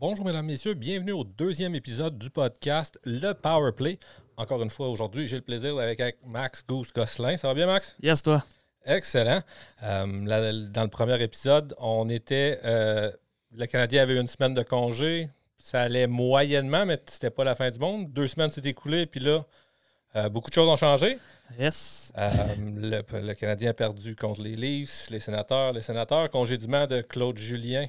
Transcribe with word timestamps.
Bonjour 0.00 0.24
mesdames, 0.24 0.46
messieurs, 0.46 0.72
bienvenue 0.72 1.12
au 1.12 1.24
deuxième 1.24 1.74
épisode 1.74 2.16
du 2.16 2.30
podcast 2.30 2.98
Le 3.04 3.34
Power 3.34 3.72
Play. 3.72 3.98
Encore 4.38 4.62
une 4.62 4.70
fois, 4.70 4.88
aujourd'hui, 4.88 5.26
j'ai 5.26 5.36
le 5.36 5.42
plaisir 5.42 5.76
d'être 5.76 6.00
avec 6.00 6.16
Max 6.26 6.64
Goose 6.66 6.90
Gosselin. 6.90 7.36
Ça 7.36 7.48
va 7.48 7.52
bien, 7.52 7.66
Max? 7.66 7.96
Yes, 8.02 8.22
toi. 8.22 8.42
Excellent. 8.86 9.42
Euh, 9.82 10.24
là, 10.24 10.52
dans 10.70 10.84
le 10.84 10.88
premier 10.88 11.22
épisode, 11.22 11.74
on 11.78 12.08
était. 12.08 12.58
euh, 12.64 13.10
le 13.54 13.66
Canadien 13.66 14.02
avait 14.04 14.18
une 14.18 14.26
semaine 14.26 14.54
de 14.54 14.62
congé. 14.62 15.28
Ça 15.58 15.82
allait 15.82 16.06
moyennement, 16.06 16.86
mais 16.86 16.98
c'était 17.04 17.28
pas 17.28 17.44
la 17.44 17.54
fin 17.54 17.70
du 17.70 17.78
monde. 17.78 18.10
Deux 18.10 18.26
semaines 18.26 18.50
s'est 18.50 18.62
écoulées, 18.64 19.04
puis 19.04 19.20
là, 19.20 19.42
euh, 20.16 20.30
beaucoup 20.30 20.48
de 20.48 20.54
choses 20.54 20.70
ont 20.70 20.76
changé. 20.76 21.18
Yes. 21.58 22.10
Le, 22.16 23.02
le 23.20 23.34
Canadien 23.34 23.68
a 23.72 23.74
perdu 23.74 24.16
contre 24.16 24.40
les 24.40 24.56
Leafs, 24.56 25.10
les 25.10 25.20
sénateurs, 25.20 25.72
les 25.72 25.82
sénateurs. 25.82 26.30
Congédiement 26.30 26.86
de 26.86 27.02
Claude 27.02 27.36
Julien, 27.36 27.86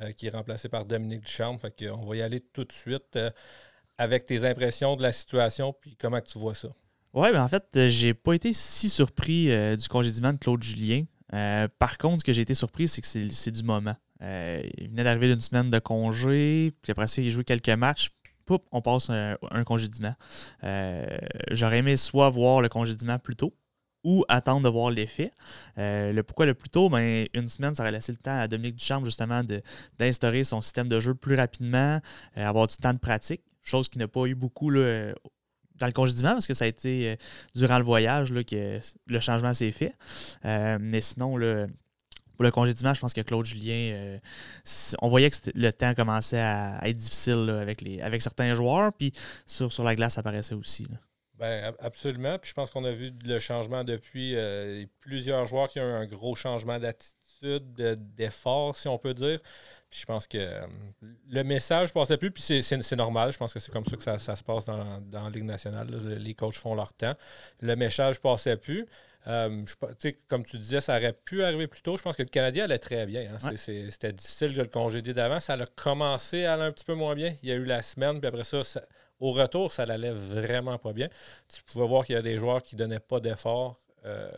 euh, 0.00 0.12
qui 0.12 0.26
est 0.26 0.30
remplacé 0.30 0.68
par 0.68 0.84
Dominique 0.84 1.20
Ducharme. 1.20 1.58
Fait 1.58 1.86
qu'on 1.86 2.04
va 2.04 2.16
y 2.16 2.22
aller 2.22 2.40
tout 2.40 2.64
de 2.64 2.72
suite 2.72 3.16
euh, 3.16 3.30
avec 3.96 4.24
tes 4.24 4.44
impressions 4.44 4.96
de 4.96 5.02
la 5.02 5.12
situation, 5.12 5.72
puis 5.72 5.96
comment 5.96 6.20
tu 6.20 6.38
vois 6.38 6.54
ça? 6.54 6.68
Ouais, 7.12 7.30
ben 7.30 7.42
en 7.42 7.48
fait, 7.48 7.64
euh, 7.76 7.88
j'ai 7.88 8.12
pas 8.12 8.32
été 8.32 8.52
si 8.52 8.88
surpris 8.88 9.46
du 9.76 9.88
congédiement 9.88 10.32
de 10.32 10.38
Claude 10.38 10.62
Julien. 10.62 11.04
Par 11.78 11.98
contre, 11.98 12.20
ce 12.20 12.24
que 12.24 12.32
j'ai 12.32 12.42
été 12.42 12.54
surpris, 12.54 12.88
c'est 12.88 13.00
que 13.00 13.06
c'est 13.06 13.50
du 13.50 13.62
moment. 13.62 13.96
Il 14.20 14.88
venait 14.88 15.04
d'arriver 15.04 15.28
d'une 15.28 15.40
semaine 15.40 15.70
de 15.70 15.78
congé, 15.78 16.72
puis 16.82 16.92
après 16.92 17.06
ça, 17.06 17.22
il 17.22 17.38
a 17.38 17.42
quelques 17.44 17.68
matchs. 17.70 18.10
Poup, 18.44 18.62
on 18.72 18.82
passe 18.82 19.10
un, 19.10 19.36
un 19.50 19.64
congédiement. 19.64 20.14
J'aurais 21.50 21.78
aimé 21.78 21.96
soit 21.96 22.30
voir 22.30 22.60
le 22.60 22.68
congédiement 22.68 23.18
plus 23.18 23.36
tôt 23.36 23.54
ou 24.04 24.24
attendre 24.28 24.62
de 24.62 24.68
voir 24.68 24.90
l'effet. 24.90 25.32
Euh, 25.78 26.12
le 26.12 26.22
pourquoi 26.22 26.46
le 26.46 26.54
plus 26.54 26.68
tôt, 26.68 26.88
ben, 26.90 27.26
une 27.34 27.48
semaine, 27.48 27.74
ça 27.74 27.82
aurait 27.82 27.92
laissé 27.92 28.12
le 28.12 28.18
temps 28.18 28.38
à 28.38 28.46
Dominique 28.46 28.76
Ducharme 28.76 29.04
justement 29.04 29.42
d'instaurer 29.98 30.44
son 30.44 30.60
système 30.60 30.88
de 30.88 31.00
jeu 31.00 31.14
plus 31.14 31.34
rapidement, 31.34 32.00
euh, 32.36 32.46
avoir 32.46 32.66
du 32.66 32.76
temps 32.76 32.92
de 32.92 32.98
pratique, 32.98 33.42
chose 33.62 33.88
qu'il 33.88 34.00
n'a 34.00 34.08
pas 34.08 34.26
eu 34.26 34.34
beaucoup 34.34 34.70
dans 34.70 35.86
le 35.86 35.92
congédiement 35.92 36.32
parce 36.32 36.46
que 36.46 36.54
ça 36.54 36.66
a 36.66 36.68
été 36.68 37.10
euh, 37.10 37.16
durant 37.54 37.78
le 37.78 37.84
voyage 37.84 38.30
là, 38.30 38.44
que 38.44 38.78
le 39.08 39.20
changement 39.20 39.54
s'est 39.54 39.72
fait. 39.72 39.94
Mais 40.44 41.00
sinon, 41.00 41.38
pour 42.36 42.44
le 42.44 42.50
congédiement, 42.50 42.92
je 42.92 43.00
pense 43.00 43.14
que 43.14 43.22
Claude 43.22 43.46
Julien, 43.46 44.18
on 45.00 45.08
voyait 45.08 45.30
que 45.30 45.36
le 45.54 45.72
temps 45.72 45.94
commençait 45.94 46.40
à, 46.40 46.76
à 46.76 46.88
être 46.88 46.98
difficile 46.98 47.48
avec, 47.60 47.80
les, 47.80 48.02
avec 48.02 48.20
certains 48.20 48.52
joueurs, 48.54 48.92
puis 48.92 49.12
sur, 49.46 49.72
sur 49.72 49.84
la 49.84 49.96
glace, 49.96 50.14
ça 50.14 50.22
paraissait 50.22 50.54
aussi. 50.54 50.86
Ben, 51.38 51.64
ab- 51.64 51.76
absolument. 51.80 52.38
Puis 52.38 52.50
je 52.50 52.54
pense 52.54 52.70
qu'on 52.70 52.84
a 52.84 52.92
vu 52.92 53.12
le 53.24 53.38
changement 53.38 53.82
depuis 53.84 54.36
euh, 54.36 54.84
plusieurs 55.00 55.46
joueurs 55.46 55.68
qui 55.68 55.80
ont 55.80 55.88
eu 55.88 55.92
un 55.92 56.06
gros 56.06 56.34
changement 56.36 56.78
d'attitude, 56.78 57.74
de- 57.74 57.94
d'effort, 57.96 58.76
si 58.76 58.86
on 58.88 58.98
peut 58.98 59.14
dire. 59.14 59.40
Puis 59.90 60.00
je 60.00 60.06
pense 60.06 60.26
que 60.28 60.38
euh, 60.38 60.66
le 61.28 61.42
message 61.42 61.92
passait 61.92 62.16
plus, 62.16 62.30
puis 62.30 62.42
c'est- 62.42 62.96
normal. 62.96 63.32
Je 63.32 63.38
pense 63.38 63.52
que 63.52 63.58
c'est 63.58 63.72
comme 63.72 63.84
ça 63.84 63.96
que 63.96 64.18
ça, 64.18 64.36
se 64.36 64.42
passe 64.44 64.64
dans, 64.66 65.00
dans 65.00 65.24
la 65.24 65.30
Ligue 65.30 65.44
nationale. 65.44 65.88
Les 66.18 66.34
coachs 66.34 66.54
font 66.54 66.74
leur 66.74 66.92
temps. 66.92 67.14
Le 67.60 67.74
message 67.74 68.20
passait 68.20 68.56
plus. 68.56 68.86
Euh, 69.26 69.64
je 69.66 70.10
comme 70.28 70.44
tu 70.44 70.58
disais, 70.58 70.80
ça 70.82 70.96
aurait 70.98 71.12
pu 71.14 71.42
arriver 71.42 71.66
plus 71.66 71.80
tôt. 71.82 71.96
Je 71.96 72.02
pense 72.02 72.16
que 72.16 72.22
le 72.22 72.28
Canadien 72.28 72.64
allait 72.64 72.78
très 72.78 73.06
bien. 73.06 73.34
hein. 73.34 73.48
Ouais. 73.48 73.56
C'était 73.56 74.12
difficile 74.12 74.54
de 74.54 74.60
le 74.62 74.68
congédier 74.68 75.14
d'avant. 75.14 75.40
Ça 75.40 75.54
a 75.54 75.66
commencé 75.66 76.44
à 76.44 76.54
aller 76.54 76.64
un 76.64 76.72
petit 76.72 76.84
peu 76.84 76.94
moins 76.94 77.14
bien. 77.14 77.34
Il 77.42 77.48
y 77.48 77.52
a 77.52 77.54
eu 77.54 77.64
la 77.64 77.80
semaine, 77.82 78.20
puis 78.20 78.28
après 78.28 78.44
ça, 78.44 78.62
ça- 78.62 78.82
au 79.20 79.30
retour, 79.32 79.72
ça 79.72 79.86
l'allait 79.86 80.12
vraiment 80.12 80.76
pas 80.78 80.92
bien. 80.92 81.08
Tu 81.48 81.62
pouvais 81.62 81.86
voir 81.86 82.04
qu'il 82.04 82.14
y 82.16 82.18
a 82.18 82.22
des 82.22 82.36
joueurs 82.36 82.62
qui 82.62 82.74
ne 82.76 82.80
donnaient 82.80 83.00
pas 83.00 83.20
d'effort. 83.20 83.80
Euh, 84.04 84.28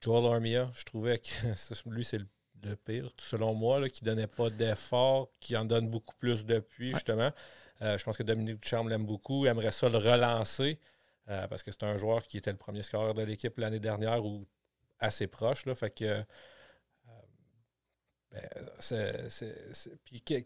Joel 0.00 0.32
Armia, 0.32 0.70
je 0.74 0.84
trouvais 0.84 1.18
que 1.18 1.28
lui, 1.90 2.04
c'est 2.04 2.18
le, 2.18 2.26
le 2.62 2.76
pire, 2.76 3.10
selon 3.18 3.54
moi, 3.54 3.80
là, 3.80 3.88
qui 3.88 4.04
ne 4.04 4.10
donnait 4.10 4.26
pas 4.26 4.50
d'effort, 4.50 5.28
qui 5.40 5.56
en 5.56 5.64
donne 5.64 5.88
beaucoup 5.88 6.14
plus 6.16 6.44
depuis, 6.46 6.92
justement. 6.92 7.30
Euh, 7.82 7.98
je 7.98 8.04
pense 8.04 8.16
que 8.16 8.22
Dominique 8.22 8.60
Ducharme 8.62 8.88
l'aime 8.88 9.04
beaucoup, 9.04 9.46
aimerait 9.46 9.72
ça 9.72 9.88
le 9.88 9.98
relancer, 9.98 10.78
euh, 11.28 11.46
parce 11.48 11.62
que 11.62 11.70
c'est 11.70 11.82
un 11.84 11.96
joueur 11.96 12.26
qui 12.26 12.38
était 12.38 12.52
le 12.52 12.58
premier 12.58 12.82
scoreur 12.82 13.14
de 13.14 13.22
l'équipe 13.22 13.56
l'année 13.58 13.80
dernière 13.80 14.24
ou 14.24 14.46
assez 14.98 15.26
proche. 15.26 15.66
Là, 15.66 15.74
fait 15.74 15.90
que. 15.90 16.04
euh, 16.04 16.22
ben, 18.30 18.42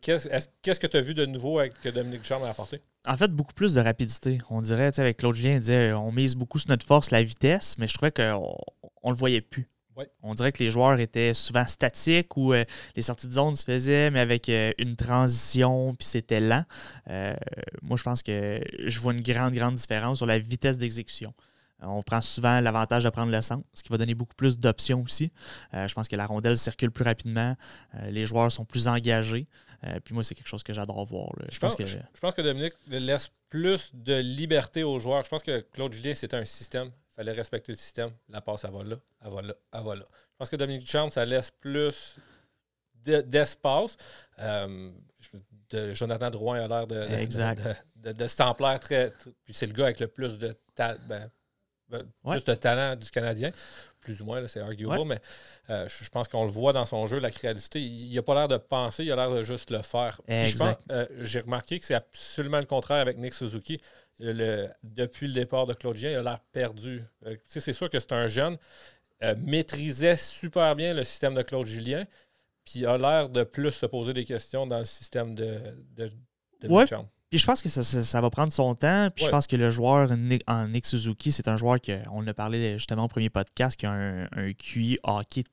qu'est-ce 0.00 0.28
est-ce- 0.28 0.48
qu'est-ce 0.62 0.80
que 0.80 0.86
tu 0.86 0.96
as 0.96 1.00
vu 1.00 1.14
de 1.14 1.26
nouveau 1.26 1.58
avec, 1.58 1.80
que 1.80 1.88
Dominique 1.88 2.22
Ducharme 2.22 2.44
a 2.44 2.50
apporté? 2.50 2.80
En 3.06 3.16
fait, 3.16 3.28
beaucoup 3.28 3.54
plus 3.54 3.74
de 3.74 3.80
rapidité. 3.80 4.38
On 4.50 4.60
dirait, 4.60 4.98
avec 5.00 5.16
Claude 5.16 5.34
Julien, 5.34 5.60
il 5.60 5.94
on 5.94 6.12
mise 6.12 6.34
beaucoup 6.36 6.58
sur 6.58 6.68
notre 6.68 6.86
force, 6.86 7.10
la 7.10 7.22
vitesse, 7.22 7.78
mais 7.78 7.88
je 7.88 7.94
trouvais 7.94 8.12
qu'on 8.12 8.56
on 9.02 9.10
le 9.10 9.16
voyait 9.16 9.40
plus. 9.40 9.68
Ouais. 10.00 10.10
On 10.22 10.34
dirait 10.34 10.50
que 10.50 10.62
les 10.62 10.70
joueurs 10.70 10.98
étaient 10.98 11.34
souvent 11.34 11.66
statiques 11.66 12.36
ou 12.36 12.54
euh, 12.54 12.64
les 12.96 13.02
sorties 13.02 13.28
de 13.28 13.32
zone 13.32 13.54
se 13.54 13.64
faisaient, 13.64 14.10
mais 14.10 14.20
avec 14.20 14.48
euh, 14.48 14.70
une 14.78 14.96
transition, 14.96 15.94
puis 15.94 16.06
c'était 16.06 16.40
lent. 16.40 16.64
Euh, 17.08 17.34
moi, 17.82 17.98
je 17.98 18.02
pense 18.02 18.22
que 18.22 18.60
je 18.78 19.00
vois 19.00 19.12
une 19.12 19.20
grande, 19.20 19.52
grande 19.54 19.74
différence 19.74 20.18
sur 20.18 20.26
la 20.26 20.38
vitesse 20.38 20.78
d'exécution. 20.78 21.34
On 21.82 22.02
prend 22.02 22.20
souvent 22.20 22.60
l'avantage 22.60 23.04
de 23.04 23.10
prendre 23.10 23.32
le 23.32 23.40
centre, 23.40 23.64
ce 23.72 23.82
qui 23.82 23.88
va 23.88 23.96
donner 23.96 24.14
beaucoup 24.14 24.34
plus 24.34 24.58
d'options 24.58 25.02
aussi. 25.02 25.32
Je 25.72 25.94
pense 25.94 26.08
que 26.08 26.16
la 26.16 26.26
rondelle 26.26 26.58
circule 26.58 26.90
plus 26.90 27.04
rapidement, 27.04 27.56
les 28.10 28.26
joueurs 28.26 28.52
sont 28.52 28.66
plus 28.66 28.86
engagés. 28.86 29.48
Puis 30.04 30.12
moi, 30.12 30.22
c'est 30.22 30.34
quelque 30.34 30.46
chose 30.46 30.62
que 30.62 30.74
j'adore 30.74 31.06
voir. 31.06 31.30
Je 31.48 31.58
pense, 31.58 31.74
que 31.74 31.86
je, 31.86 31.96
je 31.96 32.20
pense 32.20 32.34
que 32.34 32.42
Dominique 32.42 32.74
laisse 32.86 33.30
plus 33.48 33.92
de 33.94 34.18
liberté 34.20 34.84
aux 34.84 34.98
joueurs. 34.98 35.24
Je 35.24 35.30
pense 35.30 35.42
que 35.42 35.60
Claude 35.72 35.94
Julien, 35.94 36.12
c'était 36.12 36.36
un 36.36 36.44
système. 36.44 36.90
Fallait 37.20 37.32
respecter 37.32 37.70
le 37.72 37.76
système. 37.76 38.12
La 38.30 38.40
passe, 38.40 38.64
elle 38.64 38.70
va 38.70 38.82
là, 38.82 38.96
elle 39.22 39.30
va 39.30 39.42
là, 39.42 39.54
elle 39.74 39.84
va 39.84 39.94
là. 39.94 40.04
Je 40.08 40.36
pense 40.38 40.48
que 40.48 40.56
Dominique 40.56 40.84
Ducharme, 40.84 41.10
ça 41.10 41.22
laisse 41.26 41.50
plus 41.50 42.16
de- 43.04 43.20
d'espace. 43.20 43.98
Euh, 44.38 44.90
de- 45.68 45.92
Jonathan 45.92 46.30
Drouin 46.30 46.62
a 46.62 46.66
l'air 46.66 46.86
de, 46.86 46.94
de, 46.94 48.14
très, 48.78 49.12
Puis 49.44 49.52
c'est 49.52 49.66
le 49.66 49.74
gars 49.74 49.84
avec 49.84 50.00
le 50.00 50.08
plus 50.08 50.38
de, 50.38 50.56
ta- 50.74 50.96
ben, 50.96 51.30
ben, 51.90 52.02
Ouais. 52.24 52.36
plus 52.36 52.44
de 52.44 52.54
talent 52.54 52.96
du 52.96 53.10
Canadien. 53.10 53.50
Plus 54.00 54.22
ou 54.22 54.24
moins, 54.24 54.46
c'est 54.46 54.60
arguable, 54.60 54.98
Ouais. 54.98 55.04
mais 55.04 55.20
euh, 55.68 55.86
je, 55.88 56.08
pense 56.08 56.26
qu'on 56.28 56.44
le 56.44 56.50
voit 56.50 56.72
dans 56.72 56.86
son 56.86 57.06
jeu, 57.06 57.18
la 57.18 57.30
créativité. 57.30 57.82
Il 57.82 58.14
n'a 58.14 58.22
pas 58.22 58.34
l'air 58.34 58.48
de 58.48 58.56
penser, 58.56 59.04
il 59.04 59.12
a 59.12 59.16
l'air 59.16 59.30
de 59.30 59.42
juste 59.42 59.70
le 59.70 59.82
faire. 59.82 60.20
Euh, 60.30 61.06
J'ai 61.20 61.40
remarqué 61.40 61.78
que 61.78 61.84
c'est 61.84 61.94
absolument 61.94 62.60
le 62.60 62.64
contraire 62.64 63.00
avec 63.00 63.18
Nick 63.18 63.34
Suzuki. 63.34 63.78
Le- 64.18 64.68
depuis 64.82 65.26
le 65.26 65.34
départ 65.34 65.66
de 65.66 65.74
Claude 65.74 65.96
Julien, 65.96 66.12
il 66.12 66.16
a 66.16 66.22
l'air 66.22 66.40
perdu. 66.52 67.02
Euh, 67.26 67.36
c'est 67.46 67.72
sûr 67.74 67.90
que 67.90 67.98
c'est 68.00 68.12
un 68.12 68.26
jeune, 68.26 68.56
maîtrisait 69.38 70.16
super 70.16 70.74
bien 70.76 70.94
le 70.94 71.04
système 71.04 71.34
de 71.34 71.42
Claude 71.42 71.66
Julien, 71.66 72.06
puis 72.64 72.86
a 72.86 72.96
l'air 72.96 73.28
de 73.28 73.42
plus 73.42 73.70
se 73.70 73.84
poser 73.86 74.14
des 74.14 74.24
questions 74.24 74.66
dans 74.66 74.78
le 74.78 74.84
système 74.86 75.34
de, 75.34 75.58
de, 75.96 76.10
de 76.62 76.68
Ouais. 76.68 76.84
Puis 77.30 77.38
je 77.38 77.46
pense 77.46 77.62
que 77.62 77.68
ça, 77.68 77.82
ça- 77.84 78.02
ça 78.02 78.20
va 78.20 78.28
prendre 78.30 78.52
son 78.52 78.74
temps. 78.74 79.08
Puis 79.14 79.24
Ouais. 79.24 79.26
je 79.28 79.30
pense 79.30 79.46
que 79.46 79.54
le 79.56 79.70
joueur 79.70 80.16
Nick- 80.16 80.42
en 80.48 80.66
Nick 80.68 80.84
Suzuki, 80.86 81.30
c'est 81.30 81.46
un 81.48 81.56
joueur 81.56 81.80
que 81.80 81.92
on 82.10 82.18
en 82.18 82.26
a 82.26 82.34
parlé 82.34 82.76
justement 82.76 83.04
au 83.04 83.08
premier 83.08 83.30
podcast, 83.30 83.78
qui 83.78 83.86
a 83.86 83.92
un, 83.92 84.24
un 84.32 84.52
QI 84.52 84.98
hockey 85.04 85.44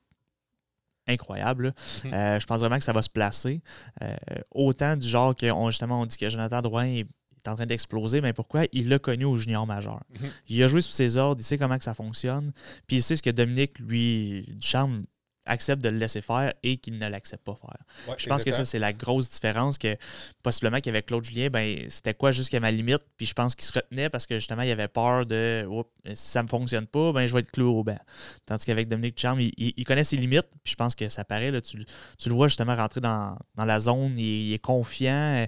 incroyable. 1.06 1.74
Mhm. 2.04 2.12
Euh, 2.12 2.40
je 2.40 2.46
pense 2.46 2.60
vraiment 2.60 2.76
que 2.78 2.84
ça 2.84 2.92
va 2.92 3.02
se 3.02 3.08
placer. 3.08 3.62
Euh, 4.02 4.14
autant 4.50 4.96
du 4.96 5.06
genre 5.08 5.34
que 5.34 5.50
on, 5.50 5.70
justement 5.70 6.00
on 6.00 6.06
dit 6.06 6.16
que 6.16 6.28
Jonathan 6.28 6.60
Drouin 6.62 6.84
est 6.86 7.06
est 7.44 7.48
en 7.48 7.54
train 7.54 7.66
d'exploser, 7.66 8.20
mais 8.20 8.32
pourquoi? 8.32 8.64
Il 8.72 8.88
l'a 8.88 8.98
connu 8.98 9.24
au 9.24 9.36
junior 9.36 9.64
majeur. 9.64 10.02
Mhm. 10.10 10.28
Il 10.48 10.60
a 10.64 10.66
joué 10.66 10.80
sous 10.80 10.90
ses 10.90 11.16
ordres, 11.16 11.40
il 11.40 11.44
sait 11.44 11.56
comment 11.56 11.78
que 11.78 11.84
ça 11.84 11.94
fonctionne, 11.94 12.52
puis 12.88 12.96
il 12.96 13.02
sait 13.02 13.14
ce 13.14 13.22
que 13.22 13.30
Dominique, 13.30 13.78
lui, 13.78 14.42
Ducharme, 14.56 15.04
accepte 15.48 15.82
de 15.82 15.88
le 15.88 15.98
laisser 15.98 16.20
faire 16.20 16.52
et 16.62 16.76
qu'il 16.76 16.98
ne 16.98 17.08
l'accepte 17.08 17.44
pas 17.44 17.54
faire. 17.54 17.76
Ouais, 18.08 18.14
Je 18.18 18.26
pense 18.28 18.44
que 18.44 18.50
ça, 18.52 18.64
c'est 18.64 18.78
la 18.78 18.92
grosse 18.92 19.28
différence 19.30 19.78
que 19.78 19.96
possiblement 20.42 20.80
qu'avec 20.80 21.06
Claude 21.06 21.24
Julien, 21.24 21.48
ben, 21.50 21.84
c'était 21.88 22.14
quoi 22.14 22.30
jusqu'à 22.30 22.60
ma 22.60 22.70
limite. 22.70 23.02
Puis 23.16 23.26
je 23.26 23.34
pense 23.34 23.54
qu'il 23.54 23.64
se 23.64 23.72
retenait 23.72 24.08
parce 24.08 24.26
que 24.26 24.36
justement, 24.36 24.62
il 24.62 24.70
avait 24.70 24.88
peur 24.88 25.26
de 25.26 25.66
si 26.14 26.28
ça 26.28 26.40
ne 26.40 26.44
me 26.44 26.48
fonctionne 26.48 26.86
pas, 26.86 27.12
ben, 27.12 27.26
je 27.26 27.32
vais 27.34 27.40
être 27.40 27.50
cloué 27.50 27.68
au 27.68 27.82
banc. 27.82 27.98
Tandis 28.46 28.64
qu'avec 28.64 28.88
Dominique 28.88 29.18
Charme, 29.18 29.40
il, 29.40 29.52
il- 29.56 29.74
il 29.76 29.84
connaît 29.84 30.04
ses 30.04 30.16
limites. 30.16 30.46
Puis 30.62 30.72
je 30.72 30.76
pense 30.76 30.94
que 30.94 31.08
ça 31.08 31.24
paraît, 31.24 31.50
là, 31.50 31.60
tu, 31.60 31.84
tu 32.18 32.28
le 32.28 32.34
vois 32.34 32.48
justement 32.48 32.76
rentrer 32.76 33.00
dans, 33.00 33.36
dans 33.56 33.64
la 33.64 33.78
zone, 33.78 34.18
il, 34.18 34.48
il 34.48 34.52
est 34.54 34.58
confiant. 34.58 35.46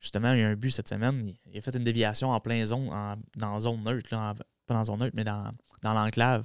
Justement, 0.00 0.32
il 0.32 0.40
y 0.40 0.42
a 0.42 0.48
un 0.48 0.54
but 0.56 0.70
cette 0.70 0.88
semaine. 0.88 1.28
Il, 1.28 1.36
il 1.52 1.58
a 1.58 1.60
fait 1.60 1.74
une 1.74 1.84
déviation 1.84 2.30
en 2.30 2.40
plein 2.40 2.64
zone, 2.64 2.88
en, 2.90 3.16
dans 3.36 3.60
zone 3.60 3.82
neutre, 3.84 4.08
là, 4.12 4.30
en- 4.30 4.34
pas 4.66 4.74
dans 4.74 4.84
zone 4.84 5.00
neutre, 5.00 5.14
mais 5.14 5.24
dans, 5.24 5.50
dans 5.82 5.92
l'enclave. 5.94 6.44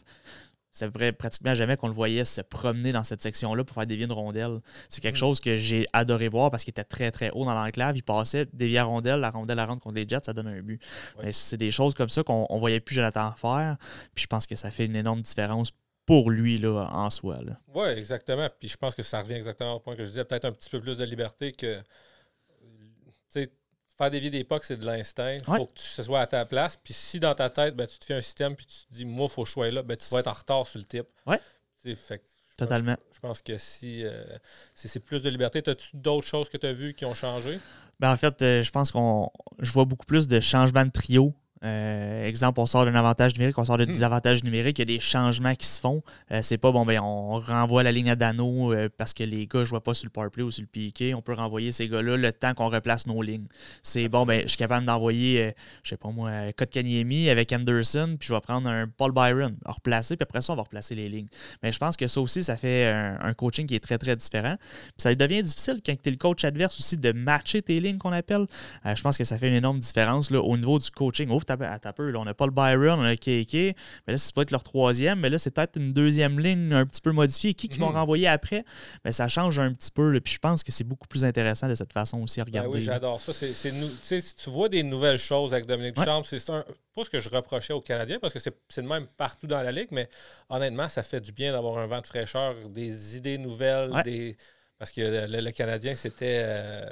C'est 0.77 0.87
vrai, 0.87 1.13
pratiquement 1.13 1.55
jamais 1.55 1.77
qu'on 1.77 1.87
le 1.87 1.93
voyait 1.93 2.25
se 2.25 2.41
promener 2.41 2.91
dans 2.91 3.03
cette 3.05 3.21
section-là 3.21 3.63
pour 3.63 3.73
faire 3.75 3.87
dévier 3.87 4.03
une 4.05 4.11
rondelle. 4.11 4.59
C'est 4.89 4.99
quelque 5.01 5.15
Mm. 5.15 5.19
chose 5.19 5.39
que 5.39 5.55
j'ai 5.55 5.87
adoré 5.93 6.27
voir 6.27 6.51
parce 6.51 6.65
qu'il 6.65 6.71
était 6.71 6.83
très 6.83 7.11
très 7.11 7.31
haut 7.31 7.45
dans 7.45 7.55
l'enclave. 7.55 7.95
Il 7.95 8.03
passait, 8.03 8.45
déviait 8.51 8.75
la 8.79 8.83
rondelle, 8.83 9.21
la 9.21 9.29
rondelle 9.29 9.57
à 9.59 9.65
rentre 9.65 9.81
contre 9.81 9.95
les 9.95 10.05
Jets, 10.07 10.19
ça 10.25 10.33
donne 10.33 10.47
un 10.47 10.61
but. 10.61 10.81
Ouais. 11.17 11.27
Mais 11.27 11.31
C'est 11.31 11.55
des 11.55 11.71
choses 11.71 11.93
comme 11.93 12.09
ça 12.09 12.23
qu'on 12.23 12.45
on 12.49 12.59
voyait 12.59 12.81
plus 12.81 12.95
Jonathan 12.95 13.31
faire. 13.37 13.77
Puis 14.13 14.23
je 14.23 14.27
pense 14.27 14.45
que 14.45 14.57
ça 14.57 14.69
fait 14.69 14.83
une 14.85 14.97
énorme 14.97 15.21
différence 15.21 15.71
pour 16.05 16.29
lui 16.29 16.57
là, 16.57 16.89
en 16.91 17.09
soi. 17.09 17.39
Oui, 17.73 17.87
exactement. 17.95 18.49
Puis 18.59 18.67
je 18.67 18.75
pense 18.77 18.93
que 18.95 19.01
ça 19.01 19.21
revient 19.21 19.35
exactement 19.35 19.75
au 19.75 19.79
point 19.79 19.95
que 19.95 20.03
je 20.03 20.09
disais, 20.09 20.25
peut-être 20.25 20.45
un 20.45 20.51
petit 20.51 20.69
peu 20.69 20.81
plus 20.81 20.97
de 20.97 21.05
liberté 21.05 21.53
que. 21.53 21.79
Faire 23.97 24.11
dévier 24.11 24.29
des 24.29 24.43
pucks, 24.43 24.65
c'est 24.65 24.77
de 24.77 24.85
l'instinct. 24.85 25.33
Il 25.33 25.49
Ouais. 25.49 25.57
faut 25.57 25.65
que 25.67 25.73
tu 25.73 25.83
ce 25.85 26.03
soit 26.03 26.19
à 26.19 26.27
ta 26.27 26.45
place. 26.45 26.77
Puis 26.83 26.93
si 26.93 27.19
dans 27.19 27.33
ta 27.33 27.49
tête, 27.49 27.75
ben, 27.75 27.87
tu 27.87 27.97
te 27.97 28.05
fais 28.05 28.13
un 28.15 28.21
système 28.21 28.55
puis 28.55 28.65
tu 28.65 28.85
te 28.85 28.93
dis, 28.93 29.05
moi, 29.05 29.27
il 29.29 29.33
faut 29.33 29.43
que 29.43 29.47
je 29.47 29.53
sois 29.53 29.71
là, 29.71 29.83
ben, 29.83 29.95
tu 29.95 30.05
vas 30.09 30.19
être 30.19 30.27
en 30.27 30.33
retard 30.33 30.67
sur 30.67 30.79
le 30.79 30.85
type. 30.85 31.07
Ouais. 31.25 31.39
Fait 31.95 32.17
que 32.19 32.23
Totalement. 32.57 32.95
Je, 33.13 33.19
pense 33.19 33.41
que 33.41 33.57
si, 33.57 34.03
si 34.73 34.87
c'est 34.87 34.99
plus 35.01 35.21
de 35.21 35.29
liberté, 35.29 35.61
as-tu 35.67 35.87
d'autres 35.93 36.25
choses 36.27 36.47
que 36.49 36.57
tu 36.57 36.65
as 36.65 36.73
vues 36.73 36.93
qui 36.93 37.03
ont 37.05 37.13
changé? 37.13 37.59
Ben, 37.99 38.11
en 38.11 38.15
fait, 38.17 38.35
je 38.39 38.69
pense 38.71 38.91
qu'on 38.91 39.29
je 39.59 39.71
vois 39.71 39.85
beaucoup 39.85 40.05
plus 40.05 40.27
de 40.27 40.39
changements 40.39 40.85
de 40.85 40.91
trio 40.91 41.33
euh, 41.63 42.27
exemple, 42.27 42.59
on 42.59 42.65
sort 42.65 42.85
d'un 42.85 42.95
avantage 42.95 43.33
numérique, 43.35 43.57
on 43.57 43.63
sort 43.63 43.77
d'un 43.77 43.85
hmm. 43.85 43.87
désavantage 43.87 44.43
numérique, 44.43 44.77
il 44.79 44.81
y 44.81 44.93
a 44.93 44.97
des 44.97 44.99
changements 44.99 45.55
qui 45.55 45.67
se 45.67 45.79
font. 45.79 46.03
Euh, 46.31 46.41
c'est 46.41 46.57
pas 46.57 46.71
bon, 46.71 46.85
ben 46.85 46.99
on 46.99 47.39
renvoie 47.39 47.81
la 47.83 47.91
ligne 47.91 48.09
à 48.09 48.15
Dano 48.15 48.73
euh, 48.73 48.89
parce 48.95 49.13
que 49.13 49.23
les 49.23 49.47
gars 49.47 49.59
ne 49.59 49.65
jouent 49.65 49.79
pas 49.79 49.93
sur 49.93 50.05
le 50.05 50.11
powerplay 50.11 50.43
ou 50.43 50.51
sur 50.51 50.61
le 50.61 50.67
piqué. 50.67 51.13
On 51.13 51.21
peut 51.21 51.33
renvoyer 51.33 51.71
ces 51.71 51.87
gars-là 51.87 52.17
le 52.17 52.31
temps 52.33 52.53
qu'on 52.53 52.69
replace 52.69 53.07
nos 53.07 53.21
lignes. 53.21 53.47
C'est 53.83 54.09
bon, 54.09 54.25
ben 54.25 54.41
je 54.41 54.47
suis 54.47 54.57
capable 54.57 54.85
d'envoyer, 54.85 55.53
je 55.83 55.89
sais 55.89 55.97
pas 55.97 56.09
moi, 56.09 56.51
Kotkaniemi 56.53 57.29
avec 57.29 57.51
Anderson, 57.53 58.15
puis 58.19 58.27
je 58.27 58.33
vais 58.33 58.41
prendre 58.41 58.67
un 58.67 58.87
Paul 58.87 59.11
Byron, 59.11 59.55
replacer, 59.65 60.17
puis 60.17 60.23
après 60.23 60.41
ça, 60.41 60.53
on 60.53 60.55
va 60.55 60.63
replacer 60.63 60.93
les 60.95 61.09
lignes. 61.09 61.27
Mais 61.63 61.71
je 61.71 61.79
pense 61.79 61.95
que 61.95 62.07
ça 62.07 62.19
aussi, 62.19 62.43
ça 62.43 62.57
fait 62.57 62.85
un, 62.85 63.33
coaching 63.33 63.65
qui 63.65 63.75
est 63.75 63.79
très, 63.79 63.97
très 63.97 64.15
différent. 64.15 64.55
Puis 64.59 64.93
ça 64.97 65.13
devient 65.13 65.41
difficile 65.41 65.79
quand 65.85 65.93
tu 66.01 66.09
es 66.09 66.11
le 66.11 66.17
coach 66.17 66.45
adverse 66.45 66.79
aussi 66.79 66.97
de 66.97 67.11
matcher 67.11 67.61
tes 67.61 67.79
lignes 67.79 67.97
qu'on 67.97 68.13
appelle. 68.13 68.45
je 68.85 69.01
pense 69.01 69.17
que 69.17 69.23
ça 69.23 69.37
fait 69.37 69.47
une 69.47 69.55
énorme 69.55 69.79
différence 69.79 70.31
là, 70.31 70.41
au 70.41 70.57
niveau 70.57 70.79
du 70.79 70.89
coaching. 70.91 71.29
Oh, 71.31 71.39
à 71.49 71.93
peu, 71.93 72.09
là, 72.09 72.19
on 72.19 72.25
n'a 72.25 72.33
pas 72.33 72.45
le 72.45 72.51
Byron, 72.51 72.99
on 72.99 73.03
a 73.03 73.11
le 73.11 73.17
KK, 73.17 73.75
mais 74.07 74.13
là, 74.13 74.17
c'est 74.17 74.33
peut 74.33 74.41
être 74.41 74.51
leur 74.51 74.63
troisième, 74.63 75.19
mais 75.19 75.29
là, 75.29 75.37
c'est 75.37 75.51
peut-être 75.51 75.77
une 75.77 75.93
deuxième 75.93 76.39
ligne 76.39 76.73
un 76.73 76.85
petit 76.85 77.01
peu 77.01 77.11
modifiée. 77.11 77.53
Qui, 77.53 77.69
qui 77.69 77.77
vont 77.77 77.89
mhm. 77.89 77.95
renvoyer 77.95 78.27
après? 78.27 78.65
Mais 79.03 79.11
ça 79.11 79.27
change 79.27 79.59
un 79.59 79.73
petit 79.73 79.91
peu. 79.91 80.19
puis 80.19 80.33
je 80.33 80.39
pense 80.39 80.63
que 80.63 80.71
c'est 80.71 80.83
beaucoup 80.83 81.07
plus 81.07 81.23
intéressant 81.23 81.67
de 81.67 81.75
cette 81.75 81.93
façon 81.93 82.21
aussi 82.21 82.41
à 82.41 82.43
ben 82.43 82.51
regarder. 82.51 82.77
oui, 82.77 82.81
j'adore 82.81 83.19
ça. 83.21 83.33
C'est, 83.33 83.53
si 83.53 84.35
tu 84.35 84.49
vois 84.49 84.69
des 84.69 84.83
nouvelles 84.83 85.17
choses 85.17 85.53
avec 85.53 85.65
Dominique 85.65 85.95
Duchamp, 85.95 86.23
c'est 86.23 86.49
un, 86.49 86.63
pas 86.93 87.03
ce 87.03 87.09
que 87.09 87.19
je 87.19 87.29
reprochais 87.29 87.73
aux 87.73 87.81
Canadiens 87.81 88.19
parce 88.19 88.33
que 88.33 88.39
c'est, 88.39 88.81
le 88.81 88.87
même 88.87 89.07
partout 89.17 89.47
dans 89.47 89.61
la 89.61 89.71
ligue, 89.71 89.89
mais 89.91 90.09
honnêtement, 90.49 90.89
ça 90.89 91.03
fait 91.03 91.21
du 91.21 91.31
bien 91.31 91.51
d'avoir 91.51 91.77
un 91.77 91.87
vent 91.87 92.01
de 92.01 92.07
fraîcheur, 92.07 92.55
des 92.69 93.17
idées 93.17 93.37
nouvelles, 93.37 93.91
des 94.03 94.37
parce 94.77 94.91
que 94.91 95.27
le, 95.27 95.51
Canadien, 95.51 95.95
c'était, 95.95 96.39
euh, 96.41 96.89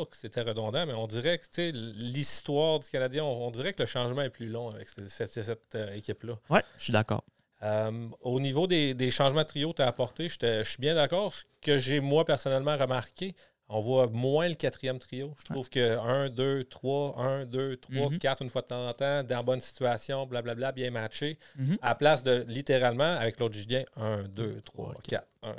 pas 0.00 0.10
que 0.10 0.16
c'était 0.16 0.42
redondant, 0.42 0.86
mais 0.86 0.94
on 0.94 1.06
dirait 1.06 1.38
que 1.38 1.70
l'histoire 1.72 2.78
du 2.78 2.88
Canadien, 2.88 3.24
on, 3.24 3.50
dirait 3.50 3.72
que 3.72 3.82
le 3.82 3.86
changement 3.86 4.22
est 4.22 4.30
plus 4.30 4.48
long 4.48 4.70
avec 4.70 4.88
cette, 4.88 5.36
euh, 5.74 5.94
équipe-là. 5.94 6.34
Oui, 6.50 6.60
je 6.78 6.84
suis 6.84 6.92
d'accord. 6.92 7.24
Euh, 7.62 8.08
au 8.22 8.40
niveau 8.40 8.66
des, 8.66 9.10
changements 9.10 9.42
de 9.42 9.46
trio 9.46 9.70
que 9.70 9.76
tu 9.76 9.82
as 9.82 9.88
apportés, 9.88 10.28
je 10.28 10.62
suis 10.64 10.80
bien 10.80 10.94
d'accord. 10.94 11.34
Ce 11.34 11.44
que 11.60 11.78
j'ai, 11.78 12.00
moi, 12.00 12.24
personnellement 12.24 12.76
remarqué, 12.76 13.34
on 13.68 13.80
voit 13.80 14.08
moins 14.08 14.48
le 14.48 14.54
quatrième 14.54 14.98
trio. 14.98 15.34
Je 15.38 15.52
trouve 15.52 15.68
que 15.68 15.98
1, 15.98 16.30
2, 16.30 16.64
3, 16.64 17.18
1, 17.18 17.44
2, 17.46 17.76
3, 17.76 18.10
4 18.18 18.42
une 18.42 18.50
fois 18.50 18.62
de 18.62 18.66
temps 18.66 18.86
en 18.86 18.92
temps, 18.92 19.22
dans 19.22 19.44
bonne 19.44 19.60
situation, 19.60 20.26
blablabla, 20.26 20.72
bien 20.72 20.90
matché, 20.90 21.38
mm-hmm. 21.58 21.78
à 21.82 21.94
place 21.94 22.22
de 22.22 22.44
littéralement, 22.48 23.16
avec 23.16 23.38
l'autre 23.38 23.54
Julien, 23.54 23.84
1, 23.96 24.24
2, 24.24 24.60
3, 24.64 24.94
4, 25.06 25.26
1, 25.42 25.52
2, 25.52 25.56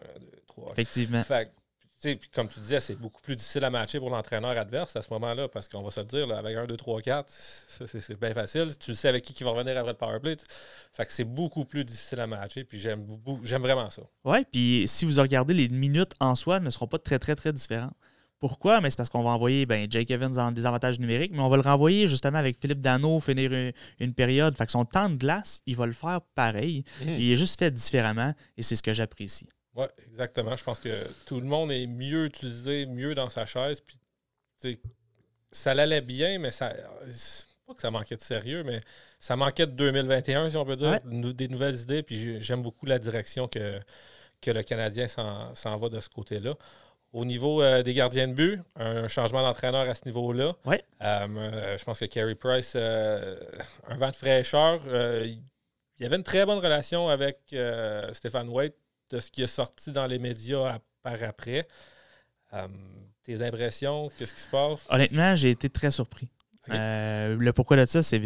3. 0.48 0.72
Effectivement. 0.74 1.24
Fait, 1.24 1.52
comme 2.33 2.48
tu 2.48 2.59
disais, 2.59 2.80
c'est 2.80 3.00
beaucoup 3.00 3.21
plus 3.21 3.36
difficile 3.36 3.63
à 3.63 3.69
matcher 3.69 4.00
pour 4.00 4.09
l'entraîneur 4.09 4.57
adverse 4.57 4.95
à 4.95 5.01
ce 5.01 5.09
moment-là, 5.12 5.48
parce 5.48 5.68
qu'on 5.68 5.83
va 5.83 5.92
se 5.92 6.00
le 6.00 6.06
dire, 6.06 6.31
avec 6.36 6.57
1, 6.57 6.65
2, 6.65 6.77
3, 6.77 7.01
4, 7.01 7.25
c'est 7.30 8.19
bien 8.19 8.33
facile. 8.33 8.77
Tu 8.77 8.95
sais 8.95 9.07
avec 9.07 9.24
qui 9.24 9.33
qui 9.33 9.44
va 9.44 9.51
revenir 9.51 9.77
après 9.77 9.92
le 9.92 9.98
powerplay. 9.98 10.38
Fait 10.94 11.06
que 11.06 11.13
c'est 11.13 11.25
beaucoup 11.25 11.65
plus 11.65 11.86
difficile 11.86 12.19
à 12.19 12.27
matcher, 12.27 12.63
puis 12.63 12.80
j'aime 12.80 13.62
vraiment 13.62 13.89
ça. 13.89 14.01
Oui, 14.24 14.39
puis 14.51 14.83
si 14.88 15.06
vous 15.06 15.21
regardez, 15.21 15.53
les 15.53 15.69
minutes 15.69 16.13
en 16.19 16.36
soi 16.36 16.59
ne 16.59 16.69
seront 16.69 16.88
pas 16.88 17.00
très, 17.00 17.19
très, 17.19 17.36
très 17.36 17.53
différentes. 17.53 17.94
Pourquoi? 18.39 18.81
Mais 18.81 18.89
c'est 18.89 18.97
parce 18.97 19.09
qu'on 19.09 19.21
va 19.21 19.30
envoyer 19.30 19.68
ben, 19.68 19.86
Jake 19.88 20.09
Evans 20.09 20.39
en 20.39 20.51
désavantage 20.51 21.00
numérique, 21.00 21.31
mais 21.31 21.42
on 21.42 21.50
va 21.50 21.57
le 21.57 21.62
renvoyer 21.62 22.07
justement 22.07 22.39
avec 22.39 22.59
Philippe 22.59 22.80
Dano, 22.80 23.19
finir 23.19 23.51
une, 24.00 24.13
période. 24.15 24.57
Fait 24.57 24.65
que 24.65 24.71
son 24.71 24.83
temps 24.83 25.09
de 25.09 25.15
glace, 25.15 25.62
il 25.68 25.75
va 25.75 25.86
le 25.86 25.94
faire 25.94 26.21
pareil. 26.33 26.83
Mmh. 27.06 27.09
Il 27.19 27.31
est 27.31 27.38
juste 27.38 27.59
fait 27.59 27.69
différemment 27.69 28.33
et 28.57 28.63
c'est 28.63 28.75
ce 28.75 28.81
que 28.81 28.94
j'apprécie. 28.94 29.47
Oui, 29.75 29.85
exactement. 30.07 30.56
Je 30.56 30.63
pense 30.63 30.79
que 30.79 30.89
tout 31.25 31.39
le 31.39 31.45
monde 31.45 31.71
est 31.71 31.88
mieux 31.88 32.25
utilisé, 32.25 32.85
mieux 32.85 33.15
dans 33.15 33.29
sa 33.29 33.45
chaise. 33.45 33.81
Puis, 33.81 34.79
ça 35.51 35.73
l'allait 35.73 36.01
bien, 36.01 36.39
mais 36.39 36.51
ça. 36.51 36.73
Pas 37.68 37.73
que 37.73 37.81
ça 37.81 37.91
manquait 37.91 38.18
de 38.18 38.21
sérieux, 38.21 38.63
mais 38.63 38.81
ça 39.19 39.35
manquait 39.35 39.65
de 39.65 39.71
2021, 39.71 40.50
si 40.50 40.57
on 40.57 40.65
peut 40.65 40.75
dire, 40.75 41.00
des 41.06 41.47
nouvelles 41.47 41.79
idées. 41.79 42.03
Puis 42.03 42.41
j'aime 42.41 42.62
beaucoup 42.62 42.85
la 42.85 43.00
direction 43.00 43.47
que, 43.47 43.79
que 44.41 44.51
le 44.51 44.63
Canadien 44.63 45.07
s'en 45.07 45.77
va 45.77 45.89
de 45.89 46.00
ce 46.00 46.09
côté-là. 46.09 46.56
Au 47.13 47.25
niveau 47.25 47.62
euh, 47.62 47.83
des 47.83 47.94
gardiens 47.94 48.27
de 48.27 48.33
but, 48.33 48.62
un 48.77 49.09
changement 49.09 49.41
d'entraîneur 49.41 49.89
à 49.89 49.95
ce 49.95 50.06
niveau-là. 50.06 50.53
Ouais. 50.65 50.81
Euh, 51.01 51.77
je 51.77 51.83
pense 51.83 52.00
que 52.00 52.06
Carey 52.06 52.35
Price, 52.35 52.73
euh, 52.75 53.35
un 53.89 53.97
vent 53.97 54.12
de 54.12 54.15
fraîcheur. 54.15 54.79
il 54.85 55.41
y 56.00 56.06
avait 56.06 56.15
une 56.15 56.23
très 56.23 56.45
bonne 56.45 56.59
relation 56.59 57.09
avec 57.09 57.53
Stéphane 58.13 58.50
White 58.50 58.75
de 59.12 59.19
ce 59.19 59.30
qui 59.30 59.44
est 59.44 59.48
sorti 59.48 59.92
dans 59.92 60.08
les 60.08 60.19
médias 60.19 60.80
par 61.04 61.22
après. 61.24 61.68
Euh, 62.54 62.68
tes 63.24 63.42
impressions, 63.46 64.12
qu'est-ce 64.18 64.34
qui 64.34 64.42
se 64.42 64.50
passe? 64.50 64.86
Honnêtement, 64.90 65.36
j'ai 65.36 65.52
été 65.52 65.69
très 65.69 65.92
surpris. 65.92 66.28
Euh, 66.69 67.36
le 67.38 67.54
pourquoi 67.54 67.78
de 67.78 67.86
ça, 67.86 68.04
c'est, 68.04 68.22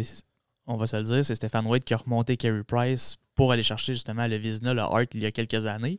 on 0.66 0.76
va 0.76 0.86
se 0.86 0.96
le 0.96 1.02
dire, 1.02 1.24
c'est 1.24 1.34
Stéphane 1.34 1.66
White 1.66 1.84
qui 1.84 1.94
a 1.94 1.98
remonté 1.98 2.36
Carey 2.36 2.62
Price 2.64 3.16
pour 3.34 3.52
aller 3.52 3.62
chercher 3.62 3.92
justement 3.92 4.26
le 4.26 4.36
Vizna, 4.36 4.72
le 4.72 4.80
Hart, 4.80 5.08
il 5.12 5.22
y 5.22 5.26
a 5.26 5.30
quelques 5.30 5.66
années. 5.66 5.98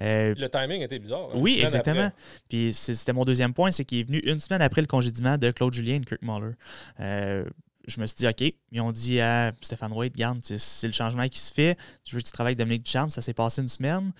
Euh, 0.00 0.34
le 0.38 0.48
timing 0.48 0.82
était 0.82 1.00
bizarre. 1.00 1.28
Hein, 1.32 1.38
oui, 1.38 1.58
exactement. 1.60 2.12
Puis 2.48 2.72
c'était 2.72 3.12
mon 3.12 3.24
deuxième 3.24 3.52
point, 3.52 3.72
c'est 3.72 3.84
qu'il 3.84 3.98
est 3.98 4.04
venu 4.04 4.18
une 4.18 4.38
semaine 4.38 4.62
après 4.62 4.80
le 4.80 4.86
congédiement 4.86 5.36
de 5.36 5.50
Claude 5.50 5.74
Julien 5.74 5.96
et 5.96 6.00
Kirk 6.00 6.22
Muller 6.22 6.54
je 7.86 8.00
me 8.00 8.06
suis 8.06 8.16
dit, 8.16 8.26
OK. 8.26 8.54
Ils 8.72 8.80
ont 8.80 8.92
dit 8.92 9.20
à 9.20 9.52
Stéphane 9.60 9.92
White, 9.92 10.14
regarde, 10.14 10.40
c'est 10.42 10.86
le 10.86 10.92
changement 10.92 11.28
qui 11.28 11.38
se 11.38 11.52
fait. 11.52 11.76
Tu 12.04 12.14
veux 12.14 12.20
que 12.20 12.26
tu 12.26 12.32
travailles 12.32 12.52
avec 12.52 12.58
Dominique 12.58 12.84
Duchamp, 12.84 13.08
ça 13.08 13.22
s'est 13.22 13.34
passé 13.34 13.62
une 13.62 13.68
semaine. 13.68 14.12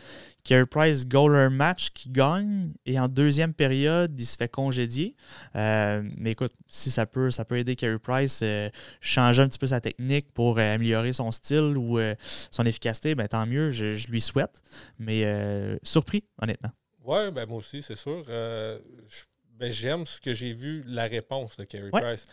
Carey 0.45 0.67
Price 0.67 1.07
goaler 1.07 1.51
match 1.51 1.91
qui 1.91 2.09
gagne 2.09 2.73
et 2.85 3.01
en 3.01 3.09
deuxième 3.09 3.53
période, 3.53 4.19
il 4.19 4.25
se 4.25 4.37
fait 4.37 4.49
congédier. 4.49 5.17
Euh, 5.57 6.09
mais 6.17 6.33
écoute, 6.33 6.53
si 6.69 6.91
ça 6.91 7.05
peut, 7.05 7.31
ça 7.31 7.45
peut 7.45 7.59
aider 7.59 7.75
Carey 7.75 7.99
Price 7.99 8.41
euh, 8.43 8.71
changer 9.01 9.43
un 9.43 9.49
petit 9.49 9.59
peu 9.59 9.67
sa 9.67 9.81
technique 9.81 10.33
pour 10.33 10.59
euh, 10.59 10.75
améliorer 10.75 11.13
son 11.13 11.33
style 11.33 11.77
ou 11.77 11.99
son 12.21 12.65
efficacité, 12.65 13.15
ben, 13.15 13.27
tant 13.27 13.47
mieux, 13.47 13.71
je, 13.71 14.09
lui 14.09 14.21
souhaite. 14.21 14.63
Mais 14.99 15.27
surpris, 15.83 16.25
honnêtement. 16.41 16.71
Oui, 17.03 17.31
ben 17.33 17.47
moi 17.47 17.59
aussi, 17.59 17.83
c'est 17.83 17.97
sûr. 17.97 18.23
Ben, 18.27 19.71
j'aime 19.71 20.07
ce 20.07 20.21
que 20.21 20.33
j'ai 20.33 20.53
vu, 20.53 20.85
la 20.87 21.05
réponse 21.07 21.57
de 21.57 21.65
Carey 21.65 21.91
Price 21.91 22.27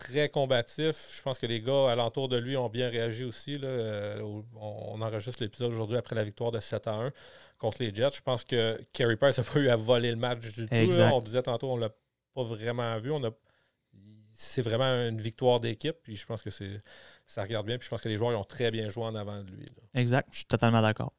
très 0.00 0.28
combatif. 0.28 1.16
Je 1.16 1.22
pense 1.22 1.38
que 1.38 1.46
les 1.46 1.60
gars 1.60 1.90
alentour 1.90 2.28
de 2.28 2.36
lui 2.36 2.56
ont 2.56 2.68
bien 2.68 2.88
réagi 2.88 3.24
aussi. 3.24 3.58
Là. 3.58 3.68
Euh, 3.68 4.40
on, 4.56 5.00
enregistre 5.00 5.42
l'épisode 5.42 5.72
aujourd'hui 5.72 5.96
après 5.96 6.16
la 6.16 6.24
victoire 6.24 6.50
de 6.50 6.58
7 6.58 6.88
à 6.88 6.94
1 6.94 7.12
contre 7.58 7.82
les 7.82 7.94
Jets. 7.94 8.16
Je 8.16 8.22
pense 8.22 8.42
que 8.44 8.80
Carey 8.92 9.16
Price 9.16 9.38
n'a 9.38 9.44
pas 9.52 9.58
eu 9.60 9.68
à 9.68 9.76
voler 9.76 10.10
le 10.10 10.16
match 10.16 10.40
du 10.40 10.66
tout. 10.66 10.74
On 10.74 11.20
disait 11.20 11.42
tantôt, 11.42 11.70
on 11.70 11.76
ne 11.76 11.82
l'a 11.82 11.90
pas 12.34 12.42
vraiment 12.42 12.98
vu. 12.98 13.12
On 13.12 13.22
a, 13.24 13.30
c'est 14.32 14.62
vraiment 14.62 15.08
une 15.08 15.20
victoire 15.20 15.60
d'équipe. 15.60 15.96
Puis 16.02 16.16
je 16.16 16.26
pense 16.26 16.42
que 16.42 16.50
c'est, 16.50 16.80
ça 17.26 17.42
regarde 17.42 17.66
bien. 17.66 17.78
Puis 17.78 17.84
je 17.86 17.90
pense 17.90 18.00
que 18.00 18.08
les 18.08 18.16
joueurs 18.16 18.38
ont 18.38 18.44
très 18.44 18.70
bien 18.70 18.88
joué 18.88 19.04
en 19.04 19.14
avant 19.14 19.42
de 19.42 19.50
lui. 19.50 19.66
Exact. 19.94 20.28
Je 20.32 20.38
suis 20.38 20.46
totalement 20.46 20.82
d'accord. 20.82 21.12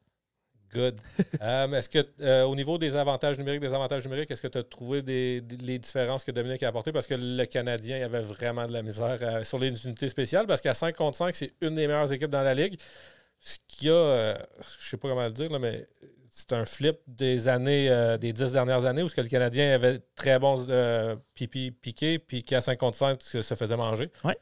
Good. 0.72 1.00
Euh, 1.42 1.72
est-ce 1.72 1.88
que 1.88 2.06
euh, 2.20 2.44
au 2.44 2.54
niveau 2.54 2.78
des 2.78 2.94
avantages 2.94 3.36
numériques, 3.36 3.60
des 3.60 3.74
avantages 3.74 4.04
numériques, 4.04 4.30
est-ce 4.30 4.42
que 4.42 4.48
tu 4.48 4.58
as 4.58 4.62
trouvé 4.62 5.02
des, 5.02 5.42
les 5.60 5.78
différences 5.78 6.24
que 6.24 6.30
Dominique 6.30 6.62
a 6.62 6.68
apportées? 6.68 6.92
Parce 6.92 7.06
que 7.08 7.14
le 7.14 7.44
Canadien 7.46 8.04
avait 8.04 8.20
vraiment 8.20 8.66
de 8.66 8.72
la 8.72 8.82
misère 8.82 9.18
euh, 9.20 9.42
sur 9.42 9.58
les 9.58 9.84
unités 9.84 10.08
spéciales, 10.08 10.46
parce 10.46 10.60
qu'à 10.60 10.72
5 10.72 10.94
contre 10.94 11.16
5, 11.16 11.34
c'est 11.34 11.52
une 11.60 11.74
des 11.74 11.88
meilleures 11.88 12.12
équipes 12.12 12.30
dans 12.30 12.42
la 12.42 12.54
ligue. 12.54 12.78
Ce 13.40 13.58
qui 13.66 13.90
a, 13.90 14.38
je 14.60 14.88
sais 14.88 14.96
pas 14.96 15.08
comment 15.08 15.24
le 15.24 15.32
dire, 15.32 15.50
mais 15.58 15.88
c'est 16.30 16.52
un 16.52 16.64
flip 16.64 16.98
des 17.08 17.48
années, 17.48 18.16
des 18.20 18.32
dix 18.32 18.52
dernières 18.52 18.84
années 18.84 19.02
où 19.02 19.08
ce 19.08 19.16
que 19.16 19.20
le 19.20 19.28
Canadien 19.28 19.74
avait 19.74 19.98
très 20.14 20.38
bons 20.38 20.68
pipi 21.34 21.72
piqué, 21.72 22.20
puis 22.20 22.44
qu'à 22.44 22.60
5 22.60 22.78
contre 22.78 22.96
5, 22.96 23.20
se 23.20 23.54
faisait 23.54 23.76
manger. 23.76 24.10
Ouais. 24.22 24.36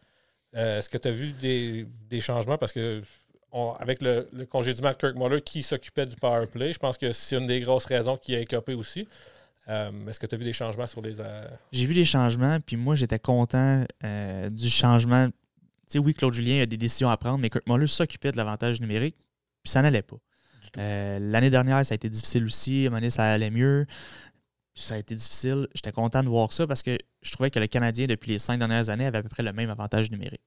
est-ce 0.52 0.90
que 0.90 0.98
tu 0.98 1.08
as 1.08 1.12
vu 1.12 1.32
des, 1.40 1.86
des 2.10 2.20
changements? 2.20 2.58
Parce 2.58 2.74
que 2.74 3.02
avec 3.52 4.02
le, 4.02 4.28
le, 4.32 4.46
congédiement 4.46 4.90
de 4.90 4.96
Kirk 4.96 5.16
Muller 5.16 5.42
qui 5.42 5.62
s'occupait 5.62 6.06
du 6.06 6.16
power 6.16 6.46
play, 6.46 6.72
je 6.72 6.78
pense 6.78 6.96
que 6.96 7.10
c'est 7.12 7.36
une 7.36 7.46
des 7.46 7.60
grosses 7.60 7.86
raisons 7.86 8.16
qui 8.16 8.34
a 8.34 8.40
écopé 8.40 8.74
aussi. 8.74 9.08
Euh, 9.68 9.90
est-ce 10.08 10.18
que 10.18 10.26
tu 10.26 10.34
as 10.34 10.38
vu 10.38 10.44
des 10.44 10.52
changements 10.52 10.86
sur 10.86 11.00
les. 11.00 11.20
Euh, 11.20 11.48
J'ai 11.72 11.84
vu 11.84 11.94
les 11.94 12.04
changements, 12.04 12.58
puis 12.60 12.76
moi, 12.76 12.94
j'étais 12.94 13.18
content 13.18 13.84
euh, 14.04 14.48
du 14.48 14.68
changement. 14.68 15.28
Tu 15.28 15.34
sais, 15.86 15.98
oui, 15.98 16.14
Claude 16.14 16.32
Julien 16.32 16.62
a 16.62 16.66
des 16.66 16.76
décisions 16.76 17.10
à 17.10 17.16
prendre, 17.16 17.38
mais 17.38 17.50
Kirk 17.50 17.66
Muller 17.66 17.86
s'occupait 17.86 18.32
de 18.32 18.36
l'avantage 18.36 18.80
numérique, 18.80 19.16
puis 19.62 19.70
ça 19.70 19.82
n'allait 19.82 20.02
pas. 20.02 20.16
L'année 20.76 21.50
dernière, 21.50 21.84
ça 21.84 21.94
a 21.94 21.96
été 21.96 22.08
difficile 22.08 22.44
aussi. 22.44 22.84
À 22.84 22.86
un 22.86 22.90
moment 22.90 22.96
donné, 22.98 23.10
ça 23.10 23.24
allait 23.24 23.50
mieux. 23.50 23.86
Ça 24.74 24.94
a 24.94 24.98
été 24.98 25.14
difficile. 25.16 25.66
J'étais 25.74 25.90
content 25.90 26.22
de 26.22 26.28
voir 26.28 26.52
ça 26.52 26.66
parce 26.66 26.82
que 26.82 26.96
je 27.22 27.32
trouvais 27.32 27.50
que 27.50 27.58
le 27.58 27.66
Canadien, 27.66 28.06
depuis 28.06 28.30
les 28.30 28.38
cinq 28.38 28.58
dernières 28.58 28.88
années, 28.88 29.06
avait 29.06 29.18
à 29.18 29.22
peu 29.22 29.28
près 29.28 29.42
le 29.42 29.52
même 29.52 29.68
avantage 29.68 30.10
numérique 30.12 30.42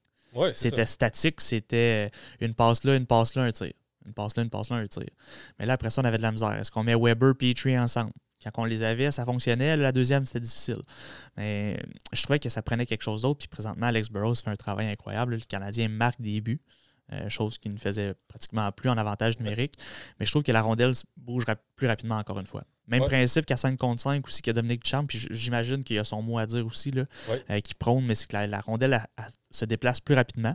c'était 0.52 0.86
statique, 0.86 1.40
c'était 1.40 2.10
une 2.40 2.54
passe 2.54 2.84
là, 2.84 2.96
une 2.96 3.06
passe 3.06 3.34
là, 3.34 3.42
un 3.42 3.52
tir. 3.52 3.72
Une 4.06 4.12
passe 4.12 4.36
là, 4.36 4.42
une 4.42 4.50
passe 4.50 4.70
là, 4.70 4.76
un 4.76 4.86
tir. 4.86 5.04
Mais 5.58 5.66
là, 5.66 5.74
après 5.74 5.90
ça, 5.90 6.02
on 6.02 6.04
avait 6.04 6.18
de 6.18 6.22
la 6.22 6.32
misère. 6.32 6.52
Est-ce 6.52 6.70
qu'on 6.70 6.82
met 6.82 6.94
Weber 6.94 7.34
Petrie 7.36 7.78
ensemble? 7.78 8.12
Quand 8.42 8.62
on 8.62 8.64
les 8.66 8.82
avait, 8.82 9.10
ça 9.10 9.24
fonctionnait. 9.24 9.76
La 9.76 9.92
deuxième, 9.92 10.26
c'était 10.26 10.40
difficile. 10.40 10.82
Mais 11.36 11.78
je 12.12 12.22
trouvais 12.22 12.38
que 12.38 12.50
ça 12.50 12.60
prenait 12.60 12.84
quelque 12.84 13.02
chose 13.02 13.22
d'autre. 13.22 13.38
Puis 13.38 13.48
présentement, 13.48 13.86
Alex 13.86 14.10
Burrows 14.10 14.34
fait 14.34 14.50
un 14.50 14.56
travail 14.56 14.88
incroyable. 14.88 15.36
Le 15.36 15.40
Canadien 15.40 15.88
marque 15.88 16.20
des 16.20 16.42
buts. 16.42 16.60
Euh, 17.12 17.28
chose 17.28 17.58
qui 17.58 17.68
ne 17.68 17.76
faisait 17.76 18.14
pratiquement 18.28 18.70
plus 18.72 18.88
en 18.88 18.96
avantage 18.96 19.38
numérique. 19.38 19.74
Mais 20.18 20.26
je 20.26 20.30
trouve 20.30 20.42
que 20.42 20.52
la 20.52 20.62
rondelle 20.62 20.92
bouge 21.16 21.44
plus 21.76 21.86
rapidement 21.86 22.16
encore 22.16 22.38
une 22.38 22.46
fois. 22.46 22.64
Même 22.86 23.04
principe 23.04 23.46
qu'à 23.46 23.56
5 23.56 23.78
contre 23.78 24.02
5 24.02 24.26
aussi, 24.26 24.42
y 24.46 24.50
a 24.50 24.52
Dominique 24.52 24.86
Champ, 24.86 25.06
puis 25.06 25.26
j'imagine 25.30 25.84
qu'il 25.84 25.98
a 25.98 26.04
son 26.04 26.22
mot 26.22 26.38
à 26.38 26.46
dire 26.46 26.66
aussi, 26.66 26.90
là, 26.90 27.04
euh, 27.50 27.60
qui 27.60 27.74
prône, 27.74 28.04
mais 28.04 28.14
c'est 28.14 28.26
que 28.26 28.36
la, 28.36 28.60
rondelle 28.60 29.02
se 29.50 29.64
déplace 29.64 30.00
plus 30.00 30.14
rapidement. 30.14 30.54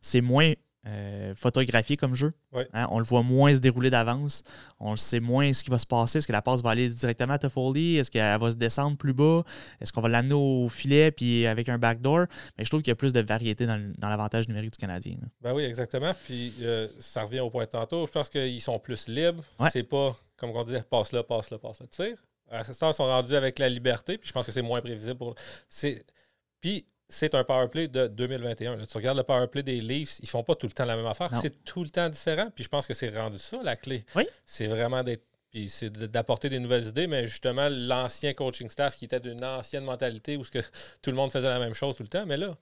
C'est 0.00 0.20
moins 0.20 0.52
euh, 0.86 1.34
photographié 1.34 1.96
comme 1.96 2.14
jeu. 2.14 2.32
Hein, 2.72 2.86
on 2.90 2.98
le 2.98 3.04
voit 3.04 3.22
moins 3.22 3.52
se 3.52 3.58
dérouler 3.58 3.90
d'avance. 3.90 4.42
On 4.78 4.96
sait 4.96 5.20
moins 5.20 5.52
ce 5.52 5.64
qui 5.64 5.70
va 5.70 5.78
se 5.78 5.86
passer. 5.86 6.18
Est-ce 6.18 6.26
que 6.26 6.32
la 6.32 6.40
passe 6.40 6.62
va 6.62 6.70
aller 6.70 6.88
directement 6.88 7.34
à 7.34 7.38
Toffoli? 7.38 7.96
Est-ce 7.98 8.10
qu'elle 8.10 8.38
va 8.38 8.50
se 8.50 8.56
descendre 8.56 8.96
plus 8.96 9.12
bas? 9.12 9.42
Est-ce 9.80 9.92
qu'on 9.92 10.00
va 10.00 10.08
l'amener 10.08 10.34
au 10.34 10.68
filet 10.68 11.10
puis 11.10 11.46
avec 11.46 11.68
un 11.68 11.78
backdoor? 11.78 12.26
Mais 12.56 12.64
je 12.64 12.70
trouve 12.70 12.80
qu'il 12.80 12.90
y 12.90 12.92
a 12.92 12.96
plus 12.96 13.12
de 13.12 13.20
variété 13.20 13.66
dans, 13.66 13.92
l'avantage 14.00 14.48
numérique 14.48 14.72
du 14.72 14.78
Canadien. 14.78 15.16
Ben 15.40 15.52
oui, 15.52 15.64
exactement. 15.64 16.14
Puis 16.24 16.54
euh, 16.62 16.86
ça 17.00 17.22
revient 17.22 17.40
au 17.40 17.50
point 17.50 17.64
de 17.64 17.70
tantôt. 17.70 18.06
Je 18.06 18.12
pense 18.12 18.28
qu'ils 18.28 18.62
sont 18.62 18.78
plus 18.78 19.08
libres. 19.08 19.44
C'est 19.72 19.82
pas, 19.82 20.16
comme 20.36 20.50
on 20.50 20.62
disait, 20.62 20.82
passe 20.88 21.12
là, 21.12 21.22
passe 21.22 21.50
là, 21.50 21.58
passe 21.58 21.80
là. 21.80 21.86
Tire. 21.90 22.16
À 22.50 22.64
ce 22.64 22.72
stade, 22.72 22.92
ils 22.92 22.96
sont 22.96 23.04
rendus 23.04 23.34
avec 23.34 23.58
la 23.58 23.68
liberté. 23.68 24.16
Puis 24.16 24.28
je 24.28 24.32
pense 24.32 24.46
que 24.46 24.52
c'est 24.52 24.62
moins 24.62 24.80
prévisible 24.80 25.18
pour. 25.18 25.34
Puis 26.60 26.86
c'est 27.08 27.34
un 27.34 27.44
powerplay 27.44 27.88
de 27.88 28.06
2021. 28.06 28.76
Tu 28.84 28.96
regardes 28.96 29.16
le 29.16 29.24
powerplay 29.24 29.62
des 29.62 29.80
Leafs, 29.80 30.18
ils 30.20 30.28
font 30.28 30.42
pas 30.42 30.54
tout 30.54 30.66
le 30.66 30.72
temps 30.72 30.84
la 30.84 30.96
même 30.96 31.06
affaire. 31.06 31.30
C'est 31.40 31.64
tout 31.64 31.82
le 31.82 31.90
temps 31.90 32.08
différent. 32.08 32.48
Puis 32.54 32.64
je 32.64 32.68
pense 32.68 32.86
que 32.86 32.94
c'est 32.94 33.16
rendu 33.16 33.38
ça, 33.38 33.58
la 33.62 33.76
clé. 33.76 34.04
C'est 34.44 34.66
vraiment 34.66 35.02
d'être. 35.02 35.24
Puis 35.50 35.70
c'est 35.70 35.90
d'apporter 35.90 36.50
des 36.50 36.58
nouvelles 36.58 36.84
idées, 36.84 37.06
mais 37.06 37.26
justement, 37.26 37.70
l'ancien 37.70 38.34
coaching 38.34 38.68
staff 38.68 38.96
qui 38.96 39.06
était 39.06 39.18
d'une 39.18 39.42
ancienne 39.42 39.82
mentalité 39.82 40.36
où 40.36 40.42
que 40.42 40.58
tout 41.00 41.10
le 41.10 41.16
monde 41.16 41.32
faisait 41.32 41.48
la 41.48 41.58
même 41.58 41.72
chose 41.72 41.96
tout 41.96 42.02
le 42.02 42.08
temps. 42.10 42.26
Mais 42.26 42.36
là, 42.36 42.54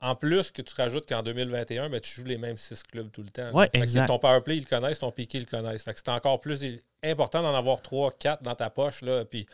en 0.00 0.14
plus 0.14 0.50
que 0.50 0.62
tu 0.62 0.74
rajoutes 0.74 1.08
qu'en 1.08 1.22
2021, 1.22 1.88
ben, 1.88 2.00
tu 2.00 2.10
joues 2.10 2.26
les 2.26 2.38
mêmes 2.38 2.58
six 2.58 2.82
clubs 2.82 3.10
tout 3.10 3.22
le 3.22 3.30
temps. 3.30 3.50
Ouais, 3.52 3.70
exact. 3.72 4.06
Ton 4.06 4.18
powerplay, 4.18 4.58
ils 4.58 4.64
le 4.64 4.68
connaissent, 4.68 4.98
ton 4.98 5.10
piqué, 5.10 5.38
ils 5.38 5.42
le 5.42 5.46
connaissent. 5.46 5.84
c'est 5.84 6.08
encore 6.10 6.40
plus 6.40 6.64
important 7.02 7.42
d'en 7.42 7.54
avoir 7.54 7.80
trois, 7.80 8.10
quatre 8.12 8.42
dans 8.42 8.54
ta 8.54 8.70
poche. 8.70 9.02
Là, 9.02 9.24
puis 9.24 9.46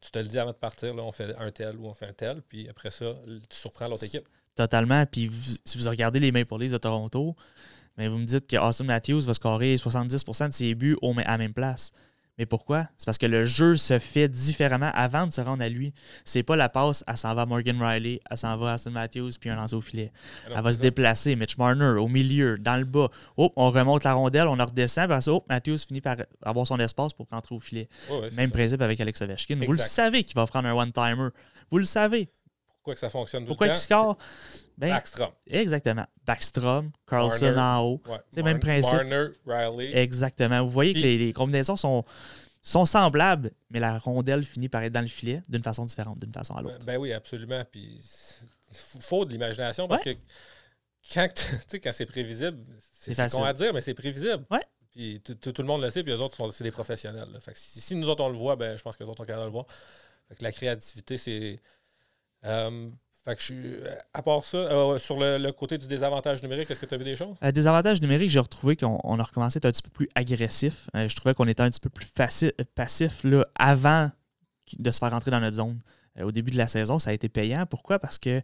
tu 0.00 0.10
te 0.10 0.18
le 0.18 0.26
dis 0.26 0.38
avant 0.38 0.50
de 0.50 0.56
partir, 0.56 0.94
là, 0.94 1.02
on 1.02 1.12
fait 1.12 1.34
un 1.38 1.50
tel 1.50 1.76
ou 1.76 1.86
on 1.86 1.94
fait 1.94 2.06
un 2.06 2.12
tel, 2.12 2.42
puis 2.42 2.68
après 2.68 2.90
ça, 2.90 3.06
tu 3.48 3.56
surprends 3.56 3.88
l'autre 3.88 4.04
équipe. 4.04 4.28
Totalement. 4.54 5.06
Puis 5.06 5.30
si 5.64 5.78
vous 5.78 5.88
regardez 5.88 6.20
les 6.20 6.32
Maple 6.32 6.58
Leafs 6.58 6.72
de 6.72 6.78
Toronto, 6.78 7.36
mais 7.96 8.08
vous 8.08 8.18
me 8.18 8.24
dites 8.24 8.46
que 8.46 8.56
Austin 8.56 8.84
Matthews 8.84 9.22
va 9.22 9.34
scorer 9.34 9.76
70% 9.76 10.48
de 10.48 10.52
ses 10.52 10.74
buts 10.74 10.96
au, 11.02 11.12
à 11.18 11.22
la 11.22 11.38
même 11.38 11.54
place. 11.54 11.92
Mais 12.38 12.46
pourquoi? 12.46 12.88
C'est 12.96 13.04
parce 13.04 13.18
que 13.18 13.26
le 13.26 13.44
jeu 13.44 13.74
se 13.74 13.98
fait 13.98 14.26
différemment 14.26 14.90
avant 14.94 15.26
de 15.26 15.32
se 15.32 15.40
rendre 15.40 15.62
à 15.62 15.68
lui. 15.68 15.92
C'est 16.24 16.42
pas 16.42 16.56
la 16.56 16.70
passe, 16.70 17.04
elle 17.06 17.16
s'en 17.16 17.34
va 17.34 17.42
à 17.42 17.46
Morgan 17.46 17.80
Riley, 17.82 18.20
elle 18.30 18.36
s'en 18.36 18.56
va 18.56 18.72
à 18.72 18.74
Austin 18.76 18.90
Matthews, 18.90 19.32
puis 19.38 19.50
un 19.50 19.56
lancer 19.56 19.74
au 19.74 19.82
filet. 19.82 20.10
elle 20.48 20.62
va 20.62 20.72
se 20.72 20.78
déplacer, 20.78 21.36
Mitch 21.36 21.58
Marner, 21.58 21.98
au 21.98 22.08
milieu, 22.08 22.56
dans 22.58 22.76
le 22.76 22.86
bas. 22.86 23.08
Oh, 23.36 23.52
on 23.56 23.70
remonte 23.70 24.04
la 24.04 24.14
rondelle, 24.14 24.48
on 24.48 24.58
en 24.58 24.64
redescend, 24.64 25.10
puis 25.10 25.22
ça, 25.22 25.32
oh, 25.32 25.44
Matthews 25.48 25.78
finit 25.86 26.00
par 26.00 26.16
avoir 26.42 26.66
son 26.66 26.78
espace 26.78 27.12
pour 27.12 27.26
rentrer 27.30 27.54
au 27.54 27.60
filet. 27.60 27.88
Même 28.36 28.50
principe 28.50 28.80
avec 28.80 28.98
Alex 29.00 29.20
Ovechkin. 29.20 29.58
Vous 29.66 29.72
le 29.72 29.78
savez 29.78 30.24
qu'il 30.24 30.34
va 30.34 30.46
prendre 30.46 30.68
un 30.68 30.74
one-timer. 30.74 31.28
Vous 31.70 31.78
le 31.78 31.84
savez. 31.84 32.30
Pourquoi 32.82 32.94
que 32.94 33.00
ça 33.00 33.10
fonctionne 33.10 33.46
Pourquoi 33.46 33.68
il 33.68 33.76
score? 33.76 34.18
Ben, 34.76 34.88
Backstrom. 34.88 35.30
Exactement. 35.46 36.04
Backstrom, 36.26 36.90
Carlson 37.06 37.56
en 37.56 37.80
haut. 37.80 38.02
C'est 38.32 38.40
le 38.40 38.42
même 38.42 38.58
principe. 38.58 38.94
Marner, 38.94 39.26
Riley. 39.46 39.96
Exactement. 39.96 40.64
Vous 40.64 40.70
voyez 40.70 40.92
que 40.92 40.98
les, 40.98 41.32
combinaisons 41.32 41.76
sont, 41.76 42.04
sont 42.60 42.84
semblables, 42.84 43.52
mais 43.70 43.78
la 43.78 43.98
rondelle 43.98 44.42
finit 44.42 44.68
par 44.68 44.82
être 44.82 44.92
dans 44.92 45.00
le 45.00 45.06
filet 45.06 45.42
d'une 45.48 45.62
façon 45.62 45.84
différente, 45.84 46.18
d'une 46.18 46.32
façon 46.32 46.56
à 46.56 46.62
l'autre. 46.62 46.84
Ben, 46.84 46.98
oui, 46.98 47.12
absolument. 47.12 47.62
Puis 47.70 48.00
il 48.68 49.00
faut 49.00 49.24
de 49.24 49.30
l'imagination 49.30 49.86
parce 49.86 50.02
que 50.02 50.16
quand, 51.14 51.28
quand 51.74 51.92
c'est 51.92 52.06
prévisible, 52.06 52.58
c'est 52.80 53.14
con 53.30 53.44
à 53.44 53.52
dire, 53.52 53.72
mais 53.72 53.80
c'est 53.80 53.94
prévisible. 53.94 54.42
Ouais. 54.50 54.66
Puis 54.90 55.20
tout 55.20 55.54
le 55.56 55.64
monde 55.64 55.82
le 55.82 55.90
sait, 55.90 56.02
puis 56.02 56.12
les 56.12 56.18
autres, 56.18 56.50
c'est 56.50 56.64
des 56.64 56.72
professionnels. 56.72 57.28
Fait 57.40 57.52
si, 57.54 57.94
nous 57.94 58.08
autres, 58.08 58.24
on 58.24 58.28
le 58.28 58.36
voit, 58.36 58.56
ben, 58.56 58.76
je 58.76 58.82
pense 58.82 58.96
que 58.96 59.04
les 59.04 59.08
autres 59.08 59.22
ont 59.22 59.24
qu'à 59.24 59.36
le 59.36 59.52
voir. 59.52 59.66
Fait 60.28 60.34
que 60.34 60.42
la 60.42 60.50
créativité, 60.50 61.16
c'est 61.16 61.60
fait 63.24 63.36
que 63.36 63.40
je 63.40 63.46
suis, 63.46 63.74
à 64.14 64.22
part 64.22 64.42
ça, 64.42 64.56
euh, 64.56 64.98
sur 64.98 65.18
le, 65.18 65.50
côté 65.52 65.78
du 65.78 65.86
désavantage 65.86 66.42
numérique, 66.42 66.70
est-ce 66.70 66.80
que 66.80 66.86
tu 66.86 66.94
as 66.94 66.98
vu 66.98 67.04
des 67.04 67.14
choses? 67.14 67.36
Euh, 67.44 67.52
désavantage 67.52 68.00
numérique, 68.00 68.30
j'ai 68.30 68.40
retrouvé 68.40 68.74
qu'on 68.74 69.18
a 69.18 69.22
recommencé 69.22 69.58
à 69.58 69.58
être 69.58 69.66
un 69.66 69.70
petit 69.70 69.82
peu 69.82 69.90
plus 69.90 70.08
agressif. 70.14 70.88
je 70.94 71.14
trouvais 71.14 71.34
qu'on 71.34 71.46
était 71.46 71.62
un 71.62 71.70
petit 71.70 71.80
peu 71.80 71.90
plus 71.90 72.06
passif 72.74 73.24
avant 73.54 74.10
de 74.78 74.90
se 74.90 74.98
faire 74.98 75.14
entrer 75.14 75.30
dans 75.30 75.40
notre 75.40 75.56
zone. 75.56 75.78
au 76.20 76.32
début 76.32 76.50
de 76.50 76.58
la 76.58 76.66
saison, 76.66 76.98
ça 76.98 77.10
a 77.10 77.12
été 77.12 77.28
payant. 77.28 77.64
Pourquoi? 77.66 78.00
Parce 78.00 78.18
que 78.18 78.42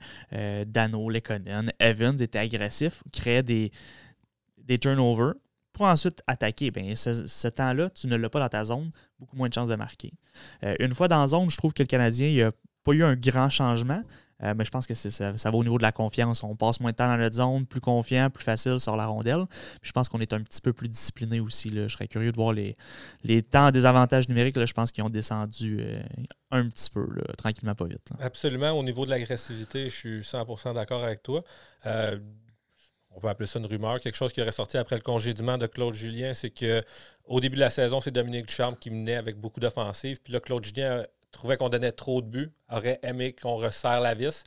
Dano, 0.64 1.10
Lekonen, 1.10 1.72
Evans 1.80 2.20
étaient 2.20 2.38
agressifs, 2.38 3.02
créaient 3.12 3.42
des, 3.42 3.72
des 4.58 4.78
turnovers 4.78 5.34
pour 5.72 5.86
ensuite 5.86 6.22
attaquer. 6.28 6.70
Bien, 6.70 6.94
ce, 6.94 7.48
temps-là, 7.48 7.90
tu 7.90 8.06
ne 8.06 8.16
l'as 8.16 8.30
pas 8.30 8.40
dans 8.40 8.48
ta 8.48 8.64
zone, 8.64 8.92
beaucoup 9.18 9.36
moins 9.36 9.48
de 9.48 9.54
chances 9.54 9.70
de 9.70 9.76
marquer. 9.76 10.12
une 10.62 10.94
fois 10.94 11.08
dans 11.08 11.20
la 11.20 11.26
zone, 11.26 11.50
je 11.50 11.56
trouve 11.56 11.72
que 11.72 11.82
le 11.82 11.88
Canadien 11.88 12.28
il 12.28 12.42
a 12.42 12.52
pas 12.88 12.95
eu 12.95 13.04
un 13.04 13.14
grand 13.14 13.50
changement, 13.50 14.02
euh, 14.42 14.54
mais 14.57 14.64
je 14.64 14.71
pense 14.71 14.87
que 14.87 14.95
ça, 14.95 15.33
va 15.33 15.50
au 15.52 15.62
niveau 15.62 15.76
de 15.76 15.83
la 15.83 15.92
confiance. 15.92 16.42
On 16.42 16.57
passe 16.57 16.80
moins 16.80 16.92
de 16.92 16.97
temps 16.97 17.09
dans 17.09 17.18
notre 17.18 17.37
zone, 17.37 17.66
plus 17.66 17.80
confiant, 17.80 18.30
plus 18.30 18.45
facile 18.45 18.80
sur 18.80 18.97
la 18.97 19.07
rondelle. 19.07 19.45
je 19.83 19.92
pense 19.92 20.09
qu'on 20.09 20.21
est 20.21 20.33
un 20.33 20.40
petit 20.42 20.61
peu 20.61 20.73
plus 20.73 20.88
discipliné 20.88 21.40
aussi. 21.40 21.68
Là. 21.71 21.88
Je 21.88 21.92
serais 21.92 22.09
curieux 22.09 22.33
de 22.33 22.37
voir 22.37 22.52
les, 22.52 22.76
les 23.25 23.42
temps 23.42 23.71
des 23.71 23.85
avantages 23.85 24.28
numériques. 24.28 24.59
Je 24.59 24.73
pense 24.73 24.90
qu'ils 24.90 25.04
ont 25.04 25.11
descendu 25.11 25.78
euh, 25.80 26.00
un 26.50 26.68
petit 26.68 26.88
peu, 26.88 27.07
tranquillement, 27.37 27.75
pas 27.75 27.87
vite. 27.87 28.09
Absolument. 28.21 28.71
Au 28.71 28.83
niveau 28.83 29.04
de 29.04 29.11
l'agressivité, 29.11 29.90
je 29.90 29.95
suis 29.95 30.21
100% 30.21 30.75
d'accord 30.75 31.04
avec 31.04 31.23
toi. 31.23 31.42
Euh, 31.87 32.18
on 33.11 33.21
peut 33.21 33.28
appeler 33.28 33.49
ça 33.49 33.59
une 33.59 33.66
rumeur, 33.66 34.00
quelque 34.00 34.14
chose 34.14 34.33
qui 34.33 34.40
aurait 34.40 34.52
sorti 34.52 34.78
après 34.78 34.95
le 34.95 35.02
congédiement 35.02 35.59
de 35.59 35.66
Claude 35.66 35.92
Julien, 35.92 36.35
c'est 36.35 36.50
que 36.50 36.80
au 37.25 37.40
début 37.40 37.57
de 37.57 37.61
la 37.61 37.71
saison, 37.71 38.00
c'est 38.00 38.12
Dominique 38.12 38.47
Ducharme 38.47 38.76
qui 38.76 38.90
menait 38.90 39.16
avec 39.16 39.37
beaucoup 39.37 39.59
d'offensives. 39.59 40.18
Puis 40.23 40.33
là, 40.33 40.40
Claude 40.40 40.64
Julien 40.64 41.02
trouvait 41.32 41.56
qu'on 41.56 41.68
donnait 41.68 41.92
trop 41.92 42.23
de 42.23 42.26
buts, 42.26 42.52
aurait 42.70 43.00
aimé 43.02 43.35
qu'on 43.35 43.56
resserre 43.56 44.00
la 44.00 44.14
vis 44.14 44.44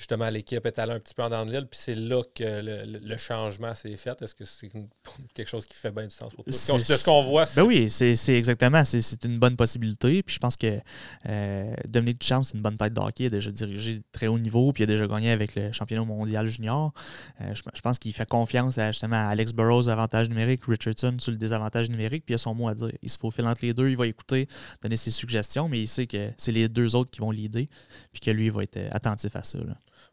justement, 0.00 0.30
l'équipe 0.30 0.64
est 0.64 0.78
allée 0.78 0.94
un 0.94 0.98
petit 0.98 1.12
peu 1.12 1.22
en 1.22 1.28
dans 1.28 1.44
l'île, 1.44 1.66
puis 1.70 1.78
c'est 1.78 1.94
là 1.94 2.22
que 2.34 2.62
le, 2.62 3.16
changement 3.18 3.74
s'est 3.74 3.96
fait. 3.98 4.20
Est-ce 4.22 4.34
que 4.34 4.46
c'est 4.46 4.70
quelque 5.34 5.48
chose 5.48 5.66
qui 5.66 5.76
fait 5.76 5.90
bien 5.90 6.04
du 6.04 6.14
sens 6.14 6.34
pour 6.34 6.42
toi? 6.42 6.52
C'est 6.52 6.78
ce 6.78 7.04
qu'on 7.04 7.22
voit. 7.22 7.44
Ben 7.54 7.64
oui, 7.64 7.90
c'est 7.90 8.14
exactement. 8.34 8.82
C'est 8.82 9.24
une 9.24 9.38
bonne 9.38 9.56
possibilité. 9.56 10.22
Puis 10.22 10.36
je 10.36 10.38
pense 10.38 10.56
que 10.56 10.80
euh, 11.28 11.74
Dominique 11.86 12.18
Duchamp, 12.18 12.42
c'est 12.42 12.54
une 12.54 12.62
bonne 12.62 12.78
tête 12.78 12.94
d'hockey. 12.94 13.24
Il 13.24 13.26
a 13.26 13.30
déjà 13.30 13.50
dirigé 13.50 14.00
très 14.10 14.26
haut 14.26 14.38
niveau, 14.38 14.72
puis 14.72 14.82
il 14.82 14.84
a 14.84 14.86
déjà 14.86 15.06
gagné 15.06 15.32
avec 15.32 15.54
le 15.54 15.70
championnat 15.72 16.04
mondial 16.04 16.46
junior. 16.46 16.94
Euh, 17.42 17.54
je, 17.54 17.80
pense 17.82 17.98
qu'il 17.98 18.14
fait 18.14 18.28
confiance 18.28 18.78
à, 18.78 18.92
justement 18.92 19.16
à 19.16 19.28
Alex 19.28 19.52
Burrows, 19.52 19.86
avantage 19.90 20.30
numérique, 20.30 20.62
Richardson 20.66 21.16
sur 21.18 21.30
le 21.30 21.36
désavantage 21.36 21.90
numérique, 21.90 22.24
puis 22.24 22.32
il 22.32 22.36
a 22.36 22.38
son 22.38 22.54
mot 22.54 22.68
à 22.68 22.74
dire. 22.74 22.90
Il 23.02 23.10
se 23.10 23.18
faufile 23.18 23.46
entre 23.46 23.66
les 23.66 23.74
deux, 23.74 23.90
il 23.90 23.98
va 23.98 24.06
écouter, 24.06 24.48
donner 24.80 24.96
ses 24.96 25.10
suggestions, 25.10 25.68
mais 25.68 25.78
il 25.78 25.88
sait 25.88 26.06
que 26.06 26.30
c'est 26.38 26.52
les 26.52 26.70
deux 26.70 26.94
autres 26.94 27.10
qui 27.10 27.20
vont 27.20 27.30
l'aider, 27.30 27.68
puis 28.12 28.20
que 28.20 28.30
lui, 28.30 28.46
il 28.46 28.52
va 28.52 28.62
être 28.62 28.78
attentif 28.92 29.36
à 29.36 29.42
ça. 29.42 29.58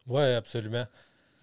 Oui, 0.08 0.22
absolument. 0.22 0.84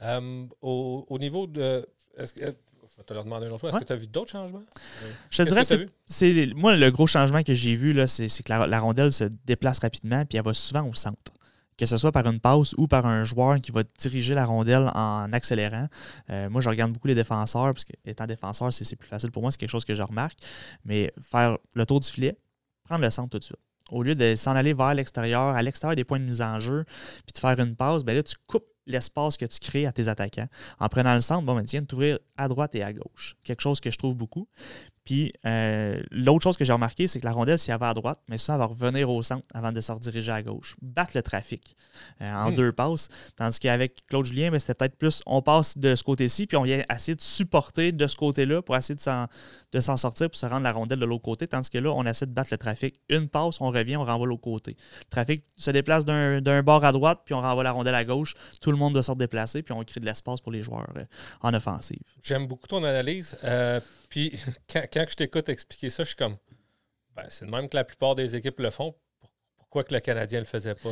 Euh, 0.01 0.45
au, 0.61 1.17
niveau 1.19 1.47
de. 1.47 1.87
Est-ce 2.17 2.33
que, 2.33 2.41
je 2.41 2.97
vais 2.97 3.03
te 3.03 3.13
le 3.13 3.23
demander 3.23 3.47
une 3.47 3.51
autre 3.51 3.61
fois. 3.61 3.69
Est-ce 3.69 3.79
que 3.79 3.83
tu 3.83 3.93
as 3.93 3.97
vu 3.97 4.07
d'autres 4.07 4.31
changements? 4.31 4.63
Je 5.29 5.43
te 5.43 5.47
dirais, 5.47 5.63
c'est, 6.05 6.53
moi, 6.55 6.75
le 6.75 6.89
gros 6.91 7.07
changement 7.07 7.43
que 7.43 7.53
j'ai 7.53 7.75
vu, 7.75 7.93
là, 7.93 8.07
c'est, 8.07 8.27
que 8.27 8.51
la, 8.51 8.79
rondelle 8.79 9.11
se 9.11 9.25
déplace 9.45 9.79
rapidement 9.79 10.25
puis 10.25 10.37
elle 10.37 10.43
va 10.43 10.53
souvent 10.53 10.87
au 10.87 10.93
centre. 10.93 11.33
Que 11.77 11.85
ce 11.85 11.97
soit 11.97 12.13
par 12.13 12.25
une 12.25 12.39
passe 12.39 12.73
ou 12.77 12.87
par 12.87 13.05
un 13.05 13.25
joueur 13.25 13.59
qui 13.59 13.71
va 13.73 13.83
diriger 13.99 14.33
la 14.33 14.45
rondelle 14.45 14.89
en 14.95 15.33
accélérant. 15.33 15.89
Euh, 16.29 16.49
moi, 16.49 16.61
je 16.61 16.69
regarde 16.69 16.93
beaucoup 16.93 17.07
les 17.07 17.15
défenseurs, 17.15 17.73
parce 17.73 17.83
qu'étant 17.83 18.25
défenseur, 18.25 18.71
c'est, 18.71 18.95
plus 18.95 19.09
facile 19.09 19.31
pour 19.31 19.41
moi, 19.41 19.51
c'est 19.51 19.57
quelque 19.57 19.69
chose 19.71 19.83
que 19.83 19.93
je 19.93 20.03
remarque. 20.03 20.37
Mais 20.85 21.11
faire 21.19 21.57
le 21.73 21.85
tour 21.85 21.99
du 21.99 22.07
filet, 22.07 22.37
prendre 22.85 23.03
le 23.03 23.09
centre 23.09 23.29
tout 23.29 23.39
de 23.39 23.43
suite 23.43 23.59
au 23.91 24.03
lieu 24.03 24.15
de 24.15 24.35
s'en 24.35 24.55
aller 24.55 24.73
vers 24.73 24.93
l'extérieur, 24.93 25.55
à 25.55 25.61
l'extérieur 25.61 25.95
des 25.95 26.03
points 26.03 26.19
de 26.19 26.25
mise 26.25 26.41
en 26.41 26.59
jeu, 26.59 26.85
puis 27.25 27.33
de 27.33 27.39
faire 27.39 27.59
une 27.59 27.75
passe, 27.75 28.03
ben 28.03 28.15
là, 28.15 28.23
tu 28.23 28.35
coupes 28.47 28.67
l'espace 28.87 29.37
que 29.37 29.45
tu 29.45 29.59
crées 29.59 29.85
à 29.85 29.91
tes 29.91 30.07
attaquants. 30.07 30.47
En 30.79 30.89
prenant 30.89 31.13
le 31.13 31.21
centre, 31.21 31.43
bon, 31.43 31.55
ben, 31.55 31.63
tiens, 31.63 31.83
t'ouvrir 31.83 32.19
à 32.37 32.47
droite 32.47 32.75
et 32.75 32.83
à 32.83 32.93
gauche. 32.93 33.35
Quelque 33.43 33.61
chose 33.61 33.79
que 33.79 33.91
je 33.91 33.97
trouve 33.97 34.15
beaucoup. 34.15 34.47
Puis 35.05 35.31
euh, 35.45 36.01
l'autre 36.09 36.43
chose 36.43 36.57
que 36.57 36.65
j'ai 36.65 36.73
remarqué, 36.73 37.05
c'est 37.07 37.19
que 37.19 37.25
la 37.25 37.31
rondelle, 37.31 37.59
si 37.59 37.69
elle 37.69 37.77
va 37.77 37.89
à 37.89 37.93
droite, 37.93 38.19
mais 38.27 38.39
ça, 38.39 38.53
elle 38.53 38.59
va 38.59 38.65
revenir 38.65 39.07
au 39.09 39.21
centre 39.21 39.45
avant 39.53 39.71
de 39.71 39.79
se 39.79 39.91
rediriger 39.91 40.31
à 40.31 40.41
gauche. 40.41 40.75
Battre 40.81 41.11
le 41.13 41.21
trafic 41.21 41.75
euh, 42.21 42.33
en 42.33 42.49
hmm. 42.49 42.55
deux 42.55 42.71
passes. 42.71 43.09
Tandis 43.35 43.59
qu'avec 43.59 44.05
Claude 44.07 44.25
Julien, 44.25 44.49
ben, 44.49 44.57
c'était 44.57 44.73
peut-être 44.73 44.97
plus 44.97 45.21
on 45.27 45.43
passe 45.43 45.77
de 45.77 45.93
ce 45.93 46.03
côté-ci, 46.03 46.47
puis 46.47 46.57
on 46.57 46.63
vient 46.63 46.83
essayer 46.91 47.15
de 47.15 47.21
supporter 47.21 47.91
de 47.91 48.07
ce 48.07 48.15
côté-là 48.15 48.63
pour 48.63 48.75
essayer 48.75 48.95
de 48.95 49.79
s'en 49.79 49.97
sortir 49.97 50.27
pour 50.27 50.37
se 50.37 50.47
rendre 50.47 50.63
la 50.63 50.71
rondelle 50.71 50.99
de 50.99 51.05
l'autre 51.05 51.23
côté. 51.23 51.47
Tandis 51.47 51.69
que 51.69 51.77
là, 51.77 51.91
on 51.91 52.03
essaie 52.05 52.25
de 52.25 52.33
battre 52.33 52.49
le 52.51 52.57
trafic. 52.57 52.99
Une 53.09 53.29
passe, 53.29 53.61
on 53.61 53.69
revient, 53.69 53.97
on 53.97 54.05
renvoie 54.05 54.25
l'autre 54.25 54.41
côté. 54.41 54.75
Le 55.01 55.09
trafic 55.11 55.43
se 55.55 55.69
déplace 55.69 56.03
d'un 56.03 56.63
bord 56.63 56.83
à 56.83 56.91
droite, 56.91 57.21
puis 57.25 57.35
on 57.35 57.41
renvoie 57.41 57.63
la 57.63 57.73
rondelle 57.73 57.95
à 57.95 58.05
gauche. 58.05 58.33
Tout 58.59 58.71
le 58.71 58.77
monde 58.77 58.93
doit 58.93 59.03
se 59.03 59.11
déplacer, 59.11 59.61
puis 59.61 59.73
on 59.73 59.83
crée 59.83 59.99
de 59.99 60.05
l'espace 60.05 60.41
pour 60.41 60.51
les 60.51 60.63
joueurs 60.63 60.87
euh, 60.97 61.05
en 61.41 61.53
offensive. 61.53 62.01
J'aime 62.23 62.47
beaucoup 62.47 62.67
ton 62.67 62.83
analyse. 62.83 63.37
Puis 64.09 64.31
quand, 64.73 64.94
je 65.09 65.15
t'écoute 65.15 65.49
expliquer 65.49 65.89
ça, 65.89 66.03
je 66.03 66.09
suis 66.09 66.15
comme 66.15 66.37
ben, 67.15 67.23
c'est 67.29 67.45
de 67.45 67.51
même 67.51 67.69
que 67.69 67.75
la 67.77 67.83
plupart 67.83 68.15
des 68.15 68.35
équipes 68.35 68.59
le 68.59 68.69
font. 68.69 68.93
Pourquoi 69.57 69.83
que 69.83 69.93
le 69.93 69.99
Canadien 69.99 70.39
ne 70.39 70.43
le 70.43 70.49
faisait 70.49 70.75
pas? 70.75 70.89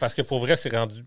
Parce 0.00 0.14
que 0.14 0.22
pour 0.22 0.38
vrai, 0.40 0.56
c'est 0.56 0.74
rendu. 0.74 1.02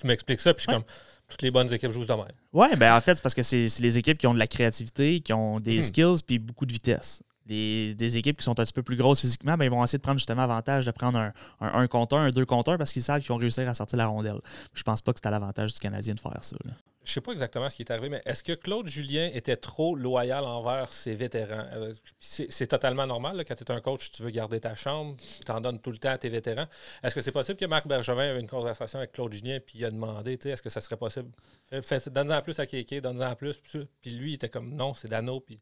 Tu 0.00 0.06
m'expliques 0.06 0.40
ça, 0.40 0.52
puis 0.52 0.64
je 0.66 0.70
suis 0.70 0.72
comme 0.72 0.84
toutes 1.28 1.42
les 1.42 1.50
bonnes 1.50 1.72
équipes 1.72 1.90
jouent 1.92 2.04
de 2.04 2.12
même. 2.12 2.24
Oui, 2.52 2.66
ben 2.76 2.94
en 2.96 3.00
fait, 3.00 3.14
c'est 3.16 3.22
parce 3.22 3.34
que 3.34 3.42
c'est 3.42 3.66
les 3.80 3.98
équipes 3.98 4.18
qui 4.18 4.26
ont 4.26 4.34
de 4.34 4.38
la 4.38 4.46
créativité, 4.48 5.20
qui 5.20 5.32
ont 5.32 5.60
des 5.60 5.76
Mhm. 5.76 5.82
skills 5.82 6.22
puis 6.26 6.38
beaucoup 6.38 6.66
de 6.66 6.72
vitesse. 6.72 7.22
Des 7.46 8.16
équipes 8.16 8.38
qui 8.38 8.44
sont 8.44 8.58
un 8.58 8.64
petit 8.64 8.72
peu 8.72 8.82
plus 8.82 8.96
grosses 8.96 9.20
physiquement, 9.20 9.56
ben, 9.56 9.64
ils 9.66 9.70
vont 9.70 9.82
essayer 9.84 9.98
de 9.98 10.02
prendre 10.02 10.18
justement 10.18 10.42
avantage 10.42 10.84
de 10.86 10.90
prendre 10.90 11.18
un, 11.18 11.32
un, 11.60 11.74
un 11.80 11.86
compteur, 11.86 12.18
un 12.18 12.30
deux 12.30 12.44
compteurs 12.44 12.76
parce 12.76 12.92
qu'ils 12.92 13.02
savent 13.04 13.20
qu'ils 13.20 13.28
vont 13.28 13.36
réussir 13.36 13.68
à 13.68 13.74
sortir 13.74 13.96
la 13.98 14.06
rondelle. 14.06 14.40
Je 14.74 14.82
pense 14.82 15.00
pas 15.00 15.12
que 15.12 15.20
c'est 15.22 15.28
à 15.28 15.30
l'avantage 15.30 15.72
du 15.74 15.78
Canadien 15.78 16.14
de 16.14 16.20
faire 16.20 16.36
ça. 16.42 16.56
là. 16.64 16.72
Je 17.06 17.12
sais 17.12 17.20
pas 17.20 17.30
exactement 17.32 17.70
ce 17.70 17.76
qui 17.76 17.82
est 17.82 17.90
arrivé, 17.92 18.08
mais 18.08 18.20
est-ce 18.26 18.42
que 18.42 18.52
Claude 18.52 18.86
Julien 18.88 19.30
était 19.32 19.56
trop 19.56 19.94
loyal 19.94 20.44
envers 20.44 20.90
ses 20.92 21.14
vétérans? 21.14 21.64
Euh, 21.74 21.94
C'est 22.18 22.66
totalement 22.66 23.06
normal, 23.06 23.36
là, 23.36 23.44
quand 23.44 23.54
tu 23.54 23.62
es 23.62 23.70
un 23.70 23.80
coach, 23.80 24.10
tu 24.10 24.22
veux 24.24 24.30
garder 24.30 24.58
ta 24.60 24.74
chambre, 24.74 25.16
tu 25.38 25.44
t'en 25.44 25.60
donnes 25.60 25.80
tout 25.80 25.92
le 25.92 25.98
temps 25.98 26.10
à 26.10 26.18
tes 26.18 26.28
vétérans. 26.28 26.66
Est-ce 27.04 27.14
que 27.14 27.20
c'est 27.20 27.30
possible 27.30 27.58
que 27.58 27.64
Marc 27.66 27.86
Bergevin 27.86 28.34
ait 28.36 28.40
une 28.40 28.48
conversation 28.48 28.98
avec 28.98 29.12
Claude 29.12 29.32
Julien 29.32 29.60
puis 29.64 29.78
il 29.78 29.84
a 29.84 29.90
demandé, 29.92 30.36
tu 30.36 30.44
sais, 30.44 30.50
est-ce 30.50 30.62
que 30.62 30.68
ça 30.68 30.80
serait 30.80 30.96
possible? 30.96 31.30
Donne-en 32.10 32.42
plus 32.42 32.58
à 32.58 32.66
Kéké, 32.66 33.00
donne-en 33.00 33.34
plus. 33.36 33.60
Puis, 34.00 34.10
lui, 34.10 34.32
il 34.32 34.34
était 34.34 34.48
comme, 34.48 34.74
non, 34.74 34.92
c'est 34.92 35.08
Dano, 35.08 35.38
puis 35.40 35.60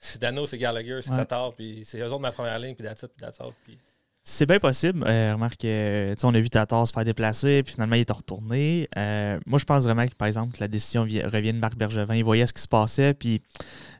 c'est 0.00 0.20
Dano, 0.20 0.48
c'est 0.48 0.58
Gallagher, 0.58 1.00
c'est 1.00 1.10
Ouais. 1.10 1.16
Tatar, 1.18 1.52
puis 1.52 1.84
c'est 1.84 2.00
eux 2.00 2.06
autres 2.08 2.18
ma 2.18 2.32
première 2.32 2.58
ligne, 2.58 2.74
puis 2.74 2.84
that's 2.84 3.02
it, 3.02 3.12
puis 3.16 3.24
all. 3.24 3.52
Puis 3.64 3.78
C'est 4.24 4.46
bien 4.46 4.60
possible. 4.60 5.04
Euh, 5.06 5.34
remarque, 5.34 5.64
euh, 5.64 6.14
on 6.22 6.32
a 6.34 6.40
vu 6.40 6.48
Tatar 6.48 6.86
se 6.86 6.92
faire 6.92 7.04
déplacer, 7.04 7.62
puis 7.64 7.72
finalement, 7.74 7.96
il 7.96 8.02
est 8.02 8.10
retourné. 8.12 8.88
Euh, 8.96 9.40
moi, 9.46 9.58
je 9.58 9.64
pense 9.64 9.82
vraiment 9.82 10.06
que, 10.06 10.14
par 10.14 10.28
exemple, 10.28 10.54
que 10.56 10.60
la 10.60 10.68
décision 10.68 11.04
vi- 11.04 11.24
revient 11.24 11.52
de 11.52 11.58
Marc 11.58 11.76
Bergevin. 11.76 12.14
Il 12.14 12.22
voyait 12.24 12.46
ce 12.46 12.52
qui 12.52 12.62
se 12.62 12.68
passait, 12.68 13.14
puis 13.14 13.42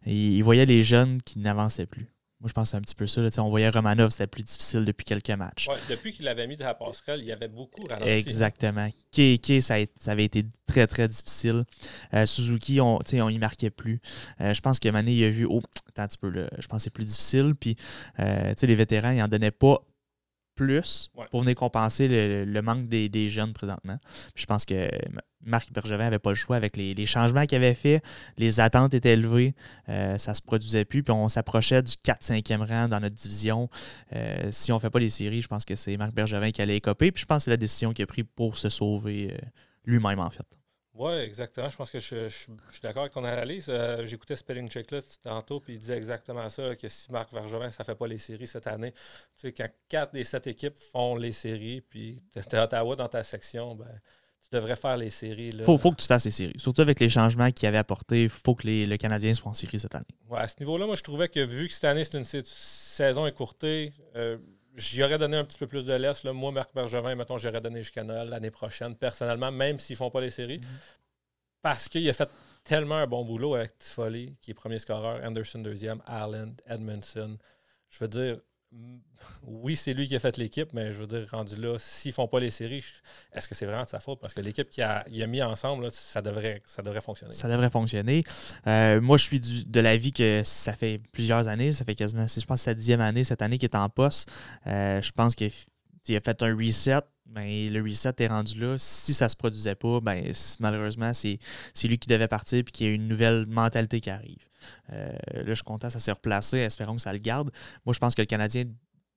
il, 0.06 0.34
il 0.34 0.42
voyait 0.44 0.64
les 0.66 0.84
jeunes 0.84 1.20
qui 1.22 1.40
n'avançaient 1.40 1.86
plus. 1.86 2.06
Moi, 2.40 2.48
je 2.48 2.52
pense 2.54 2.68
que 2.68 2.70
c'est 2.72 2.76
un 2.76 2.80
petit 2.80 2.94
peu 2.96 3.06
ça. 3.06 3.20
là. 3.20 3.28
On 3.38 3.48
voyait 3.50 3.68
Romanov, 3.68 4.10
c'était 4.10 4.26
plus 4.28 4.42
difficile 4.42 4.84
depuis 4.84 5.04
quelques 5.04 5.30
matchs. 5.30 5.68
ouais, 5.68 5.76
depuis 5.88 6.12
qu'il 6.12 6.24
l'avait 6.24 6.46
mis 6.48 6.56
dans 6.56 6.66
la 6.66 6.74
passerelle, 6.74 7.20
il 7.20 7.26
y 7.26 7.32
avait 7.32 7.46
beaucoup 7.48 7.84
ralenti. 7.86 8.08
Exactement. 8.10 8.88
Keke, 9.12 9.60
ça, 9.62 9.76
ça 9.96 10.10
avait 10.12 10.24
été 10.24 10.44
très, 10.66 10.86
très 10.88 11.06
difficile. 11.06 11.64
Euh, 12.14 12.26
Suzuki, 12.26 12.80
on, 12.80 12.98
tu 12.98 13.10
sais, 13.16 13.20
on 13.20 13.28
y 13.28 13.38
marquait 13.38 13.70
plus. 13.70 14.00
Euh, 14.40 14.54
je 14.54 14.60
pense 14.60 14.80
que 14.80 14.88
Mané, 14.88 15.12
il 15.14 15.24
a 15.24 15.30
vu, 15.30 15.46
oh, 15.48 15.62
attends 15.88 16.02
un 16.02 16.06
petit 16.08 16.18
peu, 16.18 16.30
là, 16.30 16.48
je 16.58 16.66
pense 16.66 16.78
que 16.78 16.82
c'est 16.84 16.92
plus 16.92 17.04
difficile. 17.04 17.54
Puis, 17.58 17.76
euh, 18.18 18.48
tu 18.50 18.54
sais, 18.58 18.66
les 18.66 18.74
vétérans, 18.76 19.10
ils 19.10 19.18
n'en 19.18 19.28
donnaient 19.28 19.52
pas 19.52 19.80
plus 20.54 21.10
Ouais. 21.16 21.24
pour 21.30 21.40
venir 21.42 21.54
compenser 21.54 22.08
le, 22.08 22.44
le 22.44 22.62
manque 22.62 22.88
des, 22.88 23.08
des 23.08 23.28
jeunes 23.30 23.52
présentement. 23.52 23.98
Puis 24.34 24.42
je 24.42 24.46
pense 24.46 24.64
que 24.64 24.88
Marc 25.44 25.72
Bergevin 25.72 26.04
n'avait 26.04 26.18
pas 26.18 26.30
le 26.30 26.36
choix 26.36 26.56
avec 26.56 26.76
les, 26.76 26.94
les 26.94 27.06
changements 27.06 27.46
qu'il 27.46 27.56
avait 27.56 27.74
fait. 27.74 28.00
Les 28.38 28.60
attentes 28.60 28.94
étaient 28.94 29.14
élevées. 29.14 29.54
Euh, 29.88 30.16
ça 30.18 30.34
se 30.34 30.42
produisait 30.42 30.84
plus. 30.84 31.02
Puis 31.02 31.12
on 31.12 31.28
s'approchait 31.28 31.82
du 31.82 31.92
4-5e 31.92 32.64
rang 32.66 32.88
dans 32.88 33.00
notre 33.00 33.16
division. 33.16 33.68
Euh, 34.14 34.48
si 34.52 34.70
on 34.72 34.76
ne 34.76 34.80
fait 34.80 34.90
pas 34.90 35.00
les 35.00 35.10
séries, 35.10 35.42
je 35.42 35.48
pense 35.48 35.64
que 35.64 35.74
c'est 35.74 35.96
Marc 35.96 36.12
Bergevin 36.14 36.50
qui 36.52 36.62
allait 36.62 36.76
écoper. 36.76 37.10
Puis 37.10 37.22
je 37.22 37.26
pense 37.26 37.38
que 37.38 37.44
c'est 37.44 37.50
la 37.50 37.56
décision 37.56 37.92
qu'il 37.92 38.04
a 38.04 38.06
prise 38.06 38.24
pour 38.36 38.56
se 38.56 38.68
sauver 38.68 39.32
euh, 39.32 39.38
lui-même, 39.84 40.20
en 40.20 40.30
fait. 40.30 40.46
Oui, 40.94 41.12
exactement. 41.14 41.70
Je 41.70 41.76
pense 41.76 41.90
que 41.90 41.98
je, 41.98 42.28
je- 42.28 42.28
je 42.28 42.72
suis 42.72 42.80
d'accord 42.82 43.02
avec 43.02 43.14
ton 43.14 43.24
analyse. 43.24 43.66
Euh, 43.70 44.04
J'écoutais 44.04 44.36
Spelling 44.36 44.68
Check 44.68 44.90
là, 44.90 45.00
tantôt, 45.22 45.58
puis 45.58 45.72
il 45.74 45.78
disait 45.78 45.96
exactement 45.96 46.48
ça, 46.50 46.68
là, 46.68 46.76
que 46.76 46.88
si 46.88 47.10
Marc 47.10 47.32
Vergevin, 47.32 47.70
ça 47.70 47.82
ne 47.82 47.86
fait 47.86 47.94
pas 47.94 48.06
les 48.06 48.18
séries 48.18 48.46
cette 48.46 48.66
année, 48.66 48.92
tu 48.92 48.98
sais, 49.36 49.52
quand 49.52 49.68
quatre 49.88 50.12
des 50.12 50.24
sept 50.24 50.46
équipes 50.48 50.76
font 50.76 51.16
les 51.16 51.32
séries, 51.32 51.80
puis 51.80 52.22
tu 52.32 52.56
as 52.56 52.64
Ottawa 52.64 52.94
dans 52.94 53.08
ta 53.08 53.22
section, 53.22 53.74
ben, 53.74 53.86
tu 54.42 54.48
devrais 54.54 54.76
faire 54.76 54.98
les 54.98 55.08
séries. 55.08 55.48
Il 55.54 55.64
faut, 55.64 55.78
faut 55.78 55.92
que 55.92 56.02
tu 56.02 56.06
fasses 56.06 56.26
les 56.26 56.30
séries. 56.30 56.58
Surtout 56.58 56.82
avec 56.82 57.00
les 57.00 57.08
changements 57.08 57.50
qu'il 57.50 57.66
avait 57.68 57.78
apportés, 57.78 58.24
il 58.24 58.28
faut 58.28 58.54
que 58.54 58.66
les, 58.66 58.84
le 58.84 58.98
Canadien 58.98 59.32
soit 59.32 59.50
en 59.50 59.54
série 59.54 59.78
cette 59.78 59.94
année. 59.94 60.04
Ouais, 60.28 60.40
à 60.40 60.48
ce 60.48 60.56
niveau-là, 60.60 60.84
moi, 60.84 60.94
je 60.96 61.02
trouvais 61.02 61.28
que 61.30 61.40
vu 61.40 61.68
que 61.68 61.72
cette 61.72 61.84
année, 61.84 62.04
c'est 62.04 62.18
une 62.18 62.24
sa- 62.24 62.42
saison 62.44 63.26
écourtée, 63.26 63.94
euh, 64.14 64.36
j'y 64.76 65.02
aurais 65.02 65.18
donné 65.18 65.36
un 65.36 65.44
petit 65.44 65.58
peu 65.58 65.66
plus 65.66 65.84
de 65.84 65.92
laisse. 65.92 66.24
Là. 66.24 66.32
Moi, 66.32 66.52
Marc 66.52 66.74
Bergevin, 66.74 67.14
mettons, 67.14 67.38
j'aurais 67.38 67.60
donné 67.60 67.82
jusqu'à 67.82 68.04
Noël 68.04 68.28
l'année 68.28 68.50
prochaine, 68.50 68.94
personnellement, 68.96 69.52
même 69.52 69.78
s'ils 69.78 69.94
ne 69.94 69.98
font 69.98 70.10
pas 70.10 70.20
les 70.20 70.30
séries. 70.30 70.60
Parce 71.60 71.88
qu'il 71.88 72.08
a 72.08 72.12
fait 72.12 72.28
tellement 72.64 72.96
un 72.96 73.06
bon 73.06 73.24
boulot 73.24 73.54
avec 73.54 73.78
Tifoli, 73.78 74.36
qui 74.40 74.50
est 74.50 74.54
premier 74.54 74.78
scoreur, 74.78 75.22
Anderson 75.24 75.60
deuxième, 75.60 76.02
Allen, 76.06 76.56
Edmondson. 76.66 77.38
Je 77.88 77.98
veux 78.00 78.08
dire, 78.08 78.38
oui, 79.44 79.76
c'est 79.76 79.92
lui 79.92 80.06
qui 80.06 80.16
a 80.16 80.20
fait 80.20 80.36
l'équipe, 80.36 80.68
mais 80.72 80.92
je 80.92 80.98
veux 80.98 81.06
dire, 81.06 81.26
rendu 81.30 81.56
là, 81.56 81.76
s'ils 81.78 82.12
font 82.12 82.28
pas 82.28 82.40
les 82.40 82.50
séries, 82.50 82.84
est-ce 83.32 83.48
que 83.48 83.54
c'est 83.54 83.66
vraiment 83.66 83.82
de 83.82 83.88
sa 83.88 84.00
faute? 84.00 84.20
Parce 84.20 84.34
que 84.34 84.40
l'équipe 84.40 84.70
qu'il 84.70 84.82
a, 84.82 85.04
a 85.06 85.26
mis 85.26 85.42
ensemble, 85.42 85.90
ça, 85.90 86.22
devrait, 86.22 86.62
ça 86.64 86.82
devrait 86.82 87.00
fonctionner. 87.00 87.34
Ça 87.34 87.48
devrait 87.48 87.70
fonctionner. 87.70 88.24
Euh, 88.66 89.00
moi, 89.00 89.16
je 89.16 89.24
suis 89.24 89.40
de 89.40 89.80
l'avis 89.80 90.12
que 90.12 90.42
ça 90.44 90.74
fait 90.74 91.00
plusieurs 91.12 91.48
années, 91.48 91.72
ça 91.72 91.84
fait 91.84 91.94
quasiment, 91.94 92.26
je 92.26 92.44
pense, 92.44 92.62
sa 92.62 92.74
dixième 92.74 93.00
année 93.00 93.24
cette 93.24 93.42
année 93.42 93.58
qu'il 93.58 93.68
est 93.68 93.76
en 93.76 93.88
poste. 93.88 94.30
Euh, 94.66 95.02
je 95.02 95.12
pense 95.12 95.34
qu'il 96.02 96.16
a 96.16 96.20
fait 96.20 96.42
un 96.42 96.56
reset. 96.56 97.00
Ben, 97.26 97.72
le 97.72 97.82
reset 97.82 98.12
est 98.18 98.26
rendu 98.26 98.58
là. 98.60 98.76
Si 98.78 99.14
ça 99.14 99.28
se 99.28 99.36
produisait 99.36 99.74
pas, 99.74 100.00
ben, 100.00 100.30
malheureusement, 100.60 101.12
c'est 101.14 101.38
lui 101.84 101.98
qui 101.98 102.08
devait 102.08 102.28
partir 102.28 102.58
et 102.58 102.64
qu'il 102.64 102.86
y 102.86 102.90
a 102.90 102.92
une 102.92 103.08
nouvelle 103.08 103.46
mentalité 103.46 104.00
qui 104.00 104.10
arrive. 104.10 104.44
Euh, 104.92 105.10
là, 105.32 105.42
je 105.46 105.54
suis 105.54 105.64
content, 105.64 105.88
ça 105.90 105.98
s'est 105.98 106.12
replacé. 106.12 106.58
Espérons 106.58 106.96
que 106.96 107.02
ça 107.02 107.12
le 107.12 107.18
garde. 107.18 107.50
Moi, 107.86 107.92
je 107.94 107.98
pense 107.98 108.14
que 108.14 108.22
le 108.22 108.26
Canadien 108.26 108.64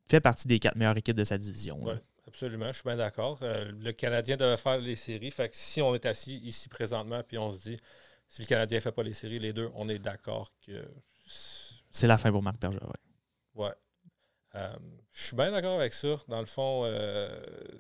fait 0.08 0.22
partie 0.22 0.48
des 0.48 0.60
quatre 0.60 0.76
meilleures 0.76 0.98
équipes 0.98 1.18
de 1.18 1.24
sa 1.24 1.38
division. 1.38 1.78
là. 1.86 1.94
Ouais. 1.94 2.00
Absolument, 2.28 2.68
je 2.68 2.74
suis 2.80 2.84
bien 2.84 2.96
d'accord. 2.96 3.38
Euh, 3.44 3.72
le 3.80 3.92
Canadien 3.92 4.36
devait 4.36 4.58
faire 4.58 4.80
les 4.80 4.96
séries. 4.96 5.30
Fait 5.30 5.48
que 5.48 5.56
si 5.56 5.82
on 5.82 5.94
est 5.94 6.06
assis 6.08 6.38
ici 6.40 6.68
présentement 6.70 7.22
puis 7.28 7.38
on 7.38 7.52
se 7.52 7.62
dit 7.70 7.78
si 8.28 8.42
le 8.42 8.48
Canadien 8.48 8.78
ne 8.80 8.82
fait 8.82 8.92
pas 8.92 9.04
les 9.04 9.14
séries, 9.14 9.38
les 9.38 9.54
deux, 9.54 9.70
on 9.76 9.88
est 9.90 10.00
d'accord 10.00 10.50
que. 10.66 10.72
c'est- 11.28 11.76
C'est 11.92 12.08
la 12.08 12.18
fin 12.18 12.32
pour 12.32 12.42
Marc 12.42 12.60
Bergevin. 12.60 12.90
Ouais. 13.54 13.70
Euh, 14.56 14.74
je 15.12 15.24
suis 15.28 15.36
bien 15.36 15.52
d'accord 15.52 15.80
avec 15.80 15.94
ça. 15.94 16.16
Dans 16.28 16.40
le 16.40 16.46
fond, 16.46 16.84
euh, 16.86 17.30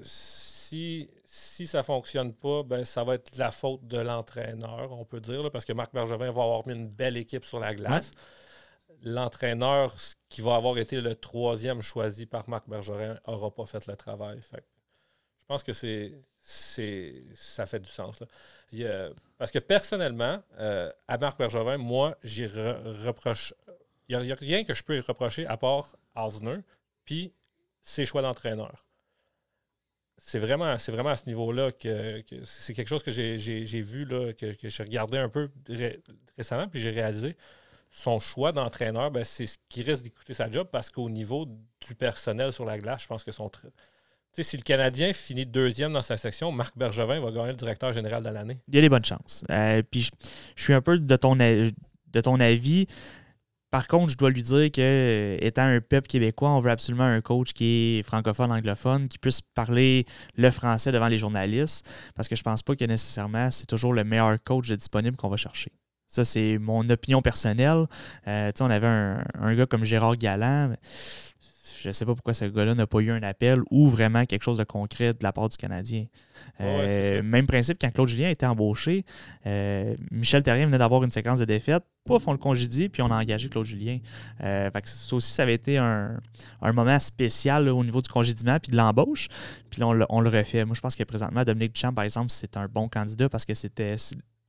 si, 0.01 1.09
si 1.25 1.67
ça 1.67 1.79
ne 1.79 1.83
fonctionne 1.83 2.33
pas, 2.33 2.63
ben, 2.63 2.83
ça 2.85 3.03
va 3.03 3.15
être 3.15 3.37
la 3.37 3.51
faute 3.51 3.85
de 3.87 3.97
l'entraîneur, 3.99 4.91
on 4.91 5.05
peut 5.05 5.19
dire, 5.21 5.43
là, 5.43 5.49
parce 5.49 5.65
que 5.65 5.73
Marc 5.73 5.93
Bergevin 5.93 6.31
va 6.31 6.43
avoir 6.43 6.67
mis 6.67 6.73
une 6.73 6.89
belle 6.89 7.17
équipe 7.17 7.45
sur 7.45 7.59
la 7.59 7.73
glace. 7.75 8.11
L'entraîneur, 9.03 9.93
qui 10.29 10.41
va 10.41 10.55
avoir 10.55 10.77
été 10.77 10.99
le 11.01 11.15
troisième 11.15 11.81
choisi 11.81 12.25
par 12.25 12.49
Marc 12.49 12.67
Bergevin, 12.67 13.17
n'aura 13.27 13.51
pas 13.53 13.65
fait 13.65 13.85
le 13.87 13.95
travail. 13.95 14.41
Fait 14.41 14.63
je 15.41 15.45
pense 15.47 15.61
que 15.61 15.73
c'est, 15.73 16.11
c'est, 16.41 17.23
ça 17.35 17.67
fait 17.67 17.79
du 17.79 17.89
sens. 17.89 18.19
là. 18.19 18.25
Il 18.71 18.87
a- 18.87 19.09
parce 19.37 19.51
que 19.51 19.59
personnellement, 19.59 20.41
euh, 20.57 20.91
à 21.07 21.19
Marc 21.19 21.37
Bergevin, 21.37 21.77
moi, 21.77 22.17
j'y 22.23 22.47
re- 22.47 23.05
reproche. 23.05 23.53
Il 24.07 24.17
n'y 24.19 24.31
a, 24.31 24.35
rien 24.35 24.63
que 24.63 24.73
je 24.73 24.81
peux 24.83 24.97
y 24.97 25.01
reprocher 25.01 25.45
à 25.45 25.57
part 25.57 25.95
Puis 27.05 27.33
ses 27.83 28.05
choix 28.05 28.21
d'entraîneur. 28.21 28.85
C'est 30.17 30.39
vraiment, 30.39 30.75
vraiment 30.87 31.09
à 31.09 31.15
ce 31.15 31.27
niveau-là 31.27 31.71
que, 31.71 32.23
c'est 32.45 32.73
quelque 32.73 32.87
chose 32.87 33.03
que 33.03 33.11
j'ai, 33.11 33.37
vu, 33.81 34.07
que, 34.07 34.55
j'ai 34.63 34.83
regardé 34.83 35.17
un 35.17 35.29
peu 35.29 35.51
ré- 35.69 36.01
récemment, 36.37 36.67
puis 36.67 36.79
j'ai 36.79 36.89
réalisé. 36.89 37.35
Son 37.91 38.19
choix 38.19 38.51
d'entraîneur, 38.51 39.11
ben, 39.11 39.23
c'est 39.23 39.45
ce 39.45 39.57
qui 39.69 39.83
risque 39.83 40.03
d'écouter 40.03 40.33
sa 40.33 40.49
job 40.49 40.67
parce 40.71 40.89
qu'au 40.89 41.09
niveau 41.09 41.45
du 41.45 41.95
personnel 41.95 42.51
sur 42.51 42.65
la 42.65 42.77
glace, 42.77 43.03
je 43.03 43.07
pense 43.07 43.23
que 43.23 43.31
son. 43.31 43.47
tra- 43.47 43.61
Tu 43.61 43.71
sais, 44.33 44.43
si 44.43 44.57
le 44.57 44.63
Canadien 44.63 45.13
finit 45.13 45.45
deuxième 45.45 45.93
dans 45.93 46.01
sa 46.01 46.17
section, 46.17 46.51
Marc 46.51 46.77
Bergevin 46.77 47.19
va 47.19 47.31
gagner 47.31 47.49
le 47.49 47.55
directeur 47.55 47.93
général 47.93 48.23
de 48.23 48.29
l'année. 48.29 48.57
il 48.67 48.75
y 48.75 48.79
a 48.79 48.81
des 48.81 48.89
bonnes 48.89 49.05
chances. 49.05 49.43
Euh, 49.51 49.81
puis 49.83 50.09
je, 50.55 50.63
suis 50.63 50.73
un 50.73 50.81
peu 50.81 50.97
de 50.97 51.15
ton 51.15 51.39
avis. 52.39 52.87
Par 53.71 53.87
contre, 53.87 54.11
je 54.11 54.17
dois 54.17 54.29
lui 54.29 54.41
dire 54.41 54.71
que, 54.71 54.81
euh, 54.81 55.37
étant 55.41 55.63
un 55.63 55.81
peuple 55.81 56.07
québécois, 56.07 56.49
on 56.51 56.59
veut 56.59 56.71
absolument 56.71 57.03
un 57.03 57.21
coach 57.21 57.51
qui 57.53 57.99
est 57.99 58.03
francophone, 58.03 58.51
anglophone, 58.51 59.07
qui 59.07 59.17
puisse 59.17 59.41
parler 59.41 60.05
le 60.35 60.49
français 60.51 60.91
devant 60.91 61.07
les 61.07 61.17
journalistes, 61.17 61.85
parce 62.15 62.27
que 62.27 62.35
je 62.35 62.43
pense 62.43 62.61
pas 62.61 62.75
que 62.75 62.85
nécessairement 62.85 63.51
c'est 63.51 63.65
toujours 63.65 63.93
le 63.93 64.03
meilleur 64.03 64.41
coach 64.43 64.71
disponible 64.71 65.17
qu'on 65.17 65.29
va 65.29 65.37
chercher. 65.37 65.71
Ça, 66.07 66.23
c'est 66.23 66.57
mon 66.59 66.87
opinion 66.89 67.21
personnelle. 67.21 67.87
Euh, 68.27 68.51
on 68.61 68.69
avait 68.69 68.87
un, 68.87 69.25
un 69.41 69.55
gars 69.55 69.65
comme 69.65 69.83
Gérard 69.83 70.15
Galland. 70.15 70.75
Je 71.85 71.89
ne 71.89 71.93
sais 71.93 72.05
pas 72.05 72.15
pourquoi 72.15 72.33
ce 72.33 72.45
gars-là 72.45 72.73
n'a 72.73 72.87
pas 72.87 72.99
eu 72.99 73.11
un 73.11 73.21
appel 73.21 73.61
ou 73.69 73.87
vraiment 73.89 74.25
quelque 74.25 74.41
chose 74.41 74.57
de 74.57 74.63
concret 74.63 75.13
de 75.13 75.23
la 75.23 75.31
part 75.31 75.49
du 75.49 75.55
Canadien. 75.55 76.07
Ouais, 76.59 76.65
Euh, 76.65 77.21
même 77.23 77.45
principe, 77.45 77.77
quand 77.79 77.91
Claude 77.91 78.07
Julien 78.07 78.27
a 78.27 78.31
été 78.31 78.45
embauché, 78.45 79.05
euh, 79.45 79.95
Michel 80.09 80.41
Terrien 80.41 80.65
venait 80.65 80.79
d'avoir 80.79 81.03
une 81.03 81.11
séquence 81.11 81.37
de 81.39 81.45
défaites. 81.45 81.83
Pouf, 82.05 82.27
on 82.27 82.31
le 82.31 82.37
congédie, 82.39 82.89
puis 82.89 83.01
on 83.03 83.11
a 83.11 83.15
engagé 83.21 83.49
Claude 83.49 83.65
Julien. 83.65 83.99
Euh, 84.43 84.69
fait 84.71 84.81
que 84.81 84.89
ça 84.89 85.15
aussi, 85.15 85.31
ça 85.31 85.43
avait 85.43 85.53
été 85.53 85.77
un, 85.77 86.19
un 86.61 86.71
moment 86.73 86.97
spécial 86.99 87.65
là, 87.65 87.73
au 87.73 87.83
niveau 87.83 88.01
du 88.01 88.09
congédiement 88.09 88.57
puis 88.59 88.71
de 88.71 88.77
l'embauche. 88.77 89.27
Puis 89.69 89.79
là, 89.81 89.87
on, 89.87 89.99
on 90.09 90.21
le 90.21 90.29
refait. 90.29 90.65
Moi, 90.65 90.75
je 90.75 90.81
pense 90.81 90.95
que 90.95 91.03
présentement, 91.03 91.43
Dominique 91.43 91.73
Duchamp, 91.73 91.93
par 91.93 92.03
exemple, 92.03 92.31
c'est 92.31 92.57
un 92.57 92.67
bon 92.67 92.89
candidat 92.89 93.29
parce 93.29 93.45
que 93.45 93.53
c'était 93.53 93.95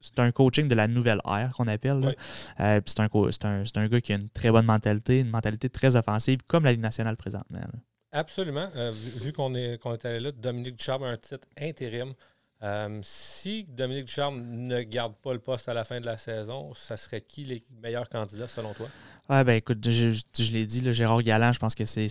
c'est 0.06 0.18
un 0.20 0.30
coaching 0.32 0.68
de 0.68 0.74
la 0.74 0.86
nouvelle 0.88 1.20
ère 1.26 1.52
qu'on 1.56 1.68
appelle. 1.68 2.00
Oui. 2.04 2.14
Euh, 2.60 2.80
c'est 2.86 3.00
un, 3.00 3.08
un, 3.12 3.62
un 3.76 3.88
gars 3.88 4.00
qui 4.00 4.12
a 4.12 4.16
une 4.16 4.28
très 4.30 4.50
bonne 4.50 4.66
mentalité, 4.66 5.20
une 5.20 5.30
mentalité 5.30 5.68
très 5.68 5.96
offensive, 5.96 6.38
comme 6.46 6.64
la 6.64 6.72
Ligue 6.72 6.80
nationale 6.80 7.16
présentement. 7.16 7.58
là. 7.60 7.78
Absolument. 8.12 8.68
Euh, 8.76 8.92
vu 8.92 9.26
vu 9.26 9.32
qu'on 9.32 9.54
est, 9.54 9.74
est 9.84 10.04
allé 10.06 10.20
là, 10.20 10.32
Dominique 10.32 10.76
Ducharme 10.76 11.02
a 11.04 11.08
un 11.08 11.16
titre 11.16 11.46
intérim. 11.60 12.14
Euh, 12.62 13.00
si 13.02 13.64
Dominique 13.64 14.06
Ducharme 14.06 14.40
ne 14.40 14.80
garde 14.82 15.14
pas 15.22 15.34
le 15.34 15.38
poste 15.38 15.68
à 15.68 15.74
la 15.74 15.84
fin 15.84 16.00
de 16.00 16.06
la 16.06 16.16
saison, 16.16 16.72
ça 16.74 16.96
serait 16.96 17.20
qui 17.20 17.44
les 17.44 17.62
meilleurs 17.82 18.08
candidats 18.08 18.48
selon 18.48 18.72
toi? 18.72 18.88
Ouais, 19.28 19.44
ben 19.44 19.54
écoute, 19.54 19.78
je, 19.84 20.10
je- 20.10 20.42
je 20.42 20.52
l'ai 20.52 20.64
dit, 20.64 20.80
le 20.80 20.92
Gérard 20.92 21.22
Galland, 21.22 21.52
je 21.52 21.58
pense 21.58 21.74
que 21.74 21.84
c'est 21.84 22.06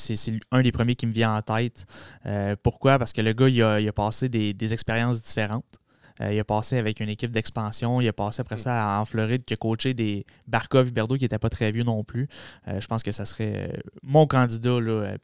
un 0.51 0.61
des 0.61 0.71
premiers 0.71 0.95
qui 0.95 1.07
me 1.07 1.13
vient 1.13 1.35
en 1.35 1.41
tête. 1.41 1.85
Euh, 2.27 2.55
pourquoi? 2.61 2.99
Parce 2.99 3.11
que 3.13 3.21
le 3.21 3.33
gars, 3.33 3.47
il 3.49 3.63
a, 3.63 3.79
il 3.79 3.87
a 3.87 3.93
passé 3.93 4.27
des, 4.29 4.53
des 4.53 4.73
expériences 4.73 5.23
différentes. 5.23 5.79
Euh, 6.21 6.31
il 6.33 6.39
a 6.39 6.43
passé 6.43 6.77
avec 6.77 6.99
une 6.99 7.09
équipe 7.09 7.31
d'expansion. 7.31 7.99
Il 8.01 8.07
a 8.07 8.13
passé 8.13 8.41
après 8.41 8.55
Mm. 8.55 8.59
ça 8.59 8.99
en 8.99 9.05
Floride 9.05 9.43
qui 9.43 9.53
a 9.53 9.57
coaché 9.57 9.93
des 9.93 10.25
Barkov 10.47 10.91
Berdo 10.91 11.15
qui 11.15 11.23
n'étaient 11.25 11.39
pas 11.39 11.49
très 11.49 11.71
vieux 11.71 11.83
non 11.83 12.03
plus. 12.03 12.27
Euh, 12.67 12.79
je 12.79 12.87
pense 12.87 13.03
que 13.03 13.11
ça 13.11 13.25
serait 13.25 13.69
euh, 13.73 13.77
mon 14.03 14.25
candidat 14.27 14.79
là, 14.79 15.15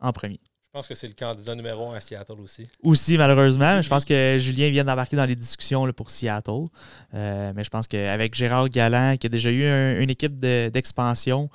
en 0.00 0.12
premier. 0.12 0.40
Je 0.64 0.78
pense 0.78 0.88
que 0.88 0.94
c'est 0.94 1.06
le 1.08 1.12
candidat 1.12 1.54
numéro 1.54 1.90
un 1.90 1.96
à 1.96 2.00
Seattle 2.00 2.40
aussi. 2.42 2.66
Aussi, 2.82 3.18
malheureusement, 3.18 3.82
je 3.82 3.88
pense 3.90 4.04
que 4.06 4.38
Julien 4.40 4.70
vient 4.70 4.84
d'embarquer 4.84 5.16
dans 5.16 5.26
les 5.26 5.36
discussions 5.36 5.84
là, 5.84 5.92
pour 5.92 6.08
Seattle. 6.10 6.64
Euh, 7.12 7.52
mais 7.54 7.62
je 7.62 7.68
pense 7.68 7.86
qu'avec 7.86 8.34
Gérard 8.34 8.70
Galland, 8.70 9.16
qui 9.18 9.26
a 9.26 9.28
déjà 9.28 9.50
eu 9.50 9.66
un- 9.66 10.00
une 10.00 10.08
équipe 10.08 10.40
de- 10.40 10.70
d'expansion, 10.70 11.50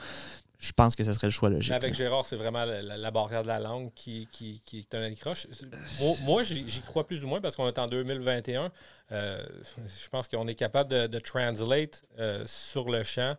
je 0.60 0.72
pense 0.72 0.96
que 0.96 1.04
ce 1.04 1.14
serait 1.14 1.28
le 1.28 1.32
choix 1.32 1.50
logique. 1.50 1.70
Mais 1.72 1.76
avec. 1.76 1.94
Gérard, 1.94 2.26
c'est 2.26 2.36
vraiment 2.36 2.66
la, 2.66 2.82
la- 2.82 2.98
la 2.98 3.12
barrière 3.12 3.44
de 3.44 3.48
la 3.48 3.60
langue 3.60 3.92
qui, 3.94 4.28
qui, 4.32 4.62
qui 4.66 4.80
est 4.80 4.96
un 4.96 5.02
anicroche. 5.04 5.48
Moi, 6.00 6.16
moi, 6.24 6.44
j'y 6.44 6.82
crois 6.82 7.06
plus 7.06 7.24
ou 7.24 7.28
moins 7.28 7.42
parce 7.42 7.56
qu'on 7.56 7.68
est 7.68 7.78
en 7.80 7.88
2021. 7.88 8.72
Euh, 9.12 9.44
je 10.04 10.10
pense 10.10 10.28
qu'on 10.28 10.48
est 10.48 10.56
capable 10.56 10.90
de, 10.92 11.08
de 11.08 11.20
translate 11.20 12.04
euh, 12.20 12.44
sur 12.48 12.90
le 12.90 13.04
champ. 13.04 13.36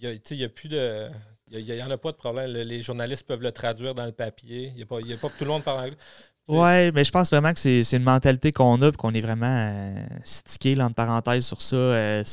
Il 0.00 0.08
y 0.38 0.44
a, 0.44 0.48
plus 0.48 0.68
de. 0.68 1.08
Il 1.52 1.64
n'y 1.64 1.82
en 1.82 1.90
a 1.90 1.98
pas 1.98 2.12
de 2.12 2.16
problème. 2.16 2.50
Le- 2.52 2.62
les 2.62 2.82
journalistes 2.82 3.26
peuvent 3.26 3.42
le 3.42 3.52
traduire 3.52 3.94
dans 3.94 4.04
le 4.06 4.12
papier. 4.12 4.68
Il 4.68 4.74
n'y 4.74 4.82
a, 4.82 5.16
a 5.16 5.18
pas 5.18 5.28
que 5.28 5.38
tout 5.38 5.44
le 5.44 5.50
monde 5.50 5.62
parle 5.64 5.80
anglais. 5.80 5.96
Ouais, 6.48 6.90
mais 6.92 7.04
je 7.04 7.12
pense 7.12 7.30
vraiment 7.30 7.52
que 7.52 7.58
c'est 7.58 7.82
une 7.92 8.02
mentalité 8.02 8.50
qu'on 8.52 8.80
a 8.82 8.88
et 8.88 8.92
qu'on 8.92 9.14
est 9.14 9.20
vraiment 9.20 9.46
euh, 9.56 10.04
stické, 10.24 10.74
là, 10.74 10.86
entre 10.86 10.94
parenthèses, 10.96 11.46
sur 11.46 11.62
ça. 11.62 11.76
Euh, 11.76 12.24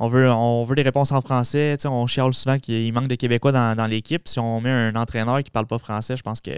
on, 0.00 0.08
veut, 0.08 0.30
on 0.30 0.64
veut 0.64 0.74
des 0.74 0.82
réponses 0.82 1.12
en 1.12 1.20
français. 1.20 1.74
tu 1.78 1.82
sais, 1.82 1.88
On 1.88 2.06
chiale 2.06 2.32
souvent 2.32 2.58
qu'il 2.58 2.90
manque 2.92 3.08
de 3.08 3.14
Québécois 3.16 3.52
dans, 3.52 3.76
dans 3.76 3.86
l'équipe. 3.86 4.26
Si 4.28 4.38
on 4.38 4.60
met 4.60 4.70
un 4.70 4.96
entraîneur 4.96 5.38
qui 5.38 5.50
ne 5.50 5.52
parle 5.52 5.66
pas 5.66 5.78
français, 5.78 6.16
je 6.16 6.22
pense 6.22 6.40
que 6.40 6.52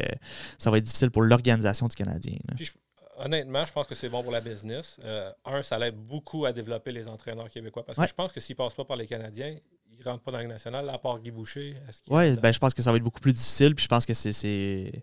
ça 0.58 0.70
va 0.70 0.78
être 0.78 0.84
difficile 0.84 1.10
pour 1.10 1.22
l'organisation 1.22 1.88
du 1.88 1.96
Canadien. 1.96 2.36
Puis 2.54 2.70
honnêtement, 3.18 3.64
je 3.64 3.72
pense 3.72 3.86
que 3.88 3.94
c'est 3.96 4.08
bon 4.08 4.22
pour 4.22 4.30
la 4.32 4.40
business. 4.40 4.98
Euh, 5.04 5.30
un, 5.44 5.62
ça 5.62 5.78
l'aide 5.78 5.96
beaucoup 5.96 6.44
à 6.46 6.52
développer 6.52 6.92
les 6.92 7.08
entraîneurs 7.08 7.50
québécois. 7.50 7.84
Parce 7.84 7.98
Ouais. 7.98 8.04
que 8.04 8.10
je 8.10 8.14
pense 8.14 8.30
que 8.32 8.40
s'ils 8.40 8.54
ne 8.54 8.58
passent 8.58 8.74
pas 8.74 8.84
par 8.84 8.96
les 8.96 9.06
Canadiens, 9.06 9.56
ils 9.92 9.98
ne 9.98 10.04
rentrent 10.04 10.22
pas 10.22 10.30
dans 10.30 10.36
la 10.38 10.42
Ligue 10.44 10.52
nationale, 10.52 10.88
à 10.88 10.98
part 10.98 11.18
Guy 11.20 11.30
Boucher. 11.30 11.74
rentre 12.08 12.40
ben, 12.40 12.52
je 12.52 12.58
pense 12.58 12.74
que 12.74 12.82
ça 12.82 12.90
va 12.90 12.96
être 12.98 13.02
beaucoup 13.02 13.20
plus 13.20 13.32
difficile. 13.32 13.74
Puis 13.74 13.84
je 13.84 13.88
pense 13.88 14.04
que 14.06 14.14
c'est- 14.14 14.32
c'est 14.32 15.02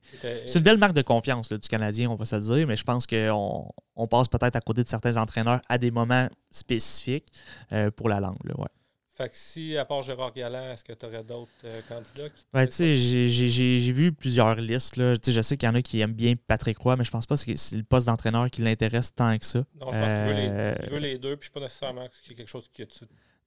une 0.56 0.64
belle 0.64 0.78
marque 0.78 0.94
de 0.94 1.02
confiance 1.02 1.50
là, 1.52 1.58
du 1.58 1.68
Canadien, 1.68 2.10
on 2.10 2.16
va 2.16 2.26
se 2.26 2.36
le 2.36 2.42
dire. 2.42 2.68
Mais 2.68 2.76
je 2.76 2.84
pense 2.84 3.08
qu'on 3.08 3.70
on 3.96 4.08
passe 4.08 4.28
peut-être 4.28 4.56
à 4.56 4.62
côté 4.62 4.84
de 4.84 4.88
certains 4.90 5.18
entraîneurs 5.18 5.62
à 5.70 5.78
des 5.78 5.92
moments 5.92 6.28
spécifiques 6.52 7.28
euh, 7.72 7.92
pour 7.92 8.10
la 8.10 8.20
langue. 8.20 8.38
là, 8.46 8.54
ouais. 8.58 8.68
Fait 9.16 9.30
que 9.30 9.36
si, 9.36 9.78
à 9.78 9.86
part 9.86 10.02
Gérard 10.02 10.34
Galland, 10.34 10.72
est-ce 10.72 10.84
que 10.84 10.94
tu 10.94 11.06
aurais 11.06 11.24
d'autres 11.24 11.52
euh, 11.66 11.82
candidats 11.88 12.30
qui 12.30 12.46
Ouais, 12.52 12.66
tu 12.68 12.74
sais, 12.74 12.98
j'ai- 12.98 13.92
vu 13.92 14.12
plusieurs 14.12 14.56
listes. 14.56 14.98
Là. 14.98 15.16
Tu 15.18 15.32
Je 15.32 15.40
sais 15.42 15.56
qu'il 15.56 15.70
y 15.70 15.72
en 15.72 15.76
a 15.76 15.84
qui 15.84 16.00
aiment 16.02 16.14
bien 16.14 16.34
Patrick 16.48 16.80
Roy, 16.80 16.96
mais 16.96 17.04
je 17.04 17.12
pense 17.12 17.28
pas 17.28 17.36
que 17.38 17.56
c'est 17.56 17.76
le 17.78 17.84
poste 17.84 18.08
d'entraîneur 18.08 18.50
qui 18.50 18.64
l'intéresse 18.64 19.14
tant 19.14 19.38
que 19.38 19.46
ça. 19.46 19.60
Non, 19.80 19.92
je 19.92 20.00
pense 20.00 20.12
qu'il 20.14 20.22
veut, 20.24 20.34
les- 20.34 20.50
Euh, 20.50 20.76
il 20.82 20.90
veut 20.90 20.98
les 20.98 21.18
deux, 21.20 21.38
puis 21.38 21.46
je 21.46 21.50
ne 21.50 21.52
suis 21.52 21.52
pas 21.52 21.60
nécessairement 21.60 22.08
que 22.08 22.14
c'est 22.24 22.34
quelque 22.34 22.48
chose 22.50 22.68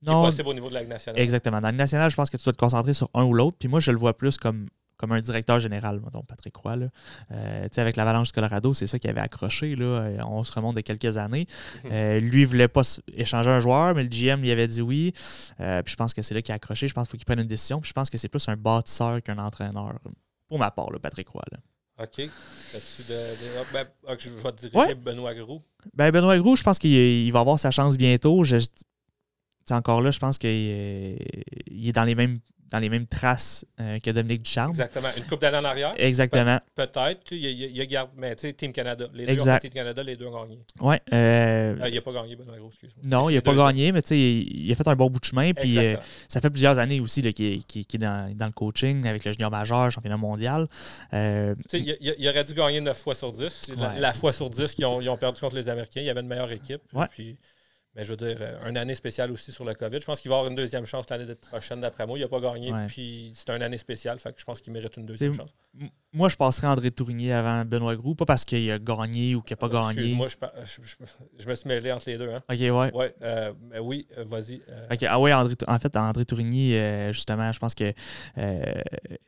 qui, 0.01 0.05
qui 0.05 0.11
est 0.11 0.15
Non, 0.15 0.25
possible 0.25 0.49
au 0.49 0.55
niveau 0.55 0.69
de 0.69 0.75
la 0.75 0.81
Ligue 0.81 0.91
nationale. 0.91 1.21
exactement. 1.21 1.61
Dans 1.61 1.71
le 1.71 1.77
national, 1.77 2.11
je 2.11 2.17
pense 2.17 2.31
que 2.31 2.37
tu 2.37 2.45
dois 2.45 2.53
te 2.53 2.59
concentrer 2.59 2.93
sur 2.93 3.09
un 3.15 3.25
ou 3.25 3.33
l'autre. 3.33 3.57
Puis 3.59 3.69
moi, 3.69 3.81
je 3.81 3.91
le 3.91 3.99
vois 3.99 4.17
plus 4.17 4.37
comme, 4.39 4.69
comme 4.99 5.13
un 5.13 5.21
directeur 5.21 5.61
général, 5.61 6.01
mettons, 6.05 6.23
Patrick 6.23 6.57
Roy. 6.57 6.77
Là. 6.77 6.87
Euh, 7.33 7.65
tu 7.65 7.69
sais, 7.73 7.81
avec 7.83 7.97
l'Avalanche 7.97 8.29
du 8.29 8.33
Colorado, 8.33 8.73
c'est 8.75 8.87
ça 8.87 8.99
qui 8.99 9.09
avait 9.09 9.21
accroché. 9.21 9.77
Là. 9.77 10.09
On 10.27 10.43
se 10.45 10.53
remonte 10.53 10.77
de 10.77 10.81
quelques 10.81 11.17
années. 11.19 11.47
Mhm. 11.85 11.91
Euh, 11.93 12.21
lui, 12.21 12.43
il 12.43 12.47
voulait 12.47 12.69
pas 12.69 12.81
échanger 13.15 13.51
un 13.51 13.61
joueur, 13.61 13.95
mais 13.95 14.03
le 14.05 14.09
GM 14.09 14.41
lui 14.41 14.51
avait 14.51 14.67
dit 14.69 14.81
oui. 14.83 15.13
Euh, 15.61 15.83
puis 15.83 15.93
je 15.93 15.97
pense 15.97 16.15
que 16.15 16.23
c'est 16.23 16.35
là 16.35 16.41
qu'il 16.43 16.53
a 16.53 16.57
accroché. 16.57 16.89
Je 16.89 16.95
pense 16.95 17.07
qu'il 17.09 17.13
faut 17.13 17.17
qu'il 17.19 17.27
prenne 17.27 17.41
une 17.41 17.47
décision. 17.47 17.81
Puis 17.81 17.89
je 17.89 17.93
pense 17.95 18.09
que 18.11 18.17
c'est 18.19 18.29
plus 18.29 18.49
un 18.49 18.57
bâtisseur 18.57 19.23
qu'un 19.23 19.39
entraîneur. 19.39 19.95
Pour 20.49 20.59
ma 20.59 20.71
part, 20.71 20.91
là, 20.91 20.99
Patrick 20.99 21.29
Roy. 21.29 21.43
là. 21.53 21.59
OK. 21.99 22.19
De, 22.19 22.25
de- 22.25 23.15
ah, 23.59 23.63
ben, 23.73 23.87
ok, 24.13 24.19
je 24.21 24.31
vais 24.31 24.53
te 24.53 24.61
diriger 24.61 24.77
Ouais. 24.79 24.95
Benoît 24.95 25.35
Groux. 25.35 25.63
Ben, 25.95 26.11
Benoît 26.11 26.39
Gros, 26.39 26.55
je 26.55 26.63
pense 26.63 26.79
qu'il 26.79 26.91
il 26.93 27.31
va 27.33 27.41
avoir 27.41 27.59
sa 27.59 27.71
chance 27.71 27.97
bientôt. 27.97 28.45
Je, 28.45 28.59
encore 29.75 30.01
là, 30.03 30.11
je 30.11 30.19
pense 30.19 30.39
qu'il 30.39 30.51
est, 30.51 31.93
dans 31.93 32.05
les 32.05 32.15
mêmes, 32.15 32.39
dans 32.71 32.81
les 32.81 32.89
mêmes 32.89 33.07
traces 33.07 33.65
euh, 33.79 34.01
que 34.01 34.11
Dominique 34.11 34.43
Ducharme. 34.43 34.71
Exactement. 34.71 35.07
Une 35.17 35.23
coupe 35.25 35.41
d'années 35.41 35.59
en 35.59 35.65
arrière? 35.65 35.95
Exactement. 35.99 36.59
Peut-être. 36.75 37.21
Il, 37.31 37.39
il, 37.39 37.63
il, 37.63 37.77
il 37.77 37.87
garde, 37.87 38.11
mais 38.17 38.35
tu 38.35 38.43
sais, 38.49 38.53
Team 38.55 38.73
Canada. 38.73 39.07
Les 39.15 39.25
deux 39.25 39.49
ont 39.49 39.59
Team 39.59 39.71
Canada, 39.71 40.03
les 40.03 40.17
deux 40.17 40.27
ont 40.27 40.43
gagné. 40.43 40.59
Ouais. 40.81 41.01
euh, 41.13 41.77
Euh, 41.81 41.89
il 41.89 41.95
n'a 41.95 42.01
pas 42.01 42.13
gagné, 42.13 42.35
Benoît 42.35 42.57
Gros, 42.59 42.67
excuse-moi. 42.69 43.05
non, 43.05 43.31
il 43.31 43.37
n'a 43.37 43.41
pas 43.43 43.55
gagné, 43.55 43.93
mais 43.93 44.03
tu 44.03 44.09
sais, 44.09 44.19
il, 44.19 44.67
il 44.67 44.73
a 44.73 44.75
fait 44.75 44.89
un 44.89 44.97
bon 44.97 45.09
bout 45.11 45.21
de 45.21 45.25
chemin. 45.25 45.53
Puis 45.53 45.79
euh, 45.79 45.97
ça 46.29 46.41
fait 46.41 46.51
plusieurs 46.51 46.79
années 46.81 46.99
aussi 46.99 47.23
qu'il 47.33 47.47
est, 47.47 47.63
qu'il- 47.65 47.87
qu'il 47.87 48.03
est 48.03 48.05
dans, 48.05 48.37
dans 48.37 48.47
le 48.47 48.53
coaching 48.53 49.07
avec 49.07 49.25
le 49.25 49.33
junior 49.33 49.51
majeur, 49.51 49.91
championnat 49.93 50.17
mondial. 50.17 50.67
Tu 51.13 51.17
sais, 51.69 51.79
il, 51.79 51.97
il- 52.19 52.29
aurait 52.29 52.43
dû 52.45 52.53
gagner 52.55 52.81
9 52.81 52.99
fois 52.99 53.15
sur 53.15 53.33
10. 53.33 53.71
La, 53.99 54.13
fois 54.13 54.33
sur 54.33 54.51
10 54.51 54.75
qu'ils 54.75 54.87
ont, 54.87 55.01
ils 55.01 55.09
ont 55.09 55.17
perdu 55.17 55.41
contre 55.41 55.55
les 55.55 55.69
Américains, 55.69 56.01
il 56.01 56.07
y 56.07 56.11
avait 56.11 56.21
une 56.21 56.27
meilleure 56.29 56.51
équipe. 56.51 56.81
Ouais. 56.93 57.07
Puis, 57.11 57.37
mais 57.97 58.05
je 58.05 58.11
veux 58.11 58.17
dire, 58.17 58.37
euh, 58.41 58.69
une 58.69 58.77
année 58.77 58.95
spéciale 58.95 59.33
aussi 59.33 59.51
sur 59.51 59.65
le 59.65 59.75
COVID. 59.75 59.99
Je 60.01 60.05
pense 60.07 60.21
qu'il 60.21 60.29
va 60.31 60.37
avoir 60.37 60.51
une 60.51 60.57
deuxième 60.57 60.85
chance 60.87 61.07
l'année 61.11 61.27
prochaine, 61.51 61.81
d'après 61.81 62.07
moi. 62.07 62.19
Il 62.19 62.23
n'a 62.23 62.29
pas 62.29 62.41
gagné, 62.41 62.71
Ouais. 62.73 62.87
puis 62.87 63.33
c'est 63.35 63.51
une 63.51 63.63
année 63.63 63.79
spéciale. 63.79 64.19
Fait 64.19 64.33
que 64.33 64.39
je 64.41 64.45
pense 64.45 64.61
qu'il 64.61 64.73
mérite 64.73 64.97
une 64.97 65.07
deuxième 65.07 65.33
chance. 65.33 65.51
moi, 66.13 66.29
je 66.31 66.37
passerais 66.37 66.67
André 66.69 66.91
Tourigny 66.91 67.31
avant 67.33 67.63
Benoît 67.65 67.95
Gros, 67.97 68.15
pas 68.15 68.25
parce 68.25 68.45
qu'il 68.45 68.71
a 68.71 68.79
gagné 68.79 69.35
ou 69.35 69.43
qu'il 69.43 69.55
n'a 69.55 69.57
pas 69.59 69.69
gagné. 69.69 69.91
Excuse-moi, 69.91 70.27
je, 70.29 70.37
je- 70.65 70.83
je- 70.89 71.43
je 71.43 71.49
me 71.49 71.55
suis 71.55 71.69
mêlé 71.69 71.93
entre 71.93 72.09
les 72.09 72.17
deux. 72.19 72.31
Hein. 72.31 72.43
Ok, 72.51 72.59
ouais. 72.59 72.71
Ouais, 72.95 73.15
euh, 73.23 73.53
mais 73.71 73.79
oui, 73.79 74.07
euh, 74.17 74.25
vas-y. 74.25 74.61
euh, 74.71 74.87
Ok, 74.93 75.03
Ah 75.09 75.19
ouais, 75.21 75.33
André, 75.33 75.55
en 75.67 75.79
fait, 75.79 75.97
André 75.97 76.25
Tourigny, 76.25 76.75
euh, 76.75 77.13
justement, 77.13 77.51
je 77.53 77.59
pense 77.59 77.75
que 77.75 77.93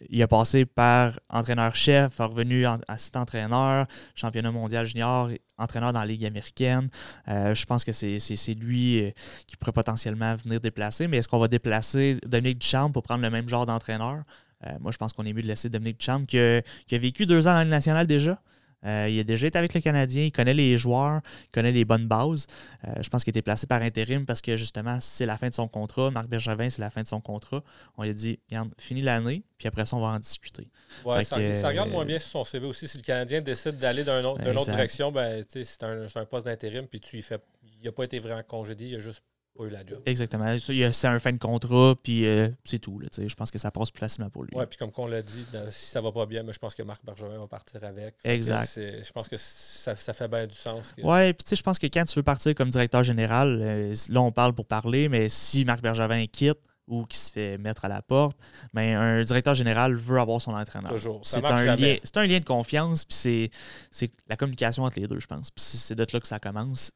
il 0.08 0.22
a 0.22 0.28
passé 0.28 0.64
par 0.66 1.18
entraîneur-chef, 1.28 2.16
revenu 2.18 2.66
en- 2.66 2.78
assistant-entraîneur, 2.88 3.86
championnat 4.14 4.50
mondial 4.50 4.86
junior, 4.86 5.30
entraîneur 5.58 5.92
dans 5.92 6.00
la 6.00 6.06
Ligue 6.06 6.24
américaine. 6.24 6.88
Je 7.26 7.64
pense 7.66 7.84
que 7.84 7.92
c'est 7.92 8.18
lui 8.58 9.02
euh, 9.02 9.10
qui 9.46 9.56
pourrait 9.56 9.72
potentiellement 9.72 10.34
venir 10.36 10.60
déplacer. 10.60 11.08
Mais 11.08 11.18
est-ce 11.18 11.28
qu'on 11.28 11.38
va 11.38 11.48
déplacer 11.48 12.18
Dominique 12.26 12.58
Duchamp 12.58 12.90
pour 12.90 13.02
prendre 13.02 13.22
le 13.22 13.30
même 13.30 13.48
genre 13.48 13.66
d'entraîneur? 13.66 14.22
Euh, 14.66 14.70
moi, 14.80 14.90
je 14.92 14.96
pense 14.98 15.12
qu'on 15.12 15.24
est 15.24 15.32
mieux 15.32 15.42
de 15.42 15.46
laisser 15.48 15.68
Dominique 15.68 15.98
Duchamp 15.98 16.24
qui, 16.26 16.38
a- 16.38 16.62
qui 16.86 16.94
a 16.94 16.98
vécu 16.98 17.26
deux 17.26 17.46
ans 17.46 17.50
dans 17.52 17.56
la 17.58 17.64
Ligue 17.64 17.70
nationale 17.70 18.06
déjà. 18.06 18.40
Euh, 18.84 19.08
il 19.10 19.18
a 19.18 19.24
déjà 19.24 19.46
été 19.46 19.58
avec 19.58 19.74
le 19.74 19.80
Canadien, 19.80 20.24
il 20.24 20.32
connaît 20.32 20.54
les 20.54 20.78
joueurs, 20.78 21.20
il 21.44 21.50
connaît 21.50 21.72
les 21.72 21.84
bonnes 21.84 22.06
bases. 22.06 22.46
Euh, 22.86 22.92
je 23.00 23.08
pense 23.08 23.24
qu'il 23.24 23.30
a 23.30 23.32
été 23.32 23.42
placé 23.42 23.66
par 23.66 23.82
intérim 23.82 24.24
parce 24.24 24.40
que 24.40 24.56
justement, 24.56 24.98
c'est 25.00 25.26
la 25.26 25.36
fin 25.36 25.48
de 25.48 25.54
son 25.54 25.68
contrat. 25.68 26.10
Marc 26.10 26.28
Bergevin, 26.28 26.70
c'est 26.70 26.82
la 26.82 26.90
fin 26.90 27.02
de 27.02 27.08
son 27.08 27.20
contrat. 27.20 27.62
On 27.96 28.04
lui 28.04 28.10
a 28.10 28.12
dit, 28.12 28.38
regarde, 28.50 28.70
finis 28.78 29.02
l'année, 29.02 29.42
puis 29.58 29.68
après 29.68 29.84
ça, 29.84 29.96
on 29.96 30.00
va 30.00 30.08
en 30.08 30.18
discuter. 30.18 30.68
ouais, 31.04 31.24
ça, 31.24 31.38
que, 31.38 31.56
ça 31.56 31.68
regarde 31.68 31.88
euh, 31.88 31.92
moins 31.92 32.04
bien 32.04 32.18
sur 32.18 32.30
son 32.30 32.44
CV 32.44 32.66
aussi. 32.66 32.86
Si 32.86 32.98
le 32.98 33.02
Canadien 33.02 33.40
décide 33.40 33.78
d'aller 33.78 34.04
dans 34.04 34.18
une 34.18 34.26
autre, 34.26 34.38
d'une 34.38 34.50
autre 34.50 34.60
Exact. 34.60 34.76
direction, 34.76 35.12
ben, 35.12 35.44
c'est 35.48 35.82
un, 35.82 36.24
poste 36.24 36.46
d'intérim, 36.46 36.86
puis 36.86 37.00
tu 37.00 37.18
y 37.18 37.22
fais. 37.22 37.38
Il 37.80 37.84
n'a 37.84 37.92
pas 37.92 38.04
été 38.04 38.18
vraiment 38.18 38.42
congédié, 38.42 38.88
il 38.88 38.92
n'a 38.94 39.00
juste 39.00 39.22
pas 39.58 39.64
eu 39.64 39.70
la 39.70 39.84
job. 39.84 40.00
Exactement. 40.06 40.56
C'est 40.58 41.06
un 41.08 41.18
fin 41.18 41.32
de 41.32 41.38
contrat, 41.38 41.94
puis 42.02 42.26
euh, 42.26 42.48
c'est 42.64 42.78
tout. 42.78 42.98
là, 43.00 43.08
je 43.16 43.34
pense 43.34 43.50
que 43.50 43.58
ça 43.58 43.70
passe 43.70 43.90
plus 43.90 44.00
facilement 44.00 44.30
pour 44.30 44.44
lui. 44.44 44.54
Ouais, 44.56 44.66
puis 44.66 44.78
comme 44.78 44.90
on 44.96 45.06
l'a 45.06 45.22
dit, 45.22 45.44
dans- 45.52 45.70
si 45.70 45.86
ça 45.86 46.00
va 46.00 46.12
pas 46.12 46.26
bien, 46.26 46.42
mais 46.42 46.52
je 46.52 46.58
pense 46.58 46.74
que 46.74 46.82
Marc 46.82 47.04
Bergevin 47.04 47.38
va 47.38 47.46
partir 47.48 47.82
avec. 47.84 48.14
Exact. 48.24 48.70
Je 48.76 49.12
pense 49.12 49.28
que 49.28 49.36
ça, 49.36 49.96
ça 49.96 50.12
fait 50.12 50.28
bien 50.28 50.46
du 50.46 50.54
sens. 50.54 50.92
que- 50.96 51.02
Ouais, 51.02 51.32
puis 51.32 51.44
tu 51.44 51.50
sais, 51.50 51.56
je 51.56 51.62
pense 51.62 51.78
que 51.78 51.86
quand 51.86 52.04
tu 52.04 52.14
veux 52.18 52.22
partir 52.22 52.54
comme 52.54 52.70
directeur 52.70 53.02
général, 53.02 53.58
euh, 53.60 53.94
là, 54.10 54.20
on 54.20 54.32
parle 54.32 54.54
pour 54.54 54.66
parler, 54.66 55.08
mais 55.08 55.28
si 55.28 55.64
Marc 55.64 55.80
Bergevin 55.82 56.24
quitte 56.26 56.58
ou 56.86 57.04
qui 57.04 57.18
se 57.18 57.30
fait 57.32 57.58
mettre 57.58 57.84
à 57.84 57.88
la 57.88 58.00
porte, 58.00 58.38
ben, 58.72 58.96
un 58.96 59.22
directeur 59.22 59.54
général 59.54 59.94
veut 59.94 60.20
avoir 60.20 60.40
son 60.40 60.52
entraîneur. 60.54 60.90
Toujours. 60.90 61.20
C'est 61.24 61.44
un, 61.44 61.76
lien, 61.76 61.96
un 62.14 62.26
lien 62.26 62.38
de 62.40 62.44
confiance, 62.44 63.04
puis 63.04 63.50
c'est, 63.90 64.10
la 64.28 64.36
communication 64.36 64.84
entre 64.84 64.98
les 64.98 65.06
deux, 65.06 65.20
je 65.20 65.26
pense. 65.26 65.50
C'est 65.56 65.94
de 65.94 66.06
là 66.10 66.20
que 66.20 66.26
ça 66.26 66.38
commence. 66.38 66.90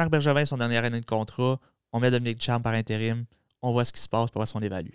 Marc 0.00 0.10
Bergevin, 0.10 0.44
son 0.46 0.56
dernière 0.56 0.82
année 0.84 1.00
de 1.00 1.04
contrat, 1.06 1.60
on 1.92 2.00
met 2.00 2.10
Dominique 2.10 2.40
Cham 2.42 2.62
par 2.62 2.72
intérim, 2.72 3.26
on 3.60 3.70
voit 3.72 3.84
ce 3.84 3.92
qui 3.92 4.00
se 4.00 4.08
passe, 4.08 4.30
pour 4.30 4.38
voir 4.40 4.48
si 4.48 4.56
on 4.56 4.60
évalue. 4.62 4.94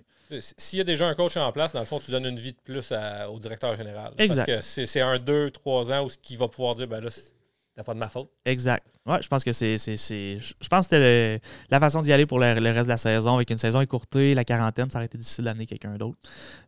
S'il 0.58 0.80
y 0.80 0.82
a 0.82 0.84
déjà 0.84 1.08
un 1.08 1.14
coach 1.14 1.38
en 1.38 1.52
place, 1.52 1.74
dans 1.74 1.80
le 1.82 1.86
fond, 1.86 2.00
tu 2.04 2.10
donnes 2.10 2.26
une 2.26 2.40
vie 2.40 2.54
de 2.54 2.58
plus 2.64 2.92
à- 2.92 3.30
au 3.30 3.38
directeur 3.40 3.76
général. 3.76 4.12
Exact. 4.18 4.46
Parce 4.52 4.76
que 4.76 4.86
c'est 4.88 5.02
un, 5.02 5.20
deux, 5.20 5.52
trois 5.52 5.92
ans 5.92 6.04
où 6.06 6.10
ce 6.10 6.18
qu'il 6.18 6.40
va 6.40 6.48
pouvoir 6.48 6.74
dire, 6.74 6.88
ben 6.88 7.00
là, 7.04 7.12
c'est 7.12 7.34
t'as 7.76 7.84
pas 7.84 7.94
de 7.94 8.00
ma 8.00 8.08
faute. 8.10 8.30
Exact. 8.46 8.88
Ouais, 9.06 9.22
je 9.22 9.28
pense 9.28 9.44
que 9.44 9.52
c'est. 9.54 9.78
Je 9.78 10.68
pense 10.68 10.88
que 10.88 10.96
c'était 10.96 11.42
la 11.70 11.80
façon 11.80 12.02
d'y 12.02 12.12
aller 12.12 12.26
pour 12.26 12.40
le, 12.40 12.56
le 12.56 12.72
reste 12.72 12.86
de 12.86 12.92
la 12.94 12.98
saison. 12.98 13.36
Avec 13.36 13.52
une 13.52 13.58
saison 13.60 13.82
écourtée, 13.82 14.34
la 14.34 14.44
quarantaine, 14.46 14.90
ça 14.90 14.98
aurait 14.98 15.06
été 15.06 15.18
difficile 15.20 15.44
d'amener 15.44 15.68
quelqu'un 15.68 15.96
d'autre. 15.98 16.18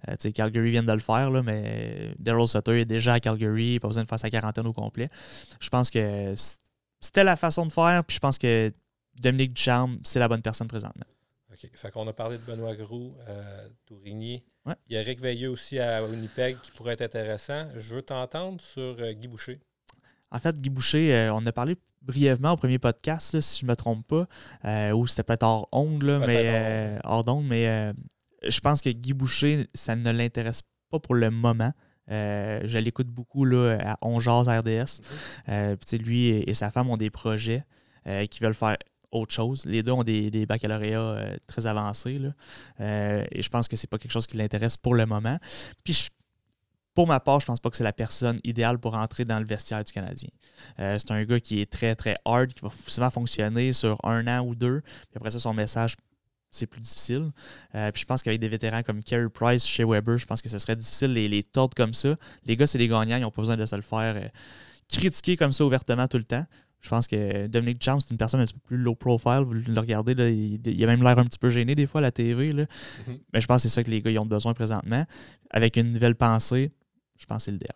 Euh, 0.08 0.12
tu 0.12 0.28
sais, 0.28 0.32
Calgary 0.34 0.70
vient 0.70 0.84
de 0.84 0.92
le 0.92 1.00
faire, 1.00 1.32
là, 1.32 1.42
mais 1.42 2.14
Daryl 2.20 2.48
Sutter 2.48 2.82
est 2.82 2.86
déjà 2.86 3.14
à 3.14 3.20
Calgary, 3.20 3.80
pas 3.80 3.88
besoin 3.88 4.04
de 4.04 4.08
faire 4.10 4.20
sa 4.20 4.30
quarantaine 4.30 4.68
au 4.68 4.74
complet. 4.74 5.10
Je 5.60 5.70
pense 5.70 5.90
que 5.90 6.34
c'était 7.00 7.24
la 7.24 7.36
façon 7.36 7.66
de 7.66 7.72
faire, 7.72 8.04
puis 8.04 8.16
je 8.16 8.20
pense 8.20 8.38
que 8.38 8.74
Dominique 9.20 9.54
Ducharme, 9.54 10.00
c'est 10.04 10.20
la 10.20 10.28
bonne 10.28 10.42
personne 10.42 10.68
présentement. 10.68 11.06
OK. 11.52 11.70
Fait 11.74 11.92
qu'on 11.92 12.08
a 12.08 12.14
parlé 12.14 12.38
de 12.38 12.44
Benoît 12.44 12.76
Groux, 12.76 13.16
euh, 13.28 13.68
Tourigny. 13.86 14.44
Ouais. 14.66 14.76
Il 14.88 14.94
y 14.94 14.98
a 14.98 15.02
Eric 15.02 15.20
Veilleux 15.22 15.50
aussi 15.50 15.80
à 15.80 16.04
Winnipeg 16.04 16.60
qui 16.62 16.72
pourrait 16.72 16.94
être 16.94 17.02
intéressant. 17.02 17.70
Je 17.76 17.96
veux 17.96 18.02
t'entendre 18.02 18.62
sur 18.62 18.98
euh, 19.00 19.14
Guy 19.14 19.28
Boucher. 19.28 19.60
En 20.32 20.40
fait, 20.40 20.60
Guy 20.60 20.70
Boucher, 20.70 21.16
euh, 21.16 21.34
on 21.34 21.46
a 21.46 21.52
parlé 21.52 21.78
brièvement 22.02 22.52
au 22.52 22.58
premier 22.58 22.80
podcast, 22.80 23.34
là, 23.34 23.42
si 23.42 23.62
je 23.62 23.66
ne 23.66 23.72
me 23.72 23.76
trompe 23.76 24.06
pas, 24.08 24.28
euh, 24.66 24.92
ou 24.92 25.08
c'était 25.08 25.24
peut-être 25.24 25.44
hors 25.44 25.68
onde, 25.72 26.04
là, 26.04 26.20
mais, 26.20 26.38
hors 26.38 26.56
euh, 26.56 27.00
hors 27.04 27.24
d'onde, 27.24 27.48
mais 27.48 27.94
je 28.48 28.60
pense 28.60 28.82
que 28.82 28.90
Guy 28.90 29.14
Boucher, 29.14 29.68
ça 29.74 29.96
ne 29.96 30.12
l'intéresse 30.12 30.62
pas 30.90 31.00
pour 31.00 31.16
le 31.16 31.30
moment. 31.30 31.74
Je 32.10 32.78
l'écoute 32.78 33.08
beaucoup 33.08 33.46
là, 33.46 33.78
à 33.82 33.98
On 34.02 34.18
RDS. 34.18 35.02
puis 35.46 35.98
lui 35.98 36.28
et, 36.28 36.54
sa 36.54 36.72
femme 36.72 36.90
ont 36.90 36.98
des 36.98 37.10
projets 37.10 37.64
qui 38.30 38.40
veulent 38.42 38.54
faire 38.54 38.78
autre 39.12 39.34
chose. 39.34 39.66
Les 39.66 39.84
deux 39.84 39.92
ont 39.92 40.04
des, 40.04 40.46
baccalauréats 40.46 41.36
très 41.48 41.68
avancés. 41.68 42.20
et 42.80 43.42
je 43.42 43.50
pense 43.50 43.68
que 43.68 43.76
c'est 43.76 43.88
pas 43.88 43.98
quelque 43.98 44.12
chose 44.12 44.28
qui 44.28 44.38
l'intéresse 44.38 44.78
pour 44.78 44.96
le 44.96 45.06
moment. 45.06 45.38
Puis 45.84 46.10
pour 46.98 47.06
ma 47.06 47.20
part, 47.20 47.40
je 47.40 47.46
pense 47.46 47.60
pas 47.60 47.70
que 47.70 47.78
c'est 47.78 47.84
la 47.84 47.94
personne 47.94 48.40
idéale 48.44 48.80
pour 48.80 48.96
entrer 48.96 49.24
dans 49.24 49.38
le 49.38 49.46
vestiaire 49.46 49.84
du 49.84 49.94
Canadien. 49.94 50.32
Euh, 50.80 50.98
c'est 50.98 51.12
un 51.12 51.24
gars 51.26 51.40
qui 51.40 51.62
est 51.62 51.72
très, 51.72 51.94
très 51.94 52.16
hard, 52.26 52.52
qui 52.52 52.62
va 52.64 52.72
souvent 52.88 53.12
fonctionner 53.12 53.72
sur 53.72 54.04
un 54.04 54.26
an 54.26 54.44
ou 54.44 54.56
deux. 54.56 54.82
Puis 54.82 55.12
après 55.16 55.30
ça, 55.30 55.38
son 55.38 55.54
message, 55.54 55.96
c'est 56.52 56.68
plus 56.68 56.82
difficile. 56.82 57.32
Euh, 57.76 57.92
puis 57.92 58.02
je 58.02 58.06
pense 58.06 58.24
qu'avec 58.24 58.40
des 58.40 58.48
vétérans 58.48 58.84
comme 58.84 59.04
Carey 59.04 59.30
Price 59.30 59.66
chez 59.66 59.84
Weber, 59.84 60.18
je 60.18 60.26
pense 60.26 60.42
que 60.42 60.50
ce 60.50 60.60
serait 60.60 60.76
difficile 60.76 61.14
les, 61.14 61.28
les 61.28 61.44
tordre 61.44 61.76
comme 61.76 61.94
ça. 61.94 62.16
Les 62.46 62.56
gars, 62.56 62.68
c'est 62.68 62.78
des 62.78 62.88
gagnants, 62.88 63.18
ils 63.18 63.22
n'ont 63.22 63.32
pas 63.32 63.42
besoin 63.42 63.58
de 63.58 63.66
se 63.66 63.76
le 63.76 63.82
faire 63.82 64.16
euh, 64.16 64.28
critiquer 64.90 65.36
comme 65.36 65.52
ça 65.52 65.66
ouvertement 65.66 66.08
tout 66.08 66.18
le 66.18 66.24
temps. 66.24 66.46
Je 66.80 66.90
pense 66.90 67.08
que 67.08 67.48
Dominic 67.48 67.82
James, 67.82 68.00
c'est 68.00 68.12
une 68.12 68.18
personne 68.18 68.40
un 68.40 68.46
petit 68.46 68.54
peu 68.54 68.60
plus 68.60 68.78
low 68.78 68.94
profile. 68.94 69.42
Vous 69.44 69.54
le 69.54 69.80
regardez, 69.80 70.14
là, 70.14 70.30
il, 70.30 70.84
a 70.84 70.88
même 70.88 71.02
l'air 71.02 71.18
un 71.18 71.26
petit 71.26 71.40
peu 71.40 71.50
gêné 71.50 71.74
des 71.74 71.88
fois 71.88 72.00
à 72.00 72.02
la 72.04 72.12
TV. 72.12 72.52
Là. 72.52 72.64
Mm-hmm. 72.64 73.20
Mais 73.34 73.42
je 73.42 73.48
pense 73.48 73.64
que 73.64 73.70
c'est 73.70 73.76
ça 73.76 73.84
que 73.84 73.90
les 73.90 74.02
gars 74.02 74.12
ils 74.12 74.20
ont 74.20 74.26
besoin 74.28 74.54
présentement. 74.54 75.06
Avec 75.50 75.76
une 75.76 75.92
nouvelle 75.92 76.16
pensée, 76.16 76.72
je 77.18 77.26
pense 77.26 77.38
que 77.38 77.44
c'est 77.46 77.52
l'idéal. 77.52 77.76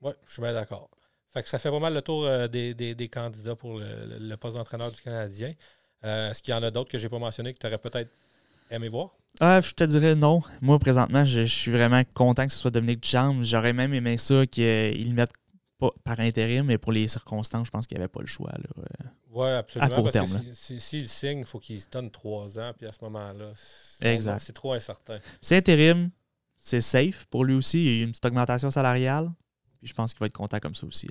Oui, 0.00 0.12
je 0.26 0.32
suis 0.34 0.42
bien 0.42 0.52
d'accord. 0.52 0.88
Fait 1.28 1.42
que 1.42 1.48
ça 1.48 1.58
fait 1.58 1.70
pas 1.70 1.78
mal 1.78 1.92
le 1.92 2.00
tour 2.00 2.24
euh, 2.24 2.48
des, 2.48 3.10
candidats 3.12 3.54
pour 3.54 3.80
le, 3.80 4.36
poste 4.36 4.56
d'entraîneur 4.56 4.90
du 4.90 5.00
Canadien. 5.02 5.52
Euh, 6.04 6.30
est-ce 6.30 6.42
qu'il 6.42 6.54
y 6.54 6.56
en 6.56 6.62
a 6.62 6.70
d'autres 6.70 6.90
que 6.90 6.98
je 6.98 7.04
n'ai 7.04 7.08
pas 7.08 7.18
mentionné 7.18 7.52
que 7.52 7.58
tu 7.58 7.66
aurais 7.66 7.78
peut-être 7.78 8.10
aimé 8.70 8.88
voir? 8.88 9.10
Ah, 9.40 9.60
je 9.60 9.72
te 9.72 9.84
dirais 9.84 10.14
non. 10.14 10.42
Moi, 10.60 10.78
présentement, 10.78 11.24
je, 11.24 11.44
suis 11.44 11.70
vraiment 11.70 12.02
content 12.14 12.46
que 12.46 12.52
ce 12.52 12.58
soit 12.58 12.70
Dominique 12.70 13.00
Duchamp. 13.00 13.42
J'aurais 13.42 13.72
même 13.72 13.94
aimé 13.94 14.18
ça 14.18 14.46
qu'il 14.46 15.08
le 15.08 15.14
mette 15.14 15.32
pas 15.78 15.90
par 16.02 16.18
intérim, 16.18 16.66
mais 16.66 16.78
pour 16.78 16.92
les 16.92 17.06
circonstances, 17.06 17.66
je 17.66 17.70
pense 17.70 17.86
qu'il 17.86 17.96
n'y 17.96 18.02
avait 18.02 18.08
pas 18.08 18.20
le 18.20 18.26
choix. 18.26 18.52
Euh, 18.52 18.82
oui, 19.30 19.48
absolument. 19.48 19.92
À 19.92 19.94
court 19.94 20.10
terme. 20.10 20.26
S'il 20.52 20.80
si, 20.80 21.06
signe, 21.06 21.40
il 21.40 21.44
faut 21.44 21.60
qu'il 21.60 21.80
se 21.80 21.88
donne 21.88 22.10
trois 22.10 22.58
ans, 22.58 22.72
puis 22.76 22.86
à 22.86 22.92
ce 22.92 22.98
moment-là, 23.02 23.52
c'est 23.54 24.52
trop 24.52 24.72
incertain. 24.72 25.18
C'est 25.40 25.56
intérim, 25.56 26.10
c'est 26.56 26.80
safe 26.80 27.26
pour 27.26 27.44
lui 27.44 27.54
aussi. 27.54 27.78
Il 27.78 27.84
y 27.84 27.88
a 27.88 28.00
eu 28.00 28.02
une 28.04 28.10
petite 28.10 28.26
augmentation 28.26 28.70
salariale. 28.70 29.30
Puis 29.78 29.88
je 29.88 29.94
pense 29.94 30.12
qu'il 30.12 30.20
va 30.20 30.26
être 30.26 30.32
content 30.32 30.58
comme 30.58 30.74
ça 30.74 30.86
aussi. 30.86 31.06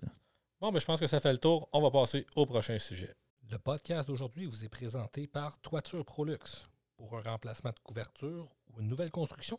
Bon, 0.60 0.72
mais 0.72 0.80
je 0.80 0.86
pense 0.86 1.00
que 1.00 1.08
ça 1.08 1.20
fait 1.20 1.32
le 1.32 1.38
tour. 1.38 1.70
On 1.72 1.82
va 1.82 1.90
passer 1.90 2.26
au 2.36 2.46
prochain 2.46 2.78
sujet. 2.80 3.16
Le 3.50 3.58
podcast 3.58 4.10
d'aujourd'hui 4.10 4.46
vous 4.46 4.66
est 4.66 4.70
présenté 4.70 5.26
par 5.26 5.58
Toiture 5.62 6.04
Prolux. 6.04 6.68
Pour 6.98 7.18
un 7.18 7.22
remplacement 7.22 7.70
de 7.70 7.80
couverture 7.80 8.50
ou 8.68 8.82
une 8.82 8.90
nouvelle 8.90 9.10
construction, 9.10 9.58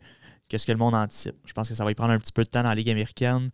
que 0.51 0.59
ce 0.59 0.66
que 0.66 0.72
le 0.72 0.79
monde 0.79 0.94
anticipe. 0.94 1.37
Je 1.46 1.53
pense 1.55 1.68
que 1.68 1.74
ça 1.74 1.85
va 1.85 1.90
y 1.90 1.94
prendre 1.94 2.12
un 2.12 2.18
petit 2.18 2.33
peu 2.33 2.42
de 2.42 2.48
temps 2.48 2.62
dans 2.62 2.68
la 2.68 2.74
Ligue 2.74 2.90
américaine. 2.90 3.51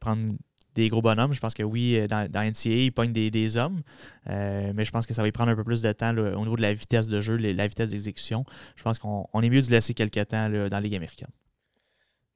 prendre 0.00 0.34
des 0.74 0.88
gros 0.88 1.02
bonhommes. 1.02 1.32
Je 1.32 1.40
pense 1.40 1.54
que 1.54 1.62
oui, 1.62 1.96
euh, 1.96 2.06
dans, 2.06 2.30
dans 2.30 2.42
NCAA, 2.42 2.84
ils 2.84 2.92
pognent 2.92 3.12
des, 3.12 3.56
hommes, 3.56 3.82
euh, 4.28 4.72
mais 4.74 4.84
je 4.84 4.90
pense 4.90 5.06
que 5.06 5.14
ça 5.14 5.22
va 5.22 5.28
y 5.28 5.32
prendre 5.32 5.50
un 5.50 5.56
peu 5.56 5.64
plus 5.64 5.82
de 5.82 5.92
temps 5.92 6.16
au 6.16 6.42
niveau 6.42 6.56
de 6.56 6.62
la 6.62 6.72
vitesse 6.72 7.08
de 7.08 7.20
jeu, 7.20 7.36
la 7.36 7.66
vitesse 7.66 7.90
d'exécution. 7.90 8.44
Je 8.76 8.82
pense 8.82 8.98
qu'on 8.98 9.42
est 9.42 9.50
mieux 9.50 9.62
de 9.62 9.70
laisser 9.70 9.94
quelques 9.94 10.26
temps 10.28 10.48
dans 10.48 10.68
la 10.70 10.80
Ligue 10.80 10.94
américaine. 10.94 11.30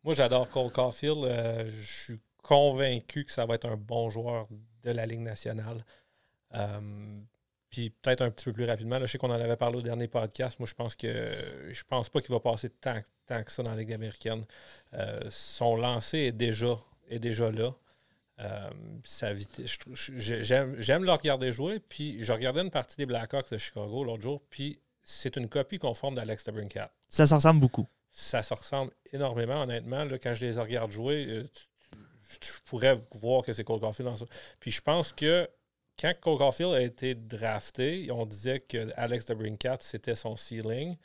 Moi, 0.05 0.15
j'adore 0.15 0.49
Cole 0.51 0.71
Caulfield. 0.71 1.25
Euh, 1.25 1.71
je 1.71 2.05
suis 2.05 2.21
convaincu 2.43 3.25
que 3.25 3.33
ça 3.33 3.45
va 3.47 3.55
être 3.55 3.67
un 3.67 3.77
bon 3.77 4.09
joueur 4.09 4.47
de 4.85 4.91
la 4.91 5.07
Ligue 5.07 5.21
nationale. 5.21 5.85
puis 7.71 7.91
peut-être 7.91 8.23
un 8.23 8.31
petit 8.31 8.45
peu 8.45 8.53
plus 8.53 8.65
rapidement. 8.65 9.01
je 9.01 9.07
sais 9.07 9.19
qu'on 9.19 9.31
en 9.31 9.41
avait 9.41 9.57
parlé 9.57 9.79
au 9.79 9.83
dernier 9.83 10.09
podcast. 10.09 10.59
Moi, 10.59 10.69
je 10.69 10.75
pense 10.75 10.95
que 10.95 11.31
je 11.71 11.83
pense 11.89 12.09
pas 12.09 12.21
qu'il 12.21 12.33
va 12.33 12.41
passer 12.41 12.71
tant, 12.71 13.01
tant, 13.27 13.43
que 13.43 13.51
ça 13.51 13.63
dans 13.63 13.73
la 13.73 13.79
Ligue 13.79 13.93
américaine. 13.93 14.45
son 15.31 15.77
lancer 15.77 16.19
est 16.19 16.33
déjà, 16.33 16.77
est 17.09 17.19
déjà 17.19 17.51
là. 17.51 17.75
Euh, 18.41 18.71
j'aime 20.19 21.05
le 21.05 21.13
regarder 21.13 21.53
jouer. 21.53 21.81
Puis 21.81 22.23
je 22.23 22.33
regardais 22.33 22.63
une 22.63 22.71
partie 22.71 22.97
des 22.97 23.07
Blackhawks 23.07 23.51
de 23.51 23.59
Chicago 23.59 24.05
l'autre 24.05 24.23
jour. 24.23 24.43
Puis 24.51 24.81
c'est 25.03 25.37
une 25.37 25.49
copie 25.49 25.79
conforme 25.79 26.15
d'Alex 26.15 26.45
de 26.45 26.53
Brincat. 26.53 26.91
Ça 27.09 27.27
se 27.27 27.35
ressemble 27.35 27.61
beaucoup. 27.61 27.87
Ça 28.11 28.43
se 28.43 28.55
ressemble 28.55 28.93
énormément, 29.13 29.63
honnêtement. 29.63 30.05
Là, 30.05 30.19
quand 30.19 30.35
je 30.35 30.47
les 30.47 30.59
regarde 30.59 30.91
jouer, 30.91 31.27
euh, 31.29 31.45
je 32.31 32.51
pourrais 32.65 33.01
voir 33.13 33.43
que 33.43 33.53
c'est 33.53 33.65
Cole 33.65 33.81
Caulfield 33.81 34.11
dans 34.11 34.17
ça. 34.17 34.27
Puis 34.61 34.71
je 34.71 34.81
pense 34.81 35.13
que 35.13 35.49
quand 35.99 36.13
Cole 36.21 36.39
Caulfield 36.39 36.75
a 36.75 36.83
été 36.83 37.15
drafté, 37.15 38.11
on 38.11 38.27
disait 38.27 38.61
que 38.61 38.91
Alex 38.97 39.27
de 39.27 39.35
Brincat, 39.35 39.79
c'était 39.81 40.15
son 40.15 40.37
ceiling. 40.37 40.97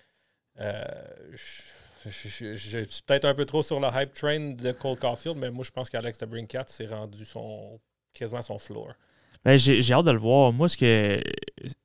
Euh, 0.60 0.84
je, 1.32 1.62
suis 2.10 3.04
peut-être 3.06 3.26
un 3.26 3.34
peu 3.34 3.46
trop 3.46 3.62
sur 3.62 3.80
le 3.80 3.88
hype 3.94 4.14
train 4.14 4.52
de 4.52 4.72
Cole 4.72 4.98
Caulfield, 4.98 5.38
mais 5.38 5.52
moi, 5.52 5.64
je 5.64 5.72
pense 5.72 5.90
qu'Alex 5.90 6.18
de 6.20 6.26
Brincat 6.26 6.66
s'est 6.68 6.88
rendu 6.88 7.26
son, 7.26 7.80
quasiment 8.14 8.42
son 8.42 8.58
floor. 8.58 8.94
Ben, 9.44 9.58
j'ai 9.58 9.94
hâte 9.94 10.06
de 10.06 10.12
le 10.12 10.20
voir. 10.20 10.54
Moi, 10.54 10.70
ce 10.70 10.78
que 10.78 11.20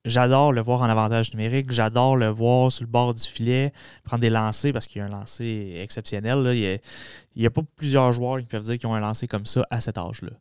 j'adore 0.05 0.53
le 0.53 0.61
voir 0.61 0.83
en 0.83 0.91
avantage 0.91 1.33
numérique, 1.33 1.73
j'adore 1.73 2.15
le 2.15 2.29
voir 2.29 2.71
sur 2.71 2.85
le 2.85 2.91
bord 2.91 3.15
du 3.15 3.23
filet, 3.23 3.73
prendre 4.05 4.21
des 4.21 4.29
lancers 4.29 4.75
parce 4.75 4.87
qu'il 4.87 4.99
y 4.99 5.03
a 5.03 5.07
un 5.07 5.09
lancer 5.09 5.79
exceptionnel. 5.81 6.39
Il 6.55 7.41
n'y 7.41 7.47
a, 7.47 7.51
pas 7.51 7.63
plusieurs 7.75 8.13
joueurs 8.13 8.41
qui 8.41 8.45
peuvent 8.47 8.65
dire 8.65 8.77
qu'ils 8.77 8.89
ont 8.89 8.95
un 8.95 9.01
lancer 9.01 9.27
comme 9.27 9.47
ça 9.47 9.67
à 9.71 9.81
cet 9.81 9.97
âge-là. 9.97 10.33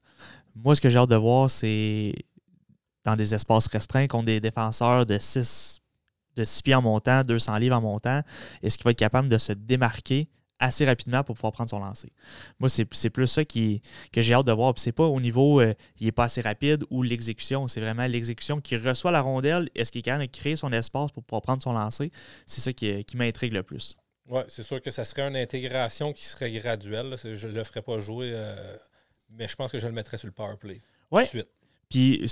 Moi, 0.56 0.76
ce 0.76 0.82
que 0.82 0.90
j'ai 0.90 1.00
hâte 1.00 1.10
de 1.10 1.16
voir, 1.16 1.50
c'est 1.50 2.14
dans 3.06 3.16
des 3.16 3.34
espaces 3.34 3.68
restreints 3.68 4.08
contre 4.08 4.26
des 4.26 4.42
défenseurs 4.42 5.06
de 5.06 5.18
6 5.18 5.80
de 6.36 6.44
6 6.44 6.64
pieds 6.64 6.76
en 6.76 6.82
montant, 6.82 7.22
200 7.24 7.58
livres 7.58 7.76
en 7.76 7.82
montant, 7.82 8.22
est-ce 8.62 8.78
qu'il 8.78 8.86
va 8.86 8.92
être 8.92 9.00
capable 9.00 9.28
de 9.28 9.38
se 9.38 9.54
démarquer 9.54 10.28
assez 10.60 10.86
rapidement 10.86 11.24
pour 11.24 11.36
pouvoir 11.36 11.54
prendre 11.54 11.70
son 11.70 11.80
lancer? 11.80 12.12
Moi, 12.60 12.70
c'est 12.70 13.10
plus 13.10 13.28
ça 13.28 13.44
qui, 13.44 13.82
que 14.12 14.22
j'ai 14.22 14.34
hâte 14.34 14.48
de 14.48 14.52
voir. 14.52 14.74
Puis 14.74 14.82
c'est 14.82 14.92
pas 14.92 15.06
au 15.06 15.20
niveau, 15.20 15.62
euh, 15.62 15.74
il 16.00 16.06
n'est 16.06 16.12
pas 16.12 16.26
assez 16.26 16.42
rapide 16.42 16.86
ou 16.90 17.04
l'exécution. 17.04 17.68
C'est 17.68 17.82
vraiment 17.82 18.08
l'exécution 18.08 18.62
qui 18.62 18.78
reçoit 18.78 19.12
la 19.12 19.22
rondelle. 19.22 19.70
Est-ce 19.76 19.92
qu'il 19.92 20.00
est 20.00 20.04
capable 20.04 20.26
de 20.26 20.32
créer 20.32 20.56
son 20.56 20.72
espace 20.72 21.12
pour 21.12 21.24
pouvoir 21.24 21.42
prendre 21.42 21.62
son 21.62 21.74
lancer? 21.74 22.12
C'est 22.46 22.62
ça 22.62 22.74
qui, 22.74 23.04
qui 23.06 23.18
m'intrigue 23.18 23.54
le 23.54 23.64
plus. 23.64 23.98
Oui, 24.28 24.42
c'est 24.48 24.64
sûr 24.64 24.82
que 24.82 24.90
ça 24.90 25.06
serait 25.06 25.28
une 25.28 25.38
intégration 25.38 26.12
qui 26.12 26.26
serait 26.26 26.52
graduelle. 26.52 27.16
Je 27.24 27.48
ne 27.48 27.54
le 27.54 27.64
ferais 27.64 27.84
pas 27.84 28.00
jouer, 28.00 28.32
euh, 28.34 28.78
mais 29.30 29.48
je 29.48 29.56
pense 29.56 29.72
que 29.72 29.78
je 29.78 29.86
le 29.88 29.94
mettrais 29.94 30.18
sur 30.18 30.28
le 30.28 30.34
power 30.34 30.58
play. 30.60 30.80
Oui. 31.12 31.24
Puis 31.90 32.24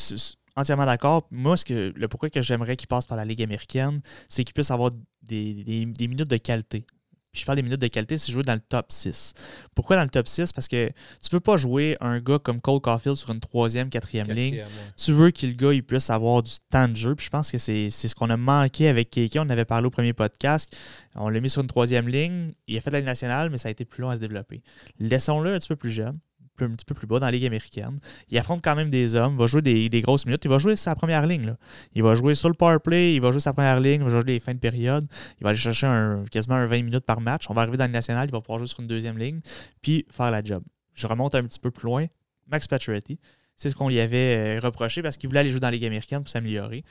entièrement 0.56 0.86
d'accord. 0.86 1.28
Moi, 1.32 1.58
ce 1.58 1.66
que, 1.66 1.94
le 1.96 2.08
pourquoi 2.08 2.30
que 2.30 2.42
j'aimerais 2.42 2.76
qu'il 2.76 2.88
passe 2.88 3.06
par 3.06 3.18
la 3.18 3.26
Ligue 3.26 3.42
américaine, 3.42 4.02
c'est 4.28 4.44
qu'il 4.44 4.54
puisse 4.54 4.72
avoir 4.72 4.92
des, 5.22 5.86
minutes 6.00 6.30
de 6.30 6.38
qualité. 6.38 6.86
Puis 7.32 7.42
je 7.42 7.46
parle 7.48 7.56
des 7.56 7.64
minutes 7.64 7.82
de 7.82 7.88
qualité, 7.88 8.20
c'est 8.20 8.32
jouer 8.32 8.44
dans 8.44 8.54
le 8.54 8.60
top 8.60 8.92
6. 8.92 9.34
Pourquoi 9.74 9.96
dans 9.96 10.04
le 10.04 10.10
top 10.10 10.28
6? 10.28 10.54
Parce 10.54 10.68
que 10.68 10.90
tu 10.90 11.30
veux 11.32 11.40
pas 11.40 11.58
jouer 11.58 11.98
un 12.00 12.20
gars 12.20 12.38
comme 12.38 12.62
Cole 12.62 12.80
Caulfield 12.80 13.18
sur 13.18 13.32
une 13.32 13.40
troisième, 13.40 13.90
quatrième, 13.90 14.28
ligne. 14.28 14.64
Tu 14.96 15.14
veux 15.14 15.32
que 15.32 15.48
le 15.48 15.54
gars 15.54 15.74
il 15.74 15.84
puisse 15.84 16.12
avoir 16.12 16.44
du 16.44 16.52
temps 16.70 16.88
de 16.88 16.96
jeu. 16.96 17.16
Puis 17.16 17.26
je 17.26 17.30
pense 17.32 17.50
que 17.50 17.58
c'est 17.58 17.90
ce 17.90 18.14
qu'on 18.14 18.30
a 18.30 18.38
manqué 18.38 18.88
avec 18.88 19.10
Keke. 19.10 19.38
On 19.38 19.50
avait 19.50 19.66
parlé 19.66 19.88
au 19.88 19.90
premier 19.90 20.14
podcast. 20.14 20.78
On 21.16 21.28
l'a 21.28 21.40
mis 21.40 21.50
sur 21.50 21.64
une 21.64 21.68
troisième 21.68 22.08
ligne. 22.08 22.52
Il 22.68 22.78
a 22.78 22.82
fait 22.82 22.92
de 22.92 22.98
la 22.98 23.00
Ligue 23.00 23.08
nationale, 23.08 23.50
mais 23.50 23.58
ça 23.58 23.68
a 23.70 23.72
été 23.72 23.84
plus 23.84 24.04
long 24.04 24.12
à 24.12 24.16
se 24.16 24.22
développer. 24.22 24.62
Laissons-le 25.00 25.56
un 25.56 25.58
petit 25.58 25.70
peu 25.70 25.76
plus 25.76 25.90
jeune 25.90 26.20
un 26.62 26.70
petit 26.70 26.86
peu 26.86 26.94
plus 26.94 27.08
bas 27.08 27.20
dans 27.20 27.26
la 27.26 27.32
Ligue 27.32 27.46
américaine. 27.46 28.00
Il 28.30 28.38
affronte 28.38 28.64
quand 28.64 28.76
même 28.76 28.90
des 28.90 29.16
hommes, 29.16 29.38
va 29.38 29.48
jouer 29.48 29.62
des, 29.62 30.02
grosses 30.02 30.26
minutes. 30.26 30.46
Il 30.46 30.50
va 30.50 30.58
jouer 30.58 30.76
sa 30.76 30.96
première 30.96 31.26
ligne. 31.26 31.56
Il 31.94 32.04
va 32.04 32.14
jouer 32.14 32.36
sur 32.36 32.50
le 32.50 32.56
power 32.56 32.78
play, 32.84 33.16
il 33.16 33.22
va 33.22 33.32
jouer 33.32 33.40
sa 33.40 33.54
première 33.54 33.80
ligne, 33.80 34.02
il 34.02 34.04
va 34.04 34.10
jouer 34.10 34.24
les 34.26 34.40
fins 34.40 34.54
de 34.54 34.60
période. 34.60 35.08
Il 35.40 35.44
va 35.44 35.50
aller 35.50 35.58
chercher 35.58 35.88
quasiment 36.32 36.56
un 36.56 36.68
20 36.68 36.84
minutes 36.84 37.06
par 37.06 37.22
match. 37.22 37.50
On 37.50 37.54
va 37.54 37.62
arriver 37.62 37.78
dans 37.78 37.86
le 37.86 37.92
national, 37.92 38.28
il 38.30 38.32
va 38.32 38.42
pouvoir 38.42 38.60
jouer 38.60 38.68
sur 38.68 38.80
une 38.80 38.88
deuxième 38.88 39.18
ligne, 39.18 39.42
puis 39.82 40.06
faire 40.10 40.32
la 40.32 40.44
job. 40.44 40.64
Je 40.94 41.08
remonte 41.08 41.36
un 41.36 41.44
petit 41.44 41.60
peu 41.60 41.72
plus 41.72 41.86
loin. 41.86 42.06
Max 42.48 42.68
Pacioretty, 42.68 43.20
c'est 43.56 43.70
ce 43.70 43.76
qu'on 43.76 43.88
lui 43.88 44.00
avait 44.00 44.58
euh, 44.58 44.60
reproché 44.60 45.02
parce 45.02 45.18
qu'il 45.18 45.30
voulait 45.30 45.40
aller 45.40 45.50
jouer 45.50 45.60
dans 45.60 45.68
la 45.68 45.72
Ligue 45.72 45.86
américaine 45.86 46.20
pour 46.20 46.30
s'améliorer. 46.30 46.84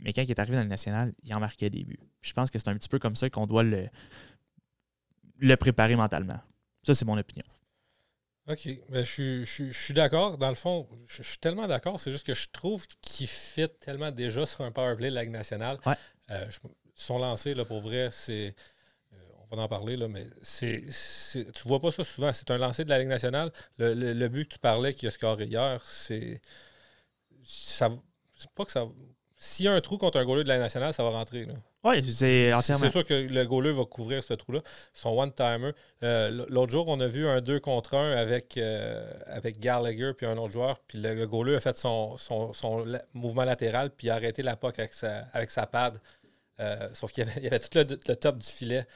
Mais 0.00 0.12
quand 0.12 0.22
il 0.22 0.30
est 0.30 0.38
arrivé 0.38 0.56
dans 0.56 0.62
le 0.62 0.68
national, 0.68 1.12
il 1.24 1.34
en 1.34 1.40
marquait 1.40 1.70
des 1.70 1.84
buts. 1.84 1.98
Je 2.22 2.32
pense 2.32 2.50
que 2.50 2.58
c'est 2.58 2.68
un 2.68 2.76
petit 2.76 2.88
peu 2.88 2.98
comme 2.98 3.16
ça 3.16 3.28
qu'on 3.28 3.46
doit 3.46 3.64
le 3.64 5.56
préparer 5.56 5.96
mentalement. 5.96 6.40
Ça, 6.84 6.94
c'est 6.94 7.04
mon 7.04 7.18
opinion. 7.18 7.44
OK. 8.48 8.68
Ben, 8.90 9.04
je, 9.04 9.70
suis 9.72 9.94
d'accord. 9.94 10.36
Dans 10.36 10.50
le 10.50 10.54
fond, 10.54 10.86
je, 11.06 11.22
suis 11.22 11.38
tellement 11.38 11.66
d'accord. 11.66 11.98
C'est 11.98 12.10
juste 12.10 12.26
que 12.26 12.34
je 12.34 12.48
trouve 12.52 12.86
qu'il 13.00 13.26
fit 13.26 13.68
tellement 13.80 14.10
déjà 14.10 14.44
sur 14.44 14.62
un 14.62 14.70
powerplay 14.70 15.08
de 15.10 15.14
la 15.14 15.22
Ligue 15.22 15.32
nationale. 15.32 15.78
Euh, 16.30 16.46
son 16.94 17.18
lancé, 17.18 17.54
là, 17.54 17.64
pour 17.64 17.80
vrai, 17.80 18.10
c'est. 18.12 18.54
Euh, 19.14 19.16
on 19.50 19.56
va 19.56 19.62
en 19.62 19.68
parler, 19.68 19.96
là, 19.96 20.08
mais 20.08 20.26
c'est, 20.42 20.84
tu 21.54 21.68
vois 21.68 21.80
pas 21.80 21.90
ça 21.90 22.04
souvent. 22.04 22.32
C'est 22.32 22.50
un 22.50 22.58
lancé 22.58 22.84
de 22.84 22.90
la 22.90 22.98
Ligue 22.98 23.08
nationale. 23.08 23.50
Le, 23.78 24.28
but 24.28 24.46
que 24.48 24.54
tu 24.54 24.58
parlais 24.58 24.92
qui 24.92 25.06
a 25.06 25.10
scoré 25.10 25.46
hier, 25.46 25.80
c'est. 25.84 26.42
Ça, 27.44 27.90
c'est 28.34 28.50
pas 28.50 28.64
que 28.66 28.72
ça. 28.72 28.86
S'il 29.36 29.66
y 29.66 29.68
a 29.68 29.72
un 29.72 29.80
trou 29.80 29.96
contre 29.98 30.18
un 30.18 30.24
goaler 30.24 30.44
de 30.44 30.48
la 30.48 30.54
Ligue 30.56 30.64
nationale, 30.64 30.92
ça 30.92 31.02
va 31.02 31.10
rentrer. 31.10 31.46
Là. 31.46 31.54
Oui, 31.84 32.10
c'est 32.10 32.52
entièrement. 32.54 32.86
C'est 32.86 32.90
sûr 32.90 33.04
que 33.04 33.12
le 33.12 33.44
goaler 33.44 33.72
va 33.72 33.84
couvrir 33.84 34.22
ce 34.24 34.32
trou-là. 34.32 34.60
Son 34.94 35.10
one-timer. 35.10 35.72
Euh, 36.02 36.46
l'autre 36.48 36.72
jour, 36.72 36.88
on 36.88 36.98
a 36.98 37.06
vu 37.06 37.28
un 37.28 37.42
2 37.42 37.60
contre 37.60 37.94
1 37.94 38.12
avec, 38.12 38.56
euh, 38.56 39.06
avec 39.26 39.60
Gallagher 39.60 40.12
puis 40.16 40.26
un 40.26 40.38
autre 40.38 40.52
joueur. 40.52 40.80
Puis 40.88 40.98
le, 40.98 41.14
le 41.14 41.56
a 41.56 41.60
fait 41.60 41.76
son, 41.76 42.16
son, 42.16 42.86
mouvement 43.12 43.44
latéral 43.44 43.90
puis 43.90 44.08
a 44.08 44.14
arrêté 44.14 44.40
la 44.42 44.56
puck 44.56 44.78
avec 44.78 44.94
sa, 44.94 45.26
avec 45.34 45.50
sa 45.50 45.66
pad. 45.66 46.00
Euh, 46.60 46.88
sauf 46.94 47.12
qu'il 47.12 47.26
y, 47.42 47.46
avait, 47.46 47.58
tout 47.58 47.76
le, 47.76 48.14
top 48.14 48.38
du 48.38 48.46
filet. 48.46 48.86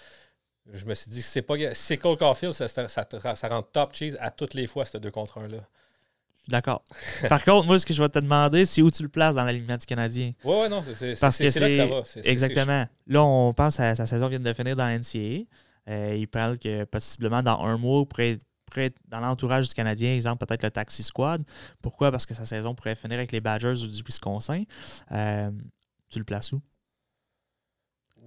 Je 0.72 0.86
me 0.86 0.94
suis 0.94 1.10
dit, 1.10 1.20
c'est 1.20 1.42
pas 1.42 1.54
c'est 1.74 1.98
Cole 1.98 2.16
Caulfield, 2.16 2.54
ça, 2.54 2.68
ça, 2.68 2.88
ça, 2.88 3.06
ça, 3.36 3.48
rend 3.48 3.62
top 3.62 3.94
cheese 3.94 4.16
à 4.20 4.30
toutes 4.30 4.54
les 4.54 4.66
fois, 4.66 4.84
ce 4.84 4.96
2 4.98 5.10
contre 5.10 5.40
1-là. 5.40 5.66
D'accord. 6.48 6.82
Par 7.28 7.44
contre, 7.44 7.66
moi, 7.66 7.78
ce 7.78 7.84
que 7.84 7.92
je 7.92 8.02
vais 8.02 8.08
te 8.08 8.18
demander, 8.18 8.64
c'est 8.64 8.80
où 8.80 8.90
tu 8.90 9.02
le 9.02 9.10
places 9.10 9.34
dans 9.34 9.44
l'alignement 9.44 9.76
du 9.76 9.84
Canadien. 9.84 10.32
Oui, 10.42 10.54
oui, 10.62 10.68
non, 10.70 10.82
c'est 10.82 11.20
là 11.20 11.30
que 11.30 11.50
ça 11.50 11.86
va. 11.86 12.02
exactement. 12.24 12.86
Là, 13.06 13.22
on 13.22 13.52
pense 13.52 13.78
à 13.78 13.94
sa 13.94 14.06
saison 14.06 14.28
vient 14.28 14.40
de 14.40 14.52
finir 14.54 14.74
dans 14.74 14.86
NCAA. 14.86 15.44
Euh, 15.88 16.16
il 16.18 16.26
parle 16.26 16.58
que 16.58 16.84
possiblement 16.84 17.42
dans 17.42 17.60
un 17.60 17.76
mois, 17.76 18.04
pourrait 18.06 18.38
être 18.76 18.96
dans 19.08 19.20
l'entourage 19.20 19.68
du 19.68 19.74
Canadien, 19.74 20.14
exemple 20.14 20.44
peut-être 20.44 20.62
le 20.62 20.70
Taxi 20.70 21.02
Squad. 21.02 21.42
Pourquoi? 21.80 22.10
Parce 22.10 22.26
que 22.26 22.34
sa 22.34 22.46
saison 22.46 22.74
pourrait 22.74 22.96
finir 22.96 23.18
avec 23.18 23.32
les 23.32 23.40
Badgers 23.40 23.74
du 23.74 24.02
Wisconsin. 24.02 24.64
Euh, 25.12 25.50
tu 26.10 26.18
le 26.18 26.24
places 26.24 26.52
où? 26.52 26.60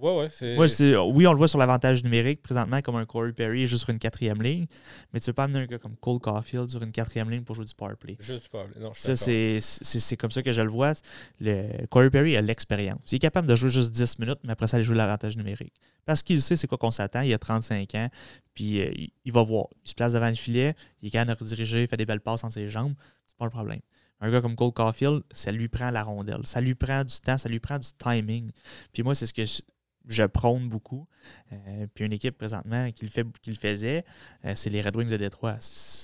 Ouais, 0.02 0.66
oui, 1.12 1.26
on 1.28 1.32
le 1.32 1.38
voit 1.38 1.46
sur 1.46 1.58
l'avantage 1.58 2.02
numérique 2.02 2.42
présentement 2.42 2.82
comme 2.82 2.96
un 2.96 3.04
Corey 3.04 3.32
Perry 3.32 3.68
juste 3.68 3.84
sur 3.84 3.90
une 3.90 4.00
quatrième 4.00 4.42
ligne, 4.42 4.66
mais 5.12 5.20
tu 5.20 5.24
ne 5.24 5.30
veux 5.30 5.34
pas 5.34 5.44
amener 5.44 5.60
un 5.60 5.66
gars 5.66 5.78
comme 5.78 5.96
Cole 5.96 6.18
Caulfield 6.18 6.68
sur 6.70 6.82
une 6.82 6.90
quatrième 6.90 7.30
ligne 7.30 7.44
pour 7.44 7.54
jouer 7.54 7.66
du 7.66 7.74
power 7.74 7.94
play. 7.94 8.16
Juste 8.18 8.44
du 8.44 8.48
power 8.48 8.66
play. 8.66 8.82
Non, 8.82 8.92
ça, 8.94 9.14
c'est 9.14 10.16
comme 10.16 10.32
ça 10.32 10.42
que 10.42 10.52
je 10.52 10.60
le 10.60 10.70
vois. 10.70 10.92
Le, 11.40 11.86
Corey 11.86 12.10
Perry 12.10 12.36
a 12.36 12.40
l'expérience. 12.40 13.00
Il 13.12 13.16
est 13.16 13.20
capable 13.20 13.46
de 13.46 13.54
jouer 13.54 13.70
juste 13.70 13.92
10 13.92 14.18
minutes, 14.18 14.40
mais 14.42 14.52
après 14.52 14.66
ça, 14.66 14.78
il 14.78 14.82
joue 14.82 14.92
l'avantage 14.92 15.36
numérique. 15.36 15.74
Parce 16.04 16.24
qu'il 16.24 16.42
sait 16.42 16.56
c'est 16.56 16.66
quoi 16.66 16.78
qu'on 16.78 16.90
s'attend. 16.90 17.20
Il 17.20 17.32
a 17.32 17.38
35 17.38 17.94
ans, 17.94 18.08
puis 18.54 18.80
euh, 18.80 18.92
il, 19.24 19.32
va 19.32 19.44
voir. 19.44 19.66
Il 19.84 19.90
se 19.90 19.94
place 19.94 20.14
devant 20.14 20.28
le 20.28 20.34
filet, 20.34 20.74
il 21.00 21.08
est 21.08 21.10
capable 21.10 21.38
de 21.38 21.44
rediriger, 21.44 21.82
il 21.82 21.86
fait 21.86 21.96
des 21.96 22.06
belles 22.06 22.20
passes 22.20 22.42
entre 22.42 22.54
ses 22.54 22.68
jambes. 22.68 22.94
C'est 23.28 23.36
pas 23.36 23.44
le 23.44 23.50
problème. 23.50 23.80
Un 24.20 24.30
gars 24.30 24.40
comme 24.40 24.54
Cole 24.54 24.72
Caulfield, 24.72 25.22
ça 25.32 25.50
lui 25.50 25.68
prend 25.68 25.90
la 25.90 26.02
rondelle. 26.02 26.40
Ça 26.44 26.60
lui 26.60 26.74
prend 26.74 27.02
du 27.02 27.16
temps, 27.20 27.36
ça 27.36 27.48
lui 27.48 27.58
prend 27.58 27.78
du 27.78 27.88
timing. 27.98 28.50
Puis 28.92 29.02
moi, 29.02 29.16
c'est 29.16 29.26
ce 29.26 29.32
que 29.34 29.44
je 29.44 29.62
prône 30.28 30.68
beaucoup. 30.68 31.06
Euh, 31.52 31.86
puis 31.94 32.04
une 32.04 32.12
équipe 32.12 32.36
présentement 32.36 32.90
qui 32.92 33.04
le, 33.04 33.10
fait, 33.10 33.26
qui 33.40 33.50
le 33.50 33.56
faisait, 33.56 34.04
euh, 34.44 34.52
c'est 34.54 34.70
les 34.70 34.82
Red 34.82 34.96
Wings 34.96 35.10
de 35.10 35.16
Détroit. 35.16 35.58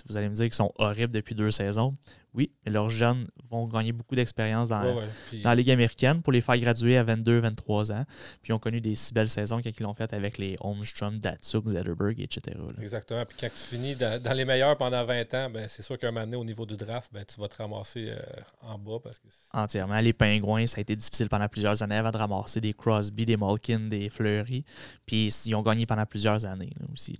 Vous 0.08 0.16
allez 0.16 0.28
me 0.28 0.34
dire 0.34 0.44
qu'ils 0.44 0.54
sont 0.54 0.72
horribles 0.78 1.12
depuis 1.12 1.34
deux 1.34 1.50
saisons. 1.50 1.96
Oui, 2.38 2.52
mais 2.64 2.70
leurs 2.70 2.88
jeunes 2.88 3.26
vont 3.50 3.66
gagner 3.66 3.90
beaucoup 3.90 4.14
d'expérience 4.14 4.68
dans, 4.68 5.02
la 5.32 5.54
Ligue 5.56 5.72
américaine 5.72 6.22
pour 6.22 6.32
les 6.32 6.40
faire 6.40 6.56
graduer 6.56 6.96
à 6.96 7.02
22-23 7.02 7.90
ans. 7.92 8.04
Puis 8.40 8.50
ils 8.50 8.52
ont 8.52 8.60
connu 8.60 8.80
des 8.80 8.94
si 8.94 9.12
belles 9.12 9.28
saisons 9.28 9.60
quand 9.60 9.70
ils 9.76 9.82
l'ont 9.82 9.94
fait 9.94 10.12
avec 10.12 10.38
les 10.38 10.54
Holmstrom, 10.60 11.18
Datsuk, 11.18 11.68
Zetterberg, 11.68 12.20
etc. 12.20 12.56
Exactement. 12.80 13.24
Puis 13.26 13.36
quand 13.40 13.48
tu 13.48 13.76
finis 13.76 13.96
dans, 13.96 14.36
les 14.36 14.44
meilleurs 14.44 14.76
pendant 14.76 15.04
20 15.04 15.34
ans, 15.34 15.50
ben, 15.50 15.66
c'est 15.66 15.82
sûr 15.82 15.98
qu'un 15.98 16.12
moment 16.12 16.26
donné, 16.26 16.36
au 16.36 16.44
niveau 16.44 16.64
du 16.64 16.76
draft, 16.76 17.12
ben, 17.12 17.24
tu 17.24 17.40
vas 17.40 17.48
te 17.48 17.56
ramasser 17.56 18.10
euh, 18.10 18.20
en 18.62 18.78
bas. 18.78 19.00
Parce 19.02 19.18
que 19.18 19.26
Entièrement. 19.52 19.98
Les 19.98 20.12
Pingouins, 20.12 20.68
ça 20.68 20.78
a 20.78 20.80
été 20.82 20.94
difficile 20.94 21.28
pendant 21.28 21.48
plusieurs 21.48 21.82
années 21.82 21.96
avant 21.96 22.12
de 22.12 22.18
ramasser 22.18 22.60
des 22.60 22.72
Crosby, 22.72 23.26
des 23.26 23.36
Malkin, 23.36 23.88
des 23.88 24.10
Fleury. 24.10 24.64
Puis 25.06 25.26
ils 25.44 25.54
ont 25.56 25.62
gagné 25.62 25.86
pendant 25.86 26.06
plusieurs 26.06 26.44
années 26.44 26.72
aussi. 26.92 27.18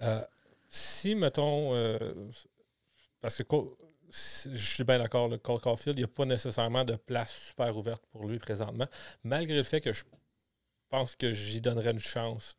Euh, 0.00 0.22
si, 0.68 1.16
mettons, 1.16 1.74
euh, 1.74 1.98
parce 3.20 3.42
que 3.42 3.54
je 4.12 4.74
suis 4.74 4.84
bien 4.84 4.98
d'accord, 4.98 5.28
le 5.28 5.38
Cole 5.38 5.60
Caulfield, 5.60 5.98
il 5.98 6.02
n'y 6.02 6.04
a 6.04 6.08
pas 6.08 6.26
nécessairement 6.26 6.84
de 6.84 6.96
place 6.96 7.48
super 7.48 7.74
ouverte 7.76 8.04
pour 8.10 8.26
lui 8.26 8.38
présentement, 8.38 8.86
malgré 9.24 9.56
le 9.56 9.62
fait 9.62 9.80
que 9.80 9.92
je 9.92 10.04
pense 10.90 11.14
que 11.14 11.30
j'y 11.30 11.60
donnerais 11.60 11.92
une 11.92 11.98
chance. 11.98 12.58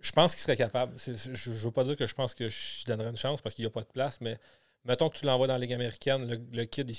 Je 0.00 0.12
pense 0.12 0.34
qu'il 0.34 0.42
serait 0.42 0.56
capable. 0.56 0.96
je 0.98 1.50
ne 1.50 1.56
veux 1.56 1.70
pas 1.72 1.82
dire 1.82 1.96
que 1.96 2.06
je 2.06 2.14
pense 2.14 2.34
que 2.34 2.48
j'y 2.48 2.84
donnerais 2.86 3.10
une 3.10 3.16
chance 3.16 3.40
parce 3.40 3.54
qu'il 3.54 3.64
n'y 3.64 3.66
a 3.66 3.70
pas 3.70 3.80
de 3.80 3.88
place, 3.88 4.20
mais 4.20 4.38
mettons 4.84 5.08
que 5.08 5.18
tu 5.18 5.26
l'envoies 5.26 5.48
dans 5.48 5.54
la 5.54 5.58
Ligue 5.58 5.72
américaine, 5.72 6.46
le, 6.52 6.64
kid, 6.66 6.90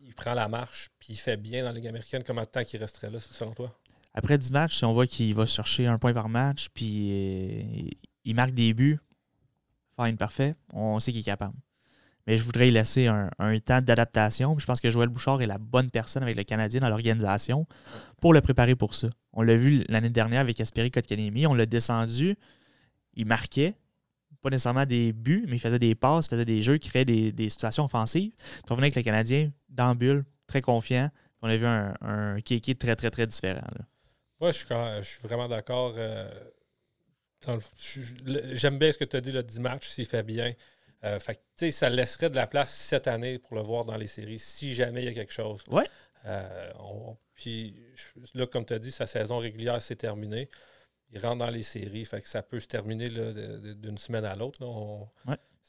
il, 0.00 0.14
prend 0.14 0.34
la 0.34 0.46
marche, 0.48 0.90
puis 1.00 1.14
il 1.14 1.16
fait 1.16 1.36
bien 1.36 1.62
dans 1.62 1.70
la 1.70 1.74
Ligue 1.74 1.88
américaine. 1.88 2.22
Combien 2.24 2.42
de 2.42 2.48
temps 2.48 2.62
qu'il 2.62 2.78
resterait 2.78 3.10
là, 3.10 3.18
selon 3.18 3.52
toi? 3.52 3.76
Après 4.14 4.38
10 4.38 4.52
matchs, 4.52 4.78
si 4.78 4.84
on 4.84 4.92
voit 4.92 5.06
qu'il 5.06 5.34
va 5.34 5.44
chercher 5.44 5.86
un 5.86 5.98
point 5.98 6.12
par 6.12 6.28
match, 6.28 6.68
puis 6.72 7.10
euh, 7.10 7.90
il 8.24 8.34
marque 8.36 8.52
des 8.52 8.72
buts, 8.74 9.00
fine, 10.00 10.16
parfait, 10.16 10.54
on 10.72 11.00
sait 11.00 11.10
qu'il 11.10 11.22
est 11.22 11.24
capable 11.24 11.56
mais 12.26 12.38
je 12.38 12.44
voudrais 12.44 12.68
y 12.68 12.70
laisser 12.70 13.06
un, 13.06 13.30
temps 13.64 13.80
d'adaptation. 13.80 14.58
Je 14.58 14.66
pense 14.66 14.80
que 14.80 14.90
Joël 14.90 15.08
Bouchard 15.08 15.40
est 15.42 15.46
la 15.46 15.58
bonne 15.58 15.90
personne 15.90 16.22
avec 16.22 16.36
le 16.36 16.42
Canadien 16.42 16.80
dans 16.80 16.88
l'organisation 16.88 17.66
pour 18.20 18.34
le 18.34 18.40
préparer 18.40 18.74
pour 18.74 18.94
ça. 18.94 19.08
On 19.32 19.42
l'a 19.42 19.56
vu 19.56 19.84
l'année 19.88 20.10
dernière 20.10 20.40
avec 20.40 20.60
Asperi 20.60 20.90
Kotkanemi. 20.90 21.46
On 21.46 21.54
l'a 21.54 21.66
descendu. 21.66 22.36
Il 23.14 23.26
marquait, 23.26 23.74
pas 24.42 24.50
nécessairement 24.50 24.86
des 24.86 25.12
buts, 25.12 25.44
mais 25.48 25.56
il 25.56 25.60
faisait 25.60 25.78
des 25.78 25.94
passes, 25.94 26.28
faisait 26.28 26.44
des 26.44 26.62
jeux, 26.62 26.78
créait 26.78 27.04
des, 27.04 27.48
situations 27.48 27.84
offensives. 27.84 28.32
On 28.64 28.74
revenait 28.74 28.86
avec 28.86 28.96
le 28.96 29.02
Canadien 29.02 29.50
dans 29.68 29.94
bulle, 29.94 30.24
très 30.46 30.60
confiant. 30.60 31.10
On 31.42 31.48
a 31.48 31.56
vu 31.56 31.66
un, 31.66 31.94
un 32.00 32.40
Kéké 32.40 32.74
très, 32.74 32.96
très, 32.96 33.10
très 33.10 33.26
différent. 33.26 33.60
Oui, 34.40 34.50
je, 34.52 35.02
suis 35.02 35.22
vraiment 35.22 35.48
d'accord. 35.48 35.94
Euh, 35.96 36.28
j'aime 38.52 38.78
bien 38.78 38.92
ce 38.92 38.98
que 38.98 39.04
tu 39.04 39.16
as 39.16 39.20
dit, 39.20 39.32
le 39.32 39.42
10 39.42 39.60
matchs, 39.60 39.88
s'il. 39.88 40.06
Euh, 41.06 41.70
ça 41.70 41.88
laisserait 41.88 42.30
de 42.30 42.36
la 42.36 42.46
place 42.46 42.72
cette 42.74 43.06
année 43.06 43.38
pour 43.38 43.54
le 43.56 43.62
voir 43.62 43.84
dans 43.84 43.96
les 43.96 44.06
séries 44.06 44.38
si 44.38 44.74
jamais 44.74 45.02
il 45.02 45.06
y 45.06 45.08
a 45.08 45.14
quelque 45.14 45.32
chose. 45.32 45.62
Ouais. 45.68 45.88
Euh, 46.26 46.72
puis 47.34 47.76
là, 48.34 48.46
comme 48.46 48.64
tu 48.64 48.74
as 48.74 48.78
dit, 48.78 48.90
sa 48.90 49.06
saison 49.06 49.38
régulière 49.38 49.80
s'est 49.80 49.96
terminée. 49.96 50.48
Il 51.12 51.20
rentre 51.20 51.38
dans 51.38 51.50
les 51.50 51.62
séries, 51.62 52.04
fait 52.04 52.20
que 52.20 52.28
ça 52.28 52.42
peut 52.42 52.58
se 52.58 52.66
terminer 52.66 53.08
d'une 53.08 53.96
semaine 53.96 54.24
à 54.24 54.34
l'autre. 54.34 54.60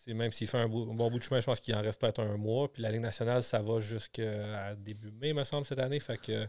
Même 0.08 0.32
s'il 0.32 0.48
fait 0.48 0.58
un, 0.58 0.68
bon 0.68 1.10
bout 1.10 1.20
de 1.20 1.24
chemin, 1.24 1.40
je 1.40 1.46
pense 1.46 1.60
qu'il 1.60 1.76
en 1.76 1.82
reste 1.82 2.02
peut-être 2.02 2.22
un 2.22 2.38
mois. 2.38 2.72
Puis 2.72 2.82
la 2.82 2.92
Ligue 2.92 3.02
nationale, 3.02 3.44
ça 3.44 3.62
va 3.62 3.80
jusqu'à 3.80 4.74
début 4.76 5.12
mai, 5.12 5.34
me 5.34 5.44
semble, 5.44 5.66
cette 5.66 5.80
année. 5.80 6.00
Fait 6.00 6.18
que 6.20 6.48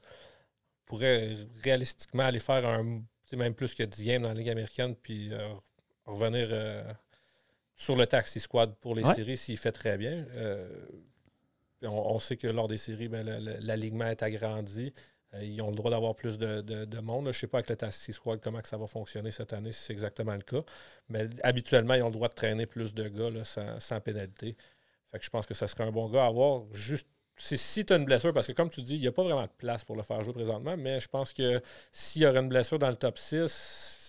pourrait 0.86 1.36
réalistiquement 1.62 2.22
aller 2.22 2.40
faire 2.40 2.66
un 2.66 3.02
même 3.36 3.54
plus 3.54 3.74
que 3.74 3.82
10 3.82 4.04
games 4.04 4.22
dans 4.22 4.28
la 4.28 4.34
Ligue 4.34 4.48
américaine, 4.48 4.94
puis 4.96 5.32
euh, 5.32 5.48
revenir 6.06 6.48
sur 7.78 7.94
le 7.94 8.06
Taxi 8.06 8.40
Squad 8.40 8.74
pour 8.74 8.94
les 8.94 9.04
séries 9.04 9.36
s'il 9.36 9.56
fait 9.56 9.72
très 9.72 9.96
bien. 9.96 10.26
Euh, 10.34 10.68
on, 11.82 12.18
sait 12.18 12.36
que 12.36 12.48
lors 12.48 12.66
des 12.66 12.76
séries, 12.76 13.08
ben, 13.08 13.24
l'alignement 13.60 14.06
est 14.06 14.22
agrandi. 14.24 14.92
Euh, 15.34 15.44
ils 15.44 15.62
ont 15.62 15.70
le 15.70 15.76
droit 15.76 15.90
d'avoir 15.92 16.16
plus 16.16 16.38
de, 16.38 17.00
monde. 17.00 17.24
Je 17.24 17.28
ne 17.28 17.32
sais 17.32 17.46
pas 17.46 17.58
avec 17.58 17.70
le 17.70 17.76
Taxi 17.76 18.12
Squad 18.12 18.40
comment 18.42 18.60
que 18.60 18.68
ça 18.68 18.76
va 18.76 18.88
fonctionner 18.88 19.30
cette 19.30 19.52
année, 19.52 19.70
si 19.70 19.84
c'est 19.84 19.92
exactement 19.92 20.34
le 20.34 20.42
cas. 20.42 20.62
Mais 21.08 21.28
habituellement, 21.44 21.94
ils 21.94 22.02
ont 22.02 22.08
le 22.08 22.12
droit 22.12 22.28
de 22.28 22.34
traîner 22.34 22.66
plus 22.66 22.94
de 22.94 23.08
gars 23.08 23.44
sans, 23.44 24.00
pénalité. 24.00 24.56
Fait 25.12 25.20
que 25.20 25.24
je 25.24 25.30
pense 25.30 25.46
que 25.46 25.54
ça 25.54 25.68
serait 25.68 25.84
un 25.84 25.92
bon 25.92 26.08
gars 26.08 26.24
à 26.24 26.26
avoir. 26.26 26.64
Juste 26.72 27.08
si 27.36 27.84
tu 27.84 27.92
as 27.92 27.96
une 27.96 28.04
blessure, 28.04 28.32
parce 28.32 28.48
que 28.48 28.52
comme 28.52 28.70
tu 28.70 28.82
dis, 28.82 28.96
il 28.96 29.00
n'y 29.00 29.06
a 29.06 29.12
pas 29.12 29.22
vraiment 29.22 29.44
de 29.44 29.52
place 29.56 29.84
pour 29.84 29.94
le 29.94 30.02
faire 30.02 30.20
jouer 30.24 30.34
présentement, 30.34 30.76
mais 30.76 30.98
je 30.98 31.06
pense 31.06 31.32
que 31.32 31.62
s'il 31.92 32.22
y 32.22 32.26
aurait 32.26 32.40
une 32.40 32.48
blessure 32.48 32.80
dans 32.80 32.90
le 32.90 32.96
top 32.96 33.16
6, 33.18 34.07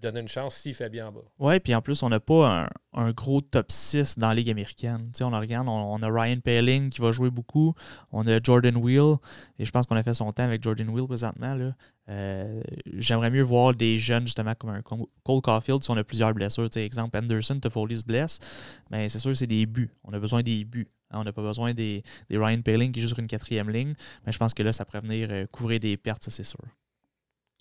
donner 0.00 0.20
une 0.20 0.28
chance 0.28 0.54
s'il 0.56 0.74
fait 0.74 0.88
bien 0.88 1.08
en 1.08 1.12
bas. 1.12 1.20
Oui, 1.38 1.58
puis 1.60 1.74
en 1.74 1.82
plus, 1.82 2.02
on 2.02 2.08
n'a 2.08 2.20
pas 2.20 2.68
un, 2.92 3.10
gros 3.12 3.40
top 3.40 3.70
6 3.70 4.18
dans 4.18 4.28
la 4.28 4.34
Ligue 4.34 4.50
américaine. 4.50 5.10
on 5.20 5.30
regarde, 5.30 5.68
on, 5.68 6.02
a 6.02 6.08
Ryan 6.08 6.40
Paling 6.40 6.90
qui 6.90 7.00
va 7.00 7.12
jouer 7.12 7.30
beaucoup, 7.30 7.74
on 8.12 8.26
a 8.26 8.40
Jordan 8.42 8.76
Wheel, 8.76 9.16
et 9.58 9.64
je 9.64 9.70
pense 9.70 9.86
qu'on 9.86 9.96
a 9.96 10.02
fait 10.02 10.14
son 10.14 10.32
temps 10.32 10.44
avec 10.44 10.62
Jordan 10.62 10.88
Wheel 10.88 11.06
présentement. 11.06 11.72
Euh, 12.08 12.62
j'aimerais 12.94 13.30
mieux 13.30 13.42
voir 13.42 13.74
des 13.74 13.98
jeunes, 13.98 14.26
justement, 14.26 14.54
comme 14.54 14.70
un 14.70 14.82
Cole 14.82 15.40
Caulfield, 15.42 15.82
si 15.82 15.90
on 15.90 15.96
a 15.96 16.04
plusieurs 16.04 16.32
blessures. 16.34 16.68
exemple, 16.76 17.16
Anderson, 17.18 17.58
Toffoli 17.58 17.96
se 17.96 18.04
blesse, 18.04 18.38
mais 18.90 19.08
c'est 19.08 19.18
sûr 19.18 19.36
c'est 19.36 19.46
des 19.46 19.66
buts. 19.66 19.90
On 20.04 20.12
a 20.12 20.18
besoin 20.18 20.42
des 20.42 20.64
buts. 20.64 20.88
Hein, 21.10 21.20
on 21.20 21.24
n'a 21.24 21.32
pas 21.32 21.42
besoin 21.42 21.72
des, 21.72 22.02
Ryan 22.30 22.60
Paling 22.62 22.92
qui 22.92 23.00
joue 23.00 23.08
sur 23.08 23.18
une 23.18 23.26
quatrième 23.26 23.70
ligne, 23.70 23.94
mais 24.24 24.32
je 24.32 24.38
pense 24.38 24.54
que 24.54 24.62
là, 24.62 24.72
ça 24.72 24.84
pourrait 24.84 25.00
venir 25.00 25.28
euh, 25.30 25.46
couvrir 25.46 25.80
des 25.80 25.96
pertes, 25.96 26.22
ça 26.22 26.30
c'est 26.30 26.44
sûr. 26.44 26.64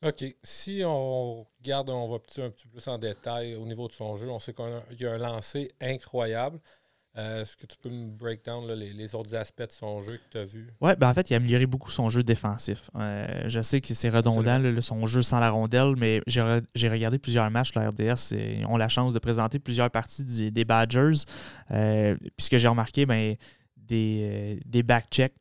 OK. 0.06 0.24
Si 0.44 0.84
on 0.86 1.48
regarde, 1.60 1.90
on 1.90 2.08
va 2.08 2.16
un 2.16 2.20
petit 2.20 2.64
peu 2.66 2.70
plus 2.70 2.88
en 2.88 3.00
détail 3.00 3.56
au 3.56 3.66
niveau 3.66 3.88
de 3.88 3.94
son 3.94 4.16
jeu, 4.18 4.30
on 4.30 4.38
sait 4.38 4.54
qu'il 4.54 5.00
y 5.00 5.06
a 5.06 5.14
un 5.14 5.18
lancé 5.18 5.72
incroyable. 5.82 6.60
Euh, 7.18 7.42
est-ce 7.42 7.56
que 7.56 7.66
tu 7.66 7.78
peux 7.82 7.90
me 7.90 8.10
break 8.10 8.44
down 8.44 8.70
les, 8.74 9.16
autres 9.16 9.36
aspects 9.36 9.66
de 9.66 9.72
son 9.72 10.02
jeu 10.02 10.18
que 10.18 10.32
tu 10.32 10.38
as 10.38 10.44
vu? 10.44 10.70
Oui, 10.82 10.92
ben 10.98 11.10
en 11.10 11.14
fait, 11.14 11.30
il 11.30 11.34
a 11.34 11.38
amélioré 11.38 11.66
beaucoup 11.66 11.90
son 11.90 12.10
jeu 12.10 12.24
défensif. 12.24 12.92
Euh, 12.96 13.44
je 13.48 13.62
sais 13.62 13.80
que 13.80 13.94
c'est 13.94 14.10
redondant, 14.10 14.62
son 14.82 15.06
jeu 15.06 15.22
sans 15.22 15.40
la 15.40 15.50
rondelle, 15.50 15.96
mais 15.98 16.22
j'ai 16.28 16.90
regardé 16.90 17.18
plusieurs 17.18 17.50
matchs. 17.50 17.74
La 17.74 17.90
RDS 17.90 18.34
et 18.34 18.66
ont 18.66 18.78
la 18.78 18.90
chance 18.90 19.14
de 19.14 19.20
présenter 19.20 19.60
plusieurs 19.60 19.90
parties 19.90 20.26
des 20.26 20.66
Badgers. 20.66 21.24
Euh, 21.72 22.16
puis 22.20 22.46
ce 22.46 22.50
que 22.50 22.58
j'ai 22.58 22.68
remarqué, 22.68 23.06
ben, 23.06 23.36
des, 23.78 24.60
des 24.66 24.84
back-checks, 24.84 25.36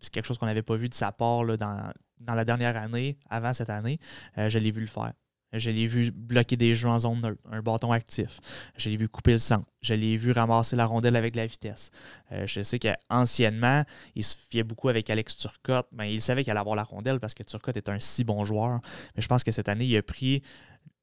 c'est 0.00 0.12
quelque 0.12 0.26
chose 0.26 0.36
qu'on 0.36 0.46
n'avait 0.46 0.62
pas 0.62 0.76
vu 0.76 0.90
de 0.90 0.94
sa 0.94 1.10
part 1.10 1.42
là, 1.42 1.56
dans, 1.56 1.90
dans 2.20 2.34
la 2.34 2.44
dernière 2.44 2.76
année, 2.76 3.18
avant 3.28 3.52
cette 3.52 3.70
année, 3.70 3.98
euh, 4.36 4.48
je 4.48 4.58
l'ai 4.58 4.70
vu 4.70 4.80
le 4.80 4.86
faire. 4.86 5.12
Je 5.52 5.70
l'ai 5.70 5.86
vu 5.86 6.10
bloquer 6.10 6.56
des 6.58 6.74
jeux 6.74 6.90
en 6.90 6.98
zone 6.98 7.22
neutre, 7.22 7.40
un 7.50 7.62
bâton 7.62 7.90
actif. 7.90 8.38
Je 8.76 8.90
l'ai 8.90 8.96
vu 8.96 9.08
couper 9.08 9.32
le 9.32 9.38
centre. 9.38 9.66
Je 9.80 9.94
l'ai 9.94 10.18
vu 10.18 10.32
ramasser 10.32 10.76
la 10.76 10.84
rondelle 10.84 11.16
avec 11.16 11.34
la 11.34 11.46
vitesse. 11.46 11.90
Euh, 12.32 12.46
je 12.46 12.62
sais 12.62 12.78
qu'anciennement, 12.78 13.82
il 14.14 14.24
se 14.24 14.36
fiait 14.36 14.62
beaucoup 14.62 14.90
avec 14.90 15.08
Alex 15.08 15.38
Turcotte. 15.38 15.86
mais 15.92 16.04
ben, 16.04 16.12
il 16.12 16.20
savait 16.20 16.44
qu'il 16.44 16.50
allait 16.50 16.60
avoir 16.60 16.76
la 16.76 16.82
rondelle 16.82 17.18
parce 17.18 17.32
que 17.32 17.42
Turcotte 17.42 17.78
est 17.78 17.88
un 17.88 17.98
si 17.98 18.24
bon 18.24 18.44
joueur. 18.44 18.80
Mais 19.16 19.22
je 19.22 19.28
pense 19.28 19.42
que 19.42 19.50
cette 19.50 19.70
année, 19.70 19.86
il 19.86 19.96
a 19.96 20.02
pris 20.02 20.42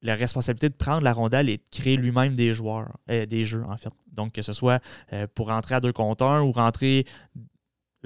la 0.02 0.14
responsabilité 0.14 0.68
de 0.68 0.74
prendre 0.74 1.02
la 1.02 1.12
rondelle 1.12 1.48
et 1.48 1.56
de 1.56 1.64
créer 1.72 1.96
lui-même 1.96 2.36
des 2.36 2.54
joueurs, 2.54 2.96
euh, 3.10 3.26
jeux. 3.44 3.64
Donc 4.12 4.32
que 4.32 4.42
ce 4.42 4.52
soit 4.52 4.80
pour 5.34 5.48
rentrer 5.48 5.74
à 5.74 5.80
deux 5.80 5.92
contre 5.92 6.42
ou 6.42 6.52
rentrer 6.52 7.04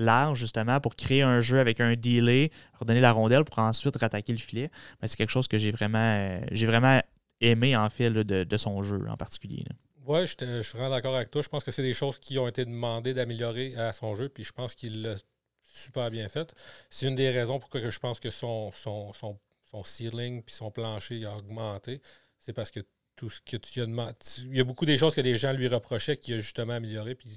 large, 0.00 0.38
justement, 0.38 0.80
pour 0.80 0.96
créer 0.96 1.22
un 1.22 1.40
jeu 1.40 1.58
avec 1.58 1.80
un 1.80 1.94
delay, 1.94 2.50
redonner 2.74 3.00
la 3.00 3.12
rondelle 3.12 3.44
pour 3.44 3.58
ensuite 3.58 3.96
rattaquer 3.96 4.32
le 4.32 4.38
filet. 4.38 4.70
Mais 5.00 5.08
c'est 5.08 5.16
quelque 5.16 5.30
chose 5.30 5.48
que 5.48 5.58
j'ai 5.58 5.70
vraiment, 5.70 5.98
euh, 5.98 6.40
vraiment 6.66 7.00
aimé, 7.40 7.76
en 7.76 7.88
fait, 7.88 8.10
de, 8.10 8.56
son 8.56 8.82
jeu 8.82 9.04
en 9.08 9.16
particulier. 9.16 9.64
Oui, 10.06 10.26
je, 10.26 10.62
suis 10.62 10.76
vraiment 10.76 10.90
d'accord 10.90 11.14
avec 11.14 11.30
toi. 11.30 11.42
Je 11.42 11.48
pense 11.48 11.62
que 11.62 11.70
c'est 11.70 11.82
des 11.82 11.94
choses 11.94 12.18
qui 12.18 12.38
ont 12.38 12.48
été 12.48 12.64
demandées 12.64 13.14
d'améliorer 13.14 13.76
à 13.76 13.92
son 13.92 14.14
jeu, 14.14 14.28
puis 14.28 14.44
je 14.44 14.52
pense 14.52 14.74
qu'il 14.74 15.02
l'a 15.02 15.14
super 15.62 16.10
bien 16.10 16.28
fait. 16.28 16.54
C'est 16.88 17.06
une 17.06 17.14
des 17.14 17.30
raisons 17.30 17.58
pourquoi 17.60 17.88
je 17.88 17.98
pense 17.98 18.18
que 18.18 18.30
son, 18.30 18.72
son, 18.72 19.12
son, 19.12 19.38
son 19.70 19.84
ceiling 19.84 20.42
puis 20.42 20.54
son 20.54 20.70
plancher 20.70 21.24
a 21.24 21.36
augmenté. 21.36 22.00
C'est 22.38 22.52
parce 22.52 22.70
que 22.70 22.80
tout 23.20 23.28
ce 23.28 23.42
que 23.42 23.58
tu 23.58 23.82
as 23.82 23.86
demandé. 23.86 24.14
Il 24.46 24.56
y 24.56 24.60
a 24.60 24.64
beaucoup 24.64 24.86
des 24.86 24.96
choses 24.96 25.14
que 25.14 25.20
les 25.20 25.36
gens 25.36 25.52
lui 25.52 25.68
reprochaient 25.68 26.16
qu'il 26.16 26.36
a 26.36 26.38
justement 26.38 26.72
amélioré, 26.72 27.14
puis 27.14 27.28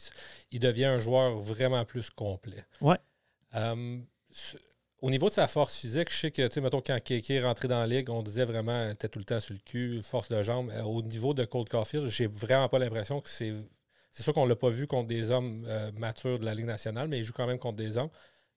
il 0.51 0.59
devient 0.61 0.85
un 0.85 0.97
joueur 0.97 1.37
vraiment 1.39 1.83
plus 1.83 2.09
complet. 2.09 2.63
Ouais. 2.79 2.95
Euh, 3.55 3.99
au 5.01 5.11
niveau 5.11 5.27
de 5.27 5.33
sa 5.33 5.45
force 5.47 5.77
physique, 5.77 6.09
je 6.09 6.15
sais 6.17 6.31
que, 6.31 6.47
tu 6.47 6.53
sais, 6.53 6.61
mettons, 6.61 6.79
quand 6.79 6.97
Kéké 7.03 7.35
est 7.35 7.43
rentré 7.43 7.67
dans 7.67 7.79
la 7.79 7.87
ligue, 7.87 8.09
on 8.09 8.23
disait 8.23 8.45
vraiment, 8.45 8.91
était 8.91 9.09
tout 9.09 9.19
le 9.19 9.25
temps 9.25 9.41
sur 9.41 9.53
le 9.53 9.59
cul, 9.59 10.01
force 10.01 10.29
de 10.29 10.41
jambe. 10.41 10.69
Euh, 10.71 10.83
au 10.83 11.01
niveau 11.01 11.33
de 11.33 11.43
Cold 11.43 11.67
Caulfield, 11.67 12.07
j'ai 12.07 12.27
vraiment 12.27 12.69
pas 12.69 12.79
l'impression 12.79 13.19
que 13.19 13.29
c'est. 13.29 13.53
C'est 14.11 14.23
sûr 14.23 14.33
qu'on 14.33 14.45
l'a 14.45 14.55
pas 14.55 14.69
vu 14.69 14.85
contre 14.85 15.07
des 15.07 15.31
hommes 15.31 15.65
euh, 15.67 15.91
matures 15.97 16.39
de 16.39 16.45
la 16.45 16.53
Ligue 16.53 16.67
nationale, 16.67 17.07
mais 17.09 17.17
il 17.17 17.23
joue 17.23 17.33
quand 17.33 17.47
même 17.47 17.57
contre 17.57 17.77
des 17.77 17.97
hommes. 17.97 18.11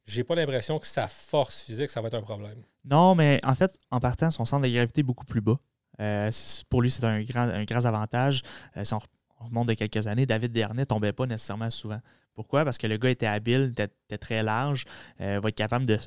J'ai 0.05 0.23
pas 0.23 0.35
l'impression 0.35 0.79
que 0.79 0.87
sa 0.87 1.09
force 1.09 1.65
physique, 1.65 1.89
ça 1.89 2.03
va 2.03 2.09
être 2.09 2.15
un 2.15 2.23
problème. 2.23 2.63
Non, 2.85 3.15
mais 3.15 3.41
en 3.43 3.55
fait, 3.55 3.77
en 3.91 3.99
partant, 3.99 4.31
son 4.31 4.45
centre 4.45 4.69
de 4.69 4.73
gravité 4.73 5.01
est 5.01 5.03
beaucoup 5.03 5.25
plus 5.25 5.41
bas. 5.41 5.59
Euh, 6.01 6.31
pour 6.69 6.83
lui, 6.83 6.91
c'est 6.91 7.05
un 7.05 7.23
grand, 7.23 7.85
avantage. 7.85 8.43
Euh, 8.77 8.85
si 8.85 8.95
on 8.95 9.01
remonte 9.41 9.69
de 9.69 9.75
quelques 9.75 10.07
années, 10.07 10.27
David 10.27 10.53
Dernay 10.53 10.83
ne 10.83 10.85
tombait 10.85 11.13
pas 11.13 11.27
nécessairement 11.27 11.71
souvent. 11.71 12.01
Pourquoi? 12.35 12.65
Parce 12.65 12.79
que 12.79 12.87
le 12.87 12.97
gars 12.97 13.11
était 13.11 13.27
habile, 13.27 13.73
était, 13.73 14.19
très 14.19 14.43
large, 14.43 14.85
euh, 15.21 15.41
va 15.43 15.49
être 15.49 15.57
capable 15.57 15.87
de, 15.87 15.99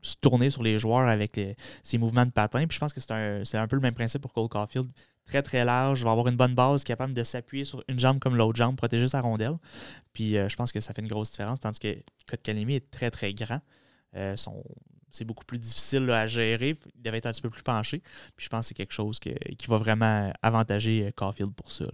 se 0.00 0.14
tourner 0.20 0.48
sur 0.50 0.62
les 0.62 0.78
joueurs 0.78 1.08
avec 1.08 1.40
ses 1.82 1.98
mouvements 1.98 2.24
de 2.24 2.30
patin. 2.30 2.66
Puis 2.66 2.76
je 2.76 2.78
pense 2.80 2.92
que 2.92 3.00
c'est 3.00 3.56
un, 3.56 3.66
peu 3.66 3.76
le 3.76 3.82
même 3.82 3.94
principe 3.94 4.22
pour 4.22 4.32
Cole 4.32 4.48
Caulfield. 4.48 4.88
Très, 5.26 5.42
très 5.42 5.64
large, 5.64 6.04
va 6.04 6.12
avoir 6.12 6.28
une 6.28 6.36
bonne 6.36 6.54
base, 6.54 6.84
capable 6.84 7.12
de 7.12 7.22
s'appuyer 7.22 7.64
sur 7.64 7.82
une 7.88 7.98
jambe 7.98 8.18
comme 8.18 8.36
l'autre 8.36 8.56
jambe, 8.56 8.76
protéger 8.76 9.08
sa 9.08 9.20
rondelle. 9.20 9.56
Puis 10.12 10.34
je 10.34 10.56
pense 10.56 10.70
que 10.72 10.80
ça 10.80 10.94
fait 10.94 11.02
une 11.02 11.08
grosse 11.08 11.32
différence, 11.32 11.60
tandis 11.60 11.80
que 11.80 11.96
Kotkaniemi 12.28 12.76
est 12.76 12.90
très, 12.90 13.10
très 13.10 13.34
grand. 13.34 13.60
C'est 15.10 15.24
beaucoup 15.24 15.44
plus 15.44 15.58
difficile 15.58 16.10
à 16.10 16.26
gérer. 16.26 16.78
Il 16.94 17.02
devait 17.02 17.18
être 17.18 17.26
un 17.26 17.32
petit 17.32 17.42
peu 17.42 17.50
plus 17.50 17.62
penché. 17.62 18.02
Puis 18.36 18.44
je 18.44 18.48
pense 18.48 18.64
que 18.64 18.68
c'est 18.68 18.74
quelque 18.74 18.92
chose 18.92 19.18
qui 19.18 19.66
va 19.66 19.76
vraiment 19.76 20.32
avantager 20.42 21.06
euh, 21.06 21.10
Caulfield 21.14 21.54
pour 21.54 21.70
ça. 21.70 21.86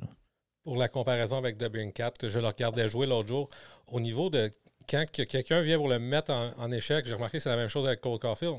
Pour 0.65 0.77
la 0.77 0.89
comparaison 0.89 1.37
avec 1.37 1.59
que 1.59 2.29
je 2.29 2.39
le 2.39 2.47
regardais 2.47 2.89
jouer 2.89 3.07
l'autre 3.07 3.29
jour, 3.29 3.49
au 3.89 4.01
niveau 4.01 4.31
de 4.31 4.51
quand 4.89 5.05
quelqu'un 5.11 5.61
vient 5.61 5.77
pour 5.77 5.89
le 5.89 5.99
mettre 5.99 6.33
en, 6.33 6.71
échec, 6.73 7.07
j'ai 7.07 7.15
remarqué 7.15 7.39
que 7.39 7.43
c'est 7.43 7.51
la 7.51 7.57
même 7.57 7.69
chose 7.69 7.87
avec 7.87 8.01
Cole 8.01 8.19
Caulfield. 8.19 8.55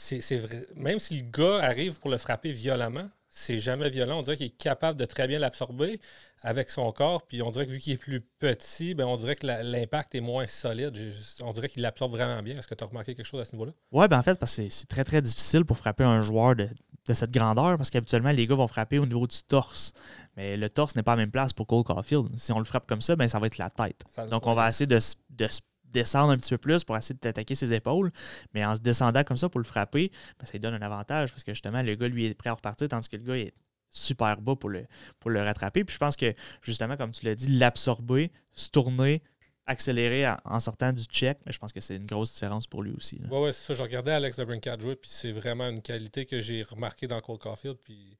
C'est 0.00 0.36
vrai, 0.36 0.64
même 0.76 1.00
si 1.00 1.20
le 1.20 1.28
gars 1.28 1.58
arrive 1.58 1.98
pour 1.98 2.08
le 2.08 2.18
frapper 2.18 2.52
violemment, 2.52 3.08
c'est 3.30 3.58
jamais 3.58 3.90
violent. 3.90 4.20
On 4.20 4.22
dirait 4.22 4.36
qu'il 4.36 4.46
est 4.46 4.56
capable 4.56 4.98
de 4.98 5.04
très 5.04 5.26
bien 5.26 5.40
l'absorber 5.40 6.00
avec 6.42 6.70
son 6.70 6.90
corps. 6.92 7.26
Puis 7.26 7.42
on 7.42 7.50
dirait 7.50 7.66
que 7.66 7.72
vu 7.72 7.78
qu'il 7.78 7.94
est 7.94 7.98
plus 7.98 8.20
petit, 8.20 8.94
ben 8.94 9.06
on 9.06 9.16
dirait 9.16 9.34
que 9.34 9.46
l'impact 9.46 10.14
est 10.14 10.20
moins 10.20 10.46
solide. 10.46 10.96
On 11.40 11.52
dirait 11.52 11.68
qu'il 11.68 11.82
l'absorbe 11.82 12.12
vraiment 12.12 12.40
bien. 12.42 12.56
Est-ce 12.56 12.68
que 12.68 12.76
tu 12.76 12.84
as 12.84 12.86
remarqué 12.86 13.16
quelque 13.16 13.26
chose 13.26 13.40
à 13.40 13.44
ce 13.44 13.52
niveau-là? 13.52 13.72
Oui, 13.90 14.06
ben 14.08 14.18
en 14.18 14.22
fait, 14.22 14.38
parce 14.38 14.56
que 14.56 14.68
c'est 14.68 14.86
très 14.86 15.04
très 15.04 15.20
difficile 15.20 15.64
pour 15.64 15.76
frapper 15.76 16.04
un 16.04 16.22
joueur 16.22 16.54
de, 16.54 16.68
cette 17.12 17.32
grandeur 17.32 17.76
parce 17.76 17.90
qu'habituellement, 17.90 18.30
les 18.30 18.46
gars 18.46 18.54
vont 18.54 18.68
frapper 18.68 18.98
au 18.98 19.06
niveau 19.06 19.26
du 19.26 19.42
torse. 19.42 19.92
Mais 20.36 20.56
le 20.56 20.70
torse 20.70 20.94
n'est 20.94 21.02
pas 21.02 21.12
à 21.12 21.16
la 21.16 21.22
même 21.22 21.32
place 21.32 21.52
pour 21.52 21.66
Cole 21.66 21.82
Caulfield. 21.82 22.28
Si 22.36 22.52
on 22.52 22.60
le 22.60 22.64
frappe 22.64 22.86
comme 22.86 23.00
ça, 23.00 23.16
ben 23.16 23.26
ça 23.26 23.40
va 23.40 23.48
être 23.48 23.58
la 23.58 23.70
tête. 23.70 24.04
Donc 24.30 24.46
on 24.46 24.54
va 24.54 24.68
essayer 24.68 24.86
de, 24.86 25.00
de 25.30 25.48
descendre 25.92 26.32
un 26.32 26.36
petit 26.36 26.50
peu 26.50 26.58
plus 26.58 26.84
pour 26.84 26.96
essayer 26.96 27.14
de 27.14 27.20
t'attaquer 27.20 27.54
ses 27.54 27.74
épaules. 27.74 28.10
Mais 28.54 28.64
en 28.64 28.74
se 28.74 28.80
descendant 28.80 29.24
comme 29.24 29.36
ça 29.36 29.48
pour 29.48 29.60
le 29.60 29.64
frapper, 29.64 30.10
ben, 30.38 30.46
ça 30.46 30.52
lui 30.52 30.60
donne 30.60 30.74
un 30.74 30.82
avantage 30.82 31.30
parce 31.30 31.44
que 31.44 31.52
justement, 31.52 31.82
le 31.82 31.94
gars, 31.94 32.08
lui, 32.08 32.26
est 32.26 32.34
prêt 32.34 32.50
à 32.50 32.54
repartir, 32.54 32.88
tandis 32.88 33.08
que 33.08 33.16
le 33.16 33.22
gars 33.22 33.36
est 33.36 33.52
super 33.90 34.40
bas 34.40 34.56
pour 34.56 34.70
le, 34.70 34.86
pour 35.18 35.30
le 35.30 35.42
rattraper. 35.42 35.84
Puis 35.84 35.94
je 35.94 35.98
pense 35.98 36.16
que, 36.16 36.34
justement, 36.62 36.96
comme 36.96 37.12
tu 37.12 37.24
l'as 37.24 37.34
dit, 37.34 37.48
l'absorber, 37.48 38.30
se 38.52 38.70
tourner, 38.70 39.22
accélérer 39.66 40.26
en 40.44 40.60
sortant 40.60 40.92
du 40.92 41.04
check, 41.04 41.38
mais 41.44 41.52
je 41.52 41.58
pense 41.58 41.72
que 41.72 41.80
c'est 41.80 41.96
une 41.96 42.06
grosse 42.06 42.32
différence 42.32 42.66
pour 42.66 42.82
lui 42.82 42.92
aussi. 42.92 43.20
Oui, 43.30 43.38
ouais, 43.38 43.52
c'est 43.52 43.66
ça. 43.66 43.74
Je 43.74 43.82
regardais 43.82 44.12
Alex 44.12 44.36
DeBrincat 44.36 44.78
jouer, 44.78 44.96
puis 44.96 45.10
c'est 45.12 45.32
vraiment 45.32 45.68
une 45.68 45.82
qualité 45.82 46.24
que 46.24 46.40
j'ai 46.40 46.62
remarqué 46.62 47.06
dans 47.06 47.20
Cole 47.20 47.38
Caulfield. 47.38 47.76
Puis 47.84 48.16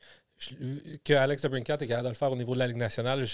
que 1.04 1.12
Alex 1.14 1.42
DeBrincat 1.42 1.78
est 1.80 1.86
capable 1.86 2.04
de 2.04 2.08
le 2.10 2.14
faire 2.14 2.32
au 2.32 2.36
niveau 2.36 2.54
de 2.54 2.58
la 2.58 2.66
Ligue 2.66 2.76
nationale, 2.76 3.26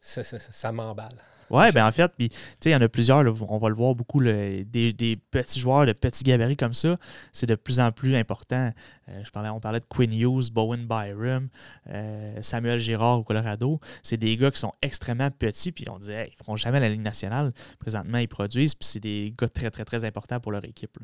ça 0.00 0.72
m'emballe. 0.72 1.16
Oui, 1.50 1.72
ben 1.72 1.86
en 1.86 1.90
fait, 1.90 2.12
puis 2.16 2.30
il 2.64 2.70
y 2.70 2.76
en 2.76 2.80
a 2.80 2.88
plusieurs, 2.88 3.24
on 3.50 3.58
va 3.58 3.68
le 3.68 3.74
voir 3.74 3.94
beaucoup, 3.94 4.22
des, 4.22 5.18
petits 5.30 5.60
joueurs 5.60 5.86
de 5.86 5.92
petits 5.92 6.24
gabarits 6.24 6.56
comme 6.56 6.74
ça, 6.74 6.98
c'est 7.32 7.46
de 7.46 7.54
plus 7.54 7.80
en 7.80 7.90
plus 7.90 8.14
important. 8.14 8.72
Euh, 9.08 9.24
je 9.24 9.30
parlais, 9.30 9.48
on 9.48 9.60
parlait 9.60 9.80
de 9.80 9.86
Quinn 9.86 10.12
Hughes, 10.12 10.50
Bowen 10.52 10.86
Byram, 10.86 11.48
euh, 11.88 12.42
Samuel 12.42 12.78
Girard 12.80 13.20
au 13.20 13.24
Colorado. 13.24 13.80
C'est 14.02 14.18
des 14.18 14.36
gars 14.36 14.50
qui 14.50 14.58
sont 14.58 14.74
extrêmement 14.82 15.30
petits, 15.30 15.72
puis 15.72 15.88
on 15.88 15.98
disait, 15.98 16.26
ils 16.28 16.32
ne 16.32 16.44
feront 16.44 16.56
jamais 16.56 16.80
la 16.80 16.90
Ligue 16.90 17.00
nationale. 17.00 17.52
Présentement, 17.78 18.18
ils 18.18 18.28
produisent, 18.28 18.74
puis 18.74 18.86
c'est 18.86 19.00
des 19.00 19.34
gars 19.38 19.48
très, 19.48 19.70
très, 19.70 19.86
très 19.86 20.04
importants 20.04 20.40
pour 20.40 20.52
leur 20.52 20.64
équipe. 20.64 20.98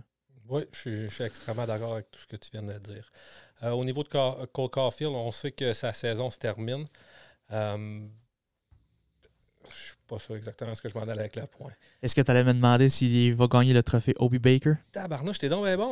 Oui, 0.47 0.63
je 0.73 1.07
suis, 1.07 1.25
extrêmement 1.25 1.67
d'accord 1.67 1.95
avec 1.95 2.11
tout 2.11 2.21
ce 2.21 2.27
que 2.27 2.37
tu 2.37 2.51
viens 2.53 2.63
de 2.63 2.79
dire. 2.79 3.11
Euh, 3.63 3.71
au 3.71 3.85
niveau 3.85 4.03
de 4.03 4.09
Cole 4.09 4.71
Caulfield, 4.71 5.13
on 5.13 5.31
sait 5.31 5.53
que 5.53 5.73
sa 5.73 5.93
saison 5.93 6.31
se 6.31 6.39
termine. 6.39 6.85
Je 9.71 9.87
suis 9.87 9.97
pas 10.07 10.19
sûr 10.19 10.37
exactement 10.37 10.75
ce 10.75 10.83
que 10.83 10.89
je 10.89 10.95
m'en 10.95 11.03
allais 11.03 11.21
avec 11.21 11.37
le 11.37 11.47
point. 11.47 11.73
Est-ce 12.03 12.15
que 12.15 12.21
tu 12.21 12.31
allais 12.31 12.45
me 12.45 12.53
demander 12.53 12.89
s'il 12.89 13.35
va 13.35 13.47
gagner 13.47 13.73
le 13.73 13.83
trophée 13.83 14.15
Obi 14.19 14.39
Baker? 14.39 14.75
Tabarnouche, 14.93 15.39
t'es 15.39 15.49
donc 15.49 15.65
bien 15.65 15.77
bon. 15.77 15.91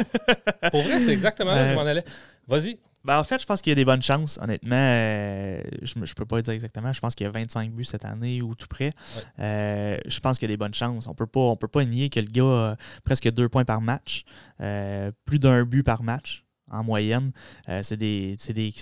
Pour 0.70 0.82
vrai, 0.82 1.00
c'est 1.00 1.12
exactement 1.12 1.54
là 1.54 1.64
que 1.64 1.70
je 1.70 1.74
m'en 1.74 1.86
allais. 1.86 2.04
Vas-y. 2.46 2.78
Ben, 3.04 3.18
en 3.18 3.24
fait, 3.24 3.40
je 3.40 3.46
pense 3.46 3.60
qu'il 3.60 3.70
y 3.70 3.72
a 3.72 3.76
des 3.76 3.84
bonnes 3.84 4.02
chances. 4.02 4.38
Honnêtement, 4.40 4.76
euh, 4.76 5.60
je 5.82 5.98
ne 5.98 6.04
peux 6.14 6.24
pas 6.24 6.40
dire 6.40 6.52
exactement. 6.52 6.92
Je 6.92 7.00
pense 7.00 7.14
qu'il 7.16 7.24
y 7.24 7.28
a 7.28 7.32
25 7.32 7.72
buts 7.72 7.84
cette 7.84 8.04
année 8.04 8.42
ou 8.42 8.54
tout 8.54 8.68
près. 8.68 8.92
Euh, 9.40 9.98
je 10.06 10.20
pense 10.20 10.38
qu'il 10.38 10.48
y 10.48 10.52
a 10.52 10.54
des 10.54 10.58
bonnes 10.58 10.74
chances. 10.74 11.08
On 11.08 11.10
ne 11.10 11.56
peut 11.56 11.68
pas 11.68 11.84
nier 11.84 12.10
que 12.10 12.20
le 12.20 12.26
gars 12.26 12.44
a 12.44 12.76
presque 13.04 13.28
deux 13.30 13.48
points 13.48 13.64
par 13.64 13.80
match, 13.80 14.24
euh, 14.60 15.10
plus 15.24 15.40
d'un 15.40 15.64
but 15.64 15.82
par 15.82 16.04
match 16.04 16.44
en 16.72 16.82
moyenne. 16.82 17.32
Euh, 17.68 17.80
c'est 17.82 17.96
des, 17.96 18.36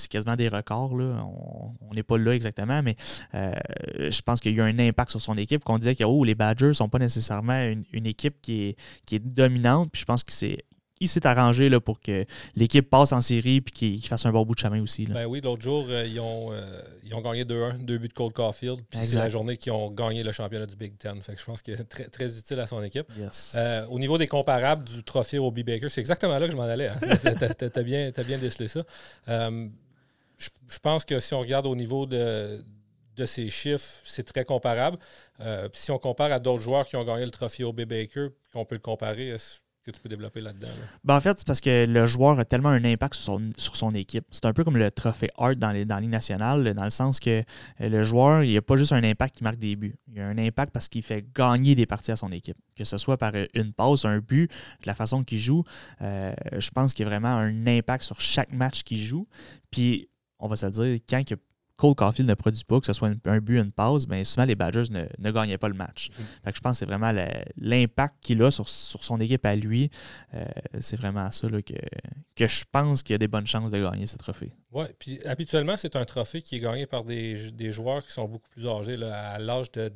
quasiment 0.09 0.37
des 0.37 0.49
records. 0.49 0.93
On 0.93 1.95
n'est 1.95 2.03
pas 2.03 2.19
là 2.19 2.35
exactement, 2.35 2.83
mais 2.83 2.97
euh, 3.35 3.53
je 3.99 4.23
pense 4.23 4.41
qu'il 4.41 4.55
y 4.55 4.61
a 4.61 4.65
un 4.65 4.79
impact 4.79 5.11
sur 5.11 5.21
son 5.21 5.37
équipe. 5.37 5.65
Qu'on 5.65 5.79
disait 5.79 5.95
que 5.95 6.05
oh, 6.05 6.25
les 6.25 6.35
Badgers 6.35 6.69
ne 6.69 6.73
sont 6.73 6.89
pas 6.89 6.99
nécessairement 6.99 7.73
une, 7.93 8.07
équipe 8.07 8.41
qui 8.41 8.77
est, 9.11 9.19
dominante. 9.19 9.91
Je 9.95 10.05
pense 10.05 10.25
que 10.25 10.33
c'est 10.33 10.65
il 11.01 11.09
s'est 11.09 11.27
arrangé 11.27 11.71
là, 11.71 11.81
pour 11.81 11.99
que 11.99 12.27
l'équipe 12.55 12.89
passe 12.89 13.13
en 13.13 13.23
série 13.23 13.57
et 13.57 13.63
qu'il 13.63 14.07
fasse 14.07 14.27
un 14.27 14.33
bon 14.33 14.45
bout 14.45 14.55
de 14.55 14.61
chemin 14.61 14.83
aussi. 14.83 15.07
Ben 15.07 15.25
oui, 15.25 15.41
l'autre 15.41 15.63
jour, 15.63 15.87
euh, 15.89 16.07
ils, 16.07 16.21
ont, 16.21 16.53
euh, 16.53 16.61
ils 17.05 17.15
ont 17.15 17.23
gagné 17.23 17.45
2-1, 17.45 17.79
deux 17.79 17.97
buts 17.97 18.09
de 18.09 18.13
Cole 18.13 18.33
Caulfield. 18.33 18.81
Puis 18.91 19.01
c'est 19.03 19.17
la 19.17 19.31
journée 19.31 19.57
qu'ils 19.57 19.73
ont 19.73 19.91
gagné 19.91 20.23
le 20.23 20.31
championnat 20.31 20.67
du 20.67 20.77
Big 20.77 20.97
Ten. 20.99 21.21
Fait 21.23 21.35
que 21.35 21.41
je 21.41 21.45
pense 21.47 21.63
qu'il 21.63 21.75
est 21.75 21.85
très, 21.85 22.05
très 22.05 22.39
utile 22.39 22.61
à 22.61 22.67
son 22.67 22.83
équipe. 22.83 23.07
Euh, 23.55 23.87
au 23.87 23.99
niveau 23.99 24.19
des 24.19 24.27
comparables 24.27 24.85
du 24.85 25.03
trophée 25.03 25.39
au 25.39 25.51
B. 25.51 25.61
Baker, 25.61 25.89
c'est 25.89 26.03
exactement 26.03 26.39
là 26.39 26.47
que 26.47 26.53
je 26.53 26.57
m'en 26.57 26.65
allais. 26.65 26.89
Hein. 26.89 27.01
tu 27.59 27.65
as, 27.65 27.83
bien, 27.83 28.11
bien 28.11 28.39
décelé 28.39 28.69
ça. 28.69 28.85
je 29.27 30.79
pense 30.83 31.07
que 31.07 31.19
si 31.19 31.33
on 31.33 31.41
regarde 31.41 31.67
au 31.67 31.75
niveau 31.75 32.07
de 32.07 32.63
de 33.17 33.27
ces 33.27 33.51
chiffres, 33.51 34.01
c'est 34.05 34.23
très 34.23 34.47
comparable. 34.47 34.97
Si 35.75 35.91
on 35.91 35.99
compare 35.99 36.33
à 36.33 36.39
d'autres 36.39 36.63
joueurs 36.63 36.87
qui 36.87 36.97
ont 36.97 37.05
gagné 37.05 37.25
le 37.25 37.31
trophée 37.31 37.65
au 37.65 37.73
B. 37.73 37.83
Baker, 37.83 38.29
qu'on 38.53 38.65
peut 38.65 38.77
le 38.77 38.81
comparer, 38.81 39.37
que 39.85 39.91
tu 39.91 40.01
peux 40.01 40.09
développer 40.09 40.41
là-dedans? 40.41 40.69
Ben, 41.05 41.17
en 41.17 41.21
fait, 41.21 41.39
c'est 41.39 41.47
parce 41.47 41.61
que 41.61 41.87
le 41.87 42.07
joueur 42.07 42.39
a 42.39 42.45
tellement 42.45 42.69
un 42.69 42.85
impact 42.85 43.15
sur 43.15 43.41
son, 43.57 43.95
équipe. 43.95 44.25
C'est 44.31 44.45
un 44.47 44.53
peu 44.53 44.65
comme 44.65 44.77
le 44.77 44.91
trophée 44.91 45.31
Hart 45.39 45.57
dans, 45.57 45.71
les, 45.71 45.85
dans 45.85 46.01
nationale, 46.01 46.75
dans 46.75 46.85
le 46.85 46.91
sens 46.91 47.19
que 47.19 47.41
euh, 47.81 47.89
le 47.89 48.03
joueur, 48.03 48.43
il 48.43 48.57
a 48.57 48.63
pas 48.63 48.77
juste 48.77 48.93
un 48.93 49.03
impact 49.03 49.37
qui 49.37 49.45
marque 49.45 49.59
des 49.59 49.77
buts. 49.77 49.97
Il 50.09 50.21
a 50.21 50.27
un 50.27 50.39
impact 50.39 50.73
parce 50.73 50.89
qu'il 50.89 51.03
fait 51.03 51.25
gagner 51.35 51.75
des 51.75 51.87
parties 51.87 52.13
à 52.13 52.17
son 52.17 52.31
équipe. 52.33 52.57
Que 52.77 52.85
ce 52.85 52.99
soit 52.99 53.17
par 53.17 53.33
une 53.55 53.73
passe, 53.73 54.05
un 54.05 54.19
but, 54.19 54.51
de 54.51 54.87
la 54.87 54.95
façon 54.95 55.25
qu'il 55.25 55.39
joue. 55.39 55.65
Euh, 56.03 56.33
je 56.57 56.71
pense 56.71 56.95
qu'il 56.95 57.05
y 57.05 57.07
a 57.07 57.11
vraiment 57.11 57.37
un 57.37 57.67
impact 57.67 58.05
sur 58.05 58.21
chaque 58.21 58.53
match 58.53 58.83
qu'il 58.83 58.99
joue. 58.99 59.27
Puis, 59.71 60.09
on 60.39 60.49
va 60.49 60.57
se 60.57 60.67
dire, 60.67 60.99
quand 61.09 61.19
il 61.19 61.31
y 61.31 61.35
a 61.35 61.37
Cole 61.81 61.95
Caulfield 61.95 62.29
ne 62.29 62.35
produit 62.35 62.63
pas, 62.63 62.79
que 62.79 62.85
ce 62.85 62.93
soit 62.93 63.09
un, 63.25 63.39
but, 63.39 63.57
une 63.57 63.73
passe, 63.73 64.07
mais 64.07 64.23
souvent 64.25 64.45
les 64.45 64.55
Badgers 64.55 64.91
ne, 64.91 65.31
gagnaient 65.31 65.57
pas 65.57 65.69
le 65.69 65.75
match. 65.75 66.11
Mm-hmm. 66.11 66.55
je 66.55 66.61
pense 66.61 66.73
que 66.73 66.79
c'est 66.81 66.85
vraiment 66.85 67.11
l'impact 67.57 68.17
qu'il 68.21 68.43
a 68.43 68.51
sur, 68.51 68.69
son 68.69 69.19
équipe 69.19 69.47
à 69.47 69.57
lui. 69.57 69.91
Euh, 70.35 70.45
c'est 70.81 70.97
vraiment 70.97 71.31
ça 71.31 71.49
que, 71.49 71.73
que 72.37 72.47
je 72.47 72.65
pense 72.71 73.03
qu'il 73.03 73.15
a 73.15 73.19
des 73.19 73.29
bonnes 73.29 73.47
chances 73.47 73.71
de 73.71 73.83
gagner 73.83 74.07
ce 74.07 74.19
trophée. 74.19 74.53
Oui, 74.73 74.85
puis 74.99 75.21
habituellement, 75.25 75.79
c'est 75.79 75.97
un 75.97 76.05
trophée 76.05 76.43
qui 76.43 76.57
est 76.57 76.61
gagné 76.61 76.85
par 76.85 77.03
des, 77.03 77.73
joueurs 77.73 78.05
qui 78.05 78.13
sont 78.13 78.29
beaucoup 78.29 78.51
plus 78.51 78.69
âgés. 78.69 79.03
à 79.03 79.39
l'âge 79.39 79.73
de. 79.73 79.91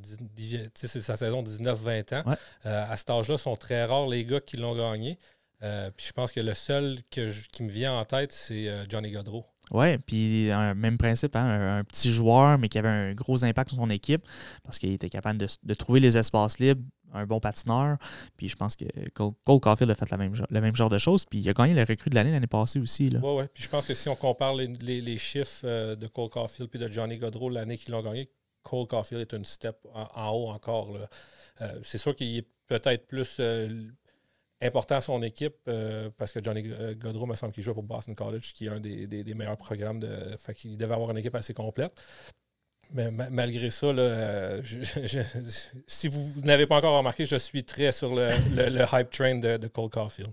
C'est 0.72 1.03
sa 1.03 1.18
saison 1.18 1.43
19-20 1.43 2.14
ans. 2.14 2.37
Euh, 2.64 2.87
à 2.91 2.97
cet 2.97 3.11
âge-là, 3.11 3.37
sont 3.37 3.57
très 3.57 3.85
rares 3.85 4.09
les 4.09 4.24
gars 4.24 4.41
qui 4.41 4.57
l'ont 4.57 4.74
gagné. 4.74 5.18
Euh, 5.62 5.91
puis 5.95 6.07
je 6.07 6.12
pense 6.12 6.32
que 6.32 6.41
le 6.41 6.55
seul 6.55 7.01
que 7.11 7.30
qui 7.49 7.62
me 7.62 7.70
vient 7.70 7.93
en 7.93 8.07
tête, 8.07 8.32
c'est 8.32 8.70
Johnny 8.89 9.11
Godreau. 9.11 9.45
Oui, 9.70 9.96
puis 9.98 10.50
un 10.50 10.74
même 10.74 10.98
principe, 10.98 11.36
hein, 11.36 11.78
un, 11.78 11.84
petit 11.84 12.12
joueur, 12.12 12.58
mais 12.58 12.68
qui 12.68 12.78
avait 12.78 12.88
un 12.88 13.14
gros 13.14 13.44
impact 13.44 13.70
sur 13.70 13.78
son 13.78 13.90
équipe 13.90 14.22
parce 14.62 14.78
qu'il 14.78 14.92
était 14.92 15.08
capable 15.08 15.38
de, 15.38 15.74
trouver 15.74 16.00
les 16.00 16.18
espaces 16.18 16.58
libres, 16.58 16.82
un 17.12 17.26
bon 17.26 17.40
patineur. 17.40 17.96
Puis 18.36 18.48
je 18.48 18.56
pense 18.56 18.76
que 18.76 18.84
Cole, 19.10 19.60
Caulfield 19.60 19.90
a 19.90 19.94
fait 19.94 20.10
la 20.10 20.16
même, 20.16 20.34
le 20.48 20.60
même 20.60 20.76
genre 20.76 20.90
de 20.90 20.98
choses. 20.98 21.24
Puis 21.24 21.38
il 21.38 21.48
a 21.48 21.52
gagné 21.52 21.74
le 21.74 21.82
recrue 21.82 22.10
de 22.10 22.14
l'année 22.14 22.32
l'année 22.32 22.46
passée 22.46 22.78
aussi. 22.78 23.08
Oui, 23.12 23.20
oui. 23.22 23.44
Puis 23.54 23.64
je 23.64 23.68
pense 23.68 23.86
que 23.86 23.94
si 23.94 24.08
on 24.08 24.16
compare 24.16 24.54
les, 24.54 25.18
chiffres 25.18 25.62
euh, 25.64 25.96
de 25.96 26.06
Cole 26.08 26.28
Caulfield 26.28 26.70
puis 26.70 26.78
de 26.78 26.88
Johnny 26.88 27.16
Godreau 27.16 27.48
l'année 27.48 27.78
qu'ils 27.78 27.92
l'ont 27.92 28.02
gagné, 28.02 28.28
Cole 28.62 28.86
Caulfield 28.86 29.22
est 29.22 29.36
une 29.36 29.44
step 29.44 29.76
en, 29.94 30.30
haut 30.30 30.48
encore. 30.48 30.90
Euh, 31.60 31.78
c'est 31.82 31.98
sûr 31.98 32.14
qu'il 32.14 32.36
est 32.38 32.48
peut-être 32.66 33.06
plus. 33.06 33.36
Euh, 33.40 33.88
important 34.62 34.96
à 34.96 35.00
son 35.00 35.22
équipe 35.22 35.57
euh, 35.68 36.11
parce 36.16 36.32
que 36.32 36.42
Johnny 36.42 36.64
euh, 36.66 36.94
Godreau 36.94 37.26
me 37.26 37.34
semble 37.34 37.52
qu'il 37.52 37.62
joue 37.62 37.74
pour 37.74 37.82
Boston 37.82 38.14
College, 38.14 38.52
qui 38.52 38.66
est 38.66 38.68
un 38.68 38.80
des, 38.80 39.34
meilleurs 39.34 39.57
programmes. 39.57 40.00
De, 40.00 40.09
fait 40.38 40.55
qu'il 40.55 40.76
devait 40.76 40.94
avoir 40.94 41.11
une 41.11 41.18
équipe 41.18 41.34
assez 41.34 41.55
complète. 41.55 41.94
Mais 42.92 43.11
malgré 43.11 43.70
ça, 43.70 43.86
euh, 43.86 44.62
si 45.86 46.09
vous 46.09 46.40
n'avez 46.42 46.66
pas 46.66 46.76
encore 46.76 46.96
remarqué, 46.96 47.24
je 47.24 47.36
suis 47.36 47.64
très 47.64 47.92
sur 47.92 48.14
le, 48.14 48.30
hype 48.92 49.11
train 49.11 49.36
de, 49.36 49.66
Cole 49.68 49.90
Caulfield. 49.90 50.32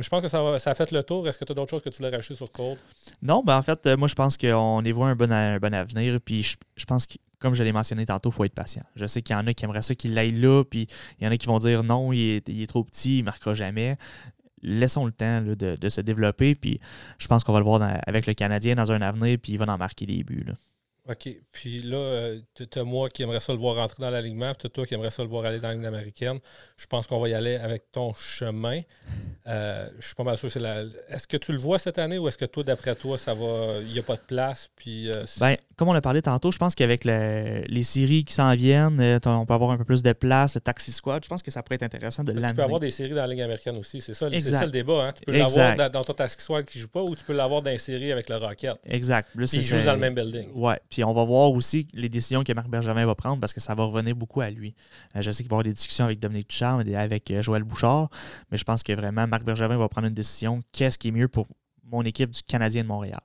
Je 0.00 0.08
pense 0.08 0.22
que 0.22 0.28
ça, 0.28 0.70
a 0.70 0.74
fait 0.74 0.92
le 0.92 1.02
tour. 1.02 1.28
Est-ce 1.28 1.38
que 1.38 1.44
tu 1.44 1.52
as 1.52 1.54
d'autres 1.54 1.70
choses 1.70 1.82
que 1.82 1.88
tu 1.90 1.98
voulais 1.98 2.14
rajouter 2.14 2.34
sur 2.34 2.50
Cole? 2.50 2.76
Non, 3.22 3.42
ben 3.44 3.56
en 3.56 3.62
fait, 3.62 3.86
moi 3.96 4.08
je 4.08 4.14
pense 4.14 4.36
qu'on 4.36 4.82
y 4.82 4.92
voit 4.92 5.08
un 5.08 5.16
bon, 5.16 5.32
avenir. 5.32 6.20
Puis 6.20 6.42
je, 6.42 6.56
je 6.76 6.84
pense 6.84 7.06
que 7.06 7.14
comme 7.38 7.54
je 7.54 7.62
l'ai 7.62 7.72
mentionné 7.72 8.04
tantôt, 8.04 8.30
il 8.30 8.32
faut 8.32 8.44
être 8.44 8.54
patient. 8.54 8.82
Je 8.96 9.06
sais 9.06 9.22
qu'il 9.22 9.34
y 9.34 9.38
en 9.38 9.46
a 9.46 9.54
qui 9.54 9.64
aimeraient 9.64 9.82
ça 9.82 9.94
qu'il 9.94 10.16
aille 10.18 10.32
là, 10.32 10.64
puis 10.64 10.88
il 11.20 11.24
y 11.24 11.28
en 11.28 11.30
a 11.30 11.36
qui 11.36 11.46
vont 11.46 11.58
dire 11.58 11.84
non, 11.84 12.12
il 12.12 12.42
est, 12.46 12.66
trop 12.68 12.84
petit, 12.84 13.18
il 13.18 13.20
ne 13.20 13.26
marquera 13.26 13.54
jamais. 13.54 13.96
Laissons 14.62 15.06
le 15.06 15.12
temps 15.12 15.40
de, 15.42 15.88
se 15.88 16.00
développer, 16.00 16.54
puis 16.56 16.80
je 17.18 17.28
pense 17.28 17.44
qu'on 17.44 17.52
va 17.52 17.60
le 17.60 17.64
voir 17.64 17.80
avec 18.06 18.26
le 18.26 18.34
Canadien 18.34 18.74
dans 18.74 18.90
un 18.90 19.00
avenir, 19.02 19.38
puis 19.40 19.52
il 19.52 19.58
va 19.58 19.66
en 19.66 19.78
marquer 19.78 20.04
des 20.04 20.24
buts. 20.24 20.46
OK. 21.08 21.28
Puis 21.52 21.80
là, 21.80 21.96
euh, 21.96 22.40
tu 22.54 22.78
as 22.78 22.84
moi 22.84 23.08
qui 23.08 23.22
aimerais 23.22 23.40
ça 23.40 23.52
le 23.52 23.58
voir 23.58 23.76
rentrer 23.76 24.02
dans 24.02 24.10
l'alignement, 24.10 24.52
puis 24.54 24.68
toi 24.68 24.86
qui 24.86 24.92
aimerais 24.92 25.10
ça 25.10 25.22
le 25.22 25.28
voir 25.28 25.46
aller 25.46 25.58
dans 25.58 25.68
la 25.68 25.74
ligne 25.74 25.86
américaine. 25.86 26.36
Je 26.76 26.86
pense 26.86 27.06
qu'on 27.06 27.18
va 27.18 27.28
y 27.30 27.34
aller 27.34 27.56
avec 27.56 27.90
ton 27.92 28.12
chemin. 28.12 28.82
Euh, 29.46 29.88
je 29.98 30.06
suis 30.06 30.14
pas 30.14 30.24
mal 30.24 30.36
sûr 30.36 30.50
c'est 30.50 30.60
la. 30.60 30.82
Est-ce 31.08 31.26
que 31.26 31.38
tu 31.38 31.52
le 31.52 31.58
vois 31.58 31.78
cette 31.78 31.98
année 31.98 32.18
ou 32.18 32.28
est-ce 32.28 32.36
que 32.36 32.44
toi, 32.44 32.62
d'après 32.62 32.94
toi, 32.94 33.16
ça 33.16 33.32
va. 33.32 33.78
Il 33.80 33.92
n'y 33.92 33.98
a 33.98 34.02
pas 34.02 34.16
de 34.16 34.20
place? 34.20 34.68
Puis, 34.76 35.08
euh, 35.08 35.24
ben, 35.40 35.56
comme 35.76 35.88
on 35.88 35.94
a 35.94 36.00
parlé 36.02 36.20
tantôt, 36.20 36.50
je 36.50 36.58
pense 36.58 36.74
qu'avec 36.74 37.04
les 37.04 37.82
séries 37.84 38.24
qui 38.24 38.34
s'en 38.34 38.54
viennent, 38.54 39.00
on 39.24 39.46
peut 39.46 39.54
avoir 39.54 39.70
un 39.70 39.78
peu 39.78 39.84
plus 39.84 40.02
de 40.02 40.12
place, 40.12 40.56
le 40.56 40.60
Taxi 40.60 40.92
Squad. 40.92 41.24
Je 41.24 41.28
pense 41.28 41.42
que 41.42 41.50
ça 41.50 41.62
pourrait 41.62 41.76
être 41.76 41.84
intéressant 41.84 42.22
de 42.22 42.32
l'amener. 42.32 42.48
Tu 42.48 42.54
peux 42.54 42.62
avoir 42.62 42.80
des 42.80 42.90
séries 42.90 43.10
dans 43.10 43.16
la 43.16 43.28
ligne 43.28 43.42
américaine 43.42 43.78
aussi. 43.78 44.02
C'est 44.02 44.12
ça, 44.12 44.28
ça, 44.28 44.66
le 44.66 44.70
débat. 44.70 45.06
Hein? 45.06 45.12
Tu 45.12 45.24
peux 45.24 45.32
l'avoir 45.32 45.90
dans, 45.90 46.04
ton 46.04 46.12
Taxi 46.12 46.36
Squad 46.38 46.66
qui 46.66 46.76
ne 46.76 46.82
joue 46.82 46.88
pas 46.88 47.02
ou 47.02 47.16
tu 47.16 47.24
peux 47.24 47.32
l'avoir 47.32 47.62
dans 47.62 47.70
une 47.70 47.78
série 47.78 48.12
avec 48.12 48.28
le 48.28 48.36
Rocket. 48.36 48.76
Exact. 48.84 49.30
puis 49.34 49.46
il 49.54 49.62
joue 49.62 49.82
dans 49.82 49.94
le 49.94 49.98
même 49.98 50.14
building. 50.14 50.50
Ouais. 50.52 50.78
Puis 50.90 50.97
on 51.04 51.12
va 51.12 51.24
voir 51.24 51.50
aussi 51.50 51.88
les 51.92 52.08
décisions 52.08 52.42
que 52.44 52.52
Marc 52.52 52.68
Bergevin 52.68 53.06
va 53.06 53.14
prendre 53.14 53.40
parce 53.40 53.52
que 53.52 53.60
ça 53.60 53.74
va 53.74 53.84
revenir 53.84 54.14
beaucoup 54.14 54.40
à 54.40 54.50
lui. 54.50 54.74
Euh, 55.16 55.22
je 55.22 55.30
sais 55.30 55.42
qu'il 55.42 55.50
va 55.50 55.54
y 55.54 55.56
avoir 55.56 55.64
des 55.64 55.72
discussions 55.72 56.04
avec 56.04 56.18
Dominique 56.18 56.48
Ducharme 56.48 56.82
et 56.86 56.96
avec 56.96 57.30
euh, 57.30 57.42
Joël 57.42 57.64
Bouchard, 57.64 58.10
mais 58.50 58.58
je 58.58 58.64
pense 58.64 58.82
que 58.82 58.92
vraiment 58.92 59.26
Marc 59.26 59.44
Bergevin 59.44 59.76
va 59.76 59.88
prendre 59.88 60.06
une 60.06 60.14
décision. 60.14 60.62
Qu'est-ce 60.72 60.98
qui 60.98 61.08
est 61.08 61.12
mieux 61.12 61.28
pour 61.28 61.46
mon 61.84 62.02
équipe 62.02 62.30
du 62.30 62.42
Canadien 62.42 62.82
de 62.82 62.88
Montréal? 62.88 63.20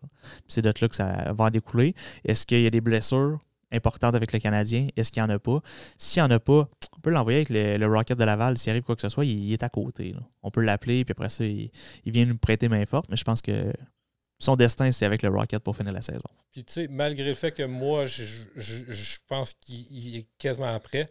C'est 0.48 0.62
de 0.62 0.72
là 0.80 0.88
que 0.88 0.96
ça 0.96 1.34
va 1.34 1.50
découler. 1.50 1.96
Est-ce 2.24 2.46
qu'il 2.46 2.62
y 2.62 2.68
a 2.68 2.70
des 2.70 2.82
blessures? 2.82 3.40
importantes 3.74 4.16
avec 4.16 4.32
le 4.32 4.40
Canadien? 4.40 4.88
Est-ce 4.96 5.12
qu'il 5.12 5.22
n'y 5.24 5.30
en 5.30 5.34
a 5.34 5.40
pas? 5.40 5.60
S'il 5.98 6.22
n'y 6.22 6.28
en 6.28 6.32
a 6.32 6.40
pas, 6.40 6.70
on 6.96 7.00
peut 7.02 7.10
l'envoyer 7.10 7.40
avec 7.40 7.50
le, 7.50 7.86
Rocket 7.88 8.18
de 8.18 8.24
Laval. 8.24 8.58
S'il 8.58 8.70
arrive 8.70 8.84
quoi 8.84 8.96
que 8.96 9.02
ce 9.02 9.10
soit, 9.10 9.26
il, 9.26 9.52
est 9.52 9.64
à 9.64 9.70
côté. 9.70 10.16
On 10.42 10.52
peut 10.52 10.62
l'appeler, 10.62 11.04
puis 11.04 11.12
après 11.12 11.30
ça, 11.30 11.44
il, 11.44 11.72
vient 12.06 12.26
nous 12.26 12.38
prêter 12.38 12.70
main 12.70 12.86
forte. 12.86 13.10
Mais 13.10 13.18
je 13.18 13.24
pense 13.24 13.42
que 13.42 13.74
son 14.40 14.56
destin, 14.56 14.92
c'est 14.92 15.06
avec 15.06 15.22
le 15.22 15.30
Rocket 15.30 15.64
pour 15.64 15.76
finir 15.76 15.94
la 15.94 16.02
saison. 16.02 16.30
Puis, 16.52 16.64
tu 16.64 16.74
sais, 16.74 16.88
malgré 16.90 17.28
le 17.28 17.34
fait 17.34 17.52
que 17.52 17.64
moi, 17.64 18.06
je, 18.06 19.18
pense 19.28 19.54
qu'il 19.54 20.18
est 20.18 20.28
quasiment 20.38 20.68
après, 20.68 21.08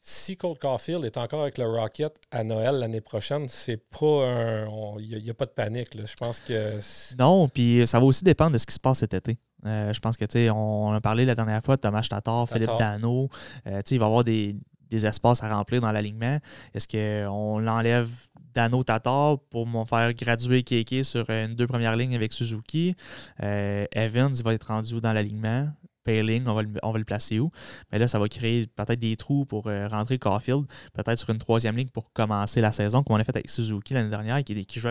si 0.00 0.36
Colt 0.36 0.58
Caulfield 0.60 1.04
est 1.04 1.16
encore 1.16 1.42
avec 1.42 1.58
le 1.58 1.66
Rocket 1.66 2.14
à 2.30 2.44
Noël 2.44 2.76
l'année 2.76 3.00
prochaine, 3.00 3.48
c'est 3.48 3.76
pas 3.76 4.28
un. 4.28 4.66
Il 5.00 5.20
n'y 5.22 5.30
a, 5.30 5.34
pas 5.34 5.46
de 5.46 5.50
panique. 5.50 5.88
Je 5.94 6.14
pense 6.14 6.40
que. 6.40 6.78
Non, 7.18 7.48
puis 7.48 7.84
ça 7.86 7.98
va 7.98 8.04
aussi 8.04 8.22
dépendre 8.22 8.52
de 8.52 8.58
ce 8.58 8.66
qui 8.66 8.74
se 8.74 8.80
passe 8.80 9.00
cet 9.00 9.14
été. 9.14 9.36
Euh, 9.64 9.92
je 9.92 9.98
pense 9.98 10.16
que, 10.16 10.24
tu 10.24 10.34
sais, 10.34 10.50
on, 10.50 10.92
a 10.92 11.00
parlé 11.00 11.24
la 11.24 11.34
dernière 11.34 11.62
fois 11.62 11.74
de 11.74 11.80
Thomas 11.80 12.06
Tatar, 12.08 12.48
Philippe 12.48 12.78
Dano. 12.78 13.28
Euh, 13.66 13.78
tu 13.78 13.82
sais, 13.88 13.94
il 13.96 13.98
va 13.98 14.06
y 14.06 14.08
avoir 14.08 14.22
des, 14.22 14.54
des 14.90 15.06
espaces 15.06 15.42
à 15.42 15.54
remplir 15.54 15.80
dans 15.80 15.92
l'alignement? 15.92 16.38
Est-ce 16.74 16.88
qu'on 16.88 17.58
l'enlève 17.58 18.10
Dano 18.54 18.82
Tatar 18.84 19.38
pour 19.50 19.66
m'en 19.66 19.84
faire 19.84 20.12
graduer 20.14 20.62
Keke 20.62 21.04
sur 21.04 21.28
une 21.28 21.54
deux 21.54 21.66
premières 21.66 21.96
lignes 21.96 22.14
avec 22.14 22.32
Suzuki? 22.32 22.94
Euh, 23.42 23.86
Evans, 23.92 24.32
il 24.34 24.42
va 24.42 24.54
être 24.54 24.68
rendu 24.68 25.00
dans 25.00 25.12
l'alignement? 25.12 25.68
Payling, 26.06 26.46
on 26.46 26.54
va, 26.54 26.62
le, 26.62 26.70
on 26.82 26.92
va 26.92 26.98
le 26.98 27.04
placer 27.04 27.40
où? 27.40 27.50
Mais 27.90 27.98
là, 27.98 28.08
ça 28.08 28.18
va 28.18 28.28
créer 28.28 28.66
peut-être 28.68 28.98
des 28.98 29.16
trous 29.16 29.44
pour 29.44 29.66
euh, 29.66 29.88
rentrer 29.88 30.18
Caulfield, 30.18 30.64
peut-être 30.94 31.18
sur 31.18 31.30
une 31.30 31.38
troisième 31.38 31.76
ligne 31.76 31.88
pour 31.88 32.12
commencer 32.12 32.60
la 32.60 32.72
saison, 32.72 33.02
comme 33.02 33.16
on 33.16 33.18
a 33.18 33.24
fait 33.24 33.36
avec 33.36 33.50
Suzuki 33.50 33.92
l'année 33.92 34.10
dernière, 34.10 34.42
qui, 34.44 34.64
qui 34.64 34.80
joue 34.80 34.90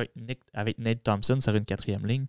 avec, 0.53 0.77
Nate 0.77 1.03
Thompson 1.03 1.39
sur 1.39 1.55
une 1.55 1.65
quatrième 1.65 2.05
ligne. 2.05 2.25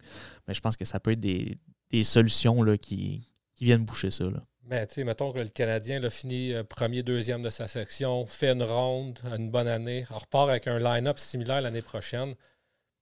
Mais 0.46 0.54
je 0.54 0.60
pense 0.60 0.76
que 0.76 0.84
ça 0.84 1.00
peut 1.00 1.10
être 1.10 1.20
des, 1.20 1.58
solutions 2.04 2.64
qui, 2.80 3.26
viennent 3.60 3.84
boucher 3.84 4.10
ça. 4.10 4.24
Mais 4.68 4.84
tu 4.88 4.94
sais, 4.94 5.04
mettons 5.04 5.32
que 5.32 5.38
le 5.38 5.48
Canadien 5.48 6.02
a 6.02 6.10
fini 6.10 6.52
euh, 6.52 6.64
premier, 6.64 7.04
deuxième 7.04 7.40
de 7.40 7.50
sa 7.50 7.68
section, 7.68 8.26
fait 8.26 8.50
une 8.50 8.64
ronde, 8.64 9.20
une 9.36 9.48
bonne 9.48 9.68
année, 9.68 10.04
repart 10.10 10.50
avec 10.50 10.66
un 10.66 10.80
line-up 10.80 11.20
similaire 11.20 11.60
l'année 11.60 11.82
prochaine, 11.82 12.34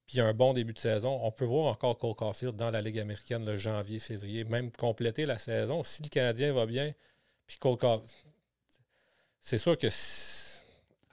puis 0.07 0.21
un 0.21 0.35
bon 0.35 0.53
début 0.53 0.75
de 0.75 0.79
saison. 0.79 1.19
On 1.23 1.33
peut 1.33 1.47
voir 1.47 1.73
encore 1.73 1.97
Cole 1.97 2.15
Caulfield 2.17 2.57
dans 2.57 2.71
la 2.71 2.83
Ligue 2.83 2.99
américaine 2.99 3.47
le 3.47 3.57
janvier, 3.57 3.99
février, 3.99 4.45
même 4.45 4.71
compléter 4.73 5.25
la 5.25 5.39
saison. 5.39 5.83
Si 5.83 6.03
le 6.03 6.09
Canadien 6.11 6.53
va 6.53 6.67
bien, 6.67 6.93
puis 7.47 7.57
Cole 7.59 7.79
Caulfield. 7.79 8.11
C'est 9.41 9.59
sûr 9.59 9.79
que 9.79 9.89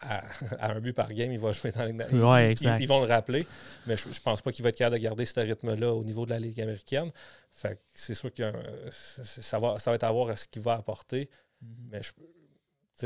à, 0.02 0.72
un 0.72 0.80
but 0.80 0.94
par 0.94 1.14
game, 1.14 1.32
il 1.32 1.40
va 1.40 1.52
jouer 1.52 1.72
dans 1.72 1.82
la 1.82 1.88
Ligue 1.88 2.24
ouais, 2.24 2.54
ils, 2.54 2.82
ils, 2.82 2.88
vont 2.88 3.02
le 3.02 3.08
rappeler, 3.08 3.46
mais 3.86 3.96
je, 3.96 4.10
ne 4.10 4.14
pense 4.24 4.42
pas 4.42 4.52
qu'il 4.52 4.64
va 4.64 4.70
être 4.70 4.78
capable 4.78 4.98
de 4.98 5.04
garder 5.04 5.26
ce 5.26 5.40
rythme-là 5.40 5.94
au 5.94 6.04
niveau 6.04 6.26
de 6.26 6.32
la 6.32 6.40
Ligue 6.40 6.60
américaine. 6.62 7.12
Fait 7.52 7.80
c'est 7.94 8.16
sûr 8.16 8.34
que 8.34 8.44
ça 8.92 9.60
va, 9.60 9.80
ça 9.80 9.92
va 9.92 9.96
être 9.96 10.04
à 10.04 10.12
voir 10.12 10.30
à 10.30 10.36
ce 10.36 10.48
qu'il 10.48 10.62
va 10.62 10.74
apporter. 10.74 11.30
Mm-hmm. 11.64 11.68
Mais 11.92 12.02
je, 12.02 12.12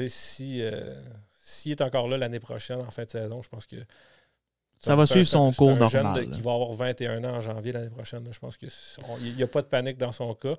si 0.08 0.62
euh, 0.62 0.94
s'il 1.46 1.74
est 1.74 1.82
encore 1.82 2.08
là 2.08 2.18
l'année 2.18 2.40
prochaine, 2.40 2.80
en 2.80 2.92
fin 2.92 3.04
de 3.04 3.10
saison, 3.10 3.42
je 3.42 3.50
pense 3.50 3.66
que. 3.66 3.78
Ça 4.80 4.96
va 4.96 5.06
suivre 5.06 5.28
son 5.28 5.52
cours 5.54 5.76
normal. 5.76 6.30
qui 6.30 6.42
va 6.42 6.54
avoir 6.54 6.74
21 6.74 7.24
ans 7.24 7.36
en 7.36 7.42
janvier 7.42 7.72
l'année 7.72 7.90
prochaine. 7.90 8.28
je 8.30 8.40
pense 8.40 8.58
qu'il 8.58 8.70
n'y 9.36 9.42
a 9.42 9.48
pas 9.48 9.62
de 9.62 9.68
panique 9.68 9.98
dans 9.98 10.12
son 10.12 10.34
cas. 10.36 10.56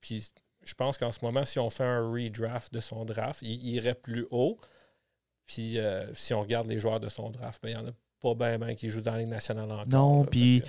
Puis 0.00 0.32
je 0.64 0.74
pense 0.74 0.96
qu'en 0.96 1.12
ce 1.12 1.18
moment, 1.22 1.44
si 1.44 1.58
on 1.58 1.70
fait 1.70 1.84
un 1.84 2.10
redraft 2.10 2.72
de 2.72 2.80
son 2.80 3.04
draft, 3.04 3.42
il 3.42 3.68
irait 3.68 3.94
plus 3.94 4.26
haut. 4.30 4.58
Puis 5.48 5.78
euh, 5.78 6.14
si 6.14 6.34
on 6.34 6.42
regarde 6.42 6.68
les 6.68 6.78
joueurs 6.78 7.00
de 7.00 7.08
son 7.08 7.30
draft, 7.30 7.60
ben, 7.62 7.70
il 7.70 7.72
y 7.72 7.76
en 7.76 7.88
a 7.88 7.92
pas 8.20 8.34
bien 8.34 8.58
ben 8.58 8.74
qui 8.74 8.88
joue 8.88 9.00
dans 9.00 9.12
la 9.12 9.18
Ligue 9.18 9.28
nationale 9.28 9.70
encore. 9.70 9.84
Non, 9.88 10.24
puis 10.24 10.62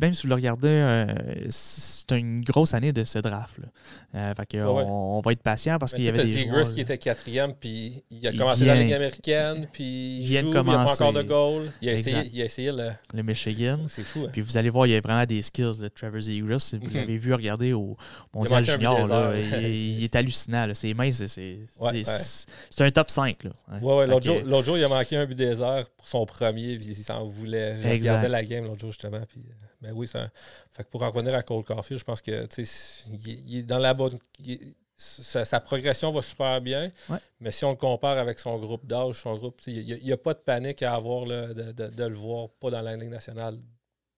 même 0.00 0.12
si 0.14 0.22
vous 0.22 0.28
le 0.28 0.34
regardez, 0.34 0.68
euh, 0.68 1.06
c'est 1.50 2.10
une 2.18 2.42
grosse 2.42 2.74
année 2.74 2.92
de 2.92 3.04
ce 3.04 3.18
draft. 3.18 3.58
Là. 3.58 3.66
Euh, 4.14 4.34
fait 4.34 4.46
que 4.46 4.56
Ouais, 4.58 4.62
ouais. 4.70 4.84
on, 4.86 5.20
va 5.24 5.32
être 5.32 5.42
patient 5.42 5.78
parce 5.78 5.92
qu'il 5.94 6.04
y 6.04 6.08
avait 6.08 6.24
des 6.24 6.48
joueurs, 6.48 6.70
qui 6.72 6.80
était 6.82 6.98
quatrième, 6.98 7.54
puis 7.54 8.02
il 8.10 8.26
a 8.26 8.30
Il 8.30 8.38
commencé 8.38 8.60
dans 8.60 8.66
la 8.68 8.74
vient- 8.74 8.84
Ligue 8.84 8.92
américaine, 8.94 9.68
puis 9.72 10.20
il 10.20 10.26
vient 10.26 10.42
de 10.42 10.52
joue, 10.52 10.58
il 10.58 10.64
n'a 10.66 10.84
pas 10.84 10.92
encore 10.92 11.12
de 11.12 11.22
goal. 11.22 11.72
Il 11.80 11.88
a 11.88 11.92
essayé, 11.92 12.18
il 12.32 12.42
a 12.42 12.44
essayé 12.44 12.72
le... 12.72 12.90
le 13.14 13.22
Michigan. 13.22 13.78
C'est 13.88 14.02
fou, 14.02 14.24
hein? 14.26 14.30
Puis 14.32 14.40
vous 14.42 14.56
allez 14.56 14.68
voir, 14.70 14.86
il 14.86 14.92
y 14.92 14.96
a 14.96 15.00
vraiment 15.00 15.24
des 15.24 15.40
skills 15.42 15.78
de 15.80 15.88
Trevor 15.88 16.20
Zegras. 16.20 16.74
Vous 16.80 16.88
Mhm. 16.90 16.94
l'avez 16.94 17.16
vu 17.16 17.32
regarder 17.34 17.72
au 17.72 17.96
Mondial 18.34 18.64
Junior. 18.64 19.06
là. 19.06 19.32
il, 19.34 19.64
il 19.98 20.04
est 20.04 20.14
hallucinant. 20.16 20.66
là. 20.66 20.74
Ses 20.74 20.92
mains, 20.94 21.10
c'est 21.12 21.26
c'est- 21.28 21.58
Ouais, 21.80 22.04
c'est- 22.04 22.46
c'est 22.70 22.84
un 22.84 22.90
top 22.90 23.08
5. 23.10 23.44
Là. 23.44 23.50
Ouais. 23.80 24.06
L'autre 24.06 24.62
jour, 24.64 24.76
il 24.78 24.84
a 24.84 24.88
manqué 24.88 25.16
un 25.16 25.24
but 25.26 25.34
des 25.34 25.62
airs 25.62 25.86
pour 25.96 26.06
son 26.06 26.26
premier, 26.26 26.76
puis 26.84 26.94
il 27.00 27.04
s'en 27.04 27.26
voulait. 27.26 27.80
Je 27.82 27.88
Exact. 27.88 28.10
regardais 28.10 28.28
la 28.28 28.44
game 28.44 28.64
l'autre 28.64 28.80
jour, 28.80 28.90
justement. 28.90 29.20
Puis, 29.28 29.40
euh, 29.48 29.52
ben 29.80 29.92
oui, 29.94 30.06
ça. 30.08 30.28
Fait 30.70 30.84
que 30.84 30.88
pour 30.88 31.02
en 31.02 31.10
revenir 31.10 31.34
à 31.34 31.42
Cole 31.42 31.64
Caulfield, 31.64 31.98
je 32.00 32.04
pense 32.04 32.20
que, 32.22 32.46
tu 32.46 32.64
sais, 32.64 33.04
il, 33.12 33.30
est- 33.30 33.42
il 33.46 33.58
est 33.58 33.62
dans 33.62 33.78
la 33.78 33.94
bonne. 33.94 34.18
il 34.38 34.74
sa, 34.96 35.44
sa 35.44 35.58
progression 35.58 36.12
va 36.12 36.22
super 36.22 36.60
bien, 36.60 36.88
Ouais. 37.08 37.16
mais 37.40 37.50
si 37.50 37.64
on 37.64 37.70
le 37.70 37.76
compare 37.76 38.18
avec 38.18 38.38
son 38.38 38.56
groupe 38.60 38.86
d'âge, 38.86 39.20
son 39.20 39.36
groupe, 39.36 39.60
il 39.66 39.84
n'y 40.04 40.12
a, 40.12 40.16
pas 40.16 40.32
de 40.32 40.38
panique 40.38 40.80
à 40.82 40.94
avoir 40.94 41.26
là, 41.26 41.48
de, 41.52 41.72
de- 41.72 41.88
de 41.88 42.04
le 42.04 42.14
voir, 42.14 42.50
pas 42.60 42.70
dans 42.70 42.82
la 42.82 42.94
Ligue 42.96 43.10
nationale 43.10 43.58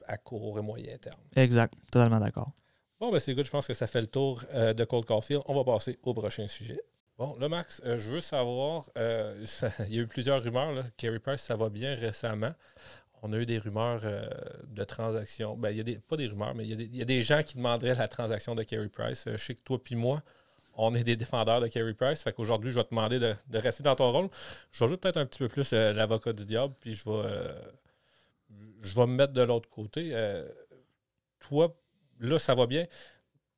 à 0.06 0.18
court 0.18 0.58
et 0.58 0.62
moyen 0.62 0.94
terme. 0.98 1.22
Exact. 1.36 1.72
Totalement 1.90 2.20
d'accord. 2.20 2.50
Bon, 3.00 3.10
ben 3.10 3.18
c'est 3.18 3.34
good. 3.34 3.46
Je 3.46 3.50
pense 3.50 3.66
que 3.66 3.72
ça 3.72 3.86
fait 3.86 4.02
le 4.02 4.08
tour 4.08 4.42
euh, 4.52 4.74
de 4.74 4.84
Cold 4.84 5.06
Caulfield. 5.06 5.42
On 5.46 5.54
va 5.54 5.64
passer 5.64 5.96
au 6.02 6.12
prochain 6.12 6.46
sujet. 6.48 6.80
Bon, 7.16 7.36
là, 7.38 7.48
Max, 7.48 7.80
euh, 7.84 7.96
je 7.96 8.10
veux 8.10 8.20
savoir, 8.20 8.90
euh, 8.98 9.46
il 9.88 9.94
y 9.94 9.98
a 9.98 10.02
eu 10.02 10.06
plusieurs 10.06 10.42
rumeurs. 10.42 10.72
Là. 10.72 10.82
Price, 11.20 11.42
ça 11.42 11.56
va 11.56 11.68
bien 11.70 11.94
récemment. 11.94 12.52
On 13.22 13.32
a 13.32 13.38
eu 13.38 13.46
des 13.46 13.58
rumeurs 13.58 14.00
euh, 14.04 14.28
de 14.66 14.82
transactions. 14.84 15.56
Ben, 15.56 15.70
il 15.70 15.76
y 15.76 15.80
a 15.80 15.84
des, 15.84 15.98
pas 15.98 16.16
des 16.16 16.26
rumeurs, 16.26 16.54
mais 16.54 16.66
il 16.66 16.96
y, 16.96 17.02
a 17.02 17.04
des, 17.04 17.22
gens 17.22 17.42
qui 17.42 17.56
demanderaient 17.56 17.94
la 17.94 18.08
transaction 18.08 18.54
de 18.56 18.64
Carey 18.64 18.88
Price. 18.88 19.28
Je 19.30 19.36
sais 19.36 19.54
que 19.54 19.62
toi 19.62 19.82
puis 19.82 19.94
moi, 19.94 20.22
on 20.74 20.92
est 20.94 21.04
des 21.04 21.14
défendeurs 21.14 21.60
de 21.60 21.68
Carey 21.68 21.94
Price. 21.94 22.22
Fait 22.22 22.32
qu'aujourd'hui, 22.32 22.72
je 22.72 22.76
vais 22.76 22.84
te 22.84 22.90
demander 22.90 23.20
de, 23.20 23.58
rester 23.58 23.84
dans 23.84 23.94
ton 23.94 24.10
rôle. 24.10 24.28
Je 24.72 24.80
vais 24.80 24.88
jouer 24.88 24.96
peut-être 24.96 25.16
un 25.16 25.24
petit 25.24 25.38
peu 25.38 25.48
plus 25.48 25.72
l'avocat 25.72 26.32
du 26.32 26.44
diable, 26.44 26.74
puis 26.80 26.94
je 26.94 27.08
vais, 27.08 27.22
je 28.82 28.94
vais 28.94 29.06
me 29.06 29.14
mettre 29.14 29.32
de 29.32 29.42
l'autre 29.42 29.70
côté. 29.70 30.12
Toi, 31.38 31.74
là, 32.18 32.38
ça 32.40 32.54
va 32.54 32.66
bien. 32.66 32.86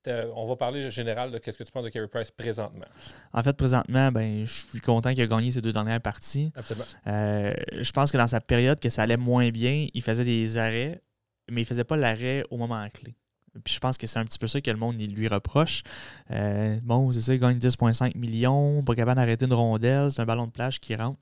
T'as- 0.07 0.27
On 0.37 0.47
va 0.47 0.55
parler 0.57 0.89
général 0.89 1.33
de 1.33 1.39
qu'est-ce 1.39 1.59
que 1.59 1.65
tu 1.65 1.73
penses 1.73 1.85
de 1.85 1.89
Carey 1.91 2.07
Price 2.09 2.31
présentement. 2.31 2.85
En 3.33 3.43
fait, 3.43 3.53
présentement, 3.55 4.13
ben, 4.13 4.47
je 4.47 4.53
suis 4.71 4.81
content 4.81 5.11
qu'il 5.13 5.23
a 5.23 5.27
gagné 5.27 5.51
ses 5.51 5.61
deux 5.61 5.73
dernières 5.73 6.01
parties. 6.01 6.53
Absolument. 6.55 6.87
Euh, 7.09 7.53
je 7.81 7.91
pense 7.91 8.13
que 8.13 8.17
dans 8.17 8.27
sa 8.29 8.41
période 8.41 8.79
que 8.79 8.89
ça 8.89 9.03
allait 9.03 9.17
moins 9.17 9.51
bien, 9.51 9.89
il 9.93 10.03
faisait 10.03 10.25
des 10.25 10.59
arrêts, 10.59 11.03
mais 11.51 11.63
il 11.63 11.65
faisait 11.65 11.85
pas 11.85 11.97
l'arrêt 11.97 12.45
au 12.51 12.57
moment 12.57 12.87
clé. 12.91 13.17
Puis 13.65 13.75
je 13.75 13.81
pense 13.81 13.97
que 13.97 14.07
c'est 14.07 14.19
un 14.19 14.25
petit 14.25 14.39
peu 14.39 14.47
ça 14.47 14.61
que 14.61 14.71
le 14.71 14.77
monde 14.77 14.97
lui 15.01 15.29
reproche. 15.29 15.83
Euh, 16.31 16.79
bon, 16.83 17.11
c'est 17.11 17.23
ça, 17.23 17.35
il 17.35 17.41
gagne 17.41 17.59
10,5 17.59 18.15
millions, 18.15 18.83
pas 18.85 18.95
capable 18.95 19.17
d'arrêter 19.19 19.47
une 19.47 19.55
rondelle, 19.55 20.11
c'est 20.13 20.21
un 20.21 20.27
ballon 20.27 20.47
de 20.47 20.53
plage 20.53 20.79
qui 20.79 20.95
rentre. 20.95 21.19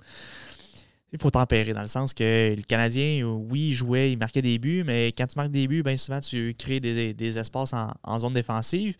Il 1.14 1.20
faut 1.20 1.30
tempérer 1.30 1.72
dans 1.72 1.80
le 1.80 1.86
sens 1.86 2.12
que 2.12 2.56
le 2.56 2.62
Canadien, 2.62 3.24
oui, 3.24 3.68
il 3.68 3.72
jouait, 3.72 4.10
il 4.10 4.18
marquait 4.18 4.42
des 4.42 4.58
buts, 4.58 4.82
mais 4.84 5.12
quand 5.16 5.28
tu 5.28 5.38
marques 5.38 5.52
des 5.52 5.68
buts, 5.68 5.84
bien 5.84 5.96
souvent 5.96 6.18
tu 6.18 6.54
crées 6.58 6.80
des, 6.80 7.38
espaces 7.38 7.72
en, 7.72 8.18
zone 8.18 8.34
défensive. 8.34 8.96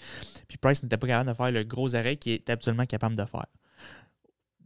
Puis 0.46 0.56
Price 0.56 0.80
n'était 0.84 0.96
pas 0.96 1.08
capable 1.08 1.30
de 1.30 1.34
faire 1.34 1.50
le 1.50 1.64
gros 1.64 1.96
arrêt 1.96 2.14
qu'il 2.14 2.34
est 2.34 2.48
absolument 2.50 2.86
capable 2.86 3.16
de 3.16 3.24
faire. 3.24 3.46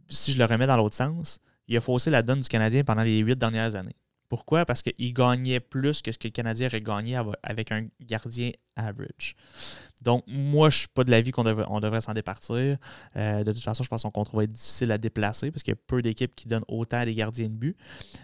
Si 0.09 0.31
je 0.31 0.37
le 0.37 0.45
remets 0.45 0.67
dans 0.67 0.77
l'autre 0.77 0.95
sens, 0.95 1.39
il 1.67 1.75
a 1.75 1.81
faussé 1.81 2.11
la 2.11 2.21
donne 2.21 2.41
du 2.41 2.47
Canadien 2.47 2.83
pendant 2.83 3.01
les 3.01 3.17
huit 3.17 3.35
dernières 3.35 3.73
années. 3.73 3.95
Pourquoi? 4.27 4.63
Parce 4.63 4.83
qu'il 4.83 5.11
gagnait 5.11 5.59
plus 5.59 6.03
que 6.03 6.11
ce 6.11 6.19
que 6.19 6.27
le 6.27 6.31
Canadien 6.31 6.67
aurait 6.67 6.81
gagné 6.81 7.15
av- 7.15 7.35
avec 7.41 7.71
un 7.71 7.87
gardien 7.99 8.51
average. 8.75 9.35
Donc, 10.01 10.23
moi, 10.27 10.69
je 10.69 10.77
ne 10.77 10.79
suis 10.79 10.87
pas 10.87 11.03
de 11.03 11.11
l'avis 11.11 11.31
qu'on 11.31 11.43
devrait, 11.43 11.65
devrait 11.81 12.01
s'en 12.01 12.13
départir. 12.13 12.77
Euh, 13.15 13.43
de 13.43 13.51
toute 13.51 13.63
façon, 13.63 13.83
je 13.83 13.89
pense 13.89 14.03
que 14.03 14.09
son 14.09 14.37
va 14.37 14.43
être 14.43 14.51
difficile 14.51 14.91
à 14.91 14.97
déplacer 14.97 15.51
parce 15.51 15.63
qu'il 15.63 15.73
y 15.73 15.77
a 15.77 15.81
peu 15.87 16.01
d'équipes 16.01 16.33
qui 16.35 16.47
donnent 16.47 16.65
autant 16.67 16.97
à 16.97 17.05
des 17.05 17.15
gardiens 17.15 17.47
de 17.47 17.53
but. 17.53 17.77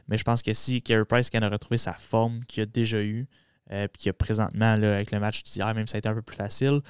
Mais 0.08 0.18
je 0.18 0.24
pense 0.24 0.42
que 0.42 0.54
si 0.54 0.82
Carey 0.82 1.06
Price 1.06 1.30
il 1.34 1.44
a 1.44 1.50
retrouvé 1.50 1.78
sa 1.78 1.94
forme 1.94 2.44
qu'il 2.46 2.64
a 2.64 2.66
déjà 2.66 3.02
eue, 3.02 3.28
euh, 3.72 3.88
puis 3.88 4.04
qu'il 4.04 4.10
a 4.10 4.14
présentement 4.14 4.76
là, 4.76 4.96
avec 4.96 5.12
le 5.12 5.20
match 5.20 5.44
d'hier, 5.44 5.74
même 5.74 5.88
si 5.88 5.92
ça 5.92 5.98
a 5.98 6.00
été 6.00 6.08
un 6.10 6.14
peu 6.14 6.22
plus 6.22 6.36
facile, 6.36 6.82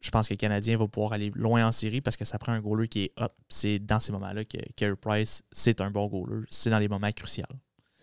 je 0.00 0.10
pense 0.10 0.28
que 0.28 0.34
le 0.34 0.38
Canadien 0.38 0.76
va 0.76 0.86
pouvoir 0.86 1.12
aller 1.12 1.30
loin 1.34 1.66
en 1.66 1.72
série 1.72 2.00
parce 2.00 2.16
que 2.16 2.24
ça 2.24 2.38
prend 2.38 2.52
un 2.52 2.60
goaler 2.60 2.88
qui 2.88 3.04
est 3.04 3.12
hot. 3.20 3.28
C'est 3.48 3.78
dans 3.78 3.98
ces 3.98 4.12
moments-là 4.12 4.44
que 4.44 4.58
Carey 4.76 4.96
Price, 4.96 5.42
c'est 5.50 5.80
un 5.80 5.90
bon 5.90 6.06
goaler. 6.06 6.44
C'est 6.50 6.70
dans 6.70 6.78
les 6.78 6.88
moments 6.88 7.10
cruciaux. 7.12 7.44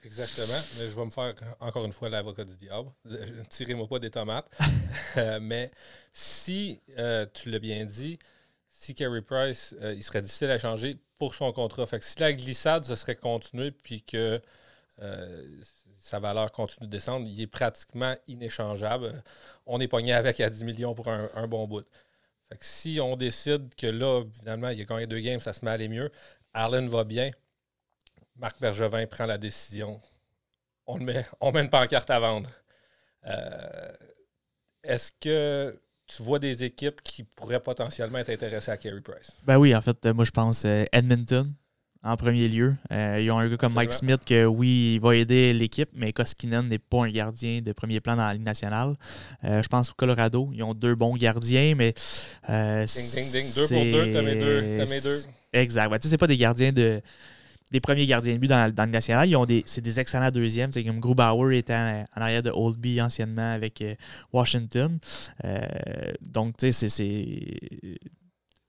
Exactement. 0.05 0.59
Mais 0.77 0.87
je 0.89 0.95
vais 0.95 1.05
me 1.05 1.09
faire 1.09 1.33
encore 1.59 1.83
une 1.83 1.91
fois 1.91 2.09
l'avocat 2.09 2.45
du 2.45 2.55
diable. 2.55 2.89
Tirez-moi 3.49 3.87
pas 3.87 3.99
des 3.99 4.11
tomates. 4.11 4.49
Euh, 5.17 5.39
mais 5.41 5.71
si, 6.11 6.81
euh, 6.97 7.25
tu 7.33 7.49
l'as 7.49 7.59
bien 7.59 7.85
dit, 7.85 8.19
si 8.69 8.93
Carey 8.95 9.21
Price, 9.21 9.73
euh, 9.81 9.93
il 9.93 10.03
serait 10.03 10.21
difficile 10.21 10.49
à 10.49 10.57
changer 10.57 10.97
pour 11.17 11.33
son 11.33 11.53
contrat. 11.53 11.85
Fait 11.85 11.99
que 11.99 12.05
si 12.05 12.19
la 12.19 12.33
glissade 12.33 12.83
se 12.83 12.95
serait 12.95 13.15
continuée 13.15 13.71
puis 13.71 14.01
que 14.03 14.41
sa 15.99 16.19
valeur 16.19 16.51
continue 16.51 16.87
de 16.87 16.91
descendre, 16.91 17.27
il 17.27 17.39
est 17.39 17.47
pratiquement 17.47 18.13
inéchangeable. 18.27 19.23
On 19.65 19.79
est 19.79 19.87
pogné 19.87 20.13
avec 20.13 20.39
à 20.41 20.49
10 20.49 20.65
millions 20.65 20.93
pour 20.93 21.07
un, 21.07 21.29
un 21.33 21.47
bon 21.47 21.65
bout. 21.65 21.85
Fait 22.49 22.57
que 22.57 22.65
si 22.65 22.99
on 23.01 23.15
décide 23.15 23.73
que 23.75 23.87
là, 23.87 24.23
finalement, 24.39 24.69
il 24.69 24.81
a 24.81 24.85
gagné 24.85 25.07
deux 25.07 25.19
games, 25.19 25.39
ça 25.39 25.53
se 25.53 25.63
met 25.63 25.71
à 25.71 25.75
aller 25.75 25.87
mieux, 25.87 26.11
Allen 26.53 26.87
va 26.87 27.03
bien, 27.05 27.31
Marc 28.37 28.59
Bergevin 28.59 29.05
prend 29.07 29.25
la 29.25 29.37
décision. 29.37 29.99
On, 30.87 30.97
le 30.97 31.05
met, 31.05 31.25
on 31.41 31.51
met 31.51 31.61
une 31.61 31.69
pancarte 31.69 32.09
à 32.09 32.19
vendre. 32.19 32.49
Euh, 33.27 33.91
Est-ce 34.83 35.11
que 35.19 35.79
tu 36.05 36.21
vois 36.21 36.37
des 36.39 36.63
équipes 36.63 37.01
qui 37.01 37.23
pourraient 37.23 37.59
potentiellement 37.59 38.19
être 38.19 38.29
intéressées 38.29 38.71
à 38.71 38.77
Carey 38.77 39.01
Price? 39.01 39.31
Ben 39.45 39.57
oui, 39.57 39.75
en 39.75 39.81
fait, 39.81 40.05
euh, 40.05 40.13
moi 40.13 40.25
je 40.25 40.31
pense 40.31 40.63
euh, 40.65 40.85
Edmonton 40.91 41.45
en 42.03 42.15
premier 42.17 42.47
lieu. 42.47 42.75
Euh, 42.91 43.19
ils 43.19 43.31
ont 43.31 43.39
un 43.39 43.49
gars 43.49 43.57
comme 43.57 43.73
Mike. 43.73 43.91
Smith 43.91 44.23
que 44.25 44.45
oui, 44.45 44.93
il 44.95 44.99
va 44.99 45.15
aider 45.15 45.53
l'équipe, 45.53 45.89
mais 45.93 46.13
Koskinen 46.13 46.67
n'est 46.67 46.77
pas 46.77 47.05
un 47.05 47.09
gardien 47.09 47.61
de 47.61 47.71
premier 47.73 47.99
plan 47.99 48.15
dans 48.15 48.27
la 48.27 48.33
Ligue 48.35 48.43
nationale. 48.43 48.95
Euh, 49.43 49.63
je 49.63 49.67
pense 49.67 49.89
au 49.89 49.93
Colorado, 49.95 50.51
ils 50.53 50.61
ont 50.61 50.75
deux 50.75 50.93
bons 50.93 51.15
gardiens, 51.15 51.73
mais. 51.75 51.95
euh, 52.49 52.85
Ding, 52.85 53.11
ding, 53.11 53.31
ding. 53.31 53.55
Deux 53.55 53.67
pour 53.69 53.83
deux, 53.85 54.11
t'as 54.11 54.21
mes 54.21 54.35
deux. 54.35 54.75
T'as 54.77 54.85
mes 54.87 55.01
deux. 55.01 55.19
Exact. 55.53 55.89
Tu 55.93 56.01
sais, 56.03 56.09
c'est 56.09 56.17
pas 56.19 56.27
des 56.27 56.37
gardiens 56.37 56.71
de. 56.71 57.01
Des 57.71 57.79
premiers 57.79 58.05
gardiens 58.05 58.33
de 58.33 58.37
but 58.37 58.47
dans, 58.47 58.71
le 58.71 58.91
national. 58.91 59.27
Ils 59.27 59.35
ont 59.35 59.45
des, 59.45 59.63
c'est 59.65 59.81
des 59.81 59.99
excellents 59.99 60.29
deuxièmes. 60.31 60.71
C'est 60.71 60.83
comme 60.83 60.99
Grubauer 60.99 61.57
était 61.57 61.73
en, 61.73 62.05
en 62.15 62.21
arrière 62.21 62.43
de 62.43 62.51
Oldby 62.51 63.01
anciennement 63.01 63.51
avec 63.53 63.81
euh, 63.81 63.95
Washington. 64.31 64.99
Euh, 65.43 65.59
donc, 66.29 66.57
tu 66.57 66.71
sais, 66.71 66.71
c'est- 66.71 66.89
c'est. 66.89 67.97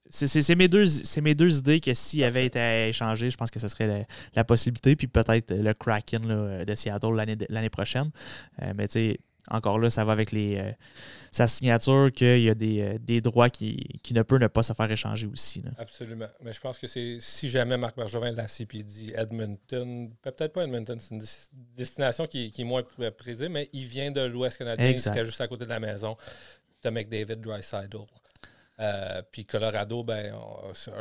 C'est 0.09 0.28
c'est- 0.28 0.42
c'est 0.42 0.55
mes, 0.55 0.68
deux- 0.68 0.86
c'est 0.86 1.20
mes 1.20 1.34
deux 1.34 1.59
idées 1.59 1.80
que 1.80 1.92
s'il 1.92 2.22
avait 2.22 2.47
été 2.47 2.61
à 2.61 2.86
échanger, 2.88 3.28
je 3.28 3.36
pense 3.36 3.51
que 3.51 3.59
ce 3.59 3.66
serait 3.66 3.88
la, 3.88 4.05
la 4.36 4.44
possibilité. 4.44 4.94
Puis 4.94 5.09
peut-être 5.09 5.53
le 5.53 5.74
Kraken 5.74 6.26
là, 6.28 6.64
de 6.64 6.74
Seattle 6.76 7.12
l'année 7.16 7.34
l'année 7.49 7.70
prochaine. 7.70 8.11
Euh, 8.62 8.72
mais 8.76 8.86
tu 8.86 8.92
sais, 8.92 9.18
encore 9.51 9.78
là, 9.78 9.90
ça 9.90 10.05
va 10.05 10.12
avec 10.12 10.32
les, 10.32 10.57
euh, 10.59 10.72
sa 11.32 11.47
signature 11.47 12.11
qu'il 12.12 12.40
y 12.42 12.51
a 12.51 12.55
des, 12.55 12.80
euh, 12.80 12.99
des 12.99 13.20
droits 13.20 13.51
qui, 13.51 14.01
qui 14.03 14.14
ne 14.14 14.22
peuvent 14.22 14.40
ne 14.40 14.47
pas 14.47 14.62
se 14.62 14.72
faire 14.72 14.90
échanger 14.90 15.26
aussi. 15.26 15.62
là. 15.62 15.70
Absolument. 15.78 16.28
Mais 16.42 16.53
je 16.53 16.61
pense 16.61 16.78
que 16.78 16.86
c'est 16.86 17.18
si 17.20 17.49
jamais 17.49 17.76
Marc 17.76 17.97
Bergevin 17.97 18.32
l'a 18.32 18.47
puis 18.68 18.82
dit 18.84 19.12
Edmonton, 19.14 20.11
peut-être 20.22 20.53
pas 20.53 20.64
Edmonton, 20.64 20.99
c'est 21.01 21.14
une 21.14 21.22
destination 21.76 22.26
qui, 22.26 22.51
qui 22.51 22.62
est 22.62 22.64
moins 22.64 22.82
pr- 22.82 23.11
prisée, 23.12 23.49
mais 23.49 23.68
il 23.72 23.84
vient 23.86 24.11
de 24.11 24.22
l'Ouest 24.22 24.59
canadien, 24.59 24.86
serait 24.99 25.24
juste 25.26 25.40
à 25.40 25.49
côté 25.49 25.64
de 25.64 25.70
la 25.70 25.80
maison. 25.80 26.16
de 26.82 26.90
McDavid, 26.90 27.36
Drysidle. 27.36 28.07
Euh, 28.78 29.22
puis 29.30 29.46
Colorado, 29.46 30.04
ben, 30.04 30.34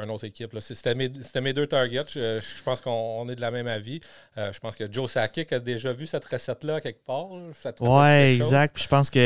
une 0.01 0.09
autre 0.09 0.25
équipe. 0.25 0.57
C'était 0.59 0.95
mes, 0.95 1.53
deux 1.53 1.67
targets. 1.67 2.05
Je, 2.07 2.39
je 2.39 2.63
pense 2.63 2.81
qu'on 2.81 2.91
on 2.91 3.29
est 3.29 3.35
de 3.35 3.41
la 3.41 3.51
même 3.51 3.67
avis. 3.67 3.99
Euh, 4.37 4.51
je 4.51 4.59
pense 4.59 4.75
que 4.75 4.91
Joe 4.91 5.11
Sakic 5.11 5.51
a 5.53 5.59
déjà 5.59 5.91
vu 5.91 6.05
cette 6.05 6.25
recette-là 6.25 6.81
quelque 6.81 7.05
part. 7.05 7.29
chose? 7.29 8.35
exact. 8.35 8.75
Puis 8.75 8.83
je 8.83 8.89
pense 8.89 9.09
que 9.09 9.19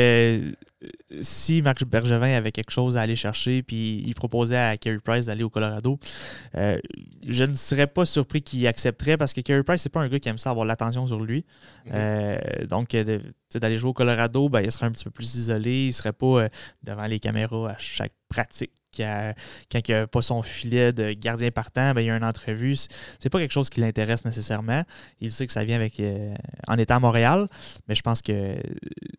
euh, 0.82 0.88
si 1.20 1.62
Marc 1.62 1.84
Bergevin 1.84 2.32
avait 2.32 2.52
quelque 2.52 2.70
chose 2.70 2.96
à 2.96 3.02
aller 3.02 3.16
chercher, 3.16 3.62
puis 3.62 4.02
il 4.06 4.14
proposait 4.14 4.56
à 4.56 4.76
Carey 4.76 4.98
Price 5.02 5.26
d'aller 5.26 5.42
au 5.42 5.50
Colorado, 5.50 5.98
euh, 6.56 6.78
je 7.26 7.44
ne 7.44 7.54
serais 7.54 7.86
pas 7.86 8.04
surpris 8.04 8.42
qu'il 8.42 8.66
accepterait 8.66 9.16
parce 9.16 9.32
que 9.32 9.40
Carey 9.40 9.62
Price, 9.62 9.82
c'est 9.82 9.90
pas 9.90 10.00
un 10.00 10.08
gars 10.08 10.18
qui 10.18 10.28
aime 10.28 10.38
ça 10.38 10.50
avoir 10.50 10.66
l'attention 10.66 11.06
sur 11.06 11.20
lui. 11.20 11.44
Mhm. 11.86 11.92
Euh, 11.94 12.38
donc, 12.66 12.96
d'aller 13.54 13.78
jouer 13.78 13.90
au 13.90 13.94
Colorado, 13.94 14.48
ben, 14.48 14.60
il 14.60 14.70
serait 14.72 14.86
un 14.86 14.92
petit 14.92 15.04
peu 15.04 15.10
plus 15.10 15.34
isolé. 15.36 15.86
Il 15.86 15.92
serait 15.92 16.12
pas 16.12 16.48
devant 16.82 17.06
les 17.06 17.20
caméras 17.20 17.70
à 17.70 17.78
chaque 17.78 18.12
pratique. 18.30 18.72
à- 18.98 19.34
quand 19.70 19.88
il 19.88 19.94
n'a 19.94 20.06
pas 20.08 20.20
son 20.20 20.42
filet 20.42 20.92
de 20.92 21.12
gardien 21.12 21.50
partant, 21.50 21.94
ben, 21.94 22.00
il 22.00 22.06
y 22.06 22.10
a 22.10 22.16
une 22.16 22.24
entrevue. 22.24 22.74
C'est- 22.76 23.30
pas 23.30 23.38
quelque 23.38 23.52
chose 23.52 23.70
qui 23.70 23.80
l'intéresse 23.80 24.24
nécessairement. 24.24 24.84
Il 25.20 25.30
sait 25.30 25.46
que 25.46 25.52
ça 25.52 25.62
vient 25.64 25.76
avec 25.76 26.00
euh, 26.00 26.34
en 26.66 26.76
étant 26.76 26.96
à 26.96 26.98
Montréal, 26.98 27.48
mais 27.86 27.94
je 27.94 28.02
pense 28.02 28.20
que 28.20 28.32
euh, 28.32 28.60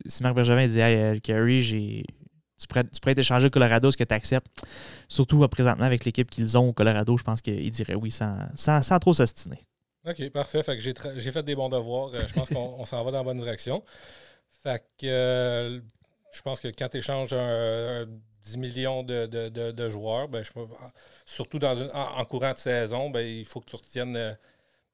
si 0.08 0.24
Marc 0.24 0.36
Bergevin 0.36 0.68
dit 0.68 0.80
Hey, 0.80 0.98
euh, 0.98 1.20
Carey, 1.20 1.62
j'ai. 1.62 2.04
Tu 2.60 2.68
pourrais, 2.68 2.84
tu 2.84 3.00
pourrais 3.00 3.16
échangé 3.18 3.48
au 3.48 3.50
Colorado, 3.50 3.90
est-ce 3.90 3.98
que 3.98 4.04
tu 4.04 4.14
acceptes? 4.14 4.48
Surtout 5.08 5.42
euh, 5.44 5.48
présentement 5.48 5.86
avec 5.86 6.06
l'équipe 6.06 6.30
qu'ils 6.30 6.58
ont 6.58 6.70
au 6.70 6.74
Colorado, 6.74 7.18
je 7.18 7.24
pense 7.24 7.42
qu'il 7.42 7.72
dirait 7.72 7.96
oui 7.96 8.12
sans, 8.12 8.38
sans, 8.56 8.82
sans 8.82 9.00
trop 9.00 9.14
s'ostiner. 9.14 9.66
OK, 10.06 10.30
parfait. 10.32 10.64
Fait 10.64 10.76
que 10.78 10.82
j'ai, 10.82 11.32
fait 11.32 11.44
des 11.44 11.56
bons 11.56 11.70
devoirs. 11.70 12.12
je 12.14 12.34
pense 12.34 12.50
qu'on 12.50 12.84
s'en 12.86 13.04
va 13.04 13.12
dans 13.12 13.20
la 13.20 13.24
bonne 13.24 13.40
direction. 13.40 13.84
Fait 14.64 14.84
que 15.00 15.82
je 16.34 16.42
pense 16.42 16.60
que 16.60 16.68
quand 16.70 16.88
tu 16.90 16.98
échanges 16.98 17.34
un, 17.34 18.06
10 18.44 18.58
millions 18.58 19.04
de, 19.04 19.90
joueurs, 19.90 20.28
ben, 20.28 20.44
surtout 21.26 21.60
dans 21.60 21.90
en, 21.94 22.26
courant 22.26 22.54
de 22.54 22.58
saison, 22.58 23.10
ben, 23.10 23.22
il 23.22 23.46
faut 23.46 23.60
que 23.60 23.66
tu 23.66 23.76
retiennes 23.76 24.38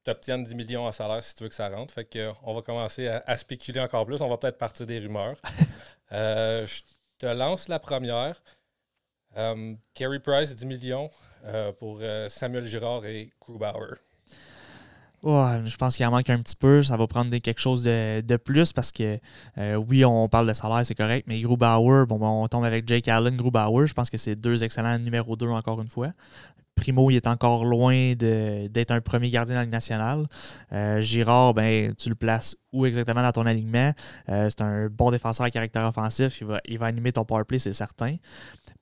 obtiennes 0.08 0.44
10 0.44 0.54
millions 0.54 0.86
en 0.86 0.92
salaire 0.92 1.22
si 1.22 1.34
tu 1.34 1.42
veux 1.42 1.48
que 1.48 1.54
ça 1.54 1.68
rentre. 1.68 1.92
Fait 1.94 2.04
que, 2.04 2.30
on 2.42 2.54
va 2.54 2.62
commencer 2.62 3.08
à, 3.08 3.36
spéculer 3.36 3.80
encore 3.80 4.06
plus. 4.06 4.20
On 4.20 4.28
va 4.28 4.36
peut-être 4.36 4.58
partir 4.58 4.86
des 4.86 4.98
rumeurs. 4.98 5.36
Euh, 6.10 6.66
je 6.66 6.84
te 7.18 7.26
lance 7.26 7.68
la 7.68 7.78
première. 7.78 8.42
Euh, 9.36 9.74
Carey 9.92 10.20
Price, 10.20 10.54
10 10.54 10.64
millions 10.64 11.10
euh, 11.44 11.70
pour 11.70 12.00
Samuel 12.30 12.64
Girard 12.64 13.04
et 13.04 13.30
Grubauer. 13.38 13.98
Je 15.28 15.76
pense 15.76 15.96
qu'il 15.96 16.06
en 16.06 16.10
manque 16.10 16.30
un 16.30 16.38
petit 16.38 16.56
peu. 16.56 16.82
Ça 16.82 16.96
va 16.96 17.06
prendre 17.06 17.36
quelque 17.38 17.60
chose 17.60 17.82
de, 17.82 18.36
plus 18.36 18.72
parce 18.72 18.92
que 18.92 19.18
oui, 19.76 20.04
on 20.04 20.28
parle 20.28 20.48
de 20.48 20.52
salaire, 20.52 20.84
c'est 20.84 20.94
correct, 20.94 21.26
mais 21.28 21.40
Grubauer, 21.40 22.06
bon, 22.06 22.18
ben, 22.18 22.26
on 22.26 22.48
tombe 22.48 22.64
avec 22.64 22.88
Jake 22.88 23.08
Allen, 23.08 23.36
Grubauer. 23.36 23.86
Je 23.86 23.94
pense 23.94 24.10
que 24.10 24.18
c'est 24.18 24.36
deux 24.36 24.64
excellents 24.64 24.98
numéro 24.98 25.36
2 25.36 25.48
encore 25.48 25.80
une 25.80 25.88
fois. 25.88 26.12
Primo, 26.78 27.10
il 27.10 27.16
est 27.16 27.26
encore 27.26 27.64
loin 27.64 28.14
d'être 28.14 28.90
un 28.90 29.00
premier 29.00 29.30
gardien 29.30 29.54
dans 29.54 29.60
la 29.60 29.64
Ligue 29.64 29.72
nationale. 29.72 30.26
Euh, 30.72 31.00
Girard, 31.00 31.54
ben, 31.54 31.94
tu 31.94 32.08
le 32.08 32.14
places 32.14 32.56
où 32.72 32.86
exactement 32.86 33.22
dans 33.22 33.32
ton 33.32 33.46
alignement? 33.46 33.92
Euh, 34.28 34.48
c'est 34.48 34.62
un 34.62 34.88
bon 34.88 35.10
défenseur 35.10 35.44
à 35.44 35.50
caractère 35.50 35.84
offensif. 35.86 36.40
Il 36.40 36.46
va, 36.46 36.60
il 36.66 36.78
va 36.78 36.86
animer 36.86 37.12
ton 37.12 37.24
powerplay, 37.24 37.58
c'est 37.58 37.72
certain. 37.72 38.16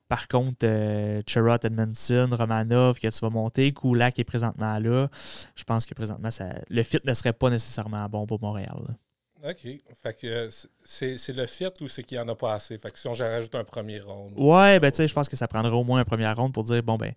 Par 0.08 0.28
contre, 0.28 0.64
euh, 0.64 1.22
Edmondson, 1.62 2.28
Romanov, 2.30 2.98
que 2.98 3.08
tu 3.08 3.18
vas 3.20 3.30
monter, 3.30 3.72
Kulak 3.72 4.18
est 4.18 4.24
présentement 4.24 4.78
là. 4.78 5.08
Je 5.54 5.64
pense 5.64 5.86
que 5.86 5.94
présentement, 5.94 6.30
ça, 6.30 6.46
le 6.68 6.82
fit 6.82 6.98
ne 7.04 7.14
serait 7.14 7.32
pas 7.32 7.50
nécessairement 7.50 8.08
bon 8.08 8.26
pour 8.26 8.40
Montréal. 8.40 8.96
OK. 9.44 9.68
Fait 10.02 10.18
que 10.18 10.26
euh, 10.26 10.48
c'est 10.82 11.32
le 11.32 11.46
fit 11.46 11.68
ou 11.80 11.88
c'est 11.88 12.02
qu'il 12.02 12.18
n'y 12.18 12.24
en 12.24 12.28
a 12.28 12.34
pas 12.34 12.54
assez? 12.54 12.76
Fait 12.78 12.90
que 12.90 12.98
si 12.98 13.06
on 13.06 13.12
rajoute 13.12 13.54
un 13.54 13.64
premier 13.64 14.00
round. 14.00 14.32
Ouais, 14.36 14.80
ben 14.80 14.90
tu 14.90 14.96
sais, 14.96 15.08
je 15.08 15.14
pense 15.14 15.28
que 15.28 15.36
ça 15.36 15.46
prendrait 15.46 15.72
au 15.72 15.84
moins 15.84 16.00
un 16.00 16.04
premier 16.04 16.28
round 16.32 16.52
pour 16.52 16.64
dire 16.64 16.82
bon 16.82 16.96
ben 16.96 17.12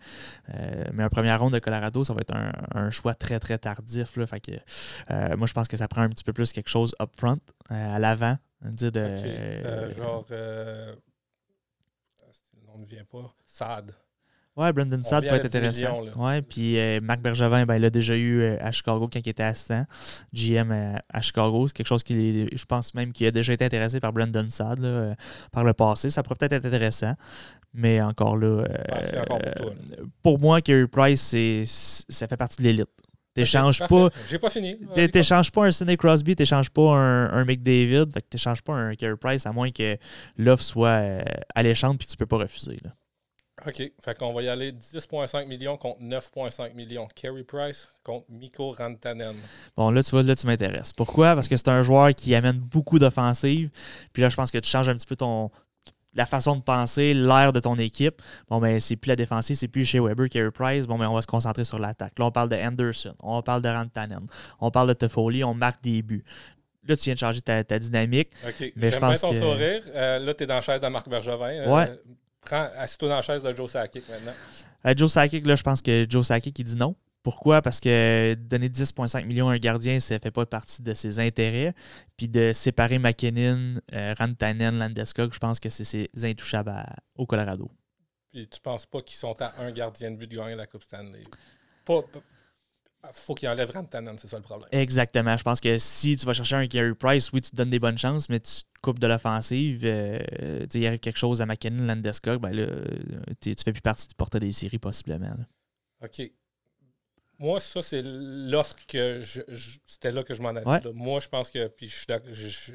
euh, 0.53 0.85
mais 0.93 1.03
un 1.03 1.09
premier 1.09 1.33
round 1.33 1.53
de 1.53 1.59
Colorado, 1.59 2.03
ça 2.03 2.13
va 2.13 2.19
être 2.21 2.35
un, 2.35 2.89
choix 2.91 3.15
très 3.15 3.39
très 3.39 3.57
tardif. 3.57 4.15
Là, 4.17 4.27
fait 4.27 4.41
que 4.41 4.51
euh, 5.11 5.37
moi 5.37 5.47
je 5.47 5.53
pense 5.53 5.67
que 5.67 5.77
ça 5.77 5.87
prend 5.87 6.01
un 6.01 6.09
petit 6.09 6.23
peu 6.23 6.33
plus 6.33 6.51
quelque 6.51 6.69
chose 6.69 6.93
up 7.01 7.09
front, 7.17 7.39
à 7.69 7.99
l'avant. 7.99 8.37
Dire 8.61 8.91
de. 8.91 9.15
genre 9.91 10.25
ne 12.79 12.85
vient 12.85 13.05
pas. 13.05 13.33
Sad. 13.45 13.93
Ouais, 14.59 14.73
Brandon 14.73 15.01
Saad 15.03 15.25
peut 15.25 15.35
être 15.35 15.45
intéressant. 15.45 16.03
Ouais, 16.17 16.41
puis 16.41 16.77
euh, 16.77 16.99
Marc 17.01 17.21
Bergevin, 17.21 17.65
ben, 17.65 17.75
il 17.75 17.81
l'a 17.81 17.89
déjà 17.89 18.17
eu 18.17 18.41
euh, 18.41 18.57
à 18.59 18.73
Chicago 18.73 19.07
quand 19.11 19.19
il 19.19 19.29
était 19.29 19.41
assistant 19.41 19.85
GM 20.33 20.71
euh, 20.71 20.95
à, 21.07 21.21
Chicago. 21.21 21.65
C'est 21.67 21.77
quelque 21.77 21.87
chose 21.87 22.03
qui, 22.03 22.45
je 22.51 22.65
pense 22.65 22.93
même 22.93 23.13
qu'il 23.13 23.25
a 23.27 23.31
déjà 23.31 23.53
été 23.53 23.63
intéressé 23.63 24.01
par 24.01 24.11
Brandon 24.11 24.45
Saad 24.49 25.15
par 25.53 25.63
le 25.63 25.73
passé. 25.73 26.09
Ça 26.09 26.23
pourrait 26.23 26.35
peut-être 26.39 26.53
être 26.53 26.65
intéressant, 26.65 27.13
mais 27.73 28.01
encore 28.01 28.35
là. 28.35 28.65
encore 29.21 29.39
pour 29.39 29.55
toi. 29.55 29.73
Pour 30.21 30.39
moi, 30.39 30.61
Kerry 30.61 30.87
Price, 30.87 31.33
ça 32.09 32.27
fait 32.27 32.37
partie 32.37 32.61
de 32.61 32.67
l'élite. 32.67 32.89
T'échanges 33.43 33.79
pas. 33.79 34.09
J'ai 34.29 34.39
pas 34.39 34.49
fini. 34.49 34.77
T'échanges 35.11 35.51
pas 35.51 35.65
un 35.65 35.71
Sidney 35.71 35.97
Crosby, 35.97 36.35
t'échanges 36.35 36.69
pas 36.69 36.93
un, 36.93 37.31
un 37.31 37.45
McDavid, 37.45 38.11
fait 38.13 38.21
que 38.21 38.27
t'échanges 38.29 38.61
pas 38.61 38.73
un 38.73 38.95
Kerry 38.95 39.17
Price 39.17 39.45
à 39.45 39.51
moins 39.51 39.71
que 39.71 39.97
l'offre 40.37 40.63
soit 40.63 41.23
alléchante 41.55 41.97
puis 41.97 42.07
tu 42.07 42.17
peux 42.17 42.25
pas 42.25 42.37
refuser. 42.37 42.77
Là. 42.83 42.91
OK. 43.65 43.91
Fait 44.01 44.17
qu'on 44.17 44.33
va 44.33 44.41
y 44.41 44.47
aller 44.47 44.71
10,5 44.71 45.47
millions 45.47 45.77
contre 45.77 46.01
9,5 46.01 46.73
millions. 46.75 47.07
Kerry 47.15 47.43
Price 47.43 47.89
contre 48.03 48.25
Miko 48.29 48.71
Rantanen. 48.71 49.35
Bon, 49.75 49.91
là, 49.91 50.03
tu 50.03 50.11
vois, 50.11 50.23
là, 50.23 50.35
tu 50.35 50.47
m'intéresses. 50.47 50.93
Pourquoi? 50.93 51.35
Parce 51.35 51.47
que 51.47 51.57
c'est 51.57 51.69
un 51.69 51.81
joueur 51.81 52.13
qui 52.15 52.35
amène 52.35 52.57
beaucoup 52.57 52.99
d'offensives. 52.99 53.69
Puis 54.13 54.21
là, 54.21 54.29
je 54.29 54.35
pense 54.35 54.51
que 54.51 54.57
tu 54.57 54.69
changes 54.69 54.89
un 54.89 54.95
petit 54.95 55.05
peu 55.05 55.15
ton 55.15 55.51
la 56.13 56.25
façon 56.25 56.55
de 56.55 56.61
penser, 56.61 57.13
l'air 57.13 57.53
de 57.53 57.59
ton 57.59 57.75
équipe. 57.75 58.21
Bon, 58.49 58.59
ben, 58.59 58.79
c'est 58.79 58.95
plus 58.95 59.09
la 59.09 59.15
défensive, 59.15 59.55
c'est 59.55 59.67
plus 59.67 59.85
chez 59.85 59.99
Weber, 59.99 60.27
Kerry 60.29 60.51
Price. 60.51 60.87
Bon, 60.87 60.97
ben, 60.97 61.07
on 61.07 61.13
va 61.13 61.21
se 61.21 61.27
concentrer 61.27 61.63
sur 61.63 61.79
l'attaque. 61.79 62.17
Là, 62.17 62.25
on 62.25 62.31
parle 62.31 62.49
de 62.49 62.55
Anderson, 62.55 63.15
on 63.21 63.41
parle 63.41 63.61
de 63.61 63.69
Rantanen, 63.69 64.25
on 64.59 64.71
parle 64.71 64.89
de 64.89 64.93
Toffoli, 64.93 65.43
on 65.43 65.53
marque 65.53 65.83
des 65.83 66.01
buts. 66.01 66.23
Là, 66.87 66.95
tu 66.95 67.03
viens 67.05 67.13
de 67.13 67.19
changer 67.19 67.41
ta, 67.41 67.63
dynamique. 67.63 68.31
OK. 68.47 68.73
J'aime 68.75 68.99
bien 68.99 69.13
ton 69.13 69.33
sourire. 69.33 69.83
Euh, 69.93 70.19
là, 70.19 70.33
tu 70.33 70.43
es 70.43 70.47
dans 70.47 70.55
la 70.55 70.61
chaise 70.61 70.79
de 70.79 70.87
Marc 70.87 71.07
Bergevin. 71.07 71.49
Euh, 71.49 71.71
ouais. 71.71 71.99
Prends, 72.41 72.67
assis-toi 72.77 73.09
dans 73.09 73.15
la 73.17 73.21
chaise 73.21 73.43
de 73.43 73.55
Joe 73.55 73.69
Sakic 73.69 74.07
maintenant. 74.09 74.33
Euh, 74.85 74.93
Joe 74.95 75.11
Sakic, 75.11 75.45
là, 75.45 75.55
je 75.55 75.61
pense 75.61 75.81
que 75.81 76.07
Joe 76.09 76.25
Sakic, 76.25 76.57
il 76.57 76.63
dit 76.63 76.75
non. 76.75 76.95
Pourquoi? 77.21 77.61
Parce 77.61 77.79
que 77.79 78.33
donner 78.35 78.69
10,5 78.69 79.25
millions 79.25 79.49
à 79.49 79.53
un 79.53 79.57
gardien, 79.57 79.99
ça 79.99 80.15
ne 80.15 80.19
fait 80.19 80.31
pas 80.31 80.45
partie 80.45 80.81
de 80.81 80.93
ses 80.93 81.19
intérêts. 81.19 81.73
Puis 82.15 82.27
de 82.27 82.53
séparer 82.53 82.97
McKinnon, 82.97 83.81
euh, 83.93 84.13
Rantanen, 84.17 84.79
Landeskog, 84.79 85.33
je 85.33 85.39
pense 85.39 85.59
que 85.59 85.69
c'est 85.69 85.83
ses 85.83 86.09
intouchables 86.23 86.73
au 87.15 87.25
Colorado. 87.25 87.69
Puis 88.31 88.47
tu 88.47 88.59
penses 88.61 88.85
pas 88.85 89.01
qu'ils 89.01 89.17
sont 89.17 89.35
à 89.41 89.53
un 89.61 89.71
gardien 89.71 90.11
de 90.11 90.15
but 90.15 90.27
de 90.27 90.37
gagner 90.37 90.55
la 90.55 90.67
Coupe 90.67 90.83
Stanley? 90.83 91.23
Pas, 91.83 92.01
il 93.03 93.09
faut 93.13 93.33
qu'il 93.33 93.47
enlève 93.49 93.71
Rantanen, 93.71 94.17
c'est 94.17 94.27
ça 94.27 94.37
le 94.37 94.43
problème. 94.43 94.69
Exactement. 94.71 95.35
Je 95.37 95.43
pense 95.43 95.59
que 95.59 95.77
si 95.77 96.15
tu 96.15 96.25
vas 96.25 96.33
chercher 96.33 96.55
un 96.55 96.65
Gary 96.65 96.93
Price, 96.93 97.31
oui, 97.31 97.41
tu 97.41 97.51
te 97.51 97.55
donnes 97.55 97.69
des 97.69 97.79
bonnes 97.79 97.97
chances, 97.97 98.29
mais 98.29 98.39
tu 98.39 98.51
te 98.51 98.81
coupes 98.81 98.99
de 98.99 99.07
l'offensive. 99.07 99.81
Euh, 99.85 100.65
il 100.73 100.81
y 100.81 100.87
a 100.87 100.97
quelque 100.97 101.17
chose 101.17 101.41
à 101.41 101.45
McKinnon, 101.45 101.85
Landeskog, 101.85 102.41
ben 102.41 102.51
là, 102.51 102.67
tu 103.41 103.53
fais 103.63 103.71
plus 103.71 103.81
partie 103.81 104.07
du 104.07 104.15
portrait 104.15 104.39
des 104.39 104.51
séries, 104.51 104.79
possiblement. 104.79 105.33
OK. 106.03 106.29
Moi, 107.39 107.61
ça, 107.61 107.81
c'est 107.81 108.01
l'offre 108.03 108.75
que 108.85 109.21
je, 109.21 109.41
c'était 109.85 110.11
là 110.11 110.23
que 110.23 110.33
je 110.33 110.41
m'en 110.41 110.49
allais. 110.49 110.91
Moi, 110.93 111.19
je 111.21 111.29
pense 111.29 111.49
que 111.49 111.67
puis 111.67 111.93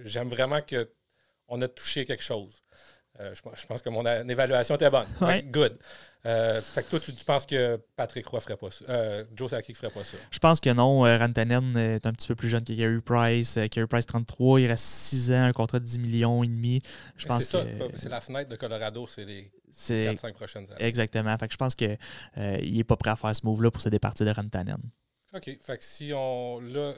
j'aime 0.04 0.28
vraiment 0.28 0.60
qu'on 0.62 1.62
a 1.62 1.68
touché 1.68 2.04
quelque 2.06 2.22
chose. 2.22 2.64
Euh, 3.20 3.32
je, 3.32 3.66
pense 3.66 3.80
que 3.80 3.90
mon 3.90 4.04
évaluation 4.28 4.74
était 4.74 4.90
bonne. 4.90 5.06
Good. 5.52 5.78
Euh, 6.26 6.60
fait 6.60 6.82
que 6.82 6.90
toi, 6.90 6.98
tu, 6.98 7.12
penses 7.24 7.46
que 7.46 7.80
Patrick 7.94 8.26
Roy 8.26 8.40
ferait 8.40 8.56
pas 8.56 8.72
ça. 8.72 8.84
Euh, 8.88 9.24
Joe 9.36 9.50
Sakic 9.50 9.76
ferait 9.76 9.92
pas 9.92 10.02
ça? 10.02 10.16
Je 10.32 10.38
pense 10.40 10.58
que 10.58 10.70
non. 10.70 11.02
Rantanen 11.02 11.76
est 11.76 12.06
un 12.06 12.12
petit 12.12 12.26
peu 12.26 12.34
plus 12.34 12.48
jeune 12.48 12.64
que 12.64 12.72
Gary 12.72 13.00
Price. 13.00 13.56
Gary 13.70 13.86
Price, 13.86 14.06
33. 14.06 14.62
Il 14.62 14.66
reste 14.66 14.84
6 14.84 15.30
ans, 15.30 15.44
un 15.44 15.52
contrat 15.52 15.78
de 15.78 15.84
10 15.84 15.98
millions 16.00 16.42
et 16.42 16.48
demi. 16.48 16.80
Je 17.16 17.26
pense 17.26 17.44
c'est 17.44 17.58
ça. 17.58 17.64
C'est 17.94 18.08
la 18.08 18.20
fenêtre 18.20 18.50
de 18.50 18.56
Colorado. 18.56 19.06
C'est 19.06 19.24
les 19.24 19.52
4-5 19.75 20.33
prochaines 20.33 20.64
années. 20.70 20.85
Exactement. 20.85 21.37
Fait 21.37 21.49
que 21.49 21.53
je 21.53 21.59
pense 21.59 21.75
qu'il 21.75 21.99
n'est 22.33 22.85
pas 22.85 22.97
prêt 22.97 23.11
à 23.11 23.16
faire 23.16 23.35
ce 23.35 23.45
move-là 23.45 23.70
pour 23.70 23.83
se 23.83 23.89
départir 23.89 24.27
de 24.27 24.33
Rantanen. 24.33 24.81
OK. 25.35 25.51
Fait 25.61 25.77
que 25.77 25.85
si 25.85 26.12
on. 26.14 26.61
Là, 26.61 26.95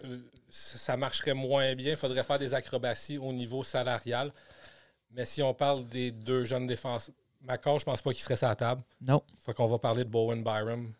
ça 0.49 0.97
marcherait 0.97 1.35
moins 1.35 1.75
bien, 1.75 1.93
il 1.93 1.97
faudrait 1.97 2.23
faire 2.23 2.39
des 2.39 2.55
acrobaties 2.55 3.19
au 3.19 3.33
niveau 3.33 3.63
salarial. 3.63 4.31
Mais 5.11 5.25
si 5.25 5.43
on 5.43 5.55
parle 5.55 5.89
des 5.89 6.11
deux 6.11 6.45
jeunes 6.45 6.67
défenseurs, 6.67 7.15
Macor, 7.41 7.79
je 7.79 7.85
pense 7.85 8.03
pas 8.03 8.13
qu'il 8.13 8.23
serait 8.23 8.37
sur 8.37 8.49
la 8.49 8.57
table. 8.57 8.83
Non. 9.01 9.23
Fait 9.39 9.55
qu'on 9.55 9.67
va 9.67 9.79
parler 9.79 10.05
de 10.05 10.11
Bowen 10.11 10.43
Byram. 10.43 10.93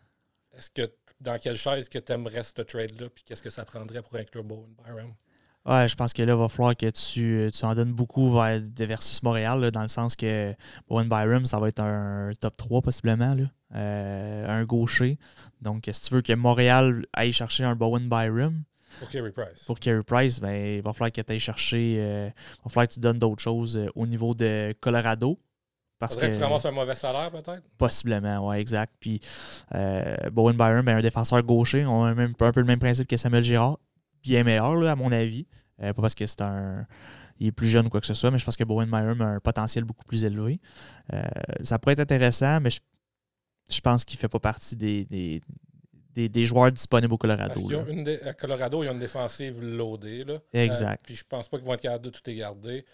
Est-ce 0.57 0.69
que 0.69 0.91
dans 1.19 1.37
quelle 1.37 1.57
chaise 1.57 1.89
que 1.89 1.99
tu 1.99 2.11
aimerais 2.11 2.43
ce 2.43 2.61
trade-là, 2.61 3.09
puis 3.09 3.23
qu'est-ce 3.23 3.43
que 3.43 3.49
ça 3.49 3.65
prendrait 3.65 4.01
pour 4.01 4.15
inclure 4.15 4.43
Bowen 4.43 4.73
Byram? 4.83 5.13
Ouais, 5.67 5.87
je 5.87 5.95
pense 5.95 6.13
que 6.13 6.23
là, 6.23 6.33
il 6.33 6.39
va 6.39 6.47
falloir 6.47 6.75
que 6.75 6.89
tu, 6.89 7.49
tu 7.51 7.65
en 7.65 7.75
donnes 7.75 7.91
beaucoup 7.91 8.29
vers 8.29 8.61
versus 8.77 9.21
Montréal, 9.21 9.69
dans 9.71 9.81
le 9.81 9.87
sens 9.89 10.15
que 10.15 10.55
Bowen 10.87 11.09
Byram, 11.09 11.45
ça 11.45 11.59
va 11.59 11.67
être 11.67 11.81
un 11.81 12.31
top 12.39 12.55
3 12.55 12.81
possiblement, 12.81 13.35
là. 13.35 13.43
Euh, 13.75 14.47
un 14.47 14.63
gaucher. 14.63 15.19
Donc, 15.61 15.89
si 15.91 16.01
tu 16.01 16.13
veux 16.13 16.21
que 16.21 16.31
Montréal 16.31 17.05
aille 17.11 17.33
chercher 17.33 17.65
un 17.65 17.75
Bowen 17.75 18.07
Byram, 18.07 18.63
pour 18.99 19.09
Carey 19.09 19.31
Price. 19.31 19.63
Pour 19.65 19.79
Carey 19.79 20.03
Price, 20.03 20.39
ben, 20.39 20.77
il 20.77 20.81
va 20.81 20.93
falloir 20.93 21.11
que 21.11 21.21
tu 21.21 21.31
ailles 21.31 21.39
chercher. 21.39 21.97
Euh, 21.99 22.29
il 22.29 22.63
va 22.63 22.69
falloir 22.69 22.87
que 22.87 22.93
tu 22.93 22.99
donnes 22.99 23.19
d'autres 23.19 23.41
choses 23.41 23.77
euh, 23.77 23.87
au 23.95 24.07
niveau 24.07 24.33
de 24.33 24.73
Colorado. 24.79 25.39
Parce 25.99 26.15
que, 26.15 26.27
que 26.27 26.35
tu 26.35 26.43
ramasses 26.43 26.65
un 26.65 26.71
mauvais 26.71 26.95
salaire, 26.95 27.31
peut-être? 27.31 27.63
Possiblement, 27.77 28.47
oui, 28.47 28.57
exact. 28.57 28.93
Puis 28.99 29.19
euh, 29.73 30.15
Bowen 30.31 30.55
Byron, 30.55 30.83
ben, 30.83 30.97
un 30.97 31.01
défenseur 31.01 31.41
gaucher, 31.41 31.85
on 31.85 32.03
a 32.03 32.09
un, 32.11 32.31
peu 32.33 32.51
le 32.55 32.65
même 32.65 32.79
principe 32.79 33.07
que 33.07 33.17
Samuel 33.17 33.43
Girard. 33.43 33.79
Bien 34.23 34.43
meilleur, 34.43 34.75
là, 34.75 34.91
à 34.91 34.95
mon 34.95 35.11
avis. 35.11 35.45
pas 35.79 35.93
parce 35.93 36.15
que 36.15 36.25
c'est 36.25 36.41
un. 36.41 36.85
Il 37.39 37.47
est 37.47 37.51
plus 37.51 37.67
jeune 37.67 37.85
ou 37.85 37.89
quoi 37.89 38.01
que 38.01 38.07
ce 38.07 38.15
soit, 38.15 38.31
mais 38.31 38.39
je 38.39 38.45
pense 38.45 38.57
que 38.57 38.63
Bowen 38.63 38.89
Byron 38.89 39.21
a 39.21 39.25
un 39.25 39.39
potentiel 39.39 39.83
beaucoup 39.83 40.05
plus 40.05 40.25
élevé. 40.25 40.59
ça 41.61 41.77
pourrait 41.77 41.93
être 41.93 41.99
intéressant, 41.99 42.59
mais 42.59 42.71
je, 42.71 42.79
je 43.69 43.79
pense 43.79 44.05
qu'il 44.05 44.17
ne 44.17 44.21
fait 44.21 44.29
pas 44.29 44.39
partie 44.39 44.75
des, 44.75 45.05
des, 46.27 46.45
joueurs 46.45 46.71
disponibles 46.71 47.13
au 47.13 47.17
Colorado. 47.17 47.61
à 48.25 48.33
Colorado, 48.33 48.83
il 48.83 48.87
y 48.87 48.89
a 48.89 48.91
une 48.91 48.99
défensive 48.99 49.63
loadée. 49.63 50.23
Là. 50.23 50.39
Exact. 50.53 50.99
Euh, 50.99 51.03
puis 51.03 51.15
je 51.15 51.23
pense 51.23 51.47
pas 51.47 51.57
qu'ils 51.57 51.65
vont 51.65 51.73
être 51.73 51.81
capables 51.81 52.05
de 52.05 52.09
tout 52.09 52.21
garder. 52.31 52.85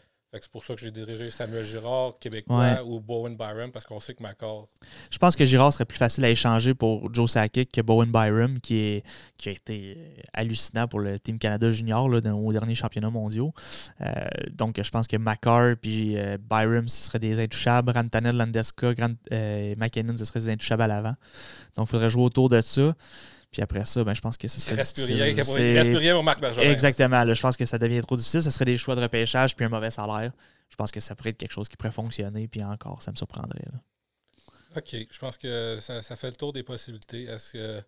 C'est 0.41 0.51
pour 0.51 0.63
ça 0.63 0.73
que 0.73 0.81
j'ai 0.81 0.91
dirigé 0.91 1.29
Samuel 1.29 1.63
Girard, 1.63 2.17
Québécois, 2.19 2.83
ou 2.85 2.99
Bowen 2.99 3.35
Byram, 3.37 3.71
parce 3.71 3.85
qu'on 3.85 3.99
sait 3.99 4.13
que 4.13 4.23
Macor. 4.23 4.67
Je 5.11 5.17
pense 5.17 5.35
que 5.35 5.45
Girard 5.45 5.71
serait 5.71 5.85
plus 5.85 5.97
facile 5.97 6.25
à 6.25 6.29
échanger 6.29 6.73
pour 6.73 7.13
Joe 7.13 7.29
Sakic 7.29 7.71
que 7.71 7.81
Bowen 7.81 8.11
Byram, 8.11 8.59
qui, 8.59 8.77
est, 8.77 9.03
qui 9.37 9.49
a 9.49 9.51
été 9.51 9.95
euh, 9.97 10.21
hallucinant 10.33 10.87
pour 10.87 10.99
le 10.99 11.19
Team 11.19 11.37
Canada 11.37 11.69
Junior 11.69 12.09
là, 12.09 12.19
au 12.33 12.51
dernier 12.51 12.75
championnat 12.75 13.09
mondiaux. 13.09 13.53
Euh, 14.01 14.07
donc, 14.51 14.81
je 14.81 14.89
pense 14.89 15.07
que 15.07 15.17
Macor 15.17 15.75
puis 15.79 16.17
euh, 16.17 16.37
Byram, 16.49 16.89
ce 16.89 17.03
serait 17.03 17.19
des 17.19 17.39
intouchables. 17.39 17.91
Rantanen, 17.91 18.35
Landeska, 18.35 18.93
Grant, 18.93 19.15
McKinnon, 19.77 20.17
ce 20.17 20.25
serait 20.25 20.39
des 20.39 20.49
intouchables 20.49 20.83
à 20.83 20.87
l'avant. 20.87 21.15
Donc, 21.75 21.87
il 21.87 21.91
faudrait 21.91 22.09
jouer 22.09 22.23
autour 22.23 22.49
de 22.49 22.61
ça. 22.61 22.95
Puis 23.53 23.61
après 23.61 23.85
ça, 23.85 24.03
ben, 24.03 24.13
je 24.13 24.19
pense 24.19 24.35
que 24.35 24.47
ce 24.47 24.59
serait 24.59 24.73
Il 24.73 24.77
reste 24.77 24.95
plus 24.95 25.03
difficile. 25.03 25.23
rien, 25.23 25.33
il 25.37 25.45
C'est- 25.45 25.77
reste 25.77 25.91
plus 25.91 25.99
rien 25.99 26.17
au 26.17 26.23
Marc 26.23 26.41
Bergevin. 26.41 26.69
Exactement. 26.69 27.23
là, 27.23 27.33
je 27.33 27.41
pense 27.41 27.55
que 27.55 27.65
ça 27.65 27.77
devient 27.77 28.01
trop 28.01 28.17
difficile. 28.17 28.41
Ce 28.41 28.49
serait 28.51 28.65
des 28.65 28.77
choix 28.77 28.95
de 28.95 29.01
repêchage 29.01 29.55
puis 29.55 29.63
un 29.63 29.69
mauvais 29.69 29.91
salaire. 29.91 30.31
Je 30.69 30.75
pense 30.75 30.91
que 30.91 30.99
ça 30.99 31.15
pourrait 31.15 31.29
être 31.29 31.37
quelque 31.37 31.53
chose 31.53 31.69
qui 31.69 31.77
pourrait 31.77 31.91
fonctionner. 31.91 32.47
Puis 32.47 32.63
encore, 32.63 33.01
ça 33.01 33.11
me 33.11 33.15
surprendrait. 33.15 33.63
là. 33.71 33.79
OK. 34.75 34.95
Je 35.09 35.19
pense 35.19 35.37
que 35.37 35.77
ça, 35.79 36.01
ça 36.01 36.15
fait 36.15 36.29
le 36.31 36.35
tour 36.35 36.51
des 36.51 36.63
possibilités. 36.63 37.25
Est-ce 37.25 37.53
que 37.53 37.81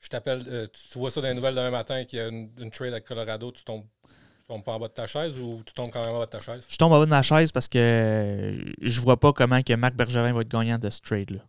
je 0.00 0.08
t'appelle, 0.08 0.44
euh, 0.48 0.66
tu, 0.90 0.98
vois 0.98 1.10
ça 1.12 1.20
dans 1.20 1.28
les 1.28 1.34
nouvelles 1.34 1.54
demain 1.54 1.70
matin 1.70 2.04
qu'il 2.04 2.18
y 2.18 2.22
a 2.22 2.26
une, 2.28 2.50
une 2.58 2.70
trade 2.70 2.92
avec 2.92 3.04
Colorado, 3.04 3.52
tu 3.52 3.62
tombes, 3.62 3.84
tu 4.04 4.46
tombes 4.48 4.64
pas 4.64 4.72
en 4.72 4.80
bas 4.80 4.88
de 4.88 4.92
ta 4.94 5.06
chaise 5.06 5.38
ou 5.38 5.62
tu 5.64 5.74
tombes 5.74 5.90
quand 5.92 6.04
même 6.04 6.14
en 6.14 6.18
bas 6.18 6.26
de 6.26 6.30
ta 6.30 6.40
chaise? 6.40 6.66
Je 6.68 6.76
tombe 6.76 6.92
en 6.92 6.98
bas 6.98 7.04
de 7.04 7.10
ma 7.10 7.22
chaise 7.22 7.52
parce 7.52 7.68
que 7.68 8.52
je 8.80 9.00
vois 9.00 9.18
pas 9.18 9.32
comment 9.32 9.62
que 9.62 9.74
Marc 9.74 9.94
Bergevin 9.94 10.32
va 10.32 10.40
être 10.40 10.48
gagnant 10.50 10.78
de 10.78 10.90
ce 10.90 11.00
trade-là. 11.00 11.40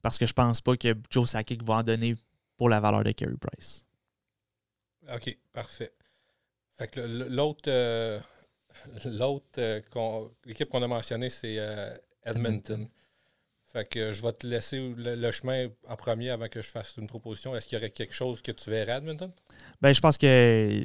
Parce 0.00 0.16
que 0.18 0.24
je 0.26 0.32
pense 0.32 0.60
pas 0.62 0.76
que 0.76 0.94
Joe 1.10 1.28
Sakic 1.28 1.62
va 1.64 1.74
en 1.74 1.82
donner 1.82 2.14
pour 2.56 2.68
la 2.68 2.80
valeur 2.80 3.04
de 3.04 3.12
Carey 3.12 3.34
Price. 3.40 3.86
OK, 5.14 5.38
parfait. 5.52 5.92
Fait 6.76 6.88
que 6.88 7.00
l'autre, 7.00 7.68
euh, 7.68 8.20
l'autre 9.04 9.46
euh, 9.58 9.80
qu'on- 9.90 10.30
l'équipe 10.44 10.68
qu'on 10.68 10.82
a 10.82 10.88
mentionnée, 10.88 11.28
c'est 11.28 11.56
euh, 11.58 11.96
Edmonton. 12.24 12.88
Fait 13.72 13.84
que 13.88 14.12
je 14.12 14.22
vais 14.22 14.32
te 14.32 14.46
laisser 14.46 14.94
le, 14.96 15.16
le 15.16 15.30
chemin 15.30 15.68
en 15.88 15.96
premier 15.96 16.30
avant 16.30 16.48
que 16.48 16.62
je 16.62 16.70
fasse 16.70 16.96
une 16.96 17.06
proposition. 17.06 17.54
Est-ce 17.54 17.66
qu'il 17.68 17.76
y 17.76 17.80
aurait 17.80 17.90
quelque 17.90 18.14
chose 18.14 18.40
que 18.42 18.52
tu 18.52 18.70
verrais 18.70 18.92
à 18.92 18.96
Edmonton? 18.98 19.32
Ben, 19.80 19.92
je 19.92 20.00
pense 20.00 20.16
que 20.18 20.80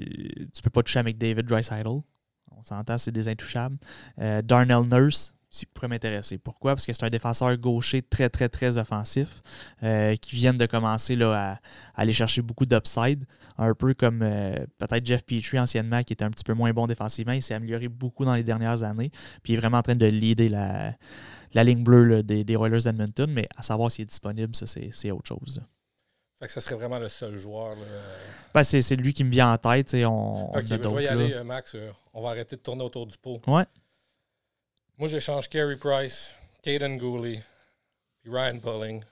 tu 0.53 0.61
peux 0.61 0.69
pas 0.69 0.83
toucher 0.83 0.99
avec 0.99 1.17
David 1.17 1.45
Dreisaitl. 1.45 1.87
On 1.87 2.63
s'entend, 2.63 2.97
c'est 2.97 3.11
des 3.11 3.27
intouchables. 3.27 3.77
Euh, 4.19 4.41
Darnell 4.41 4.83
Nurse, 4.87 5.33
ça 5.51 5.65
pourrait 5.73 5.89
m'intéresser. 5.89 6.37
Pourquoi? 6.37 6.73
Parce 6.75 6.85
que 6.85 6.93
c'est 6.93 7.03
un 7.03 7.09
défenseur 7.09 7.55
gaucher 7.57 8.01
très, 8.01 8.29
très, 8.29 8.47
très 8.49 8.77
offensif 8.77 9.41
euh, 9.83 10.15
qui 10.15 10.35
vient 10.37 10.53
de 10.53 10.65
commencer 10.65 11.15
là, 11.17 11.33
à, 11.33 11.51
à 11.53 11.57
aller 11.95 12.13
chercher 12.13 12.41
beaucoup 12.41 12.65
d'upside. 12.65 13.25
Un 13.57 13.73
peu 13.75 13.93
comme 13.93 14.21
euh, 14.23 14.55
peut-être 14.77 15.05
Jeff 15.05 15.23
Petrie 15.25 15.59
anciennement, 15.59 16.03
qui 16.03 16.13
était 16.13 16.23
un 16.23 16.31
petit 16.31 16.45
peu 16.45 16.53
moins 16.53 16.71
bon 16.71 16.87
défensivement. 16.87 17.33
Il 17.33 17.43
s'est 17.43 17.53
amélioré 17.53 17.89
beaucoup 17.89 18.23
dans 18.25 18.33
les 18.33 18.43
dernières 18.43 18.81
années. 18.83 19.11
Puis 19.43 19.53
il 19.53 19.57
est 19.57 19.59
vraiment 19.59 19.79
en 19.79 19.83
train 19.83 19.95
de 19.95 20.05
leader 20.05 20.49
la, 20.49 20.93
la 21.53 21.63
ligne 21.65 21.83
bleue 21.83 22.05
là, 22.05 22.23
des, 22.23 22.43
des 22.45 22.53
Oilers 22.55 22.83
d'Edmonton. 22.85 23.29
Mais 23.29 23.47
à 23.57 23.61
savoir 23.61 23.91
s'il 23.91 24.03
est 24.03 24.05
disponible, 24.05 24.55
ça, 24.55 24.65
c'est 24.65 24.89
c'est 24.93 25.11
autre 25.11 25.27
chose. 25.27 25.57
là. 25.57 25.63
Fait 26.39 26.47
que 26.47 26.53
ce 26.53 26.59
serait 26.61 26.75
vraiment 26.75 26.97
le 26.97 27.07
seul 27.09 27.35
joueur. 27.37 27.71
là. 27.75 27.85
Ben, 28.53 28.63
c'est 28.63 28.81
c'est 28.81 28.95
lui 28.95 29.13
qui 29.13 29.23
me 29.25 29.29
vient 29.29 29.51
en 29.51 29.57
tête. 29.57 29.93
On, 29.95 30.07
on 30.07 30.57
OK, 30.57 30.65
ben, 30.69 30.79
je 30.81 30.95
vais 30.95 31.03
y 31.03 31.07
aller, 31.07 31.33
euh, 31.33 31.43
Max. 31.43 31.75
euh, 31.75 31.91
on 32.15 32.23
va 32.23 32.29
arrêter 32.29 32.55
de 32.55 32.61
tourner 32.61 32.83
autour 32.83 33.05
du 33.05 33.15
pot. 33.17 33.39
Ouais. 33.47 33.65
Moi, 35.01 35.07
j'échange 35.07 35.49
Carey 35.49 35.77
Price, 35.77 36.35
Caden 36.61 36.95
Gooley, 36.99 37.41
puis 38.21 38.31
Ryan 38.31 38.59
Pulling 38.59 39.03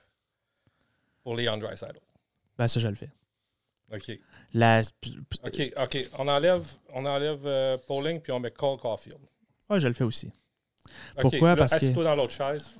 pour 1.24 1.34
Leon 1.34 1.56
Draisaitl. 1.56 1.98
Ben, 2.56 2.68
ça, 2.68 2.78
je 2.78 2.86
le 2.86 2.94
fais. 2.94 3.10
OK. 3.92 4.20
La... 4.54 4.82
OK, 5.42 5.72
OK. 5.76 5.98
On 6.16 6.28
enlève, 6.28 6.64
on 6.90 7.04
enlève 7.04 7.44
euh, 7.44 7.76
Pauling 7.88 8.20
puis 8.20 8.30
on 8.30 8.38
met 8.38 8.52
Cole 8.52 8.78
Caulfield. 8.78 9.18
Ouais, 9.68 9.80
je 9.80 9.88
le 9.88 9.94
fais 9.94 10.04
aussi. 10.04 10.30
Pourquoi? 11.20 11.48
là, 11.48 11.56
Parce 11.56 11.72
que- 11.72 11.78
assis-toi 11.78 12.04
dans 12.04 12.14
l'autre 12.14 12.34
chaise. 12.34 12.76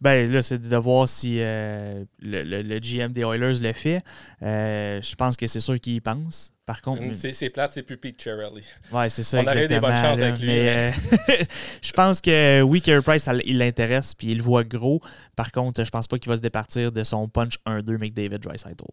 Ben 0.00 0.30
là, 0.30 0.42
c'est 0.42 0.58
de 0.58 0.76
voir 0.76 1.08
si 1.08 1.38
euh, 1.40 2.04
le, 2.18 2.42
le- 2.42 2.62
le 2.62 2.78
GM 2.78 3.12
des 3.12 3.22
Oilers 3.22 3.60
le 3.60 3.72
fait. 3.72 4.02
Euh, 4.42 5.00
je 5.00 5.14
pense 5.14 5.36
que 5.36 5.46
c'est 5.46 5.60
sûr 5.60 5.78
qu'il 5.80 5.94
y 5.94 6.00
pense. 6.00 6.52
Par 6.66 6.80
contre, 6.82 7.02
Hum, 7.02 7.14
C'est 7.14 7.50
plate, 7.50 7.72
c'est 7.72 7.82
plus 7.82 7.96
Pete 7.98 8.20
Cherelli. 8.22 8.64
ouais, 8.92 9.08
c'est 9.10 9.22
ça 9.22 9.38
on 9.40 9.42
aurait 9.46 9.64
eu 9.66 9.68
des 9.68 9.80
bonnes 9.80 9.94
chances 9.94 10.18
là. 10.18 10.26
avec 10.28 10.40
lui, 10.40 10.46
Mais, 10.48 10.92
euh, 11.38 11.44
je 11.82 11.92
pense 11.92 12.20
que 12.22 12.62
oui, 12.62 12.80
Carey 12.80 13.02
Price, 13.02 13.28
il 13.44 13.58
l'intéresse 13.58 14.14
puis 14.14 14.28
il 14.32 14.38
le 14.38 14.42
voit 14.42 14.64
gros. 14.64 15.00
Par 15.36 15.52
contre, 15.52 15.84
je 15.84 15.90
pense 15.90 16.06
pas 16.06 16.18
qu'il 16.18 16.30
va 16.30 16.36
se 16.36 16.40
départir 16.40 16.90
de 16.90 17.02
son 17.02 17.28
punch 17.28 17.58
1-2 17.66 17.98
McDavid 17.98 18.38
Dreisaitl. 18.38 18.84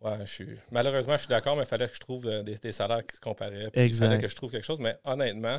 Ouais, 0.00 0.18
je 0.20 0.30
suis... 0.30 0.46
Malheureusement, 0.70 1.14
je 1.14 1.20
suis 1.20 1.28
d'accord, 1.28 1.56
mais 1.56 1.62
il 1.62 1.68
fallait 1.68 1.88
que 1.88 1.94
je 1.94 2.00
trouve 2.00 2.26
des, 2.44 2.54
des 2.56 2.72
salaires 2.72 3.04
qui 3.06 3.16
se 3.16 3.20
comparaient. 3.20 3.70
Il 3.74 3.94
fallait 3.94 4.18
que 4.20 4.28
je 4.28 4.36
trouve 4.36 4.50
quelque 4.50 4.64
chose. 4.66 4.78
Mais 4.78 4.96
honnêtement, 5.04 5.58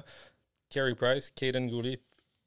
Carey 0.70 0.94
Price, 0.96 1.32
Caden 1.36 1.68
Gooley, 1.70 2.00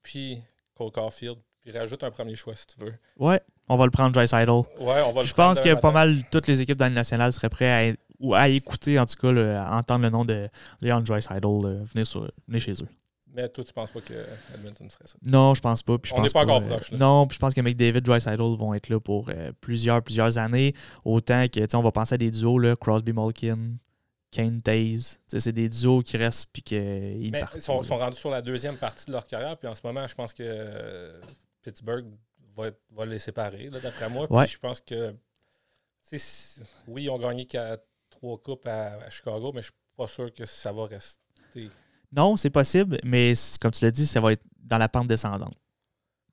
puis 0.03 0.41
Cole 0.75 0.93
Caulfield, 0.93 1.39
puis 1.69 1.79
rajoute 1.79 2.03
un 2.03 2.11
premier 2.11 2.35
choix 2.35 2.55
si 2.57 2.67
tu 2.67 2.75
veux. 2.85 2.95
Ouais, 3.19 3.41
on 3.69 3.77
va 3.77 3.85
le 3.85 3.91
prendre 3.91 4.13
Dreisaitl. 4.13 4.51
Ouais, 4.51 5.03
on 5.07 5.13
va 5.13 5.21
le 5.23 5.27
Je 5.27 5.35
pense 5.35 5.61
que 5.61 5.75
pas 5.75 5.93
mal 5.93 6.23
toutes 6.31 6.47
les 6.47 6.63
équipes 6.63 6.79
dans 6.79 6.87
la 6.87 6.91
nationale 6.91 7.33
seraient 7.33 7.51
prêtes 7.51 7.95
à, 7.95 7.99
ou 8.21 8.35
à 8.35 8.49
écouter, 8.49 8.99
en 8.99 9.05
tout 9.07 9.17
cas, 9.21 9.31
le- 9.31 9.57
à 9.57 9.77
entendre 9.77 10.03
le 10.05 10.11
nom 10.11 10.25
de 10.25 10.49
Leon 10.81 11.01
Dreisaitl 11.01 11.45
euh, 11.47 11.83
venir, 11.85 12.07
sur, 12.07 12.31
venir 12.47 12.63
chez 12.63 12.73
eux. 12.73 12.89
Mais 13.35 13.47
toi, 13.51 13.63
tu 13.63 13.73
penses 13.75 13.91
pas 13.91 14.01
que 14.01 14.15
Edmonton 14.55 14.89
ferait 14.89 15.07
ça? 15.07 15.17
Non, 15.23 15.53
je 15.55 15.61
pense 15.61 15.83
pas. 15.83 15.99
puis 15.99 16.11
je 16.11 16.19
On 16.19 16.23
n'est 16.23 16.31
pas 16.31 16.43
encore 16.43 16.63
euh, 16.63 16.67
proche, 16.67 16.91
là. 16.91 16.99
Non, 16.99 17.27
puis 17.27 17.35
je 17.35 17.39
pense 17.39 17.53
que 17.53 17.61
McDavid, 17.61 18.01
Dreisaitl 18.01 18.41
vont 18.57 18.73
être 18.73 18.89
là 18.89 18.99
pour 18.99 19.29
euh, 19.29 19.53
plusieurs, 19.61 20.03
plusieurs 20.03 20.39
années. 20.39 20.75
Autant 21.05 21.47
que, 21.49 21.77
on 21.77 21.83
va 21.83 21.93
penser 21.93 22.15
à 22.15 22.19
des 22.19 22.31
duos, 22.31 22.59
là, 22.59 22.75
Crosby, 22.77 23.13
Malkin, 23.13 23.75
Kane, 24.31 24.63
Taze. 24.63 25.21
C'est 25.29 25.53
des 25.53 25.69
duos 25.69 26.01
qui 26.03 26.17
restent 26.17 26.49
puis 26.53 26.63
qu'ils 26.63 27.31
Mais 27.31 27.41
partent. 27.41 27.55
ils 27.57 27.61
sont, 27.63 27.83
sont 27.83 27.97
rendus 27.99 28.19
sur 28.19 28.31
la 28.31 28.41
deuxième 28.43 28.77
partie 28.77 29.05
de 29.07 29.13
leur 29.13 29.27
carrière, 29.27 29.57
puis 29.59 29.69
en 29.69 29.75
ce 29.75 29.83
moment, 29.85 30.07
je 30.07 30.15
pense 30.15 30.33
que 30.33 30.43
euh, 30.45 31.21
Pittsburgh 31.63 32.07
va, 32.57 32.69
être- 32.69 32.81
va 32.91 33.05
les 33.07 33.19
séparer, 33.19 33.69
d'après 33.71 34.09
moi. 34.09 34.27
Puis 34.27 34.37
Ouais. 34.37 34.47
je 34.47 34.59
pense 34.59 34.81
que, 34.81 35.15
oui, 36.87 37.05
ils 37.05 37.11
ont 37.11 37.19
gagné 37.19 37.47
trois 38.11 38.39
coupes 38.39 38.67
à, 38.67 38.95
à 39.05 39.11
Chicago, 39.11 39.53
mais 39.55 39.61
je 39.63 39.67
suis 39.67 39.77
pas 39.97 40.07
sûr 40.07 40.33
que 40.33 40.45
ça 40.45 40.73
va 40.73 40.87
rester. 40.87 41.71
Non, 42.13 42.37
c'est 42.37 42.51
possible, 42.51 42.99
mais 43.05 43.35
comme 43.61 43.71
tu 43.71 43.85
l'as 43.85 43.91
dit, 43.91 44.07
ça 44.07 44.21
va 44.21 44.33
être 44.33 44.43
dans 44.63 44.79
la 44.79 44.89
pente 44.89 45.09
descendante. 45.09 45.55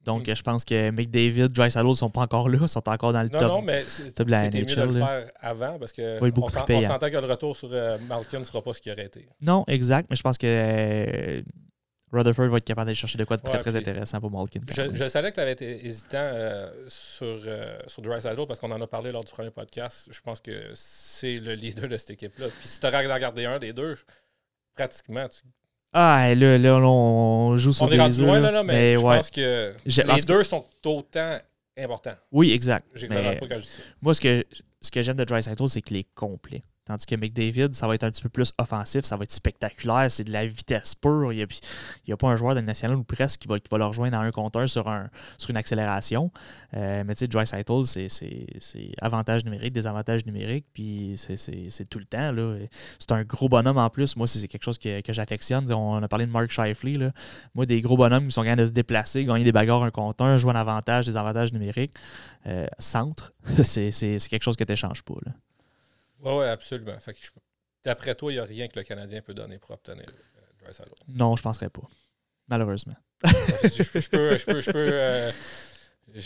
Donc, 0.02 0.28
Mm. 0.30 0.36
je 0.36 0.42
pense 0.44 0.64
que 0.64 0.92
McDavid, 0.92 1.48
Dreisaitl 1.48 1.86
ne 1.88 1.94
sont 1.96 2.12
pas 2.12 2.22
encore 2.22 2.48
là, 2.48 2.68
sont 2.68 2.88
encore 2.88 3.12
dans 3.12 3.24
le 3.24 3.30
Non, 3.30 3.40
top. 3.40 3.50
non, 3.50 3.62
mais 3.64 3.84
c'était 3.86 4.24
mieux 4.24 4.66
de 4.66 4.82
le 4.84 4.92
faire 4.92 5.32
avant 5.42 5.80
parce 5.80 5.92
que 5.92 6.20
beaucoup 6.30 6.44
on, 6.46 6.50
s'entend 6.50 7.10
que 7.10 7.18
le 7.18 7.26
retour 7.26 7.56
sur 7.56 7.70
euh, 7.74 7.98
Malkin 8.08 8.40
ne 8.40 8.44
sera 8.44 8.62
pas 8.62 8.72
ce 8.74 8.82
qu'il 8.82 8.92
aurait 8.92 9.06
été. 9.08 9.28
Non, 9.42 9.64
exact, 9.68 10.08
mais 10.10 10.16
je 10.16 10.22
pense 10.22 10.38
que 10.38 10.46
euh, 10.48 11.42
Rutherford 12.16 12.48
va 12.50 12.58
être 12.58 12.66
capable 12.66 12.88
d'aller 12.88 12.96
chercher 12.96 13.18
de 13.18 13.24
quoi 13.26 13.38
de 13.38 13.42
très, 13.42 13.54
Ouais, 13.54 13.60
très 13.60 13.76
intéressant 13.76 14.20
pour 14.20 14.32
Malkin. 14.32 14.60
Je, 14.70 15.08
savais 15.08 15.30
que 15.32 15.36
tu 15.36 15.42
avais 15.42 15.54
été 15.54 15.86
hésitant 15.86 16.18
euh, 16.18 16.72
sur, 16.88 17.40
euh, 17.46 17.78
sur 17.88 18.04
parce 18.48 18.60
qu'on 18.60 18.72
en 18.72 18.82
a 18.82 18.88
parlé 18.88 19.12
lors 19.12 19.24
du 19.24 19.32
premier 19.32 19.52
podcast. 19.52 20.10
Je 20.12 20.22
pense 20.22 20.40
que 20.40 20.72
c'est 20.74 21.38
le 21.38 21.54
leader 21.54 21.88
de 21.88 21.98
cette 21.98 22.12
équipe-là. 22.12 22.48
Puis 22.60 22.68
si 22.68 22.80
tu 22.80 22.88
aurais 22.88 23.20
garder 23.20 23.46
un 23.46 23.60
des 23.60 23.74
deux, 23.74 23.96
pratiquement, 24.76 25.28
tu- 25.28 25.42
Ah, 25.94 26.34
là, 26.36 26.58
là, 26.58 26.76
on 26.76 27.56
joue 27.58 27.74
sur 27.74 27.84
on 27.84 27.88
est 27.88 27.92
des 27.92 28.00
rendu 28.00 28.20
œufs, 28.20 28.26
loin, 28.26 28.40
là. 28.40 28.52
là, 28.52 28.52
là, 28.52 28.64
mais, 28.64 28.98
je 28.98 29.04
ouais. 29.04 29.18
pense 29.18 29.30
que 29.30 29.74
les 29.86 30.22
deux 30.24 30.44
sont 30.44 30.66
autant 30.86 31.40
importants. 31.78 32.16
Oui, 32.32 32.52
exact. 32.52 32.88
Mais 33.10 33.38
pas 33.40 33.48
quand 33.48 33.58
je 33.58 33.62
dis 33.62 33.68
ça. 33.68 33.82
moi, 34.02 34.14
ce 34.14 34.22
que, 34.22 34.46
ce 34.82 34.92
que 34.92 35.02
j'aime 35.02 35.18
de 35.18 35.24
Dreisaitl, 35.24 35.68
c'est 35.70 35.82
qu'il 35.82 35.98
est 35.98 36.08
complet. 36.14 36.64
Tandis 36.86 37.06
que 37.08 37.16
McDavid, 37.16 37.74
ça 37.74 37.88
va 37.88 37.96
être 37.96 38.04
un 38.04 38.12
petit 38.12 38.22
peu 38.22 38.30
plus 38.30 38.54
offensif, 38.60 39.06
ça 39.06 39.18
va 39.18 39.24
être 39.24 39.32
spectaculaire, 39.32 40.06
c'est 40.12 40.24
de 40.24 40.32
la 40.32 40.46
vitesse 40.46 40.94
pure. 40.94 41.34
Il 41.34 41.48
n'y 42.08 42.14
a, 42.14 42.18
pas 42.18 42.28
un 42.28 42.36
joueur 42.36 42.54
de 42.54 42.60
la 42.60 42.66
nationale 42.66 42.96
ou 42.98 43.04
presque 43.04 43.42
qui 43.42 43.48
va, 43.48 43.60
qui 43.60 43.70
le 43.76 43.84
rejoindre 43.84 44.12
dans 44.16 44.22
un 44.24 44.30
compteur 44.32 44.70
sur, 44.70 44.88
un, 44.88 45.10
une 45.50 45.58
accélération. 45.58 46.32
Euh, 46.76 47.04
mais 47.06 47.16
tu 47.16 47.20
sais, 47.22 47.28
Dreisaitl, 47.28 47.86
c'est- 47.86 48.10
c'est 48.10 48.92
avantage 49.02 49.46
numérique, 49.46 49.74
désavantage 49.74 50.26
numérique, 50.28 50.66
puis 50.74 51.16
c'est- 51.18 51.90
tout 51.90 51.98
le 52.00 52.06
temps. 52.06 52.34
C'est 53.00 53.12
un 53.12 53.24
gros 53.24 53.50
bonhomme 53.50 53.78
en 53.78 53.90
plus. 53.90 54.16
Moi, 54.16 54.28
c'est 54.28 54.48
quelque 54.48 54.64
chose 54.64 54.78
que, 54.78 55.02
j'affectionne. 55.10 55.72
On 55.74 56.04
a 56.04 56.08
parlé 56.08 56.28
de 56.28 56.32
Mark 56.32 56.52
Shifley. 56.52 57.00
Moi, 57.56 57.66
des 57.66 57.82
gros 57.82 57.98
bonhommes 57.98 58.28
qui 58.28 58.32
sont 58.32 58.44
capables 58.44 58.62
de 58.62 58.66
se 58.66 58.72
déplacer, 58.72 59.26
gagner 59.26 59.44
des 59.44 59.52
bagarres 59.52 59.84
un 59.84 59.92
contre 59.92 60.24
un, 60.24 60.38
jouer 60.38 60.52
en 60.52 60.56
avantage, 60.56 61.06
des 61.06 61.18
avantages 61.18 61.52
numériques. 61.52 61.96
Euh, 62.46 62.68
centre, 62.78 63.34
c'est 63.64 63.90
quelque 64.30 64.44
chose 64.44 64.56
que 64.56 64.64
tu 64.64 64.72
n'échanges 64.72 65.02
pas. 65.02 65.16
Oui, 66.26 66.34
ouais, 66.34 66.50
absolument. 66.50 67.00
Fait 67.00 67.14
que 67.14 67.20
je- 67.24 67.30
D'après 67.84 68.16
toi, 68.16 68.32
il 68.32 68.36
n'y 68.36 68.42
a 68.42 68.46
rien 68.46 68.68
que 68.68 68.78
le 68.80 68.84
Canadien 68.84 69.22
peut 69.22 69.34
donner 69.36 69.60
pour 69.60 69.72
obtenir 69.72 70.06
euh. 70.08 70.72
Non, 71.08 71.36
je 71.36 71.44
penserais 71.44 71.70
pas. 71.70 71.84
Malheureusement. 72.48 72.96
je, 73.24 73.68
je- 73.70 74.00
je 74.00 74.10
peux. 74.10 74.38
Je 74.38 74.46
peux, 74.46 74.60
je 74.60 74.72
peux 74.72 74.90
euh, 74.92 75.32
je, 76.14 76.22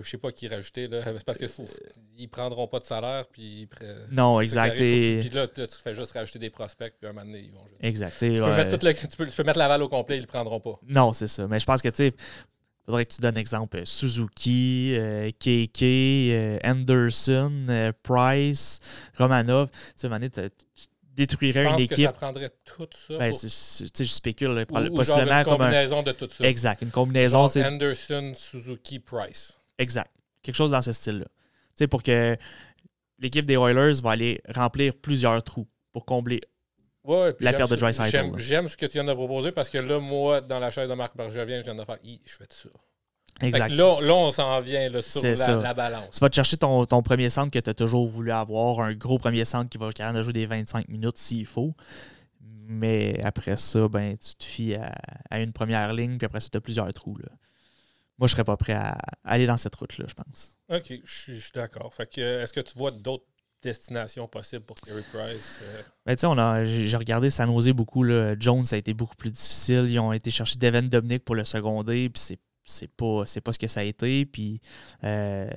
je 0.00 0.08
sais 0.08 0.18
pas 0.18 0.32
qui 0.32 0.48
rajouter. 0.48 0.88
là. 0.88 1.02
C'est 1.04 1.24
parce 1.24 1.38
qu'ils 1.38 2.28
prendront 2.30 2.66
pas 2.68 2.78
de 2.78 2.84
salaire. 2.84 3.26
Puis 3.28 3.68
Non, 4.12 4.40
exact, 4.40 4.80
et- 4.80 5.20
Puis 5.20 5.28
là, 5.30 5.46
là, 5.56 5.66
tu 5.66 5.76
fais 5.76 5.94
juste 5.94 6.12
rajouter 6.12 6.38
des 6.38 6.50
prospects. 6.50 6.94
Puis 6.98 7.08
un 7.08 7.12
moment 7.12 7.26
donné, 7.26 7.40
ils 7.40 7.52
vont 7.52 7.66
juste. 7.66 7.82
Exact. 7.84 8.16
Tu 8.18 8.32
peux, 8.40 8.52
mettre 8.56 8.78
tout 8.78 8.86
le- 8.86 8.94
tu, 8.94 9.06
peux, 9.16 9.26
tu 9.26 9.36
peux 9.36 9.44
mettre 9.44 9.58
Laval 9.58 9.82
au 9.82 9.88
complet, 9.88 10.16
ils 10.16 10.22
le 10.22 10.26
prendront 10.26 10.60
pas. 10.60 10.78
Non, 10.86 11.12
c'est 11.12 11.26
ça. 11.28 11.46
Mais 11.46 11.60
je 11.60 11.66
pense 11.66 11.82
que, 11.82 11.88
tu 11.88 11.96
sais, 12.08 12.12
faudrait 12.86 13.06
que 13.06 13.14
tu 13.14 13.20
donnes 13.20 13.36
exemple 13.36 13.78
euh, 13.78 13.84
Suzuki, 13.84 14.94
euh, 14.98 15.30
KK, 15.30 15.82
euh, 15.82 16.58
Anderson, 16.64 17.66
euh, 17.68 17.92
Price, 18.02 18.80
Romanov. 19.16 19.70
Tu 19.70 20.08
sais, 20.08 20.30
t'as- 20.30 20.48
tu 20.50 20.86
détruirais 21.14 21.62
Je 21.62 21.68
une 21.68 21.70
pense 21.76 21.78
que 21.86 21.92
équipe. 21.94 22.06
ça 22.06 22.12
prendrait 22.12 22.50
tout 22.64 22.88
ça. 22.90 23.18
Ben, 23.18 23.30
pour- 23.30 23.38
c'est- 23.40 23.48
c'est- 23.48 23.84
tu 23.84 23.90
sais, 23.98 24.04
je 24.04 24.10
spécule, 24.12 24.50
ou- 24.50 24.54
genre 24.86 24.94
possiblement 24.96 25.38
une 25.38 25.44
comme 25.44 25.54
un. 25.54 25.66
combinaison 25.66 26.02
de 26.02 26.12
tout 26.12 26.28
ça. 26.28 26.44
Exact, 26.44 26.82
une 26.82 26.90
combinaison, 26.90 27.48
Genre 27.48 27.64
Anderson, 27.66 28.32
Suzuki, 28.34 28.98
Price. 28.98 29.52
Exact. 29.78 30.10
Quelque 30.42 30.56
chose 30.56 30.72
dans 30.72 30.82
ce 30.82 30.92
style-là. 30.92 31.24
Tu 31.26 31.30
sais, 31.76 31.86
pour 31.86 32.02
que 32.02 32.36
l'équipe 33.18 33.46
des 33.46 33.54
Oilers 33.54 34.00
va 34.02 34.10
aller 34.10 34.40
remplir 34.54 34.92
plusieurs 34.94 35.42
trous 35.42 35.66
pour 35.92 36.04
combler. 36.04 36.40
Ouais, 37.04 37.34
puis 37.34 37.44
La 37.44 37.52
perte 37.52 37.70
de 37.70 37.76
Draisaitl, 37.76 38.38
J'aime 38.38 38.68
ce 38.68 38.76
que 38.76 38.86
tu 38.86 38.92
viens 38.94 39.04
de 39.04 39.12
proposer 39.12 39.52
parce 39.52 39.68
que 39.68 39.78
là, 39.78 40.00
moi, 40.00 40.40
dans 40.40 40.58
la 40.58 40.70
chaise 40.70 40.88
de 40.88 40.94
Marc 40.94 41.16
Bergevin, 41.16 41.60
je 41.60 41.64
viens 41.64 41.74
de 41.74 41.84
faire 41.84 41.98
je 42.02 42.32
fais 42.36 42.46
ça. 42.48 42.68
Exact. 43.40 43.70
Là, 43.70 44.00
là, 44.02 44.14
on 44.14 44.32
s'en 44.32 44.60
vient 44.60 44.88
là, 44.88 45.02
sur 45.02 45.22
la, 45.22 45.36
ça. 45.36 45.56
la 45.56 45.74
balance. 45.74 46.10
Tu 46.12 46.20
vas 46.20 46.28
te 46.28 46.34
chercher 46.36 46.56
ton, 46.56 46.84
ton 46.84 47.02
premier 47.02 47.28
centre 47.28 47.50
que 47.50 47.58
tu 47.58 47.68
as 47.68 47.74
toujours 47.74 48.06
voulu 48.06 48.30
avoir, 48.30 48.80
un 48.80 48.94
gros 48.94 49.18
premier 49.18 49.44
centre 49.44 49.68
qui 49.68 49.76
va 49.76 49.88
être 49.88 49.94
capable 49.94 50.18
de 50.18 50.22
jouer 50.22 50.32
des 50.32 50.46
25 50.46 50.88
minutes 50.88 51.18
s'il 51.18 51.44
faut. 51.46 51.74
Mais 52.40 53.20
après 53.24 53.56
ça, 53.56 53.88
ben, 53.88 54.16
tu 54.16 54.34
te 54.36 54.44
fies 54.44 54.74
à, 54.76 54.94
à 55.30 55.40
une 55.40 55.52
première 55.52 55.92
ligne, 55.92 56.16
puis 56.16 56.26
après 56.26 56.40
ça, 56.40 56.48
tu 56.50 56.56
as 56.56 56.60
plusieurs 56.60 56.90
trous. 56.94 57.16
Là. 57.18 57.28
Moi, 58.18 58.28
je 58.28 58.32
serais 58.32 58.44
pas 58.44 58.56
prêt 58.56 58.74
à 58.74 58.96
aller 59.24 59.46
dans 59.46 59.56
cette 59.56 59.74
route-là, 59.74 60.06
je 60.08 60.14
pense. 60.14 60.56
OK, 60.68 61.00
je 61.04 61.12
suis 61.12 61.34
je 61.34 61.40
suis 61.40 61.52
d'accord. 61.52 61.92
Fait 61.92 62.06
que, 62.06 62.20
euh, 62.20 62.42
est-ce 62.42 62.52
que 62.52 62.60
tu 62.60 62.78
vois 62.78 62.92
d'autres 62.92 63.26
destinations 63.64 64.28
possibles 64.28 64.62
pour 64.64 64.76
Carey 64.76 65.02
Price? 65.12 65.60
euh? 65.62 65.82
Ben, 66.06 66.14
tu 66.14 66.20
sais, 66.20 66.26
on 66.26 66.38
a- 66.38 66.64
j'ai 66.64 66.96
regardé 66.96 67.30
San 67.30 67.48
Jose 67.50 67.70
beaucoup. 67.70 68.02
Là. 68.02 68.34
Jones, 68.38 68.64
ça 68.64 68.76
a 68.76 68.78
été 68.78 68.94
beaucoup 68.94 69.16
plus 69.16 69.30
difficile. 69.30 69.86
Ils 69.88 69.98
ont 69.98 70.12
été 70.12 70.30
chercher 70.30 70.56
Devin 70.58 70.82
Dominic 70.82 71.24
pour 71.24 71.34
le 71.34 71.44
seconder, 71.44 72.08
puis 72.08 72.22
c'est 72.22 72.38
c'est 72.66 72.88
pas, 72.90 73.24
c'est 73.26 73.42
pas 73.42 73.52
ce 73.52 73.58
que 73.58 73.66
ça 73.66 73.80
a 73.80 73.82
été. 73.82 74.24
Puis 74.24 74.58
euh, 75.04 75.50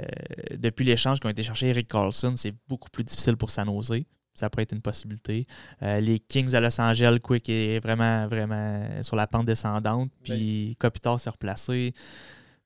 depuis 0.58 0.84
l'échange 0.84 1.20
qu'ils 1.22 1.28
ont 1.28 1.32
été 1.32 1.42
chercher 1.44 1.68
Eric 1.70 1.88
Carlson, 1.88 2.34
c'est 2.36 2.54
beaucoup 2.68 2.90
plus 2.90 3.06
difficile 3.06 3.38
pour 3.38 3.50
San 3.50 3.66
Jose. 3.68 4.02
Ça 4.34 4.50
pourrait 4.50 4.64
être 4.64 4.74
une 4.74 4.82
possibilité. 4.82 5.46
Euh, 5.84 6.00
les 6.02 6.20
Kings 6.20 6.54
à 6.54 6.60
Los 6.60 6.80
Angeles, 6.82 7.18
Quick 7.24 7.48
est 7.50 7.80
vraiment, 7.80 8.28
vraiment 8.28 9.02
sur 9.04 9.16
la 9.16 9.26
pente 9.26 9.46
descendante. 9.46 10.12
Puis 10.24 10.76
Kopitar 10.80 11.18
s'est 11.20 11.30
replacé. 11.30 11.94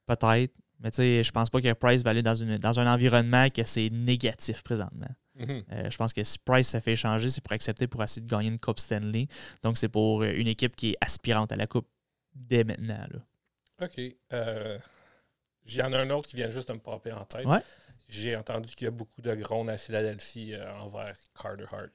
Peut-être. 0.07 0.53
Mais 0.83 0.89
tu 0.89 0.97
sais, 0.97 1.23
je 1.23 1.31
pense 1.31 1.49
pas 1.51 1.61
que 1.61 1.71
Price 1.73 2.01
va 2.03 2.09
aller 2.09 2.23
dans, 2.23 2.33
une, 2.33 2.57
dans 2.57 2.79
un 2.79 2.91
environnement 2.91 3.47
que 3.51 3.63
c'est 3.63 3.89
négatif 3.91 4.63
présentement. 4.63 5.07
Mhm. 5.41 5.63
Euh, 5.71 5.89
je 5.89 5.97
pense 5.97 6.13
que 6.13 6.23
si 6.23 6.37
Price 6.39 6.69
se 6.69 6.79
fait 6.79 6.93
échanger, 6.93 7.29
c'est 7.29 7.41
pour 7.41 7.53
accepter 7.53 7.87
pour 7.87 8.03
essayer 8.03 8.21
de 8.21 8.29
gagner 8.29 8.49
une 8.49 8.59
Coupe 8.59 8.79
Stanley. 8.79 9.27
Donc, 9.63 9.77
c'est 9.77 9.89
pour 9.89 10.21
euh, 10.21 10.31
une 10.35 10.47
équipe 10.47 10.75
qui 10.75 10.91
est 10.91 10.97
aspirante 11.01 11.51
à 11.51 11.55
la 11.55 11.67
Coupe 11.67 11.87
dès 12.35 12.63
maintenant. 12.63 13.05
là. 13.11 13.85
OK. 13.85 13.99
Euh, 14.33 14.77
J'en 15.65 15.91
ai 15.91 15.95
un 15.97 16.09
autre 16.09 16.27
qui 16.27 16.35
vient 16.35 16.49
juste 16.49 16.67
de 16.69 16.73
me 16.73 16.79
popper 16.79 17.11
en 17.11 17.23
tête. 17.25 17.45
Ouais. 17.45 17.59
J'ai 18.09 18.35
entendu 18.35 18.73
qu'il 18.75 18.85
y 18.85 18.87
a 18.87 18.91
beaucoup 18.91 19.21
de 19.21 19.33
grondes 19.35 19.69
à 19.69 19.77
Philadelphie 19.77 20.53
euh, 20.53 20.71
envers 20.79 21.15
Carter 21.39 21.65
Hart. 21.71 21.89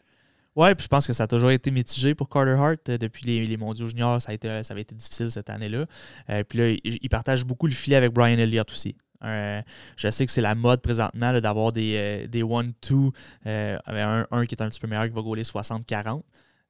Ouais, 0.55 0.75
puis 0.75 0.85
je 0.85 0.89
pense 0.89 1.07
que 1.07 1.13
ça 1.13 1.25
a 1.25 1.27
toujours 1.27 1.51
été 1.51 1.71
mitigé 1.71 2.15
pour 2.15 2.31
Carter 2.31 2.53
Hart. 2.59 2.91
Depuis 2.91 3.27
les, 3.27 3.45
les 3.45 3.57
mondiaux 3.59 3.89
juniors, 3.89 4.23
ça, 4.23 4.31
a 4.31 4.35
été, 4.35 4.63
ça 4.63 4.73
avait 4.73 4.81
été 4.81 4.95
difficile 4.95 5.31
cette 5.31 5.51
année-là. 5.51 5.85
Euh, 6.31 6.45
puis 6.45 6.59
là, 6.59 6.69
il, 6.71 6.99
il 7.03 7.09
partage 7.11 7.45
beaucoup 7.45 7.67
le 7.67 7.75
filet 7.75 7.97
avec 7.97 8.13
Brian 8.13 8.39
Elliott 8.39 8.71
aussi. 8.73 8.97
Euh, 9.27 9.61
je 9.97 10.11
sais 10.11 10.25
que 10.25 10.33
c'est 10.33 10.41
la 10.41 10.55
mode 10.55 10.81
présentement 10.81 11.33
là, 11.33 11.41
d'avoir 11.41 11.73
des, 11.73 11.97
euh, 11.97 12.27
des 12.29 12.43
one-two, 12.43 13.13
euh, 13.47 13.79
avec 13.85 14.01
un, 14.03 14.27
un 14.31 14.47
qui 14.47 14.55
est 14.55 14.63
un 14.63 14.69
petit 14.69 14.81
peu 14.81 14.87
meilleur 14.87 15.05
qui 15.07 15.13
va 15.13 15.23
gauler 15.23 15.43
60-40. 15.43 16.23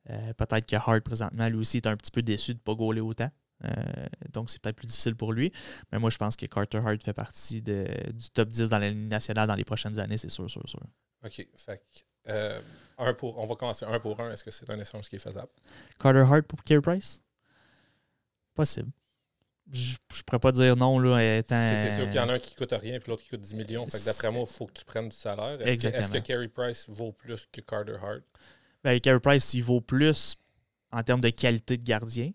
Euh, 0.09 0.33
peut-être 0.35 0.67
que 0.67 0.77
Hart 0.77 1.01
présentement, 1.03 1.49
lui 1.49 1.59
aussi, 1.59 1.77
est 1.79 1.87
un 1.87 1.97
petit 1.97 2.11
peu 2.11 2.23
déçu 2.23 2.53
de 2.55 2.59
ne 2.59 2.63
pas 2.63 2.75
gauler 2.75 3.01
autant. 3.01 3.31
Euh, 3.65 3.71
donc, 4.33 4.51
c'est 4.51 4.61
peut-être 4.61 4.77
plus 4.77 4.87
difficile 4.87 5.17
pour 5.17 5.33
lui. 5.33 5.53
Mais 5.91 5.99
moi, 5.99 6.11
je 6.11 6.17
pense 6.19 6.37
que 6.37 6.47
Carter 6.47 6.79
Hart 6.79 7.03
fait 7.03 7.13
partie 7.13 7.61
de- 7.63 7.89
du 8.13 8.31
top 8.31 8.49
10 8.49 8.69
dans 8.69 8.79
la 8.79 8.91
Ligue 8.91 9.09
nationale 9.09 9.49
dans 9.49 9.55
les 9.55 9.65
prochaines 9.65 9.99
années, 9.99 10.19
c'est 10.19 10.29
sûr, 10.29 10.49
sûr, 10.51 10.63
sûr. 10.69 10.81
OK. 11.25 11.47
Fait 11.57 11.83
euh, 12.29 12.61
un 12.99 13.15
pour, 13.15 13.39
on 13.39 13.47
va 13.47 13.55
commencer 13.55 13.85
un 13.87 13.99
pour 14.01 14.19
un. 14.21 14.31
Est-ce 14.33 14.45
que 14.45 14.51
c'est 14.51 14.69
un 14.71 14.79
échange 14.79 15.09
qui 15.09 15.17
est 15.17 15.21
faisable? 15.21 15.49
Carter 15.99 16.21
Hart 16.29 16.43
pour 16.43 16.63
Carey 16.65 16.81
Price? 16.81 17.23
Possible. 18.55 18.91
Je 19.73 19.93
ne 19.95 20.23
pourrais 20.25 20.39
pas 20.39 20.53
dire 20.53 20.77
non, 20.77 20.99
là, 20.99 21.39
étant... 21.39 21.73
C'est 21.75 21.91
sûr 21.91 22.05
qu'il 22.07 22.15
y 22.15 22.21
en 22.21 22.29
a 22.29 22.35
un 22.35 22.39
qui 22.39 22.55
coûte 22.55 22.73
rien 22.73 23.01
puis 23.01 23.11
l'autre 23.11 23.23
qui 23.25 23.31
coûte 23.31 23.41
10 23.41 23.55
millions. 23.55 23.85
Fait 23.87 23.99
que 23.99 24.05
d'après 24.05 24.31
moi, 24.31 24.45
il 24.49 24.53
faut 24.53 24.67
que 24.67 24.75
tu 24.75 24.85
prennes 24.85 25.09
du 25.09 25.17
salaire. 25.17 25.59
Est-ce 25.61 25.89
que, 26.13 26.19
que 26.19 26.25
Carey 26.25 26.49
Price 26.49 26.87
vaut 26.89 27.13
plus 27.13 27.47
que 27.51 27.61
Carter 27.61 27.97
Hart? 28.01 28.23
Ben, 28.85 29.01
Carey 29.01 29.19
Price, 29.21 29.55
il 29.55 29.63
vaut 29.65 29.81
plus 29.81 30.37
en 30.93 31.03
termes 31.03 31.21
de 31.21 31.31
qualité 31.31 31.77
de 31.77 31.83
gardien. 31.83 32.31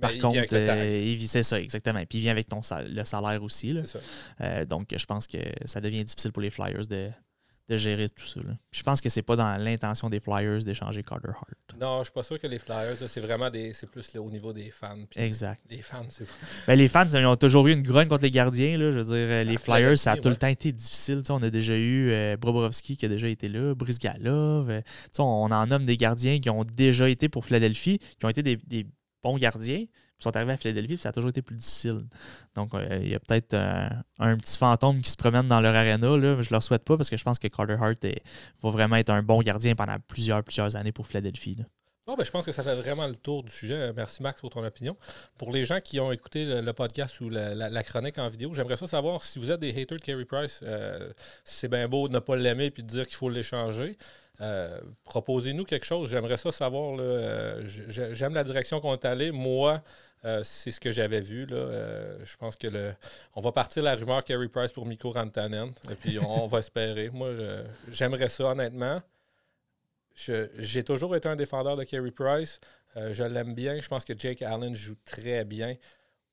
Par 0.00 0.10
Mais 0.10 0.16
il 0.16 0.20
contre, 0.22 0.38
euh, 0.52 1.02
il- 1.04 1.28
c'est 1.28 1.42
ça, 1.42 1.58
exactement. 1.60 2.04
Puis 2.04 2.18
il 2.18 2.22
vient 2.22 2.32
avec 2.32 2.48
ton 2.48 2.62
sal- 2.62 2.92
le 2.92 3.04
salaire 3.04 3.42
aussi. 3.42 3.70
là. 3.70 3.84
Ça. 3.84 3.98
Euh, 4.42 4.64
donc, 4.66 4.88
je 4.94 5.06
pense 5.06 5.26
que 5.26 5.38
ça 5.64 5.80
devient 5.80 6.04
difficile 6.04 6.32
pour 6.32 6.42
les 6.42 6.50
Flyers 6.50 6.86
de, 6.86 7.10
de 7.68 7.76
gérer 7.76 8.08
tout 8.08 8.24
ça. 8.24 8.40
là. 8.40 8.56
Je 8.70 8.82
pense 8.82 9.00
que 9.00 9.08
c'est 9.08 9.22
pas 9.22 9.34
dans 9.36 9.56
l'intention 9.56 10.08
des 10.08 10.20
Flyers 10.20 10.62
d'échanger 10.62 11.02
Carter 11.02 11.30
Hart. 11.30 11.80
Non, 11.80 11.98
je 11.98 12.04
suis 12.04 12.12
pas 12.12 12.22
sûr 12.22 12.38
que 12.38 12.46
les 12.46 12.58
Flyers, 12.58 12.96
c'est 13.06 13.20
vraiment 13.20 13.50
des. 13.50 13.72
C'est 13.72 13.90
plus 13.90 14.14
là, 14.14 14.22
au 14.22 14.30
niveau 14.30 14.52
des 14.52 14.70
fans. 14.70 14.96
Exact. 15.16 15.60
Les 15.68 15.82
fans, 15.82 16.06
c'est. 16.08 16.26
Ben, 16.66 16.76
les 16.76 16.88
fans, 16.88 17.08
ils 17.12 17.26
ont 17.26 17.36
toujours 17.36 17.66
eu 17.66 17.72
une 17.72 17.82
grogne 17.82 18.08
contre 18.08 18.22
les 18.22 18.30
gardiens. 18.30 18.78
Là. 18.78 18.92
Je 18.92 18.98
veux 18.98 19.04
dire, 19.04 19.14
euh, 19.14 19.42
les 19.44 19.58
Flyers, 19.58 19.98
ça 19.98 20.12
a 20.12 20.16
tout 20.16 20.28
le 20.28 20.36
temps 20.36 20.46
été 20.46 20.72
difficile. 20.72 21.22
On 21.28 21.42
a 21.42 21.50
déjà 21.50 21.76
eu 21.76 22.10
euh, 22.10 22.36
Bobrovski 22.36 22.96
qui 22.96 23.04
a 23.04 23.08
déjà 23.08 23.28
été 23.28 23.48
là, 23.48 23.74
Brice 23.74 23.98
Galov. 23.98 24.70
euh, 24.70 24.80
on 25.18 25.50
en 25.50 25.66
nomme 25.66 25.84
des 25.84 25.96
gardiens 25.96 26.38
qui 26.38 26.50
ont 26.50 26.64
déjà 26.64 27.08
été 27.08 27.28
pour 27.28 27.44
Philadelphie, 27.44 27.98
qui 28.18 28.24
ont 28.26 28.28
été 28.28 28.42
des, 28.42 28.56
des 28.56 28.86
bons 29.22 29.38
gardiens, 29.38 29.84
puis 30.18 30.24
sont 30.24 30.34
arrivés 30.36 30.52
à 30.52 30.56
Philadelphie, 30.56 30.94
puis 30.94 31.02
ça 31.02 31.10
a 31.10 31.12
toujours 31.12 31.30
été 31.30 31.42
plus 31.42 31.56
difficile. 31.56 32.06
Donc, 32.54 32.74
euh, 32.74 33.00
il 33.02 33.08
y 33.08 33.14
a 33.14 33.20
peut-être 33.20 33.54
euh, 33.54 33.88
un 34.18 34.36
petit 34.36 34.56
fantôme 34.56 35.02
qui 35.02 35.10
se 35.10 35.16
promène 35.16 35.48
dans 35.48 35.60
leur 35.60 35.74
arena. 35.74 36.16
Là. 36.16 36.40
Je 36.40 36.50
leur 36.50 36.62
souhaite 36.62 36.84
pas 36.84 36.96
parce 36.96 37.10
que 37.10 37.16
je 37.16 37.24
pense 37.24 37.38
que 37.38 37.48
Carter 37.48 37.76
Hart 37.80 38.04
va 38.62 38.70
vraiment 38.70 38.96
être 38.96 39.10
un 39.10 39.22
bon 39.22 39.40
gardien 39.42 39.74
pendant 39.74 39.96
plusieurs, 40.08 40.42
plusieurs 40.42 40.74
années 40.76 40.92
pour 40.92 41.06
Philadelphie. 41.06 41.58
Bon, 42.06 42.14
ben, 42.14 42.24
je 42.24 42.30
pense 42.30 42.46
que 42.46 42.52
ça 42.52 42.62
fait 42.62 42.76
vraiment 42.76 43.08
le 43.08 43.16
tour 43.16 43.42
du 43.42 43.50
sujet. 43.50 43.92
Merci, 43.92 44.22
Max, 44.22 44.40
pour 44.40 44.50
ton 44.50 44.64
opinion. 44.64 44.96
Pour 45.38 45.50
les 45.50 45.64
gens 45.64 45.80
qui 45.80 45.98
ont 45.98 46.12
écouté 46.12 46.44
le, 46.62 46.72
podcast 46.72 47.20
ou 47.20 47.28
la 47.30 47.82
chronique 47.82 48.16
en 48.18 48.28
vidéo, 48.28 48.54
j'aimerais 48.54 48.76
ça 48.76 48.86
savoir 48.86 49.24
si 49.24 49.40
vous 49.40 49.50
êtes 49.50 49.58
des 49.58 49.70
haters 49.70 49.98
de 49.98 50.04
Carey 50.04 50.24
Price. 50.24 50.60
euh, 50.62 51.12
c'est 51.42 51.66
bien 51.66 51.88
beau 51.88 52.06
de 52.06 52.12
ne 52.12 52.20
pas 52.20 52.36
l'aimer 52.36 52.66
et 52.66 52.70
de 52.70 52.82
dire 52.82 53.08
qu'il 53.08 53.16
faut 53.16 53.28
l'échanger. 53.28 53.98
Euh, 54.40 54.80
Proposez-nous 55.04 55.64
quelque 55.64 55.86
chose. 55.86 56.10
J'aimerais 56.10 56.36
ça 56.36 56.52
savoir. 56.52 56.96
euh, 56.98 57.62
J'aime 57.64 58.34
la 58.34 58.44
direction 58.44 58.80
qu'on 58.80 58.94
est 58.94 59.04
allé. 59.04 59.30
Moi, 59.30 59.82
euh, 60.24 60.42
c'est 60.42 60.70
ce 60.70 60.80
que 60.80 60.90
j'avais 60.90 61.20
vu. 61.20 61.46
Je 61.48 62.36
pense 62.36 62.56
que 62.56 62.66
le, 62.66 62.94
on 63.34 63.40
va 63.40 63.52
partir 63.52 63.82
la 63.82 63.94
rumeur 63.94 64.22
Carey 64.24 64.48
Price 64.48 64.72
pour 64.72 64.86
Mikko 64.86 65.10
Rantanen. 65.10 65.72
Et 65.90 65.94
puis 65.94 66.18
on, 66.18 66.46
va 66.46 66.58
espérer. 66.60 67.10
Moi, 67.10 67.30
j'aimerais 67.88 68.28
ça, 68.28 68.44
honnêtement. 68.50 69.00
J'ai 70.14 70.84
toujours 70.84 71.14
été 71.16 71.28
un 71.28 71.36
défendeur 71.36 71.76
de 71.76 71.84
Carey 71.84 72.10
Price. 72.10 72.60
Je 72.94 73.24
l'aime 73.24 73.54
bien. 73.54 73.78
Je 73.80 73.88
pense 73.88 74.04
que 74.04 74.18
Jake 74.18 74.42
Allen 74.42 74.74
joue 74.74 74.96
très 75.04 75.44
bien. 75.44 75.74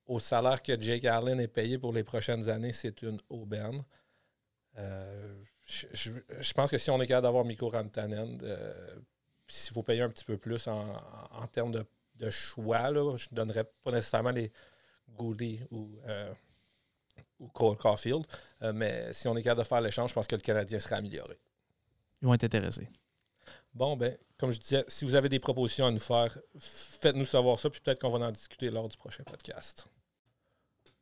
Au 0.05 0.19
salaire 0.19 0.61
que 0.61 0.79
Jake 0.79 1.05
Allen 1.05 1.39
est 1.39 1.47
payé 1.47 1.77
pour 1.77 1.93
les 1.93 2.03
prochaines 2.03 2.49
années, 2.49 2.73
c'est 2.73 3.01
une 3.03 3.19
aubaine. 3.29 3.83
Je, 5.73 5.87
je- 5.93 6.11
je 6.39 6.53
pense 6.53 6.71
que 6.71 6.77
si 6.77 6.89
on 6.91 7.01
est 7.01 7.07
capable 7.07 7.23
d'avoir 7.27 7.45
Mikko 7.45 7.69
Rantanen, 7.69 8.39
euh, 8.43 8.95
s'il 9.47 9.73
faut 9.73 9.83
payer 9.83 10.01
un 10.01 10.09
petit 10.09 10.25
peu 10.25 10.37
plus 10.37 10.67
en, 10.67 10.93
en 11.31 11.47
termes 11.47 11.71
de, 11.71 11.85
de 12.15 12.29
choix, 12.29 12.89
là, 12.91 13.15
je 13.17 13.27
ne 13.31 13.35
donnerais 13.35 13.65
pas 13.83 13.91
nécessairement 13.91 14.31
les 14.31 14.51
Goulet 15.09 15.59
ou, 15.69 15.99
euh, 16.07 16.33
ou 17.39 17.47
Cole 17.49 17.77
Caulfield. 17.77 18.25
Euh, 18.63 18.73
mais 18.73 19.13
si 19.13 19.27
on 19.27 19.35
est 19.37 19.43
capable 19.43 19.61
de 19.61 19.67
faire 19.67 19.81
l'échange, 19.81 20.09
je 20.09 20.15
pense 20.15 20.25
que 20.27 20.35
le 20.35 20.41
Canadien 20.41 20.79
sera 20.79 20.95
amélioré. 20.95 21.37
Ils 22.21 22.25
vont 22.27 22.33
être 22.33 22.45
intéressés. 22.45 22.87
Bon, 23.73 23.95
ben, 23.97 24.17
comme 24.37 24.51
je 24.51 24.59
disais, 24.59 24.85
si 24.87 25.05
vous 25.05 25.13
avez 25.15 25.29
des 25.29 25.39
propositions 25.39 25.85
à 25.87 25.91
nous 25.91 25.99
faire, 25.99 26.35
faites-nous 26.57 27.25
savoir 27.25 27.59
ça, 27.59 27.69
puis 27.69 27.79
peut-être 27.81 27.99
qu'on 28.01 28.09
va 28.17 28.25
en 28.25 28.31
discuter 28.31 28.69
lors 28.71 28.87
du 28.87 28.97
prochain 28.97 29.23
podcast. 29.23 29.87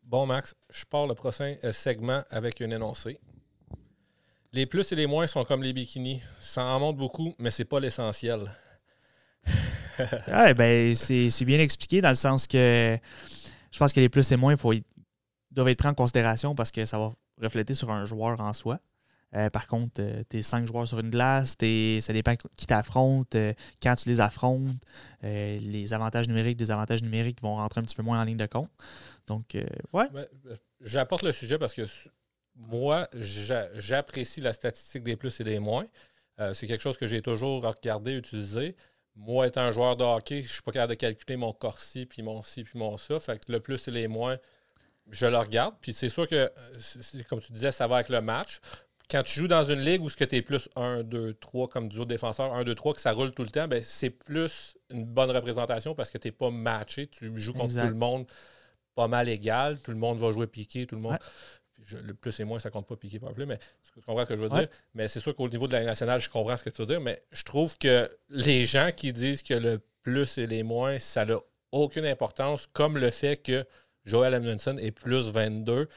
Bon, 0.04 0.26
Max, 0.26 0.56
je 0.70 0.84
pars 0.86 1.06
le 1.08 1.14
prochain 1.16 1.56
segment 1.72 2.24
avec 2.32 2.60
un 2.62 2.72
énoncé. 2.72 3.20
Les 4.54 4.66
plus 4.66 4.92
et 4.92 4.96
les 4.96 5.08
moins 5.08 5.28
sont 5.28 5.46
comme 5.46 5.64
les 5.64 5.72
bikinis. 5.74 6.22
Ça 6.40 6.66
en 6.66 6.80
montre 6.80 6.98
beaucoup, 7.00 7.34
mais 7.40 7.52
c'est 7.52 7.66
pas 7.66 7.80
l'essentiel. 7.80 8.52
Ouais, 10.28 10.54
ben, 10.56 10.96
c'est 10.96 11.46
bien 11.46 11.60
expliqué 11.60 12.02
dans 12.02 12.10
le 12.10 12.16
sens 12.16 12.48
que 12.48 12.98
je 13.72 13.78
pense 13.78 13.94
que 13.94 14.00
les 14.00 14.10
plus 14.10 14.32
et 14.32 14.36
moins 14.36 14.56
faut, 14.56 14.74
doivent 15.52 15.68
être 15.68 15.78
pris 15.78 15.90
en 15.90 15.94
considération 15.94 16.56
parce 16.56 16.72
que 16.72 16.86
ça 16.86 16.98
va 16.98 17.12
refléter 17.40 17.76
sur 17.76 17.92
un 17.92 18.06
joueur 18.06 18.40
en 18.40 18.52
soi. 18.54 18.80
Euh, 19.36 19.52
par 19.52 19.68
contre, 19.68 20.02
tu 20.30 20.38
es 20.38 20.42
cinq 20.42 20.66
joueurs 20.66 20.88
sur 20.88 20.98
une 21.00 21.12
glace, 21.12 21.56
t'es- 21.56 22.00
ça 22.02 22.14
dépend 22.14 22.34
qui 22.58 22.66
t'affronte, 22.66 23.36
euh, 23.36 23.54
quand 23.84 23.94
tu 23.96 24.10
les 24.10 24.22
affrontes, 24.22 24.74
euh, 25.24 25.60
les 25.62 25.94
avantages 25.94 26.28
numériques, 26.28 26.58
des 26.58 26.72
avantages 26.72 27.04
numériques 27.04 27.42
vont 27.42 27.56
rentrer 27.58 27.80
un 27.82 27.84
petit 27.84 27.96
peu 27.96 28.02
moins 28.04 28.20
en 28.20 28.24
ligne 28.24 28.38
de 28.38 28.48
compte. 28.48 28.72
Donc, 29.28 29.54
euh, 29.56 29.64
ouais, 29.94 30.08
Ben, 30.12 30.26
euh, 30.48 30.56
J'apporte 30.82 31.22
le 31.22 31.32
sujet 31.32 31.60
parce 31.60 31.74
que 31.76 31.84
moi, 32.56 33.08
j'a- 33.14 33.70
j'apprécie 33.80 34.42
la 34.42 34.54
statistique 34.54 35.04
des 35.04 35.16
plus 35.16 35.40
et 35.40 35.44
des 35.44 35.60
moins. 35.60 35.86
Euh, 36.40 36.54
c'est 36.54 36.68
quelque 36.68 36.82
chose 36.82 36.98
que 36.98 37.08
j'ai 37.08 37.22
toujours 37.22 37.62
regardé, 37.64 38.16
utilisé. 38.16 38.76
Moi, 39.16 39.48
étant 39.48 39.62
un 39.62 39.72
joueur 39.72 39.96
de 39.98 40.04
hockey, 40.04 40.42
je 40.42 40.48
suis 40.52 40.62
pas 40.62 40.72
capable 40.72 40.92
de 40.92 40.96
calculer 41.00 41.38
mon 41.38 41.54
corsi, 41.54 42.06
puis 42.06 42.22
mon 42.24 42.42
ci, 42.42 42.64
puis 42.64 42.80
mon 42.80 42.98
ça. 42.98 43.20
Fait 43.20 43.38
que 43.44 43.52
le 43.52 43.60
plus 43.60 43.88
et 43.88 43.92
les 43.92 44.08
moins, 44.08 44.38
je 45.10 45.26
le 45.26 45.38
regarde. 45.38 45.76
Puis 45.82 45.94
c'est 45.94 46.10
sûr 46.10 46.28
que, 46.28 46.36
euh, 46.36 47.22
comme 47.30 47.42
tu 47.42 47.52
disais, 47.52 47.72
ça 47.72 47.88
va 47.88 47.96
avec 47.96 48.10
le 48.10 48.22
match. 48.22 48.60
Quand 49.10 49.24
tu 49.24 49.42
joues 49.42 49.50
dans 49.50 49.66
une 49.66 49.82
ligue 49.82 50.02
où 50.02 50.08
ce 50.08 50.16
que 50.16 50.24
tu 50.24 50.38
es 50.38 50.42
plus 50.42 50.70
1, 50.78 51.04
2, 51.04 51.34
3 51.34 51.68
comme 51.68 51.90
duo 51.90 52.06
de 52.06 52.10
défenseur, 52.10 52.54
1, 52.54 52.64
2, 52.64 52.74
3, 52.76 52.94
que 52.94 53.02
ça 53.02 53.12
roule 53.12 53.34
tout 53.34 53.44
le 53.44 53.50
temps, 53.50 53.68
ben, 53.68 53.82
c'est 53.84 54.10
plus 54.10 54.78
une 54.90 55.04
bonne 55.04 55.32
représentation 55.32 55.94
parce 55.94 56.10
que 56.10 56.18
tu 56.18 56.30
n'es 56.30 56.32
pas 56.32 56.50
matché. 56.50 57.08
Tu 57.08 57.30
joues 57.38 57.52
contre 57.52 57.66
Exact. 57.66 57.82
tout 57.84 57.90
le 57.90 57.96
monde 57.96 58.26
pas 58.96 59.10
mal 59.10 59.28
égal. 59.28 59.78
Tout 59.82 59.92
le 59.92 59.98
monde 59.98 60.18
va 60.20 60.32
jouer 60.32 60.48
piqué, 60.48 60.88
tout 60.88 60.96
le 60.96 61.02
monde. 61.02 61.14
Ouais. 61.14 61.20
Je- 61.84 61.98
le 61.98 62.14
plus 62.14 62.40
et 62.40 62.44
moins, 62.44 62.60
ça 62.60 62.70
compte 62.70 62.88
pas 62.88 62.96
piqué 62.96 63.20
par 63.20 63.34
plus, 63.34 63.46
mais 63.46 63.58
tu 63.58 64.02
comprends 64.02 64.24
ce 64.24 64.30
que 64.30 64.36
je 64.36 64.44
veux 64.44 64.50
Ouais. 64.52 64.60
dire? 64.60 64.70
Mais 64.94 65.08
c'est 65.08 65.20
sûr 65.20 65.36
qu'au 65.36 65.50
niveau 65.50 65.68
de 65.68 65.74
la 65.74 65.84
nationale, 65.84 66.20
je 66.22 66.30
comprends 66.30 66.56
ce 66.58 66.64
que 66.64 66.70
tu 66.70 66.82
veux 66.82 66.86
dire, 66.88 67.02
mais 67.02 67.22
je 67.32 67.44
trouve 67.44 67.78
que 67.78 68.10
les 68.30 68.66
gens 68.66 68.90
qui 68.96 69.12
disent 69.14 69.44
que 69.44 69.54
le 69.54 69.80
plus 70.04 70.38
et 70.38 70.48
les 70.48 70.64
moins, 70.64 71.00
ça 71.00 71.26
n'a 71.26 71.38
aucune 71.72 72.06
importance, 72.06 72.68
comme 72.74 72.98
le 72.98 73.12
fait 73.12 73.38
que 73.38 73.66
Joel 74.06 74.34
Edmondson 74.34 74.78
est 74.80 74.92
plus 74.92 75.30
22, 75.32 75.88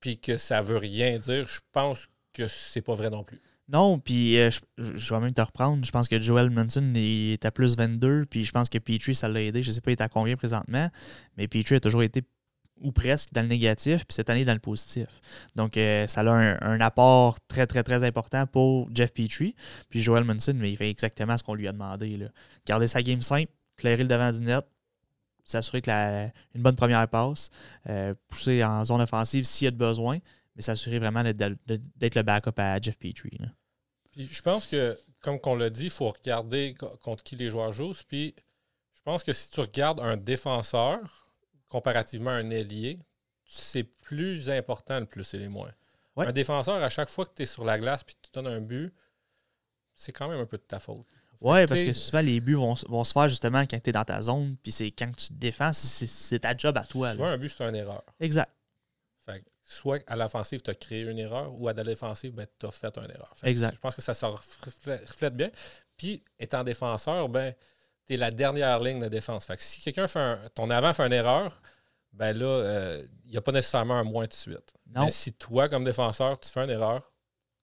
puis 0.00 0.18
que 0.18 0.36
ça 0.36 0.60
veut 0.60 0.76
rien 0.78 1.18
dire, 1.18 1.46
je 1.46 1.60
pense 1.72 2.08
que 2.32 2.48
c'est 2.48 2.82
pas 2.82 2.94
vrai 2.94 3.10
non 3.10 3.22
plus. 3.24 3.40
Non, 3.68 3.98
puis 4.00 4.38
euh, 4.38 4.50
je, 4.50 4.60
je 4.94 5.14
vais 5.14 5.20
même 5.20 5.32
te 5.32 5.40
reprendre. 5.40 5.84
Je 5.84 5.90
pense 5.92 6.08
que 6.08 6.20
Joel 6.20 6.50
Munson 6.50 6.92
est 6.96 7.44
à 7.44 7.50
plus 7.50 7.76
22, 7.76 8.26
puis 8.26 8.44
je 8.44 8.52
pense 8.52 8.68
que 8.68 8.78
Petrie, 8.78 9.14
ça 9.14 9.28
l'a 9.28 9.40
aidé. 9.42 9.62
Je 9.62 9.68
ne 9.68 9.74
sais 9.74 9.80
pas, 9.80 9.90
il 9.92 9.94
est 9.94 10.02
à 10.02 10.08
combien 10.08 10.36
présentement, 10.36 10.90
mais 11.36 11.46
Petrie 11.48 11.76
a 11.76 11.80
toujours 11.80 12.02
été 12.02 12.22
ou 12.80 12.92
presque 12.92 13.32
dans 13.32 13.42
le 13.42 13.48
négatif, 13.48 14.04
puis 14.04 14.14
cette 14.14 14.30
année 14.30 14.44
dans 14.44 14.52
le 14.52 14.58
positif. 14.58 15.06
Donc, 15.54 15.76
euh, 15.76 16.06
ça 16.06 16.22
a 16.22 16.30
un, 16.30 16.80
apport 16.80 17.40
très, 17.46 17.66
très, 17.66 17.82
très 17.82 18.04
important 18.04 18.46
pour 18.46 18.88
Jeff 18.92 19.12
Petrie. 19.12 19.54
Puis 19.88 20.00
Joel 20.00 20.24
Munson, 20.24 20.54
mais 20.56 20.70
il 20.70 20.76
fait 20.76 20.90
exactement 20.90 21.36
ce 21.36 21.42
qu'on 21.42 21.54
lui 21.54 21.68
a 21.68 21.72
demandé. 21.72 22.16
Là. 22.16 22.26
Garder 22.66 22.86
sa 22.86 23.02
game 23.02 23.22
simple, 23.22 23.52
clairer 23.76 24.02
le 24.02 24.08
devant 24.08 24.30
du 24.30 24.40
net, 24.40 24.64
s'assurer 25.44 25.82
que 25.82 25.90
la, 25.90 26.24
une 26.54 26.62
bonne 26.62 26.76
première 26.76 27.06
passe, 27.08 27.50
euh, 27.88 28.14
pousser 28.28 28.64
en 28.64 28.82
zone 28.84 29.00
offensive 29.00 29.44
s'il 29.44 29.66
y 29.66 29.68
a 29.68 29.70
de 29.70 29.76
besoin, 29.76 30.18
mais 30.56 30.62
s'assurer 30.62 30.98
vraiment 30.98 31.22
d'être 31.22 32.14
le 32.14 32.22
backup 32.22 32.58
à 32.58 32.80
Jeff 32.80 32.98
Petrie. 32.98 33.38
Puis 34.10 34.26
je 34.26 34.42
pense 34.42 34.66
que, 34.66 34.98
comme 35.20 35.38
on 35.44 35.54
l'a 35.54 35.70
dit, 35.70 35.84
il 35.84 35.90
faut 35.90 36.10
regarder 36.10 36.74
contre 37.02 37.22
qui 37.22 37.36
les 37.36 37.48
joueurs 37.48 37.72
jouent. 37.72 37.94
Puis 38.08 38.34
je 38.94 39.02
pense 39.02 39.24
que 39.24 39.32
si 39.32 39.50
tu 39.50 39.60
regardes 39.60 40.00
un 40.00 40.16
défenseur 40.16 41.21
comparativement 41.72 42.30
à 42.30 42.34
un 42.34 42.50
ailier, 42.50 42.98
c'est 43.46 43.84
plus 43.84 44.50
important 44.50 45.00
le 45.00 45.06
plus 45.06 45.32
et 45.32 45.38
les 45.38 45.48
moins. 45.48 45.72
Un 46.18 46.30
défenseur, 46.30 46.82
à 46.82 46.88
chaque 46.90 47.08
fois 47.08 47.24
que 47.24 47.32
tu 47.34 47.42
es 47.42 47.46
sur 47.46 47.64
la 47.64 47.78
glace 47.78 48.02
et 48.02 48.12
que 48.12 48.18
tu 48.20 48.30
donnes 48.34 48.46
un 48.46 48.60
but, 48.60 48.92
c'est 49.96 50.12
quand 50.12 50.28
même 50.28 50.38
un 50.38 50.46
peu 50.46 50.58
de 50.58 50.62
ta 50.62 50.78
faute. 50.78 51.06
Oui, 51.40 51.66
parce 51.66 51.82
que 51.82 51.92
souvent, 51.92 52.20
les 52.20 52.40
buts 52.40 52.54
vont, 52.54 52.74
se 52.76 53.12
faire 53.12 53.28
justement 53.28 53.62
quand 53.62 53.82
tu 53.82 53.88
es 53.88 53.92
dans 53.92 54.04
ta 54.04 54.20
zone, 54.20 54.56
puis 54.62 54.70
c'est 54.70 54.90
quand 54.90 55.10
tu 55.16 55.28
te 55.28 55.32
défends, 55.32 55.72
c'est 55.72 56.38
ta 56.40 56.54
job 56.56 56.76
à 56.76 56.84
toi. 56.84 57.12
Souvent, 57.12 57.26
un 57.26 57.38
but, 57.38 57.48
c'est 57.48 57.66
une 57.66 57.74
erreur. 57.74 58.04
Exact. 58.20 58.52
Fait 59.24 59.42
soit 59.64 60.00
à 60.06 60.14
l'offensive, 60.14 60.60
tu 60.60 60.70
as 60.70 60.74
créé 60.74 61.00
une 61.00 61.18
erreur, 61.18 61.58
ou 61.58 61.68
à 61.68 61.72
la 61.72 61.82
défensive, 61.84 62.32
ben, 62.32 62.46
tu 62.58 62.66
as 62.66 62.70
fait 62.70 62.96
une 62.98 63.10
erreur. 63.10 63.34
exact. 63.42 63.74
Je 63.74 63.80
pense 63.80 63.96
que 63.96 64.02
ça 64.02 64.12
se 64.12 64.26
reflète 64.26 65.34
bien. 65.34 65.50
Puis, 65.96 66.22
étant 66.38 66.62
défenseur, 66.62 67.28
ben, 67.28 67.54
tu 68.06 68.14
es 68.14 68.16
la 68.16 68.30
dernière 68.30 68.80
ligne 68.80 69.00
de 69.00 69.08
défense. 69.08 69.46
Fait 69.46 69.56
que 69.56 69.62
si 69.62 69.80
quelqu'un 69.80 70.06
fait 70.06 70.20
un, 70.20 70.38
ton 70.54 70.70
avant 70.70 70.92
fait 70.92 71.06
une 71.06 71.12
erreur, 71.12 71.60
ben 72.12 72.36
là, 72.36 72.58
il 72.60 72.66
euh, 72.66 73.06
n'y 73.26 73.36
a 73.36 73.40
pas 73.40 73.52
nécessairement 73.52 73.98
un 73.98 74.04
moins 74.04 74.24
tout 74.24 74.30
de 74.30 74.34
suite. 74.34 74.74
Non. 74.94 75.06
Mais 75.06 75.10
si 75.10 75.32
toi, 75.32 75.68
comme 75.68 75.84
défenseur, 75.84 76.38
tu 76.38 76.50
fais 76.50 76.64
une 76.64 76.70
erreur, 76.70 77.10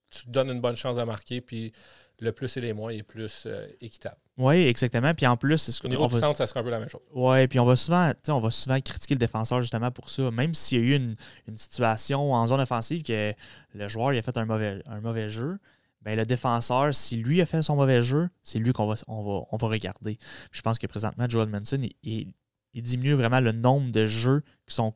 tu 0.10 0.26
te 0.26 0.30
donnes 0.30 0.50
une 0.50 0.62
bonne 0.62 0.76
chance 0.76 0.96
de 0.96 1.04
marquer, 1.04 1.42
puis 1.42 1.72
le 2.20 2.32
plus 2.32 2.58
et 2.58 2.62
les 2.62 2.74
moins 2.74 2.92
est 2.92 3.04
plus 3.04 3.44
euh, 3.46 3.68
équitable. 3.80 4.18
Oui, 4.38 4.66
exactement. 4.68 5.14
Puis 5.14 5.28
en 5.28 5.38
plus, 5.38 5.82
au 5.84 5.88
niveau 5.88 6.08
du 6.08 6.18
centre, 6.18 6.38
ça 6.38 6.48
sera 6.48 6.62
un 6.62 6.64
peu 6.64 6.70
la 6.70 6.80
même 6.80 6.90
chose. 6.90 7.02
Oui, 7.14 7.48
puis 7.48 7.60
on 7.60 7.66
va 7.66 7.76
souvent, 7.76 8.12
on 8.30 8.40
va 8.40 8.52
souvent 8.52 8.80
critiquer 8.80 9.16
le 9.16 9.20
défenseur 9.20 9.62
justement 9.62 9.92
pour 9.92 10.10
ça. 10.10 10.32
Même 10.32 10.54
s'il 10.54 10.80
y 10.80 10.82
a 10.82 10.86
eu 10.86 10.96
une, 10.96 11.16
situation 11.58 12.34
en 12.34 12.48
zone 12.48 12.62
offensive 12.62 13.04
que 13.04 13.34
le 13.74 13.88
joueur 13.88 14.14
il 14.14 14.18
a 14.18 14.22
fait 14.22 14.38
un 14.38 14.46
mauvais, 14.46 14.82
un 14.86 15.02
mauvais 15.02 15.30
jeu, 15.30 15.60
ben 16.02 16.18
le 16.18 16.26
défenseur, 16.26 16.94
si 16.94 17.18
lui 17.18 17.42
a 17.42 17.46
fait 17.46 17.62
son 17.62 17.76
mauvais 17.76 18.02
jeu, 18.02 18.30
c'est 18.42 18.60
lui 18.60 18.72
qu'on 18.72 18.88
va, 18.88 18.96
on 19.08 19.24
va, 19.24 19.46
on 19.52 19.58
va 19.58 19.68
regarder. 19.68 20.18
je 20.52 20.62
pense 20.62 20.80
que 20.80 20.88
présentement, 20.88 21.28
Joel 21.28 21.50
Manson, 21.50 21.82
il, 22.04 22.34
diminue 22.74 23.14
vraiment 23.14 23.42
le 23.42 23.52
nombre 23.52 23.92
de 23.92 24.08
jeux 24.08 24.42
qui 24.66 24.76
sont 24.76 24.94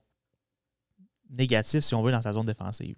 négatifs, 1.29 1.83
si 1.83 1.93
on 1.95 2.01
veut, 2.01 2.11
dans 2.11 2.21
sa 2.21 2.31
zone 2.31 2.45
défensive. 2.45 2.95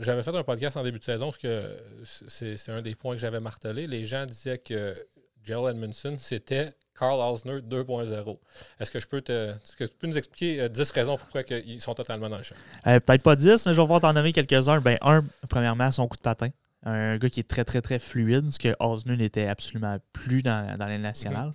J'avais 0.00 0.22
fait 0.22 0.34
un 0.34 0.42
podcast 0.42 0.76
en 0.76 0.82
début 0.82 0.98
de 0.98 1.04
saison 1.04 1.26
parce 1.26 1.38
que 1.38 1.78
c'est 2.04 2.70
un 2.70 2.82
des 2.82 2.94
points 2.94 3.14
que 3.14 3.20
j'avais 3.20 3.40
martelé. 3.40 3.86
Les 3.86 4.04
gens 4.04 4.26
disaient 4.26 4.58
que 4.58 4.96
Joel 5.42 5.76
Edmondson, 5.76 6.16
c'était 6.18 6.72
Carl 6.98 7.20
Osner 7.20 7.60
2.0. 7.60 8.38
Est-ce 8.80 8.90
que 8.90 8.98
je 8.98 9.06
peux 9.06 9.20
te. 9.20 9.54
que 9.78 9.84
tu 9.84 9.96
peux 9.98 10.06
nous 10.06 10.18
expliquer 10.18 10.68
10 10.68 10.80
euh, 10.80 10.92
raisons 10.94 11.18
pourquoi 11.18 11.42
ils 11.64 11.80
sont 11.80 11.94
totalement 11.94 12.28
dans 12.28 12.38
le 12.38 12.42
champ? 12.42 12.54
Euh, 12.86 13.00
peut-être 13.00 13.22
pas 13.22 13.36
10, 13.36 13.66
mais 13.66 13.74
je 13.74 13.80
vais 13.80 13.84
pouvoir 13.84 14.00
t'en 14.00 14.12
nommer 14.12 14.32
quelques-uns. 14.32 14.80
Ben, 14.80 14.98
un, 15.02 15.24
premièrement, 15.48 15.92
son 15.92 16.08
coup 16.08 16.16
de 16.16 16.22
patin. 16.22 16.48
Un 16.88 17.18
gars 17.18 17.28
qui 17.28 17.40
est 17.40 17.48
très, 17.48 17.64
très, 17.64 17.82
très 17.82 17.98
fluide, 17.98 18.50
ce 18.50 18.58
que 18.58 18.74
Osner 18.78 19.16
n'était 19.16 19.48
absolument 19.48 19.98
plus 20.12 20.42
dans, 20.42 20.78
dans 20.78 20.86
nationale. 21.00 21.48
Mhm. 21.48 21.52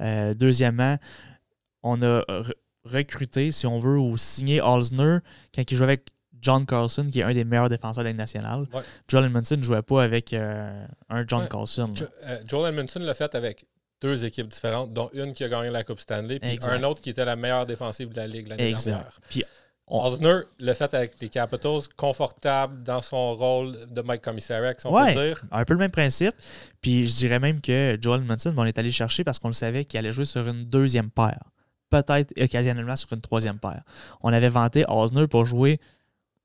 Euh, 0.00 0.34
deuxièmement, 0.34 0.96
on 1.82 2.02
a 2.02 2.24
recruté, 2.84 3.52
si 3.52 3.66
on 3.66 3.78
veut, 3.78 3.98
ou 3.98 4.16
signé 4.16 4.60
Osner 4.60 5.18
quand 5.54 5.70
il 5.70 5.76
jouait 5.76 5.84
avec 5.84 6.08
John 6.40 6.64
Carlson, 6.64 7.08
qui 7.10 7.20
est 7.20 7.22
un 7.22 7.34
des 7.34 7.44
meilleurs 7.44 7.68
défenseurs 7.68 8.02
de 8.02 8.08
la 8.08 8.12
Ligue 8.12 8.18
nationale. 8.18 8.66
Joel 9.08 9.26
Edmondson 9.26 9.56
ne 9.56 9.62
jouait 9.62 9.82
pas 9.82 10.02
avec 10.02 10.32
euh, 10.32 10.86
un 11.08 11.24
John 11.26 11.46
Carlson. 11.46 11.92
Euh, 12.24 12.38
Joel 12.46 12.72
Edmondson 12.72 13.00
l'a 13.00 13.14
fait 13.14 13.34
avec 13.34 13.66
deux 14.00 14.24
équipes 14.24 14.48
différentes, 14.48 14.94
dont 14.94 15.10
une 15.12 15.34
qui 15.34 15.44
a 15.44 15.48
gagné 15.48 15.68
la 15.68 15.84
Coupe 15.84 16.00
Stanley, 16.00 16.38
puis 16.38 16.58
un 16.62 16.82
autre 16.84 17.02
qui 17.02 17.10
était 17.10 17.24
la 17.24 17.36
meilleure 17.36 17.66
défensive 17.66 18.08
de 18.10 18.16
la 18.16 18.26
Ligue 18.26 18.48
l'année 18.48 18.72
dernière. 18.72 19.20
Puis 19.28 19.44
Osner 19.90 20.42
l'a 20.60 20.74
fait 20.74 20.94
avec 20.94 21.20
les 21.20 21.28
Capitals, 21.28 21.80
confortable 21.96 22.82
dans 22.84 23.00
son 23.00 23.34
rôle 23.34 23.86
de 23.90 24.00
Mike 24.02 24.22
Commissariat, 24.22 24.74
si 24.78 24.86
on 24.86 24.92
peut 24.92 25.12
dire. 25.12 25.44
Un 25.50 25.64
peu 25.64 25.74
le 25.74 25.80
même 25.80 25.90
principe. 25.90 26.34
Puis 26.80 27.06
je 27.06 27.16
dirais 27.16 27.40
même 27.40 27.60
que 27.60 27.98
Joel 28.00 28.20
Edmondson, 28.20 28.54
on 28.56 28.64
est 28.64 28.78
allé 28.78 28.90
chercher 28.90 29.24
parce 29.24 29.38
qu'on 29.38 29.48
le 29.48 29.54
savait 29.54 29.84
qu'il 29.84 29.98
allait 29.98 30.12
jouer 30.12 30.24
sur 30.24 30.46
une 30.46 30.64
deuxième 30.64 31.10
paire. 31.10 31.42
Peut-être 31.90 32.32
occasionnellement 32.40 32.94
sur 32.94 33.12
une 33.12 33.20
troisième 33.20 33.58
paire. 33.58 33.82
On 34.22 34.32
avait 34.32 34.48
vanté 34.48 34.84
Osner 34.88 35.26
pour 35.26 35.44
jouer 35.44 35.80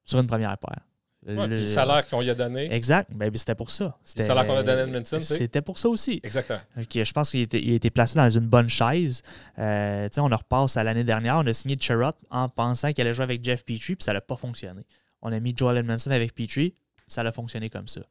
sur 0.03 0.19
une 0.19 0.27
première 0.27 0.57
paire. 0.57 0.81
Le, 1.25 1.67
salaire 1.67 2.07
qu'on 2.07 2.21
lui 2.21 2.29
a 2.29 2.35
donné. 2.35 2.71
Exact. 2.73 3.09
Ben, 3.13 3.31
c'était 3.35 3.55
pour 3.55 3.71
ça. 3.71 3.97
Le 4.15 4.23
salaire 4.23 4.45
qu'on 4.45 4.57
a 4.57 4.63
donné 4.63 4.81
à 4.81 4.83
Edmondson. 4.83 5.19
C'était 5.19 5.61
pour 5.61 5.79
ça 5.79 5.89
aussi. 5.89 6.19
Exactement. 6.23 6.59
je 6.77 7.11
pense 7.11 7.31
qu'il 7.31 7.41
a 7.41 7.73
été 7.75 7.89
placé 7.89 8.15
dans 8.15 8.29
une 8.29 8.47
bonne 8.47 8.69
chaise. 8.69 9.21
Euh, 9.57 10.07
on 10.17 10.27
repasse 10.27 10.77
à 10.77 10.83
l'année 10.83 11.03
dernière. 11.03 11.37
On 11.37 11.47
a 11.47 11.53
signé 11.53 11.77
Cherrott 11.79 12.15
en 12.29 12.49
pensant 12.49 12.93
qu'il 12.93 13.01
allait 13.01 13.13
jouer 13.13 13.23
avec 13.23 13.43
Jeff 13.43 13.63
Petrie, 13.63 13.95
puis 13.95 14.03
ça 14.03 14.13
n'a 14.13 14.21
pas 14.21 14.35
fonctionné. 14.35 14.81
On 15.21 15.31
a 15.31 15.39
mis 15.39 15.53
Joel 15.55 15.77
Edmondson 15.77 16.11
avec 16.11 16.35
Petrie 16.35 16.73
ça 17.07 17.21
a 17.21 17.31
fonctionné 17.31 17.69
comme 17.69 17.87
ça. 17.87 18.01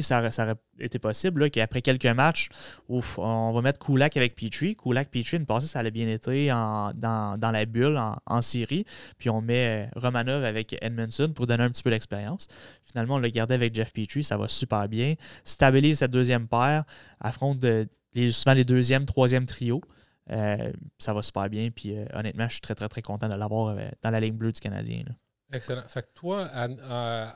Ça, 0.00 0.20
aurait 0.20 0.54
été 0.78 0.98
possible 0.98 1.50
qu'après 1.50 1.82
quelques 1.82 2.06
matchs, 2.06 2.48
on 2.88 3.52
va 3.52 3.60
mettre 3.60 3.78
Kulak 3.78 4.16
avec 4.16 4.34
Petrie. 4.34 4.74
Kulak, 4.76 5.10
Petrie, 5.10 5.36
une 5.36 5.46
passée, 5.46 5.66
ça 5.66 5.80
allait 5.80 5.90
bien 5.90 6.08
été 6.08 6.48
dans, 6.48 6.92
dans, 6.94 7.50
la 7.50 7.66
bulle 7.66 7.96
en, 7.96 8.16
en, 8.26 8.40
Syrie. 8.40 8.84
Puis 9.18 9.28
on 9.28 9.40
met 9.40 9.86
euh, 9.86 10.00
Romanov 10.00 10.44
avec 10.44 10.76
Edmondson 10.80 11.32
pour 11.34 11.46
donner 11.46 11.64
un 11.64 11.70
petit 11.70 11.82
peu 11.82 11.90
d'expérience. 11.90 12.48
Finalement, 12.82 13.16
on 13.16 13.18
le 13.18 13.28
gardait 13.28 13.54
avec 13.54 13.74
Jeff 13.74 13.92
Petrie, 13.92 14.24
ça 14.24 14.36
va 14.36 14.48
super 14.48 14.88
bien. 14.88 15.14
Stabilise 15.44 15.98
cette 15.98 16.10
deuxième 16.10 16.46
paire, 16.46 16.84
affronte 17.20 17.64
les, 18.14 18.32
souvent 18.32 18.54
les 18.54 18.64
deuxièmes, 18.64 19.04
troisième 19.04 19.46
trio. 19.46 19.82
Euh, 20.30 20.72
ça 20.98 21.12
va 21.12 21.22
super 21.22 21.50
bien. 21.50 21.70
Puis 21.70 21.96
euh, 21.96 22.04
honnêtement, 22.14 22.48
je 22.48 22.54
suis 22.54 22.60
très, 22.60 22.74
très, 22.74 22.88
très 22.88 23.02
content 23.02 23.28
de 23.28 23.34
l'avoir 23.34 23.76
dans 24.02 24.10
la 24.10 24.20
ligne 24.20 24.36
bleue 24.36 24.52
du 24.52 24.60
Canadien. 24.60 25.04
Excellent. 25.52 25.82
Fait 25.88 26.02
que 26.02 26.08
toi, 26.14 26.48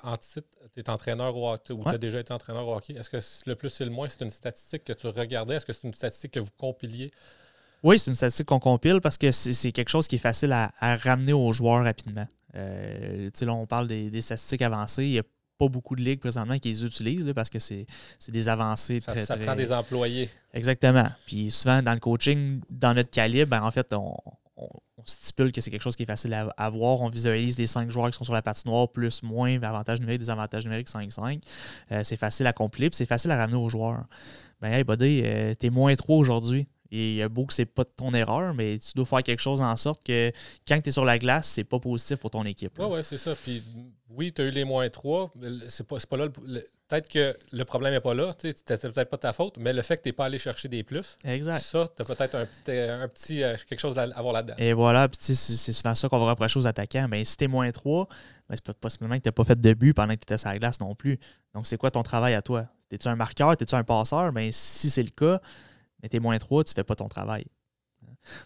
en 0.03 0.17
titre, 0.17 0.49
tu 0.75 0.81
es 0.81 0.91
entraîneur 0.91 1.35
au 1.35 1.51
hockey 1.51 1.73
ou 1.73 1.83
tu 1.83 1.89
as 1.89 1.99
déjà 1.99 2.21
été 2.21 2.33
entraîneur 2.33 2.67
au 2.67 2.75
hockey. 2.77 2.95
Est-ce 2.95 3.09
que 3.09 3.49
le 3.49 3.57
plus 3.57 3.81
et 3.81 3.85
le 3.85 3.91
moins, 3.91 4.09
c'est 4.09 4.23
une 4.23 4.31
statistique 4.31 4.85
que 4.85 4.93
tu 4.93 5.07
regardais? 5.07 5.57
Est-ce 5.57 5.67
que 5.67 5.73
c'est 5.73 5.89
une 5.89 5.95
statistique 5.95 6.33
que 6.33 6.41
vous 6.41 6.51
compiliez? 6.59 7.11
Oui, 7.83 7.99
c'est 7.99 8.11
une 8.11 8.15
statistique 8.15 8.47
qu'on 8.47 8.61
compile 8.61 9.01
parce 9.01 9.17
que 9.17 9.33
c'est 9.33 9.73
quelque 9.73 9.89
chose 9.89 10.07
qui 10.07 10.17
est 10.17 10.19
facile 10.19 10.53
à, 10.53 10.71
ramener 10.81 11.33
aux 11.33 11.53
joueurs 11.53 11.83
rapidement. 11.83 12.27
Euh, 12.55 13.31
là, 13.41 13.53
on 13.55 13.67
parle 13.67 13.89
des, 13.89 14.21
statistiques 14.21 14.63
avancées. 14.63 15.05
Il 15.05 15.13
n'y 15.13 15.19
a 15.19 15.25
pas 15.59 15.69
beaucoup 15.69 15.97
de 15.97 16.03
ligues 16.03 16.21
présentement 16.21 16.59
qui 16.59 16.69
les 16.69 16.85
utilisent 16.85 17.33
parce 17.35 17.49
que 17.49 17.59
c'est 17.59 17.87
des 18.29 18.49
avancées 18.49 19.01
ça, 19.01 19.13
très, 19.13 19.25
Ça 19.25 19.39
prend 19.39 19.57
des 19.57 19.73
employés. 19.73 20.29
Exactement. 20.53 21.09
Puis 21.27 21.51
souvent, 21.51 21.83
dans 21.83 21.95
le 21.95 22.01
coaching, 22.01 22.61
dans 22.69 22.93
notre 22.93 23.11
calibre, 23.11 23.51
ben, 23.51 23.63
en 23.63 23.71
fait, 23.71 23.93
on, 23.95 24.15
on, 24.99 25.05
stipule 25.05 25.51
que 25.51 25.61
c'est 25.61 25.71
quelque 25.71 25.83
chose 25.83 25.97
qui 25.97 26.05
est 26.05 26.07
facile 26.07 26.33
à, 26.35 26.71
voir. 26.71 27.01
On 27.01 27.09
visualise 27.09 27.59
les 27.59 27.67
cinq 27.67 27.91
joueurs 27.91 28.11
qui 28.11 28.17
sont 28.17 28.25
sur 28.25 28.35
la 28.35 28.43
patinoire, 28.43 28.89
plus, 28.89 29.23
moins, 29.23 29.61
avantages 29.63 30.01
numériques, 30.01 30.21
des 30.21 30.31
avantages 30.31 30.65
numériques 30.65 30.89
5-5. 30.89 31.43
Euh, 31.91 32.03
c'est 32.05 32.17
facile 32.17 32.47
à 32.47 32.53
compiler, 32.53 32.89
puis 32.89 32.97
c'est 32.97 33.07
facile 33.07 33.31
à 33.33 33.37
ramener 33.37 33.57
aux 33.57 33.69
joueurs. 33.69 34.05
Ben, 34.61 34.73
hey, 34.73 34.85
buddy, 34.85 35.23
euh, 35.25 35.55
t'es 35.55 35.71
moins 35.71 35.95
3 35.95 36.17
aujourd'hui. 36.17 36.69
Et 36.95 37.27
beau 37.31 37.47
que 37.47 37.55
c'est 37.55 37.65
pas 37.65 37.87
ton 37.87 38.13
erreur, 38.13 38.53
mais 38.53 38.79
tu 38.79 38.93
dois 38.95 39.07
faire 39.07 39.23
quelque 39.23 39.41
chose 39.41 39.63
en 39.63 39.75
sorte 39.77 40.05
que 40.05 40.31
quand 40.69 40.79
tu 40.83 40.91
es 40.91 40.93
sur 40.93 41.07
la 41.07 41.19
glace, 41.19 41.49
c'est 41.49 41.65
pas 41.65 41.81
positif 41.81 42.19
pour 42.19 42.31
ton 42.31 42.45
équipe. 42.45 42.79
Oui, 42.79 42.85
ouais, 42.85 43.03
c'est 43.03 43.17
ça. 43.17 43.35
Puis 43.35 43.63
oui, 44.11 44.31
tu 44.31 44.43
as 44.43 44.45
eu 44.45 44.51
les 44.51 44.65
moins 44.65 44.87
3. 44.91 45.33
C'est 45.69 45.87
pas, 45.87 45.97
pas 46.09 46.17
là 46.19 46.29
le, 46.45 46.63
peut-être 46.93 47.09
que 47.09 47.35
le 47.53 47.65
problème 47.65 47.95
n'est 47.95 48.01
pas 48.01 48.13
là, 48.13 48.35
tu 48.35 48.53
sais, 48.53 48.77
peut-être 48.77 49.09
pas 49.09 49.17
ta 49.17 49.33
faute, 49.33 49.57
mais 49.57 49.73
le 49.73 49.81
fait 49.81 49.97
que 49.97 50.03
tu 50.03 50.09
n'es 50.11 50.13
pas 50.13 50.27
allé 50.27 50.39
chercher 50.39 50.69
des 50.69 50.85
plus, 50.85 51.17
exact. 51.25 51.61
ça, 51.61 51.89
tu 51.97 52.03
as 52.03 52.05
peut-être 52.05 52.35
un 52.35 52.45
petit, 52.45 52.71
un 52.71 53.09
petit 53.09 53.43
euh, 53.43 53.57
quelque 53.67 53.79
chose 53.79 53.99
à 53.99 54.03
avoir 54.03 54.35
là-dedans. 54.35 54.55
Et 54.59 54.75
voilà, 54.75 55.09
puis 55.09 55.19
c'est 55.21 55.73
souvent 55.73 55.95
ça 55.95 56.09
qu'on 56.11 56.19
va 56.19 56.31
reprocher 56.31 56.59
aux 56.59 56.67
attaquants. 56.67 57.07
Mais 57.09 57.25
si 57.25 57.39
tu 57.39 57.45
es 57.45 57.49
moins 57.49 57.71
3, 57.71 58.07
ben, 58.49 58.57
c'est 58.57 58.75
pas 58.75 58.91
simplement 58.91 59.17
que 59.17 59.23
tu 59.23 59.29
n'as 59.29 59.33
pas 59.33 59.45
fait 59.45 59.59
de 59.59 59.73
but 59.73 59.95
pendant 59.95 60.13
que 60.13 60.19
tu 60.19 60.25
étais 60.25 60.37
sur 60.37 60.51
la 60.51 60.59
glace 60.59 60.81
non 60.81 60.95
plus. 60.95 61.19
Donc, 61.55 61.67
c'est 61.67 61.79
quoi 61.79 61.91
ton 61.91 62.03
travail 62.03 62.35
à 62.35 62.43
toi? 62.43 62.67
Es-tu 62.91 63.09
un 63.09 63.17
marqueur? 63.17 63.53
Es-tu 63.53 63.75
un 63.75 63.85
passeur? 63.85 64.31
Ben, 64.33 64.51
si 64.53 64.91
c'est 64.91 65.03
le 65.03 65.11
cas, 65.11 65.41
mais 66.03 66.11
tu 66.11 66.19
es 66.19 66.21
moins 66.21 66.39
3, 66.39 66.65
tu 66.65 66.73
ne 66.73 66.75
fais 66.75 66.85
pas 66.85 66.95
ton 66.95 67.09
travail. 67.09 67.47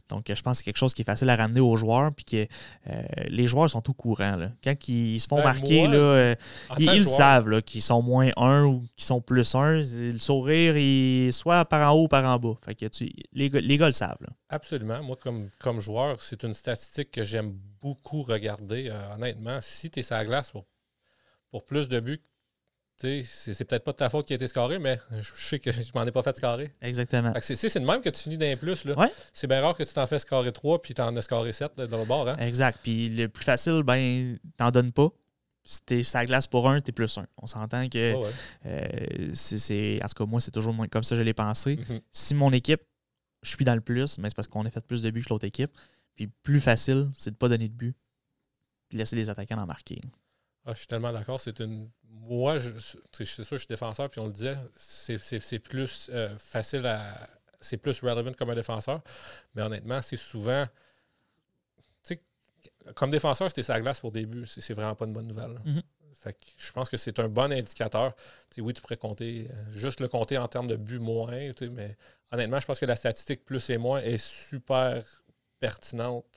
Donc, 0.09 0.25
je 0.29 0.43
pense 0.43 0.59
que 0.59 0.59
c'est 0.59 0.65
quelque 0.65 0.79
chose 0.79 0.95
qui 0.95 1.03
est 1.03 1.07
facile 1.07 1.29
à 1.31 1.37
ramener 1.37 1.61
aux 1.61 1.77
joueurs, 1.77 2.13
puis 2.13 2.25
que 2.25 2.47
euh, 2.91 3.03
les 3.29 3.47
joueurs 3.47 3.71
sont 3.71 3.89
au 3.89 3.93
courant. 3.93 4.37
Là. 4.37 4.51
Quand 4.63 4.75
ils 4.89 5.21
se 5.21 5.27
font 5.27 5.37
Ben, 5.37 5.45
marquer, 5.45 5.83
moi, 5.83 5.97
là, 5.97 5.97
euh, 5.97 6.35
ils, 6.79 6.99
le 6.99 7.05
savent 7.05 7.63
qu'ils 7.63 7.83
sont 7.83 8.03
moins 8.03 8.31
1 8.37 8.65
ou 8.65 8.85
qu'ils 8.97 9.07
sont 9.07 9.21
plus 9.21 9.55
1. 9.55 9.83
Le 9.93 10.19
sourire, 10.19 10.77
il, 10.77 11.33
soit 11.33 11.65
par 11.65 11.91
en 11.91 11.95
haut 11.95 12.05
ou 12.05 12.09
par 12.09 12.25
en 12.25 12.39
bas. 12.39 12.55
Fait 12.65 12.75
que 12.75 12.87
tu, 12.87 13.13
les, 13.33 13.51
gars, 13.51 13.61
les 13.61 13.77
gars 13.79 13.87
le 13.87 13.93
savent. 13.93 14.19
là. 14.21 14.29
Absolument. 14.49 15.03
Moi, 15.03 15.17
comme, 15.17 15.51
comme 15.59 15.81
joueur, 15.81 16.23
c'est 16.23 16.45
une 16.45 16.55
statistique 16.55 17.11
que 17.11 17.25
j'aime 17.25 17.53
beaucoup 17.81 18.23
regarder. 18.23 18.89
Euh, 18.91 19.15
honnêtement, 19.15 19.59
si 19.61 19.91
tu 19.91 20.01
es 20.01 20.03
sur 20.03 20.17
la 20.17 20.25
glace 20.25 20.51
pour, 20.51 20.67
pour 21.51 21.65
plus 21.65 21.89
de 21.89 22.01
buts, 22.01 22.23
c'est 22.99 23.65
peut-être 23.65 23.85
pas 23.85 23.93
de 23.93 23.97
ta 23.97 24.09
faute 24.09 24.27
qui 24.27 24.33
a 24.33 24.37
été 24.37 24.47
scoré, 24.47 24.79
mais 24.79 25.01
je 25.11 25.21
je 25.35 25.47
sais 25.47 25.59
que 25.59 25.71
je 25.71 25.93
m'en 25.95 26.05
ai 26.07 26.11
pas 26.11 26.23
fait 26.23 26.37
scorer. 26.37 26.73
Exactement. 26.81 27.33
C'est 27.41 27.79
de 27.79 27.85
même 27.85 28.01
que 28.01 28.09
tu 28.09 28.23
finis 28.23 28.39
d'un 28.39 28.57
plus. 28.57 28.85
là. 28.85 28.99
Ouais. 28.99 29.11
C'est 29.33 29.47
bien 29.47 29.61
rare 29.61 29.77
que 29.77 29.83
tu 29.83 29.93
t'en 29.93 30.07
fais 30.07 30.19
scorer 30.19 30.53
3 30.53 30.81
puis 30.81 30.95
tu 30.95 31.03
en 31.03 31.15
as 31.17 31.23
scoré 31.23 31.53
7 31.53 31.77
de 31.77 31.83
l'autre 31.85 32.07
bord. 32.07 32.29
Hein? 32.29 32.37
Exact. 32.39 32.79
Puis 32.83 33.09
le 33.11 33.29
plus 33.29 33.45
facile, 33.45 33.83
ben, 33.83 34.39
t'en 34.57 34.71
donnes 34.71 34.93
pas. 34.93 35.09
Si 35.65 35.81
t'es 35.83 36.03
sur 36.05 36.19
la 36.19 36.27
glace 36.27 36.47
pour 36.47 36.71
un, 36.71 36.81
t'es 36.81 36.93
plus 36.93 37.19
un. 37.19 37.27
On 37.43 37.47
s'entend 37.47 37.89
que 37.89 38.15
ouais. 38.15 38.31
euh, 38.67 39.31
c'est-. 39.35 39.99
En 40.03 40.07
tout 40.07 40.25
cas, 40.25 40.31
moi, 40.31 40.41
c'est 40.41 40.53
toujours 40.53 40.75
comme 40.91 41.03
ça 41.03 41.17
que 41.17 41.19
je 41.19 41.23
l'ai 41.25 41.35
pensé. 41.35 41.77
Mhm. 41.77 42.01
Si 42.13 42.35
mon 42.35 42.53
équipe, 42.53 42.83
je 43.43 43.51
suis 43.51 43.65
dans 43.65 43.75
le 43.75 43.81
plus, 43.81 44.19
mais 44.19 44.29
c'est 44.31 44.37
parce 44.37 44.49
qu'on 44.49 44.65
a 44.65 44.71
fait 44.71 44.85
plus 44.87 45.03
de 45.03 45.11
buts 45.11 45.23
que 45.25 45.31
l'autre 45.31 45.45
équipe. 45.45 45.73
Puis 46.15 46.27
le 46.27 46.31
plus 46.43 46.61
facile, 46.61 47.11
c'est 47.15 47.33
de 47.33 47.37
pas 47.37 47.49
donner 47.49 47.69
de 47.69 47.75
but. 47.75 47.97
Puis 48.89 48.97
laisser 48.97 49.17
les 49.17 49.29
attaquants 49.29 49.59
en 49.59 49.67
marquer. 49.67 50.01
Ah, 50.67 50.73
je 50.75 50.79
suis 50.79 50.87
tellement 50.89 51.13
d'accord. 51.13 51.41
C'est 51.41 51.61
une. 51.61 51.91
Moi, 52.11 52.59
je, 52.59 52.71
c'est 53.13 53.25
sûr, 53.25 53.45
je 53.45 53.57
suis 53.59 53.67
défenseur, 53.69 54.11
puis 54.11 54.21
on 54.21 54.27
le 54.27 54.33
disait, 54.33 54.57
c'est- 54.77 55.19
c'est 55.23 55.41
c'est 55.43 55.59
plus 55.61 56.11
euh, 56.13 56.37
facile 56.39 56.87
à. 56.87 57.29
C'est 57.61 57.77
plus 57.79 58.01
relevant 58.01 58.33
comme 58.35 58.51
un 58.51 58.55
défenseur. 58.55 59.01
Mais 59.55 59.63
honnêtement, 59.63 60.03
c'est 60.03 60.17
souvent. 60.17 60.67
Tu 62.05 62.15
sais, 62.15 62.23
comme 62.95 63.11
défenseur, 63.11 63.49
c'était 63.51 63.63
sa 63.65 63.81
glace 63.81 64.01
pour 64.01 64.13
des 64.13 64.27
buts. 64.27 64.47
C'est 64.47 64.61
c'est 64.61 64.75
vraiment 64.75 64.95
pas 64.95 65.07
une 65.07 65.13
bonne 65.13 65.27
nouvelle. 65.29 65.59
Mhm. 65.65 65.83
Fait 66.15 66.33
que 66.35 66.47
je 66.57 66.73
pense 66.73 66.89
que 66.91 66.97
c'est 66.97 67.19
un 67.21 67.29
bon 67.29 67.53
indicateur. 67.53 68.15
Tu 68.51 68.57
sais, 68.57 68.61
oui, 68.63 68.75
tu 68.75 68.83
pourrais 68.83 68.97
compter, 68.97 69.49
euh, 69.51 69.73
juste 69.73 70.01
le 70.01 70.09
compter 70.09 70.39
en 70.39 70.49
termes 70.49 70.67
de 70.69 70.77
buts 70.77 70.99
moins, 71.01 71.53
tu 71.53 71.67
sais, 71.67 71.69
mais 71.71 71.97
honnêtement, 72.33 72.61
je 72.61 72.67
pense 72.67 72.81
que 72.81 72.87
la 72.87 72.97
statistique 72.97 73.45
plus 73.45 73.71
et 73.71 73.79
moins 73.79 74.01
est 74.01 74.19
super 74.19 75.05
pertinente. 75.61 76.36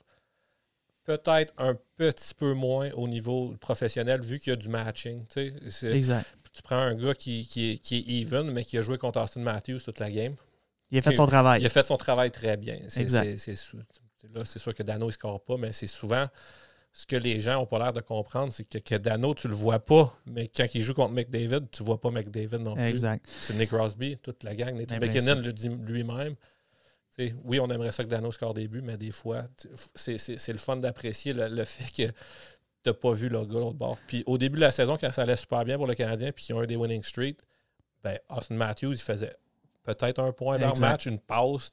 Peut-être 1.04 1.52
un 1.58 1.76
petit 1.96 2.34
peu 2.34 2.52
moins 2.52 2.90
au 2.92 3.08
niveau 3.08 3.54
professionnel, 3.60 4.20
vu 4.20 4.38
qu'il 4.38 4.50
y 4.50 4.52
a 4.52 4.56
du 4.56 4.68
matching. 4.68 5.24
Exact. 5.82 6.26
Tu 6.52 6.62
prends 6.62 6.76
un 6.76 6.94
gars 6.94 7.14
qui, 7.14 7.46
qui 7.46 7.72
est, 7.72 7.78
qui 7.78 7.96
est 7.98 8.20
even, 8.22 8.50
mais 8.52 8.64
qui 8.64 8.76
a 8.78 8.82
joué 8.82 8.98
contre 8.98 9.20
Austin 9.20 9.40
Matthews 9.40 9.80
toute 9.84 9.98
la 9.98 10.10
game. 10.10 10.34
Il 10.90 10.98
a 10.98 11.02
fait 11.02 11.14
son 11.14 11.26
travail. 11.26 11.60
Il 11.62 11.66
a 11.66 11.70
fait 11.70 11.86
son 11.86 11.96
travail 11.96 12.30
très 12.30 12.56
bien. 12.56 12.78
Exact. 12.96 13.36
c'est- 13.38 13.56
là, 14.34 14.44
c'est 14.44 14.58
sûr 14.58 14.74
que 14.74 14.82
Dano 14.82 15.06
ne 15.06 15.10
score 15.12 15.42
pas, 15.42 15.56
mais 15.56 15.72
c'est 15.72 15.86
souvent 15.86 16.26
ce 16.92 17.06
que 17.06 17.16
les 17.16 17.38
gens 17.40 17.54
n'ont 17.54 17.66
pas 17.66 17.78
l'air 17.78 17.92
de 17.92 18.00
comprendre, 18.00 18.52
c'est 18.52 18.64
que, 18.64 18.78
que 18.78 18.96
Dano, 18.96 19.32
tu 19.34 19.46
le 19.48 19.54
vois 19.54 19.78
pas, 19.78 20.12
mais 20.26 20.48
quand 20.48 20.66
il 20.74 20.82
joue 20.82 20.92
contre 20.92 21.14
McDavid, 21.14 21.68
tu 21.70 21.82
vois 21.84 22.00
pas 22.00 22.10
McDavid 22.10 22.58
non 22.58 22.74
plus. 22.74 22.84
Exact. 22.84 23.24
C'est 23.40 23.54
Nick 23.54 23.70
Crosby, 23.70 24.18
toute 24.18 24.42
la 24.42 24.54
gang. 24.56 24.76
Nathan 24.76 24.96
Invincible. 24.96 25.20
McKinnon 25.36 25.40
le 25.46 25.52
dit 25.52 25.68
lui-même. 25.68 26.34
Oui, 27.18 27.60
on 27.60 27.68
aimerait 27.68 27.92
ça 27.92 28.02
que 28.04 28.08
Dano 28.08 28.32
score 28.32 28.54
des 28.54 28.66
buts, 28.68 28.82
mais 28.82 28.96
des 28.96 29.10
fois, 29.10 29.44
c'est, 29.94 30.16
le 30.48 30.58
fun 30.58 30.76
d'apprécier 30.76 31.32
le, 31.32 31.48
le 31.48 31.64
fait 31.64 31.90
que 31.90 32.12
tu 32.82 32.88
n'as 32.90 32.94
pas 32.94 33.12
vu 33.12 33.28
le 33.28 33.44
gars 33.44 33.58
l'autre 33.58 33.76
bord. 33.76 33.98
Puis 34.06 34.22
au 34.26 34.38
début 34.38 34.56
de 34.56 34.62
la 34.62 34.70
saison, 34.70 34.96
quand 34.98 35.12
ça 35.12 35.22
allait 35.22 35.36
super 35.36 35.64
bien 35.64 35.76
pour 35.76 35.86
le 35.86 35.94
Canadien, 35.94 36.32
puis 36.32 36.44
qu'ils 36.44 36.54
ont 36.54 36.62
eu 36.62 36.66
des 36.66 36.76
winning 36.76 37.02
streak, 37.02 37.38
ben, 38.02 38.18
Austin 38.30 38.54
Matthews, 38.54 38.94
il 38.94 39.00
faisait 39.00 39.32
peut-être 39.82 40.20
un 40.20 40.32
point 40.32 40.58
par 40.58 40.76
match, 40.78 41.06
une 41.06 41.18
pause 41.18 41.70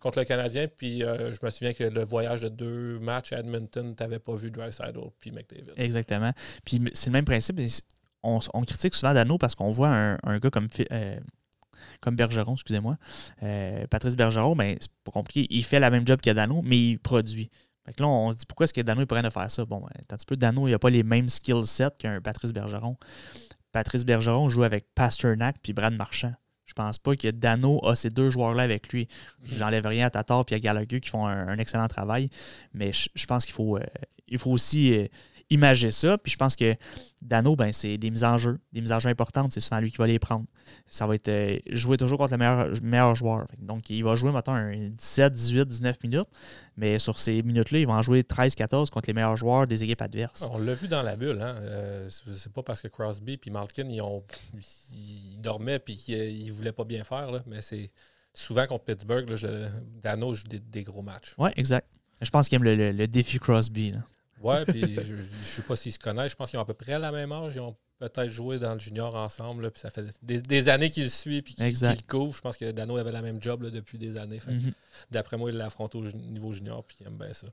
contre 0.00 0.18
le 0.18 0.24
Canadien. 0.24 0.66
Puis 0.68 1.02
euh, 1.02 1.32
je 1.32 1.38
me 1.42 1.50
souviens 1.50 1.74
que 1.74 1.84
le 1.84 2.04
voyage 2.04 2.42
de 2.42 2.48
deux 2.48 2.98
matchs 2.98 3.32
à 3.32 3.40
Edmonton, 3.40 3.94
tu 3.94 4.02
n'avais 4.02 4.18
pas 4.18 4.34
vu 4.34 4.50
Drysdale 4.50 4.94
puis 5.18 5.30
McDavid. 5.30 5.72
Exactement. 5.76 6.32
Puis 6.64 6.80
c'est 6.92 7.10
le 7.10 7.12
même 7.12 7.24
principe. 7.24 7.60
On, 8.22 8.38
on 8.54 8.62
critique 8.62 8.94
souvent 8.94 9.14
Dano 9.14 9.38
parce 9.38 9.54
qu'on 9.54 9.70
voit 9.70 9.88
un, 9.88 10.18
un 10.22 10.38
gars 10.38 10.50
comme, 10.50 10.68
euh, 10.90 11.20
comme 12.00 12.16
Bergeron, 12.16 12.54
excusez-moi. 12.54 12.96
Euh, 13.42 13.86
Patrice 13.88 14.16
Bergeron, 14.16 14.56
ben, 14.56 14.76
c'est 14.80 14.90
pas 15.04 15.12
compliqué. 15.12 15.46
Il 15.50 15.64
fait 15.64 15.80
la 15.80 15.90
même 15.90 16.06
job 16.06 16.20
que 16.20 16.30
Dano, 16.30 16.62
mais 16.62 16.76
il 16.76 16.98
produit. 16.98 17.50
Fait 17.84 17.92
que 17.92 18.02
là, 18.02 18.08
on 18.08 18.32
se 18.32 18.36
dit 18.36 18.46
pourquoi 18.46 18.64
est-ce 18.64 18.74
que 18.74 18.80
Dano 18.80 19.00
il 19.00 19.06
pourrait 19.06 19.22
ne 19.22 19.30
faire 19.30 19.50
ça? 19.50 19.64
Bon, 19.64 19.80
ben, 19.80 19.88
un 20.10 20.16
petit 20.16 20.26
peu, 20.26 20.36
Dano, 20.36 20.66
il 20.66 20.72
n'a 20.72 20.78
pas 20.78 20.90
les 20.90 21.02
mêmes 21.02 21.28
skill 21.28 21.64
sets 21.66 21.90
qu'un 21.98 22.20
Patrice 22.20 22.52
Bergeron. 22.52 22.96
Patrice 23.72 24.04
Bergeron 24.04 24.48
joue 24.48 24.64
avec 24.64 24.86
Pasternak 24.94 25.56
puis 25.62 25.72
Brad 25.72 25.94
Marchand. 25.94 26.34
Je 26.64 26.72
pense 26.72 26.98
pas 26.98 27.14
que 27.14 27.28
Dano 27.30 27.80
a 27.86 27.94
ces 27.94 28.10
deux 28.10 28.28
joueurs-là 28.28 28.64
avec 28.64 28.92
lui. 28.92 29.06
J'enlève 29.44 29.86
rien 29.86 30.06
à 30.06 30.10
Tatar 30.10 30.44
et 30.50 30.54
à 30.54 30.58
Gallagher 30.58 31.00
qui 31.00 31.10
font 31.10 31.26
un, 31.26 31.48
un 31.48 31.58
excellent 31.58 31.86
travail, 31.86 32.28
mais 32.74 32.92
je, 32.92 33.08
je 33.14 33.26
pense 33.26 33.44
qu'il 33.44 33.54
faut, 33.54 33.76
euh, 33.76 33.84
il 34.26 34.38
faut 34.38 34.50
aussi 34.50 34.92
euh, 34.94 35.06
imager 35.50 35.90
ça. 35.90 36.18
Puis 36.18 36.32
je 36.32 36.36
pense 36.36 36.56
que 36.56 36.74
Dano, 37.22 37.54
ben, 37.56 37.72
c'est 37.72 37.96
des 37.98 38.10
mises 38.10 38.24
en 38.24 38.36
jeu, 38.38 38.58
des 38.72 38.80
mises 38.80 38.92
en 38.92 38.98
jeu 38.98 39.08
importantes, 39.10 39.52
c'est 39.52 39.60
souvent 39.60 39.80
lui 39.80 39.90
qui 39.90 39.96
va 39.98 40.06
les 40.06 40.18
prendre. 40.18 40.44
Ça 40.88 41.06
va 41.06 41.14
être 41.14 41.28
euh, 41.28 41.58
jouer 41.70 41.96
toujours 41.96 42.18
contre 42.18 42.32
le 42.32 42.38
meilleur, 42.38 42.68
meilleur 42.82 43.14
joueur. 43.14 43.46
Donc 43.58 43.88
il 43.90 44.02
va 44.02 44.14
jouer, 44.14 44.32
un 44.46 44.88
17, 44.90 45.32
18, 45.32 45.68
19 45.68 46.02
minutes, 46.04 46.28
mais 46.76 46.98
sur 46.98 47.18
ces 47.18 47.42
minutes-là, 47.42 47.78
il 47.78 47.86
va 47.86 47.94
en 47.94 48.02
jouer 48.02 48.24
13, 48.24 48.54
14 48.54 48.90
contre 48.90 49.08
les 49.08 49.14
meilleurs 49.14 49.36
joueurs 49.36 49.66
des 49.66 49.82
équipes 49.84 50.02
adverses. 50.02 50.46
On 50.50 50.58
l'a 50.58 50.74
vu 50.74 50.88
dans 50.88 51.02
la 51.02 51.16
bulle. 51.16 51.40
Hein? 51.40 51.56
Euh, 51.60 52.08
c'est 52.10 52.52
pas 52.52 52.62
parce 52.62 52.82
que 52.82 52.88
Crosby 52.88 53.38
et 53.44 53.50
Malkin 53.50 53.88
ils, 53.88 54.00
ont, 54.02 54.24
ils 54.92 55.40
dormaient 55.40 55.80
et 55.86 55.94
qu'ils 55.94 56.52
voulaient 56.52 56.72
pas 56.72 56.84
bien 56.84 57.04
faire, 57.04 57.30
là, 57.30 57.40
mais 57.46 57.62
c'est 57.62 57.90
souvent 58.34 58.66
contre 58.66 58.84
Pittsburgh, 58.84 59.28
là, 59.28 59.36
je, 59.36 59.68
Dano 60.02 60.34
joue 60.34 60.46
des, 60.48 60.58
des 60.60 60.82
gros 60.84 61.02
matchs. 61.02 61.34
Ouais, 61.38 61.52
exact. 61.56 61.88
Je 62.20 62.30
pense 62.30 62.48
qu'il 62.48 62.56
aime 62.56 62.64
le, 62.64 62.74
le- 62.76 62.92
le 62.92 63.06
défi 63.06 63.38
Crosby. 63.38 63.92
là. 63.92 64.00
Ouais, 64.42 64.64
puis 64.66 64.98
je 65.02 65.14
ne 65.14 65.22
sais 65.44 65.62
pas 65.62 65.76
s'ils 65.76 65.92
se 65.92 65.98
connaissent. 65.98 66.32
Je 66.32 66.36
pense 66.36 66.50
qu'ils 66.50 66.58
ont 66.58 66.62
à 66.62 66.66
peu 66.66 66.74
près 66.74 66.98
la 66.98 67.10
même 67.12 67.32
âge. 67.32 67.54
Ils 67.54 67.60
ont 67.60 67.76
peut-être 67.98 68.28
joué 68.30 68.58
dans 68.58 68.74
le 68.74 68.78
junior 68.78 69.14
ensemble. 69.14 69.62
là, 69.62 69.70
puis 69.70 69.80
ça 69.80 69.90
fait 69.90 70.04
des, 70.22 70.40
des 70.42 70.68
années 70.68 70.90
qu'ils 70.90 71.04
le 71.04 71.08
suivent 71.08 71.44
et 71.58 71.72
qu'ils 71.72 71.88
le 71.88 72.06
couvrent. 72.06 72.36
Je 72.36 72.42
pense 72.42 72.56
que 72.56 72.70
Dano 72.70 72.96
avait 72.96 73.12
la 73.12 73.22
même 73.22 73.42
job 73.42 73.62
là, 73.62 73.70
depuis 73.70 73.98
des 73.98 74.18
années. 74.18 74.40
Mhm. 74.46 74.72
D'après 75.10 75.36
moi, 75.36 75.50
il 75.50 75.56
l'affronte 75.56 75.94
au 75.94 76.02
niveau 76.02 76.52
junior 76.52 76.84
puis 76.84 76.98
il 77.00 77.06
aime 77.06 77.16
bien 77.16 77.32
ça. 77.32 77.46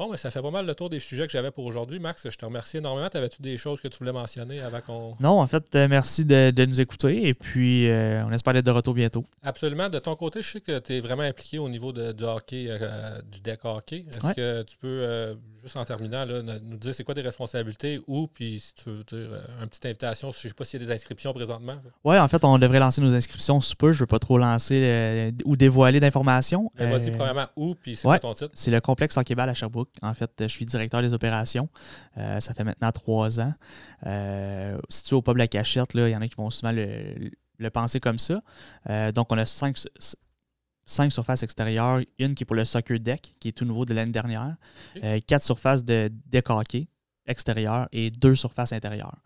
Bon, 0.00 0.08
mais 0.10 0.16
ça 0.16 0.30
fait 0.30 0.40
pas 0.40 0.50
mal 0.50 0.64
le 0.64 0.74
tour 0.74 0.88
des 0.88 0.98
sujets 0.98 1.26
que 1.26 1.32
j'avais 1.32 1.50
pour 1.50 1.66
aujourd'hui. 1.66 1.98
Max, 1.98 2.26
je 2.26 2.34
te 2.34 2.46
remercie 2.46 2.78
énormément. 2.78 3.10
T'avais-tu 3.10 3.42
des 3.42 3.58
choses 3.58 3.82
que 3.82 3.88
tu 3.88 3.98
voulais 3.98 4.12
mentionner 4.14 4.58
avant 4.62 4.80
qu'on. 4.80 5.12
Non, 5.20 5.38
en 5.42 5.46
fait, 5.46 5.62
euh, 5.74 5.88
merci 5.90 6.24
de, 6.24 6.50
de 6.52 6.64
nous 6.64 6.80
écouter 6.80 7.28
et 7.28 7.34
puis 7.34 7.86
euh, 7.90 8.24
on 8.24 8.32
espère 8.32 8.56
être 8.56 8.64
de 8.64 8.70
retour 8.70 8.94
bientôt. 8.94 9.26
Absolument. 9.42 9.90
De 9.90 9.98
ton 9.98 10.16
côté, 10.16 10.40
je 10.40 10.52
sais 10.52 10.60
que 10.62 10.78
tu 10.78 10.94
es 10.94 11.00
vraiment 11.00 11.24
impliqué 11.24 11.58
au 11.58 11.68
niveau 11.68 11.92
de, 11.92 12.12
du 12.12 12.24
hockey, 12.24 12.64
euh, 12.70 13.20
du 13.30 13.40
deck 13.40 13.60
hockey. 13.62 14.06
Est-ce 14.08 14.26
Ouais. 14.26 14.34
que 14.34 14.62
tu 14.62 14.78
peux, 14.78 15.36
juste 15.62 15.76
en 15.76 15.84
terminant, 15.84 16.24
là, 16.24 16.40
nous 16.62 16.78
dire 16.78 16.94
c'est 16.94 17.04
quoi 17.04 17.14
tes 17.14 17.20
responsabilités 17.20 18.00
ou, 18.06 18.26
puis 18.26 18.58
si 18.58 18.72
tu 18.72 18.88
veux 18.88 19.04
dire, 19.04 19.28
une 19.60 19.68
petite 19.68 19.84
invitation, 19.84 20.32
je 20.32 20.38
ne 20.38 20.48
sais 20.48 20.54
pas 20.54 20.64
s'il 20.64 20.80
y 20.80 20.82
a 20.82 20.86
des 20.86 20.92
inscriptions 20.94 21.34
présentement. 21.34 21.76
Ouais, 22.04 22.18
en 22.18 22.26
fait, 22.26 22.42
on 22.42 22.56
devrait 22.58 22.80
lancer 22.80 23.02
nos 23.02 23.14
inscriptions 23.14 23.60
sous 23.60 23.76
peu. 23.76 23.92
Je 23.92 24.00
veux 24.00 24.06
pas 24.06 24.18
trop 24.18 24.38
lancer 24.38 25.30
ou 25.44 25.56
dévoiler 25.56 26.00
d'informations. 26.00 26.72
Vas-y, 26.78 27.10
premièrement, 27.10 27.48
où, 27.56 27.74
puis 27.74 27.96
c'est 27.96 28.08
ouais. 28.08 28.18
quoi 28.18 28.30
ton 28.30 28.34
titre? 28.34 28.52
C'est 28.54 28.70
le 28.70 28.80
complexe 28.80 29.18
Hockey-Ball 29.18 29.50
à 29.50 29.52
Sherbrooke. 29.52 29.89
En 30.02 30.14
fait, 30.14 30.30
je 30.40 30.46
suis 30.46 30.64
directeur 30.64 31.02
des 31.02 31.12
opérations. 31.12 31.68
Euh, 32.16 32.40
ça 32.40 32.54
fait 32.54 32.64
maintenant 32.64 32.92
trois 32.92 33.40
ans. 33.40 33.54
Euh, 34.06 34.78
situé 34.88 35.16
au 35.16 35.22
pub 35.22 35.36
La 35.36 35.48
Cachette, 35.48 35.94
là, 35.94 36.08
il 36.08 36.12
y 36.12 36.16
en 36.16 36.22
a 36.22 36.28
qui 36.28 36.36
vont 36.36 36.50
souvent 36.50 36.72
le, 36.72 37.30
le 37.58 37.70
penser 37.70 38.00
comme 38.00 38.18
ça. 38.18 38.42
Euh, 38.88 39.12
donc, 39.12 39.30
on 39.30 39.38
a 39.38 39.46
cinq, 39.46 39.76
cinq 40.84 41.12
surfaces 41.12 41.42
extérieures. 41.42 42.00
Une 42.18 42.34
qui 42.34 42.44
est 42.44 42.46
pour 42.46 42.56
le 42.56 42.64
soccer 42.64 42.98
deck, 42.98 43.34
qui 43.40 43.48
est 43.48 43.52
tout 43.52 43.64
nouveau 43.64 43.84
de 43.84 43.94
l'année 43.94 44.12
dernière. 44.12 44.56
Euh, 45.04 45.20
quatre 45.26 45.42
surfaces 45.42 45.84
de 45.84 46.10
deck 46.26 46.48
hockey 46.50 46.88
extérieures 47.30 47.88
et 47.92 48.10
deux 48.10 48.34
surfaces 48.34 48.72
intérieures. 48.72 49.16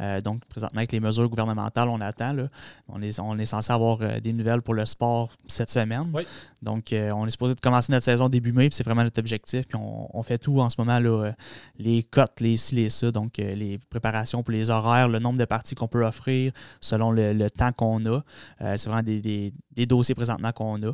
Euh, 0.00 0.20
donc, 0.20 0.44
présentement, 0.46 0.78
avec 0.78 0.92
les 0.92 1.00
mesures 1.00 1.28
gouvernementales, 1.28 1.88
on 1.88 2.00
attend. 2.00 2.32
Là, 2.32 2.48
on, 2.88 3.00
est, 3.00 3.18
on 3.20 3.38
est 3.38 3.46
censé 3.46 3.72
avoir 3.72 3.98
euh, 4.02 4.20
des 4.20 4.32
nouvelles 4.32 4.60
pour 4.62 4.74
le 4.74 4.84
sport 4.84 5.30
cette 5.46 5.70
semaine. 5.70 6.10
Oui. 6.12 6.24
Donc, 6.60 6.92
euh, 6.92 7.10
on 7.12 7.26
est 7.26 7.30
supposé 7.30 7.54
de 7.54 7.60
commencer 7.60 7.92
notre 7.92 8.04
saison 8.04 8.28
début 8.28 8.52
mai, 8.52 8.68
puis 8.68 8.76
c'est 8.76 8.84
vraiment 8.84 9.04
notre 9.04 9.18
objectif. 9.18 9.66
Puis 9.66 9.78
on, 9.78 10.16
on 10.16 10.22
fait 10.22 10.38
tout 10.38 10.60
en 10.60 10.68
ce 10.68 10.76
moment, 10.78 10.98
là, 10.98 11.32
les 11.78 12.02
cotes, 12.02 12.40
les 12.40 12.56
ci, 12.56 12.74
les 12.74 12.90
ça, 12.90 13.10
donc 13.10 13.38
les 13.38 13.78
préparations 13.90 14.42
pour 14.42 14.52
les 14.52 14.70
horaires, 14.70 15.08
le 15.08 15.18
nombre 15.18 15.38
de 15.38 15.44
parties 15.44 15.74
qu'on 15.74 15.88
peut 15.88 16.04
offrir 16.04 16.52
selon 16.80 17.10
le, 17.12 17.32
le 17.32 17.50
temps 17.50 17.72
qu'on 17.72 18.04
a. 18.06 18.20
C'est 18.58 18.86
vraiment 18.86 19.02
des, 19.02 19.20
des- 19.20 19.52
des 19.72 19.86
dossiers 19.86 20.14
présentement 20.14 20.52
qu'on 20.52 20.80
a. 20.82 20.92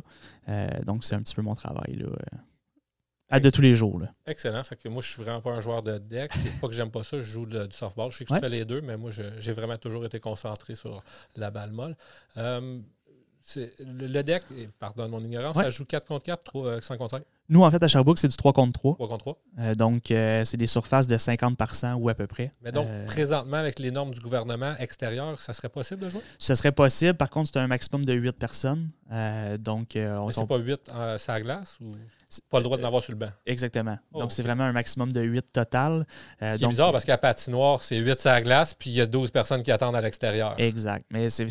Donc, 0.85 1.03
c'est 1.03 1.15
un 1.15 1.21
petit 1.21 1.35
peu 1.35 1.41
mon 1.41 1.55
travail. 1.55 1.95
Là, 1.95 2.07
à 3.29 3.39
de 3.39 3.49
tous 3.49 3.61
les 3.61 3.75
jours. 3.75 3.99
Là. 3.99 4.07
Excellent. 4.27 4.63
Fait 4.63 4.75
que 4.75 4.87
moi, 4.89 5.01
je 5.01 5.09
suis 5.09 5.21
vraiment 5.23 5.41
pas 5.41 5.51
un 5.51 5.59
joueur 5.59 5.83
de 5.83 5.97
deck. 5.97 6.31
pas 6.61 6.67
que 6.67 6.73
j'aime 6.73 6.91
pas 6.91 7.03
ça, 7.03 7.17
je 7.17 7.23
joue 7.25 7.45
de- 7.45 7.65
du 7.65 7.75
softball. 7.77 8.11
Je 8.11 8.17
sais 8.17 8.25
que 8.25 8.33
Ouais. 8.33 8.39
tu 8.39 8.45
fais 8.45 8.49
les 8.49 8.65
deux, 8.65 8.81
mais 8.81 8.97
moi, 8.97 9.11
j'ai 9.11 9.51
vraiment 9.53 9.77
toujours 9.77 10.05
été 10.05 10.19
concentré 10.19 10.75
sur 10.75 11.03
la 11.35 11.51
balle 11.51 11.71
molle. 11.71 11.95
Euh, 12.37 12.79
le, 13.55 14.07
le 14.07 14.21
deck, 14.23 14.43
pardonne 14.79 15.09
mon 15.11 15.23
ignorance, 15.23 15.55
Ouais. 15.57 15.63
ça 15.63 15.69
joue 15.69 15.85
4 15.85 16.05
contre 16.05 16.23
4, 16.25 16.43
3, 16.43 16.81
5 16.81 16.97
contre 16.97 17.11
5, 17.17 17.23
Nous, 17.47 17.63
en 17.63 17.71
fait, 17.71 17.81
à 17.81 17.87
Sherbrooke, 17.87 18.19
c'est 18.19 18.27
du 18.27 18.35
3 18.37 18.53
contre 18.53 18.73
3. 18.73 18.93
3 18.93 19.07
contre 19.07 19.23
3. 19.23 19.37
Euh, 19.59 19.73
donc, 19.73 20.11
euh, 20.11 20.43
c'est 20.45 20.57
des 20.57 20.67
surfaces 20.67 21.07
de 21.07 21.17
50 21.17 21.57
par 21.57 21.73
cent 21.73 21.95
ou 21.95 22.09
à 22.09 22.13
peu 22.13 22.27
près. 22.27 22.51
Mais 22.61 22.71
donc, 22.71 22.85
Euh, 22.87 23.05
présentement, 23.07 23.57
avec 23.57 23.79
les 23.79 23.89
normes 23.89 24.11
du 24.11 24.19
gouvernement 24.19 24.75
extérieur, 24.77 25.39
ça 25.39 25.53
serait 25.53 25.69
possible 25.69 26.01
de 26.01 26.09
jouer? 26.09 26.21
ce 26.37 26.53
serait 26.53 26.71
possible. 26.73 27.15
Par 27.15 27.31
contre, 27.31 27.49
c'est 27.51 27.57
un 27.59 27.65
maximum 27.65 28.05
de 28.05 28.13
8 28.13 28.37
personnes. 28.37 28.89
Donc, 29.59 29.93
on 29.95 30.27
Mais 30.27 30.33
sont- 30.33 30.41
c'est 30.41 30.47
pas 30.47 30.57
8 30.57 30.81
à 30.93 31.17
sa 31.17 31.41
glace? 31.41 31.79
Ou... 31.81 31.91
Pas 32.49 32.59
le 32.59 32.63
droit 32.63 32.77
d'en 32.77 32.85
avoir 32.87 33.01
sur 33.01 33.11
le 33.11 33.17
banc. 33.17 33.29
Exactement. 33.47 33.97
Oh, 34.13 34.19
donc, 34.19 34.31
c'est 34.31 34.43
vraiment 34.43 34.63
un 34.63 34.71
maximum 34.71 35.11
de 35.11 35.19
8 35.21 35.45
total. 35.51 36.05
Euh, 36.43 36.51
Ce 36.53 36.57
qui 36.57 36.61
est 36.63 36.65
donc, 36.65 36.69
bizarre 36.71 36.91
parce 36.91 37.03
qu'à 37.05 37.17
patinoire, 37.17 37.81
c'est 37.81 37.97
8 37.97 38.19
sur 38.19 38.29
la 38.29 38.41
glace, 38.41 38.75
puis 38.75 38.91
il 38.91 38.93
y 38.97 39.01
a 39.01 39.07
12 39.07 39.31
personnes 39.31 39.63
qui 39.63 39.71
attendent 39.71 39.95
à 39.95 40.01
l'extérieur. 40.01 40.53
Exact. 40.59 41.05
Mais 41.09 41.29
c'est, 41.29 41.47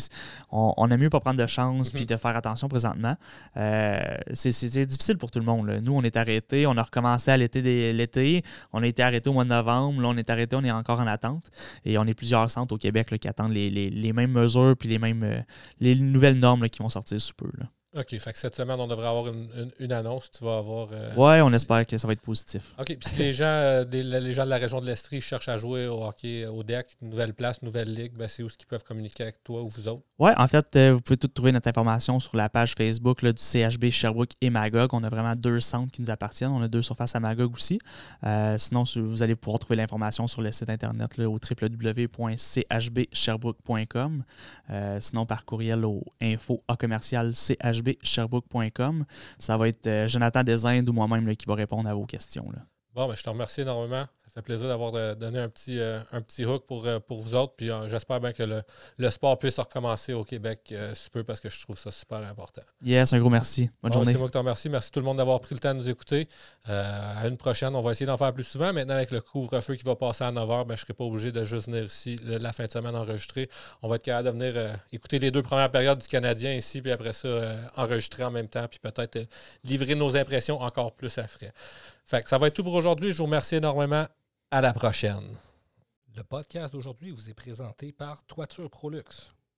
on, 0.51 0.73
on 0.77 0.89
aime 0.89 1.01
mieux 1.01 1.09
pas 1.09 1.19
prendre 1.19 1.37
de 1.39 1.45
chance 1.47 1.91
puis 1.91 2.01
Mhm. 2.01 2.05
de 2.07 2.15
faire 2.17 2.35
attention 2.35 2.69
présentement. 2.69 3.15
Euh, 3.57 3.99
c'est, 4.33 4.51
c'est- 4.53 4.69
c'est 4.69 4.85
difficile 4.85 5.17
pour 5.17 5.31
tout 5.31 5.39
le 5.39 5.45
monde. 5.45 5.67
là. 5.67 5.81
Nous, 5.81 5.93
on 5.93 6.01
est 6.03 6.15
arrêtés. 6.15 6.65
On 6.65 6.77
a 6.77 6.83
recommencé 6.83 7.29
à 7.31 7.35
l'été. 7.37 8.43
On 8.71 8.81
a 8.81 8.87
été 8.87 9.03
arrêté 9.03 9.29
au 9.29 9.33
mois 9.33 9.43
de 9.43 9.49
novembre. 9.49 10.01
Là, 10.01 10.07
on 10.09 10.17
est 10.17 10.29
arrêté. 10.29 10.55
On 10.55 10.63
est 10.63 10.71
encore 10.71 10.99
en 11.01 11.07
attente. 11.07 11.49
Et 11.83 11.97
on 11.97 12.05
est 12.05 12.13
plusieurs 12.13 12.49
centres 12.51 12.73
au 12.73 12.77
Québec 12.77 13.11
là, 13.11 13.17
qui 13.17 13.27
attendent 13.27 13.51
les, 13.53 13.69
les- 13.69 13.89
les 13.89 14.13
mêmes 14.13 14.31
mesures 14.31 14.75
puis 14.79 14.87
les 14.87 14.99
mêmes 14.99 15.23
euh, 15.23 15.41
les 15.79 15.95
nouvelles 15.95 16.39
normes 16.39 16.61
là, 16.63 16.69
qui 16.69 16.79
vont 16.81 16.89
sortir 16.89 17.19
sous 17.19 17.33
peu. 17.33 17.49
là. 17.57 17.65
OK, 17.97 18.19
fait 18.19 18.33
que 18.33 18.37
cette 18.37 18.55
semaine, 18.55 18.79
on 18.79 18.85
devrait 18.85 19.07
avoir 19.07 19.29
une, 19.29 19.49
une- 19.57 19.71
une 19.79 19.91
annonce. 19.91 20.29
Tu 20.29 20.43
vas 20.43 20.59
avoir. 20.59 20.89
euh, 20.91 21.11
Ouais, 21.15 21.41
on 21.41 21.51
espère 21.51 21.83
que 21.87 21.97
ça 21.97 22.05
va 22.05 22.13
être 22.13 22.21
positif. 22.21 22.71
OK, 22.77 22.85
puis 22.85 22.97
si 23.01 23.15
les 23.15 23.33
gens, 23.33 23.45
euh, 23.45 23.83
des- 23.83 24.03
les 24.03 24.31
gens 24.33 24.45
de 24.45 24.49
la 24.51 24.57
région 24.57 24.79
de 24.79 24.85
l'Estrie 24.85 25.21
cherchent 25.21 25.49
à 25.49 25.57
jouer 25.57 25.87
au 25.87 26.03
hockey 26.03 26.45
au 26.45 26.61
deck, 26.61 26.85
nouvelle 27.01 27.33
place, 27.33 27.63
nouvelle 27.63 27.91
ligue, 27.91 28.13
ben 28.15 28.27
c'est 28.27 28.43
où 28.43 28.49
ce 28.49 28.57
qu'ils 28.57 28.67
peuvent 28.67 28.83
communiquer 28.83 29.23
avec 29.23 29.43
toi 29.43 29.63
ou 29.63 29.67
vous 29.69 29.87
autres? 29.87 30.03
Ouais, 30.19 30.33
en 30.37 30.45
fait, 30.47 30.67
euh, 30.75 30.93
vous 30.93 31.01
pouvez 31.01 31.17
tout 31.17 31.29
trouver 31.29 31.51
notre 31.51 31.67
information 31.67 32.19
sur 32.19 32.37
la 32.37 32.47
page 32.47 32.75
Facebook 32.77 33.23
là, 33.23 33.33
du 33.33 33.41
CHB 33.41 33.89
Sherbrooke 33.89 34.33
et 34.39 34.51
Magog. 34.51 34.93
On 34.93 35.03
a 35.03 35.09
vraiment 35.09 35.33
deux 35.33 35.59
centres 35.59 35.91
qui 35.91 36.03
nous 36.03 36.11
appartiennent. 36.11 36.51
On 36.51 36.61
a 36.61 36.67
deux 36.67 36.83
surfaces 36.83 37.15
à 37.15 37.19
Magog 37.19 37.51
aussi. 37.53 37.79
Euh, 38.23 38.55
sinon, 38.59 38.83
vous 38.97 39.23
allez 39.23 39.35
pouvoir 39.35 39.57
trouver 39.57 39.77
l'information 39.77 40.27
sur 40.27 40.43
le 40.43 40.51
site 40.51 40.69
internet 40.69 41.17
là, 41.17 41.27
au 41.27 41.39
www.chbsherbrooke.com. 41.39 44.23
Euh, 44.69 44.99
sinon, 45.01 45.25
par 45.25 45.43
courriel 45.45 45.83
au 45.85 46.03
info 46.21 46.61
à 46.67 46.75
commercial 46.75 47.33
chbsherbrooke.com. 47.79 49.05
Ça 49.37 49.57
va 49.57 49.67
être 49.67 49.87
euh, 49.87 50.07
Jonathan 50.07 50.43
Desindes 50.43 50.89
ou 50.89 50.93
moi-même 50.93 51.35
qui 51.35 51.45
va 51.47 51.55
répondre 51.55 51.89
à 51.89 51.93
vos 51.93 52.05
questions. 52.05 52.45
Bon, 52.93 53.07
ben, 53.07 53.15
je 53.15 53.23
te 53.23 53.29
remercie 53.29 53.61
énormément. 53.61 54.05
Fait 54.39 54.43
plaisir 54.43 54.69
d'avoir 54.69 54.95
euh, 54.95 55.15
donné 55.15 55.37
un 55.37 55.49
petit, 55.49 55.79
euh, 55.79 55.99
un 56.13 56.21
petit 56.21 56.45
hook 56.45 56.65
pour, 56.65 56.85
euh, 56.87 56.99
pour 56.99 57.19
vous 57.19 57.35
autres. 57.35 57.55
Puis 57.57 57.69
j'espère 57.87 58.21
bien 58.21 58.31
que 58.31 58.43
le, 58.43 58.63
le 58.97 59.09
sport 59.09 59.37
puisse 59.37 59.59
recommencer 59.59 60.13
au 60.13 60.23
Québec 60.23 60.73
sous 60.93 61.09
peu 61.09 61.25
parce 61.25 61.41
que 61.41 61.49
je 61.49 61.61
trouve 61.61 61.77
ça 61.77 61.91
super 61.91 62.19
important. 62.19 62.61
Yes, 62.81 63.11
un 63.11 63.19
gros 63.19 63.29
merci. 63.29 63.69
Bonne 63.81 63.91
Bon, 63.91 63.97
journée. 63.99 64.13
c'est 64.13 64.17
moi 64.17 64.27
qui 64.27 64.33
te 64.33 64.37
remercie. 64.37 64.69
Merci 64.69 64.91
tout 64.91 65.01
le 65.01 65.05
monde 65.05 65.17
d'avoir 65.17 65.41
pris 65.41 65.55
le 65.55 65.59
temps 65.59 65.73
de 65.73 65.79
nous 65.79 65.89
écouter. 65.89 66.29
Euh, 66.69 67.21
à 67.21 67.27
une 67.27 67.35
prochaine, 67.35 67.75
on 67.75 67.81
va 67.81 67.91
essayer 67.91 68.05
d'en 68.05 68.15
faire 68.15 68.33
plus 68.33 68.45
souvent. 68.45 68.71
Maintenant, 68.71 68.93
avec 68.93 69.11
le 69.11 69.19
couvre-feu 69.19 69.75
qui 69.75 69.83
va 69.83 69.97
passer 69.97 70.23
à 70.23 70.31
9h, 70.31 70.65
ben, 70.65 70.67
je 70.69 70.71
ne 70.73 70.77
serai 70.77 70.93
pas 70.93 71.03
obligé 71.03 71.33
de 71.33 71.43
juste 71.43 71.67
venir 71.67 71.83
ici 71.83 72.17
la 72.23 72.53
fin 72.53 72.65
de 72.65 72.71
semaine 72.71 72.95
enregistrer. 72.95 73.49
On 73.81 73.89
va 73.89 73.95
être 73.97 74.03
capable 74.03 74.27
de 74.27 74.31
venir 74.31 74.53
euh, 74.55 74.73
écouter 74.93 75.19
les 75.19 75.31
deux 75.31 75.43
premières 75.43 75.71
périodes 75.71 75.99
du 75.99 76.07
Canadien 76.07 76.53
ici, 76.53 76.81
puis 76.81 76.91
après 76.91 77.11
ça, 77.11 77.27
euh, 77.27 77.61
enregistrer 77.75 78.23
en 78.23 78.31
même 78.31 78.47
temps, 78.47 78.67
puis 78.69 78.79
peut-être 78.79 79.19
livrer 79.65 79.95
nos 79.95 80.15
impressions 80.15 80.61
encore 80.61 80.93
plus 80.93 81.17
à 81.17 81.27
frais. 81.27 81.51
Fait 82.05 82.23
que 82.23 82.29
ça 82.29 82.37
va 82.37 82.47
être 82.47 82.53
tout 82.55 82.63
pour 82.63 82.73
aujourd'hui. 82.73 83.11
Je 83.11 83.17
vous 83.17 83.25
remercie 83.25 83.55
énormément. 83.55 84.05
À 84.51 84.61
la 84.61 84.73
prochaine. 84.73 85.37
Le 86.15 86.23
podcast 86.23 86.73
d'aujourd'hui 86.73 87.11
vous 87.11 87.29
est 87.29 87.35
présenté 87.35 87.91
par 87.91 88.23
Toiture 88.23 88.67
Prolux. 88.67 89.03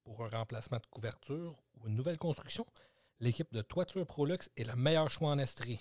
Pour 0.03 0.26
un 0.26 0.27
remplacement 0.27 0.80
de 0.80 0.85
couverture 0.88 1.55
ou 1.77 1.88
une 1.88 1.95
nouvelle 1.95 2.18
construction, 2.18 2.65
l'équipe 3.22 3.53
de 3.53 3.61
Toiture 3.61 4.05
Prolux 4.05 4.49
est 4.57 4.65
le 4.65 4.76
meilleur 4.76 5.09
choix 5.09 5.30
en 5.30 5.39
Estrie. 5.39 5.80